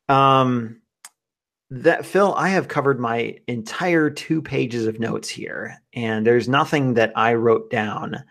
Um, 0.08 0.82
that 1.72 2.06
Phil, 2.06 2.34
I 2.36 2.50
have 2.50 2.68
covered 2.68 3.00
my 3.00 3.38
entire 3.48 4.10
two 4.10 4.42
pages 4.42 4.88
of 4.88 5.00
notes 5.00 5.30
here, 5.30 5.82
and 5.94 6.26
there's 6.26 6.50
nothing 6.50 6.96
that 6.96 7.12
I 7.16 7.36
wrote 7.36 7.70
down. 7.70 8.24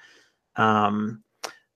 Um, 0.57 1.23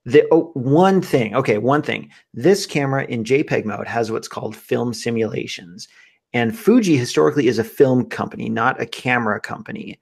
the 0.05 0.27
oh, 0.33 0.51
one 0.55 1.01
thing, 1.01 1.37
okay, 1.37 1.59
one 1.59 1.83
thing. 1.83 2.11
This 2.35 2.67
camera 2.67 3.05
in 3.05 3.23
JPEG 3.23 3.65
mode 3.65 3.87
has 3.87 4.11
what's 4.11 4.27
called 4.27 4.57
film 4.57 4.93
simulations, 4.93 5.87
and 6.33 6.57
Fuji 6.57 6.97
historically 6.97 7.47
is 7.47 7.59
a 7.59 7.65
film 7.65 8.07
company, 8.07 8.49
not 8.49 8.81
a 8.81 8.87
camera 8.87 9.41
company. 9.41 9.99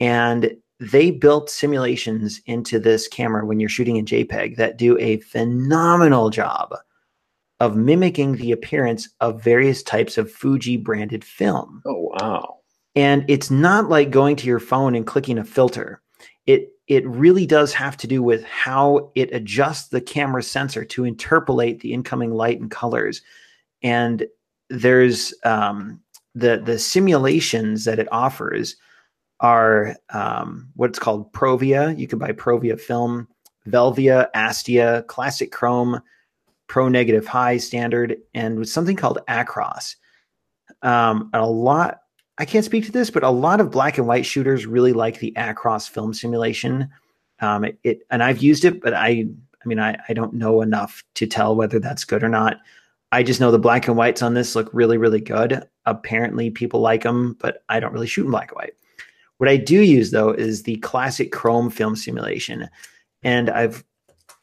And 0.00 0.56
they 0.80 1.10
built 1.10 1.50
simulations 1.50 2.40
into 2.46 2.78
this 2.78 3.08
camera 3.08 3.46
when 3.46 3.60
you're 3.60 3.68
shooting 3.68 3.96
in 3.96 4.04
JPEG 4.04 4.56
that 4.56 4.76
do 4.76 4.98
a 4.98 5.18
phenomenal 5.18 6.30
job 6.30 6.74
of 7.60 7.76
mimicking 7.76 8.36
the 8.36 8.52
appearance 8.52 9.08
of 9.20 9.42
various 9.42 9.82
types 9.82 10.18
of 10.18 10.30
Fuji 10.30 10.76
branded 10.76 11.24
film. 11.24 11.82
Oh, 11.86 12.10
wow. 12.20 12.58
And 12.96 13.24
it's 13.28 13.50
not 13.50 13.88
like 13.88 14.10
going 14.10 14.36
to 14.36 14.46
your 14.46 14.60
phone 14.60 14.94
and 14.94 15.06
clicking 15.06 15.38
a 15.38 15.44
filter. 15.44 16.00
It 16.46 16.70
it 16.86 17.06
really 17.06 17.46
does 17.46 17.72
have 17.72 17.96
to 17.96 18.06
do 18.06 18.22
with 18.22 18.44
how 18.44 19.10
it 19.14 19.32
adjusts 19.32 19.88
the 19.88 20.02
camera 20.02 20.42
sensor 20.42 20.84
to 20.84 21.06
interpolate 21.06 21.80
the 21.80 21.94
incoming 21.94 22.30
light 22.30 22.60
and 22.60 22.70
colors. 22.70 23.22
And 23.82 24.26
there's 24.70 25.34
um, 25.44 26.00
the 26.34 26.62
the 26.64 26.78
simulations 26.78 27.84
that 27.84 27.98
it 27.98 28.08
offers 28.12 28.76
are 29.40 29.96
um, 30.10 30.68
what's 30.76 30.98
called 30.98 31.32
Provia. 31.32 31.96
You 31.98 32.06
can 32.06 32.18
buy 32.18 32.32
Provia 32.32 32.80
film, 32.80 33.28
Velvia, 33.68 34.28
Astia, 34.34 35.06
Classic 35.06 35.50
Chrome, 35.52 36.00
pro 36.66 36.88
negative 36.88 37.26
high 37.26 37.56
standard 37.56 38.16
and 38.34 38.58
with 38.58 38.68
something 38.68 38.96
called 38.96 39.18
acros 39.28 39.96
um, 40.82 41.30
a 41.32 41.46
lot 41.46 42.00
i 42.38 42.44
can't 42.44 42.64
speak 42.64 42.84
to 42.84 42.92
this 42.92 43.10
but 43.10 43.22
a 43.22 43.30
lot 43.30 43.60
of 43.60 43.70
black 43.70 43.98
and 43.98 44.06
white 44.06 44.26
shooters 44.26 44.66
really 44.66 44.92
like 44.92 45.18
the 45.18 45.32
acros 45.36 45.88
film 45.88 46.14
simulation. 46.14 46.88
Um, 47.40 47.64
it, 47.64 47.78
it, 47.82 47.98
and 48.10 48.22
i've 48.22 48.42
used 48.42 48.64
it 48.64 48.80
but 48.80 48.94
i 48.94 49.08
i 49.08 49.66
mean 49.66 49.78
I, 49.78 49.98
I 50.08 50.14
don't 50.14 50.34
know 50.34 50.62
enough 50.62 51.04
to 51.14 51.26
tell 51.26 51.54
whether 51.54 51.78
that's 51.78 52.04
good 52.04 52.22
or 52.22 52.28
not 52.28 52.58
i 53.14 53.22
just 53.22 53.40
know 53.40 53.50
the 53.50 53.58
black 53.58 53.88
and 53.88 53.96
whites 53.96 54.22
on 54.22 54.34
this 54.34 54.54
look 54.54 54.68
really 54.72 54.98
really 54.98 55.20
good 55.20 55.62
apparently 55.86 56.50
people 56.50 56.80
like 56.80 57.02
them 57.02 57.36
but 57.40 57.62
i 57.68 57.80
don't 57.80 57.92
really 57.92 58.06
shoot 58.06 58.24
in 58.24 58.30
black 58.30 58.50
and 58.50 58.56
white 58.56 58.74
what 59.38 59.48
i 59.48 59.56
do 59.56 59.80
use 59.80 60.10
though 60.10 60.30
is 60.30 60.62
the 60.62 60.76
classic 60.76 61.32
chrome 61.32 61.70
film 61.70 61.96
simulation 61.96 62.68
and 63.22 63.50
i've 63.50 63.84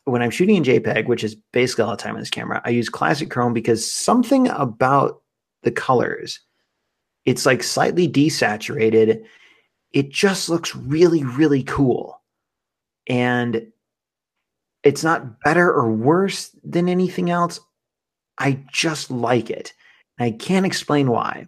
when 0.05 0.21
I'm 0.21 0.31
shooting 0.31 0.55
in 0.55 0.63
JPEG, 0.63 1.07
which 1.07 1.23
is 1.23 1.35
basically 1.35 1.83
all 1.83 1.91
the 1.91 1.97
time 1.97 2.15
on 2.15 2.21
this 2.21 2.29
camera, 2.29 2.61
I 2.65 2.69
use 2.69 2.89
classic 2.89 3.29
chrome 3.29 3.53
because 3.53 3.89
something 3.89 4.47
about 4.49 5.21
the 5.63 5.71
colors, 5.71 6.39
it's 7.25 7.45
like 7.45 7.63
slightly 7.63 8.07
desaturated. 8.07 9.23
It 9.91 10.09
just 10.09 10.49
looks 10.49 10.75
really, 10.75 11.23
really 11.23 11.63
cool. 11.63 12.21
And 13.07 13.67
it's 14.83 15.03
not 15.03 15.39
better 15.41 15.71
or 15.71 15.91
worse 15.91 16.49
than 16.63 16.89
anything 16.89 17.29
else. 17.29 17.59
I 18.41 18.63
just 18.71 19.11
like 19.11 19.51
it. 19.51 19.73
I 20.19 20.31
can't 20.31 20.65
explain 20.65 21.11
why. 21.11 21.47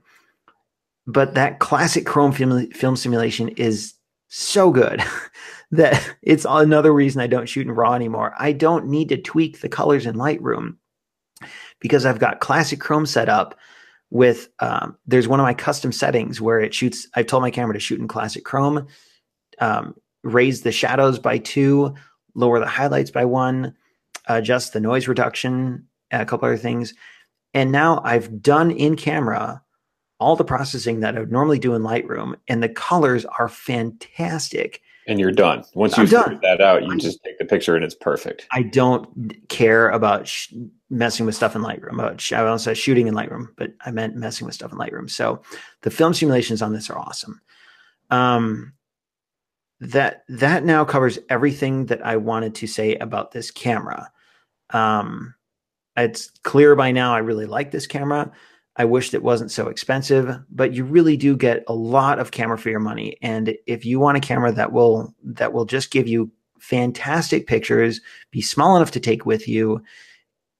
But 1.07 1.34
that 1.34 1.60
classic 1.60 2.06
chrome 2.06 2.32
film, 2.32 2.70
film 2.72 2.95
simulation 2.95 3.49
is 3.49 3.95
so 4.28 4.72
good. 4.72 5.03
that 5.72 6.15
it's 6.22 6.45
another 6.48 6.94
reason 6.94 7.20
I 7.20 7.28
don't 7.28 7.49
shoot 7.49 7.65
in 7.65 7.74
RAW 7.74 7.95
anymore. 7.95 8.36
I 8.38 8.52
don't 8.52 8.86
need 8.86 9.10
to 9.10 9.18
tweak 9.18 9.60
the 9.60 9.70
colors 9.70 10.06
in 10.06 10.15
Lightroom 10.15 10.76
because 11.80 12.06
I've 12.06 12.20
got 12.20 12.41
classic 12.41 12.80
Chrome 12.80 13.07
set 13.07 13.28
up 13.28 13.57
with 14.11 14.49
um, 14.60 14.95
there's 15.07 15.28
one 15.28 15.40
of 15.40 15.45
my 15.45 15.56
custom 15.56 15.91
settings 15.91 16.40
where 16.40 16.60
it 16.60 16.76
shoots. 16.76 17.07
I've 17.15 17.26
told 17.26 17.41
my 17.41 17.49
camera 17.49 17.74
to 17.74 17.80
shoot 17.80 17.99
in 17.99 18.07
classic 18.07 18.45
Chrome, 18.45 18.86
um, 19.60 19.95
raise 20.24 20.61
the 20.61 20.72
shadows 20.72 21.18
by 21.18 21.40
two, 21.40 21.95
lower 22.36 22.60
the 22.60 22.68
highlights 22.68 23.10
by 23.10 23.26
one, 23.26 23.76
adjust 24.28 24.74
the 24.74 24.80
noise 24.80 25.07
reduction, 25.07 25.88
a 26.22 26.26
couple 26.26 26.48
other 26.48 26.57
things. 26.57 26.94
And 27.53 27.72
now 27.72 28.02
I've 28.03 28.41
done 28.41 28.72
in 28.72 28.95
camera 28.95 29.61
all 30.19 30.35
the 30.35 30.45
processing 30.45 31.02
that 31.02 31.15
I 31.15 31.19
would 31.19 31.31
normally 31.31 31.60
do 31.60 31.73
in 31.73 31.81
Lightroom, 31.81 32.35
and 32.48 32.64
the 32.64 32.69
colors 32.69 33.26
are 33.26 33.49
fantastic 33.49 34.81
and 35.07 35.19
you're 35.19 35.31
done. 35.31 35.64
Once 35.73 35.98
you 35.98 36.07
figure 36.07 36.40
that 36.41 36.61
out, 36.61 36.84
you 36.84 36.91
I'm, 36.91 36.99
just 36.99 37.23
take 37.23 37.38
the 37.38 37.45
picture 37.45 37.76
and 37.76 37.84
it's 37.84 37.95
perfect. 37.95 38.48
I 38.52 38.64
don't 38.64 39.48
care 39.49 39.90
about 39.90 40.27
sh- 40.27 40.53
messing 40.90 41.26
with 41.26 41.35
stuff 41.35 41.56
in 41.56 41.61
Lightroom. 41.61 41.99
About 41.99 42.22
sh- 42.22 42.34
I 42.34 42.40
almost 42.40 42.64
said 42.64 42.77
shooting 42.77 43.07
in 43.07 43.14
Lightroom, 43.14 43.48
but 43.57 43.73
I 43.81 43.91
meant 43.91 44.15
messing 44.15 44.45
with 44.45 44.56
stuff 44.56 44.72
in 44.72 44.77
Lightroom. 44.77 45.10
So 45.10 45.41
the 45.81 45.91
film 45.91 46.14
simulations 46.14 46.61
on 46.61 46.73
this 46.73 46.90
are 46.90 46.98
awesome. 46.98 47.41
Um, 48.11 48.73
that 49.81 50.23
that 50.30 50.64
now 50.64 50.85
covers 50.85 51.19
everything 51.30 51.88
that 51.88 52.06
I 52.06 52.15
wanted 52.15 52.56
to 52.56 52.68
say 52.68 52.95
about 52.95 53.31
this 53.31 53.52
camera. 53.52 54.10
Um, 54.69 55.35
it's 55.98 56.30
clear 56.44 56.76
by 56.76 56.91
now 56.91 57.14
I 57.14 57.20
really 57.20 57.45
like 57.45 57.72
this 57.72 57.88
camera. 57.88 58.32
I 58.76 58.86
wished 58.86 59.14
it 59.14 59.22
wasn't 59.22 59.52
so 59.52 59.68
expensive, 59.68 60.36
but 60.49 60.74
you 60.74 60.84
really 60.84 61.15
do 61.15 61.38
get 61.38 61.64
a 61.68 61.74
lot 61.74 62.18
of 62.18 62.32
camera 62.32 62.57
for 62.57 62.70
your 62.70 62.80
money. 62.80 63.18
And 63.22 63.56
if 63.68 63.86
you 63.86 63.99
want 63.99 64.18
a 64.18 64.22
camera 64.22 64.52
that 64.52 64.72
will 64.72 65.14
that 65.24 65.53
will 65.53 65.65
just 65.65 65.91
give 65.91 66.07
you 66.07 66.32
fantastic 66.60 67.45
pictures, 67.45 68.02
be 68.32 68.41
small 68.41 68.76
enough 68.76 68.91
to 68.91 68.99
take 68.99 69.26
with 69.26 69.48
you, 69.48 69.84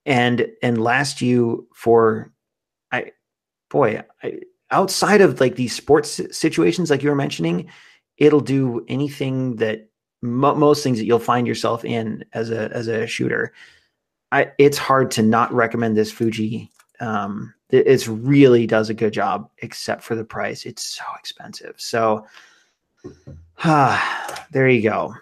and 0.06 0.48
and 0.62 0.84
last 0.84 1.22
you 1.22 1.68
for, 1.74 2.32
I, 2.92 3.14
boy, 3.70 4.04
I, 4.22 4.42
outside 4.70 5.22
of 5.22 5.40
like 5.40 5.56
these 5.56 5.76
sports 5.76 6.22
situations 6.32 6.92
like 6.92 7.02
you 7.02 7.10
were 7.10 7.16
mentioning, 7.16 7.68
it'll 8.18 8.42
do 8.42 8.86
anything 8.88 9.56
that 9.56 9.90
mo- 10.22 10.56
most 10.56 10.84
things 10.84 11.00
that 11.00 11.06
you'll 11.06 11.20
find 11.20 11.48
yourself 11.48 11.84
in 11.84 12.26
as 12.34 12.52
a 12.52 12.72
as 12.74 12.88
a 12.88 13.08
shooter. 13.08 13.54
I, 14.34 14.52
it's 14.58 14.78
hard 14.78 15.12
to 15.12 15.22
not 15.22 15.54
recommend 15.54 15.96
this 15.96 16.12
Fuji 16.12 16.72
um, 17.00 17.54
it 17.70 18.08
really 18.08 18.68
does 18.68 18.90
a 18.90 18.94
good 18.94 19.14
job, 19.14 19.50
except 19.60 20.04
for 20.04 20.16
the 20.16 20.24
price. 20.24 20.66
It's 20.66 20.84
so 20.84 21.04
expensive. 21.18 21.76
So, 21.78 22.26
ah, 23.64 24.46
there 24.52 24.70
you 24.70 24.82
go. 24.82 25.16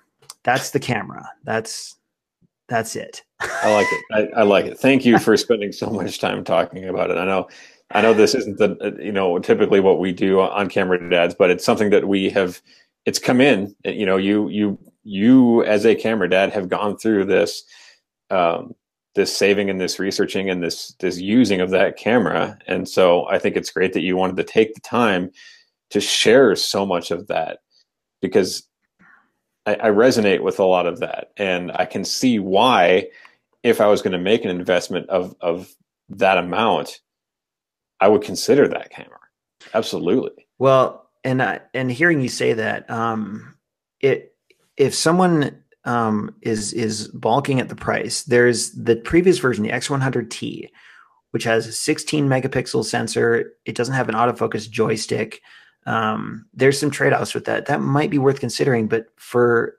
That's 0.44 0.72
the 0.72 0.80
camera. 0.80 1.30
That's 1.44 1.96
that's 2.68 2.96
it. 2.96 3.24
I 3.40 3.74
like 3.74 3.88
it. 3.92 4.04
I, 4.12 4.40
I, 4.40 4.44
like 4.44 4.66
it. 4.66 4.78
Thank 4.78 5.04
you 5.04 5.20
for 5.20 5.36
spending 5.36 5.74
so 5.74 5.90
much 5.90 6.20
time 6.20 6.44
talking 6.44 6.88
about 6.88 7.10
it. 7.10 7.18
I 7.18 7.26
know, 7.26 7.50
I 7.92 8.02
know 8.02 8.14
this 8.14 8.34
isn't 8.34 8.58
the 8.60 8.98
you 9.02 9.12
know 9.12 9.40
typically 9.40 9.80
what 9.80 10.00
we 10.00 10.12
do 10.12 10.42
on 10.42 10.70
camera 10.70 11.10
dads, 11.10 11.36
but 11.36 11.50
it's 11.50 11.66
something 11.66 11.90
that 11.92 12.08
we 12.08 12.30
have. 12.32 12.62
It's 13.06 13.20
come 13.20 13.42
in. 13.42 13.76
You 13.86 14.06
know, 14.06 14.18
you 14.18 14.50
you 14.50 14.78
you 15.04 15.64
as 15.64 15.86
a 15.86 15.96
camera 15.96 16.30
dad 16.30 16.52
have 16.52 16.70
gone 16.70 16.98
through 16.98 17.26
this 17.26 17.64
um, 18.30 18.76
this 19.16 19.36
saving 19.36 19.70
and 19.70 19.80
this 19.80 20.00
researching 20.00 20.50
and 20.50 20.64
this 20.64 20.96
this 21.00 21.20
using 21.20 21.62
of 21.62 21.72
that 21.72 21.98
camera. 21.98 22.58
And 22.68 22.88
so 22.88 23.28
i 23.28 23.40
think 23.40 23.56
it's 23.56 23.72
great 23.72 23.94
that 23.94 24.02
you 24.02 24.16
wanted 24.16 24.38
to 24.38 24.44
take 24.44 24.74
the 24.74 24.82
time 24.82 25.32
to 25.90 26.00
share 26.00 26.56
so 26.56 26.86
much 26.86 27.12
of 27.12 27.28
that 27.28 27.60
because 28.22 28.64
I, 29.66 29.76
I 29.76 29.90
resonate 29.90 30.42
with 30.42 30.60
a 30.60 30.64
lot 30.66 30.88
of 30.88 31.00
that. 31.00 31.32
And 31.38 31.72
i 31.74 31.86
can 31.86 32.06
see 32.06 32.40
why 32.40 33.08
if 33.64 33.82
i 33.82 33.88
was 33.88 34.02
going 34.02 34.14
to 34.14 34.18
make 34.18 34.46
an 34.46 34.52
investment 34.52 35.10
of 35.10 35.36
of 35.42 35.74
that 36.10 36.38
amount 36.38 37.02
i 38.00 38.08
would 38.08 38.22
consider 38.24 38.68
that 38.68 38.90
camera. 38.92 39.18
Absolutely. 39.74 40.48
Well 40.58 41.10
and 41.24 41.44
I, 41.44 41.62
and 41.74 41.92
hearing 41.92 42.22
you 42.22 42.30
say 42.30 42.54
that 42.54 42.90
um 42.90 43.56
it 44.00 44.36
if 44.78 44.96
someone 44.96 45.62
um, 45.86 46.36
is 46.42 46.74
is 46.74 47.08
balking 47.10 47.60
at 47.60 47.70
the 47.70 47.76
price. 47.76 48.24
There's 48.24 48.72
the 48.72 48.96
previous 48.98 49.40
version, 49.40 49.64
the 49.64 49.72
X100T, 49.72 50.70
which 51.32 51.44
has 51.44 51.68
a 51.68 51.72
16 51.72 52.28
megapixel 52.28 52.86
sensor. 52.86 53.54
It 53.66 53.76
doesn't 53.76 53.96
have 53.96 54.10
an 54.10 54.16
autofocus 54.16 54.70
joystick. 54.70 55.42
Um, 55.88 56.46
there's 56.54 56.80
some 56.80 56.92
trade-offs 56.92 57.34
with 57.34 57.46
that. 57.46 57.66
That 57.66 57.82
might 57.82 58.12
be 58.12 58.20
worth 58.20 58.40
considering, 58.40 58.88
but 58.88 59.08
for 59.16 59.78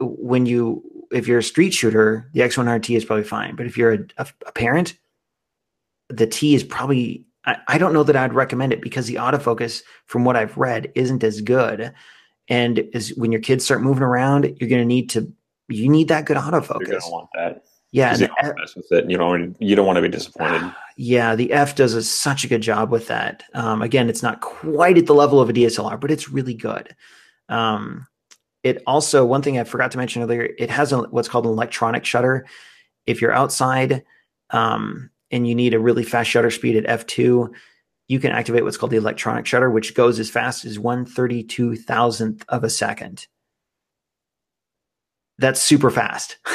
when 0.00 0.46
you 0.46 0.82
if 1.10 1.26
you're 1.26 1.38
a 1.38 1.42
street 1.42 1.74
shooter, 1.74 2.30
the 2.32 2.40
X100T 2.40 2.96
is 2.96 3.04
probably 3.04 3.24
fine. 3.24 3.54
But 3.54 3.66
if 3.66 3.76
you're 3.76 3.92
a, 3.92 3.98
a, 4.18 4.26
a 4.46 4.52
parent, 4.52 4.96
the 6.08 6.26
T 6.26 6.54
is 6.54 6.64
probably 6.64 7.26
I, 7.44 7.56
I 7.68 7.78
don't 7.78 7.92
know 7.92 8.04
that 8.04 8.16
I'd 8.16 8.34
recommend 8.34 8.72
it 8.72 8.80
because 8.80 9.06
the 9.06 9.16
autofocus, 9.16 9.82
from 10.06 10.24
what 10.24 10.36
I've 10.36 10.56
read, 10.56 10.92
isn't 10.94 11.24
as 11.24 11.40
good. 11.40 11.92
And 12.52 12.80
is 12.92 13.16
when 13.16 13.32
your 13.32 13.40
kids 13.40 13.64
start 13.64 13.80
moving 13.80 14.02
around, 14.02 14.44
you're 14.44 14.68
going 14.68 14.82
to 14.82 14.84
need 14.84 15.08
to 15.10 15.32
you 15.68 15.88
need 15.88 16.08
that 16.08 16.26
good 16.26 16.36
autofocus. 16.36 16.80
You're 16.80 16.88
going 16.88 17.00
to 17.00 17.10
want 17.10 17.28
that. 17.34 17.64
Yeah, 17.92 18.14
you 18.14 18.26
don't 18.26 18.58
mess 18.58 18.76
with 18.76 18.92
it. 18.92 19.10
You 19.10 19.16
don't. 19.16 19.56
You 19.58 19.74
don't 19.74 19.86
want 19.86 19.96
to 19.96 20.02
be 20.02 20.08
disappointed. 20.08 20.72
Yeah, 20.98 21.34
the 21.34 21.50
F 21.54 21.74
does 21.74 21.94
a, 21.94 22.02
such 22.02 22.44
a 22.44 22.48
good 22.48 22.60
job 22.60 22.90
with 22.90 23.06
that. 23.06 23.44
Um, 23.54 23.80
again, 23.80 24.10
it's 24.10 24.22
not 24.22 24.42
quite 24.42 24.98
at 24.98 25.06
the 25.06 25.14
level 25.14 25.40
of 25.40 25.48
a 25.48 25.52
DSLR, 25.54 25.98
but 25.98 26.10
it's 26.10 26.28
really 26.28 26.52
good. 26.52 26.94
Um, 27.48 28.06
it 28.62 28.82
also 28.86 29.24
one 29.24 29.40
thing 29.40 29.58
I 29.58 29.64
forgot 29.64 29.90
to 29.92 29.98
mention 29.98 30.22
earlier. 30.22 30.50
It 30.58 30.68
has 30.68 30.92
a, 30.92 30.98
what's 31.04 31.30
called 31.30 31.46
an 31.46 31.52
electronic 31.52 32.04
shutter. 32.04 32.44
If 33.06 33.22
you're 33.22 33.32
outside 33.32 34.04
um, 34.50 35.08
and 35.30 35.48
you 35.48 35.54
need 35.54 35.72
a 35.72 35.80
really 35.80 36.04
fast 36.04 36.28
shutter 36.28 36.50
speed 36.50 36.76
at 36.76 36.84
f 36.86 37.06
two, 37.06 37.54
you 38.12 38.20
can 38.20 38.30
activate 38.30 38.62
what's 38.62 38.76
called 38.76 38.92
the 38.92 38.98
electronic 38.98 39.46
shutter, 39.46 39.70
which 39.70 39.94
goes 39.94 40.20
as 40.20 40.28
fast 40.28 40.66
as 40.66 40.78
one 40.78 41.06
thirty 41.06 41.42
two 41.42 41.76
thousandth 41.76 42.44
of 42.50 42.62
a 42.62 42.68
second. 42.68 43.26
That's 45.38 45.62
super 45.62 45.90
fast. 45.90 46.36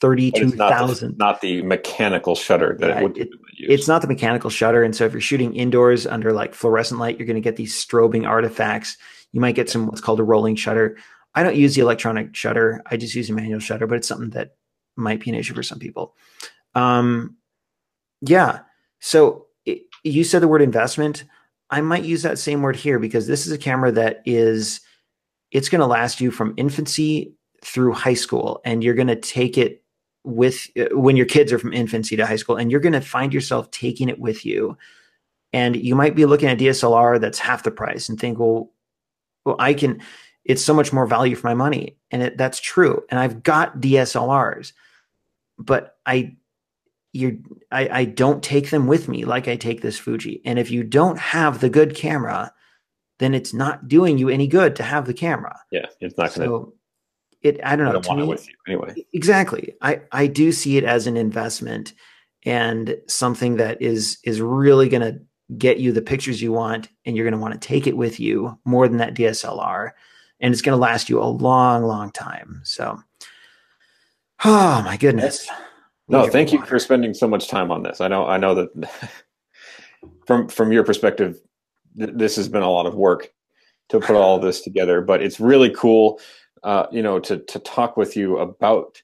32,000. 0.00 1.08
Not, 1.08 1.18
not, 1.18 1.40
the 1.40 1.60
mechanical 1.62 2.36
shutter 2.36 2.76
that 2.78 2.88
yeah, 2.88 2.98
it 2.98 3.02
would 3.02 3.18
it, 3.18 3.28
It's 3.58 3.88
not 3.88 4.00
the 4.00 4.06
mechanical 4.06 4.48
shutter. 4.48 4.84
And 4.84 4.94
so 4.94 5.04
if 5.04 5.12
you're 5.12 5.20
shooting 5.20 5.56
indoors 5.56 6.06
under 6.06 6.32
like 6.32 6.54
fluorescent 6.54 7.00
light, 7.00 7.18
you're 7.18 7.26
going 7.26 7.34
to 7.34 7.40
get 7.40 7.56
these 7.56 7.74
strobing 7.74 8.24
artifacts. 8.24 8.96
You 9.32 9.40
might 9.40 9.56
get 9.56 9.68
some 9.68 9.86
what's 9.86 10.00
called 10.00 10.20
a 10.20 10.22
rolling 10.22 10.54
shutter. 10.54 10.98
I 11.34 11.42
don't 11.42 11.56
use 11.56 11.74
the 11.74 11.80
electronic 11.80 12.36
shutter. 12.36 12.80
I 12.86 12.96
just 12.96 13.16
use 13.16 13.28
a 13.28 13.32
manual 13.32 13.58
shutter, 13.58 13.88
but 13.88 13.96
it's 13.96 14.06
something 14.06 14.30
that 14.30 14.54
might 14.94 15.18
be 15.18 15.30
an 15.30 15.36
issue 15.36 15.54
for 15.54 15.64
some 15.64 15.80
people. 15.80 16.14
Um, 16.76 17.36
yeah. 18.20 18.60
So 19.00 19.47
you 20.08 20.24
said 20.24 20.42
the 20.42 20.48
word 20.48 20.62
investment. 20.62 21.24
I 21.70 21.80
might 21.80 22.04
use 22.04 22.22
that 22.22 22.38
same 22.38 22.62
word 22.62 22.76
here 22.76 22.98
because 22.98 23.26
this 23.26 23.46
is 23.46 23.52
a 23.52 23.58
camera 23.58 23.92
that 23.92 24.22
is, 24.24 24.80
it's 25.50 25.68
going 25.68 25.80
to 25.80 25.86
last 25.86 26.20
you 26.20 26.30
from 26.30 26.54
infancy 26.56 27.34
through 27.62 27.92
high 27.92 28.14
school 28.14 28.60
and 28.64 28.82
you're 28.82 28.94
going 28.94 29.08
to 29.08 29.16
take 29.16 29.58
it 29.58 29.82
with 30.24 30.68
uh, 30.78 30.86
when 30.92 31.16
your 31.16 31.26
kids 31.26 31.52
are 31.52 31.58
from 31.58 31.72
infancy 31.72 32.16
to 32.16 32.26
high 32.26 32.36
school 32.36 32.56
and 32.56 32.70
you're 32.70 32.80
going 32.80 32.92
to 32.92 33.00
find 33.00 33.32
yourself 33.32 33.70
taking 33.70 34.08
it 34.08 34.18
with 34.18 34.44
you. 34.46 34.76
And 35.52 35.76
you 35.76 35.94
might 35.94 36.14
be 36.14 36.26
looking 36.26 36.48
at 36.48 36.58
DSLR 36.58 37.20
that's 37.20 37.38
half 37.38 37.62
the 37.62 37.70
price 37.70 38.08
and 38.08 38.20
think 38.20 38.38
well 38.38 38.70
well 39.44 39.56
I 39.58 39.72
can 39.72 40.02
it's 40.44 40.64
so 40.64 40.74
much 40.74 40.92
more 40.92 41.06
value 41.06 41.36
for 41.36 41.46
my 41.46 41.54
money. 41.54 41.96
And 42.10 42.22
it, 42.22 42.38
that's 42.38 42.60
true. 42.60 43.02
And 43.10 43.18
I've 43.18 43.42
got 43.42 43.80
DSLRs 43.80 44.72
but 45.58 45.96
I 46.06 46.36
you 47.18 47.42
I, 47.70 47.88
I 48.00 48.04
don't 48.04 48.42
take 48.42 48.70
them 48.70 48.86
with 48.86 49.08
me 49.08 49.24
like 49.24 49.48
I 49.48 49.56
take 49.56 49.82
this 49.82 49.98
Fuji. 49.98 50.40
And 50.44 50.58
if 50.58 50.70
you 50.70 50.82
don't 50.82 51.18
have 51.18 51.60
the 51.60 51.68
good 51.68 51.94
camera, 51.94 52.52
then 53.18 53.34
it's 53.34 53.52
not 53.52 53.88
doing 53.88 54.18
you 54.18 54.28
any 54.28 54.46
good 54.46 54.76
to 54.76 54.82
have 54.82 55.06
the 55.06 55.14
camera. 55.14 55.58
Yeah, 55.70 55.86
it's 56.00 56.16
not 56.16 56.34
going 56.34 56.48
to. 56.48 56.54
So 56.54 56.74
it 57.42 57.60
I 57.64 57.76
don't 57.76 57.84
know. 57.84 57.90
I 57.90 57.92
don't 57.94 58.02
to 58.04 58.08
want 58.08 58.20
it 58.22 58.26
with 58.26 58.48
you 58.48 58.54
anyway. 58.66 59.06
exactly. 59.12 59.74
I 59.82 60.00
I 60.12 60.26
do 60.26 60.52
see 60.52 60.76
it 60.76 60.84
as 60.84 61.06
an 61.06 61.16
investment 61.16 61.94
and 62.44 62.96
something 63.06 63.56
that 63.56 63.80
is 63.82 64.18
is 64.24 64.40
really 64.40 64.88
going 64.88 65.02
to 65.02 65.20
get 65.56 65.78
you 65.78 65.92
the 65.92 66.02
pictures 66.02 66.42
you 66.42 66.52
want, 66.52 66.88
and 67.04 67.16
you're 67.16 67.24
going 67.24 67.32
to 67.32 67.40
want 67.40 67.54
to 67.54 67.66
take 67.66 67.86
it 67.86 67.96
with 67.96 68.20
you 68.20 68.58
more 68.64 68.88
than 68.88 68.98
that 68.98 69.14
DSLR, 69.14 69.92
and 70.40 70.52
it's 70.52 70.62
going 70.62 70.76
to 70.76 70.80
last 70.80 71.08
you 71.08 71.20
a 71.20 71.24
long, 71.24 71.84
long 71.84 72.10
time. 72.12 72.60
So, 72.64 72.98
oh 74.44 74.82
my 74.82 74.96
goodness. 74.96 75.48
No, 76.08 76.26
thank 76.26 76.52
you 76.52 76.64
for 76.64 76.78
spending 76.78 77.12
so 77.14 77.28
much 77.28 77.48
time 77.48 77.70
on 77.70 77.82
this. 77.82 78.00
I 78.00 78.08
know, 78.08 78.26
I 78.26 78.38
know 78.38 78.54
that 78.54 78.90
from 80.26 80.48
from 80.48 80.72
your 80.72 80.84
perspective, 80.84 81.40
th- 81.98 82.10
this 82.14 82.36
has 82.36 82.48
been 82.48 82.62
a 82.62 82.70
lot 82.70 82.86
of 82.86 82.94
work 82.94 83.30
to 83.90 84.00
put 84.00 84.16
all 84.16 84.38
this 84.38 84.62
together. 84.62 85.00
But 85.00 85.22
it's 85.22 85.40
really 85.40 85.70
cool, 85.70 86.20
uh, 86.62 86.86
you 86.90 87.02
know, 87.02 87.18
to 87.20 87.38
to 87.38 87.58
talk 87.60 87.96
with 87.96 88.16
you 88.16 88.38
about 88.38 89.02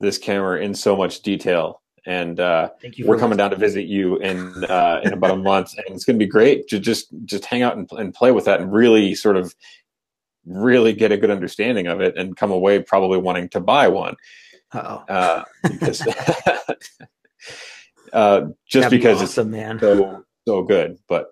this 0.00 0.18
camera 0.18 0.60
in 0.60 0.74
so 0.74 0.96
much 0.96 1.22
detail. 1.22 1.82
And 2.06 2.40
uh, 2.40 2.70
Thank 2.80 2.96
you. 2.98 3.06
we're 3.06 3.18
coming 3.18 3.36
down 3.36 3.50
to 3.50 3.56
visit 3.56 3.86
you 3.86 4.16
in 4.18 4.64
uh, 4.64 5.00
in 5.04 5.12
about 5.12 5.32
a 5.32 5.36
month, 5.36 5.74
and 5.76 5.94
it's 5.94 6.04
going 6.04 6.18
to 6.18 6.24
be 6.24 6.30
great 6.30 6.68
to 6.68 6.78
just 6.78 7.08
just 7.24 7.44
hang 7.44 7.62
out 7.62 7.76
and, 7.76 7.90
and 7.92 8.14
play 8.14 8.30
with 8.30 8.44
that, 8.44 8.60
and 8.60 8.72
really 8.72 9.14
sort 9.14 9.36
of 9.36 9.54
really 10.46 10.92
get 10.92 11.12
a 11.12 11.18
good 11.18 11.30
understanding 11.30 11.86
of 11.86 12.00
it, 12.00 12.16
and 12.16 12.36
come 12.36 12.50
away 12.50 12.80
probably 12.80 13.18
wanting 13.18 13.48
to 13.50 13.60
buy 13.60 13.88
one. 13.88 14.16
Uh, 14.72 15.44
because 15.62 16.06
uh, 18.12 18.46
just 18.66 18.82
That'd 18.82 18.90
be 18.90 18.96
because 18.98 19.22
awesome, 19.22 19.50
man. 19.50 19.76
it's 19.76 19.82
so 19.82 20.24
so 20.46 20.62
good. 20.62 20.98
But 21.08 21.28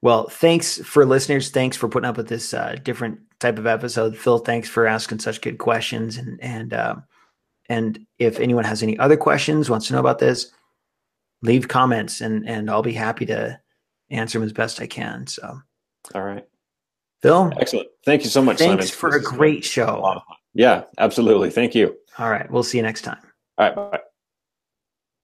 Well, 0.00 0.28
thanks 0.28 0.78
for 0.78 1.04
listeners. 1.04 1.50
Thanks 1.50 1.76
for 1.76 1.88
putting 1.88 2.08
up 2.08 2.16
with 2.16 2.28
this 2.28 2.54
uh, 2.54 2.76
different 2.82 3.20
type 3.40 3.58
of 3.58 3.66
episode. 3.66 4.16
Phil, 4.16 4.38
thanks 4.38 4.68
for 4.68 4.86
asking 4.86 5.18
such 5.20 5.40
good 5.40 5.58
questions. 5.58 6.16
And 6.16 6.38
and 6.42 6.74
um, 6.74 7.04
and 7.68 7.98
if 8.18 8.40
anyone 8.40 8.64
has 8.64 8.82
any 8.82 8.98
other 8.98 9.16
questions, 9.16 9.70
wants 9.70 9.88
to 9.88 9.94
know 9.94 10.00
about 10.00 10.18
this, 10.18 10.52
leave 11.42 11.68
comments, 11.68 12.20
and 12.20 12.48
and 12.48 12.70
I'll 12.70 12.82
be 12.82 12.92
happy 12.92 13.26
to 13.26 13.58
answer 14.10 14.38
them 14.38 14.46
as 14.46 14.52
best 14.52 14.80
I 14.80 14.86
can. 14.86 15.26
So, 15.26 15.60
all 16.14 16.22
right, 16.22 16.44
Phil, 17.22 17.52
excellent. 17.58 17.88
Thank 18.04 18.24
you 18.24 18.30
so 18.30 18.42
much, 18.42 18.58
thanks 18.58 18.90
Simon. 18.90 18.98
for 18.98 19.08
a 19.08 19.20
This 19.20 19.30
been 19.30 19.38
great 19.38 19.64
show. 19.64 20.20
Yeah, 20.54 20.84
absolutely. 20.98 21.50
Thank 21.50 21.74
you. 21.74 21.96
All 22.18 22.30
right, 22.30 22.50
we'll 22.50 22.62
see 22.62 22.78
you 22.78 22.82
next 22.82 23.02
time. 23.02 23.18
All 23.58 23.66
right, 23.66 23.74
bye. 23.74 24.00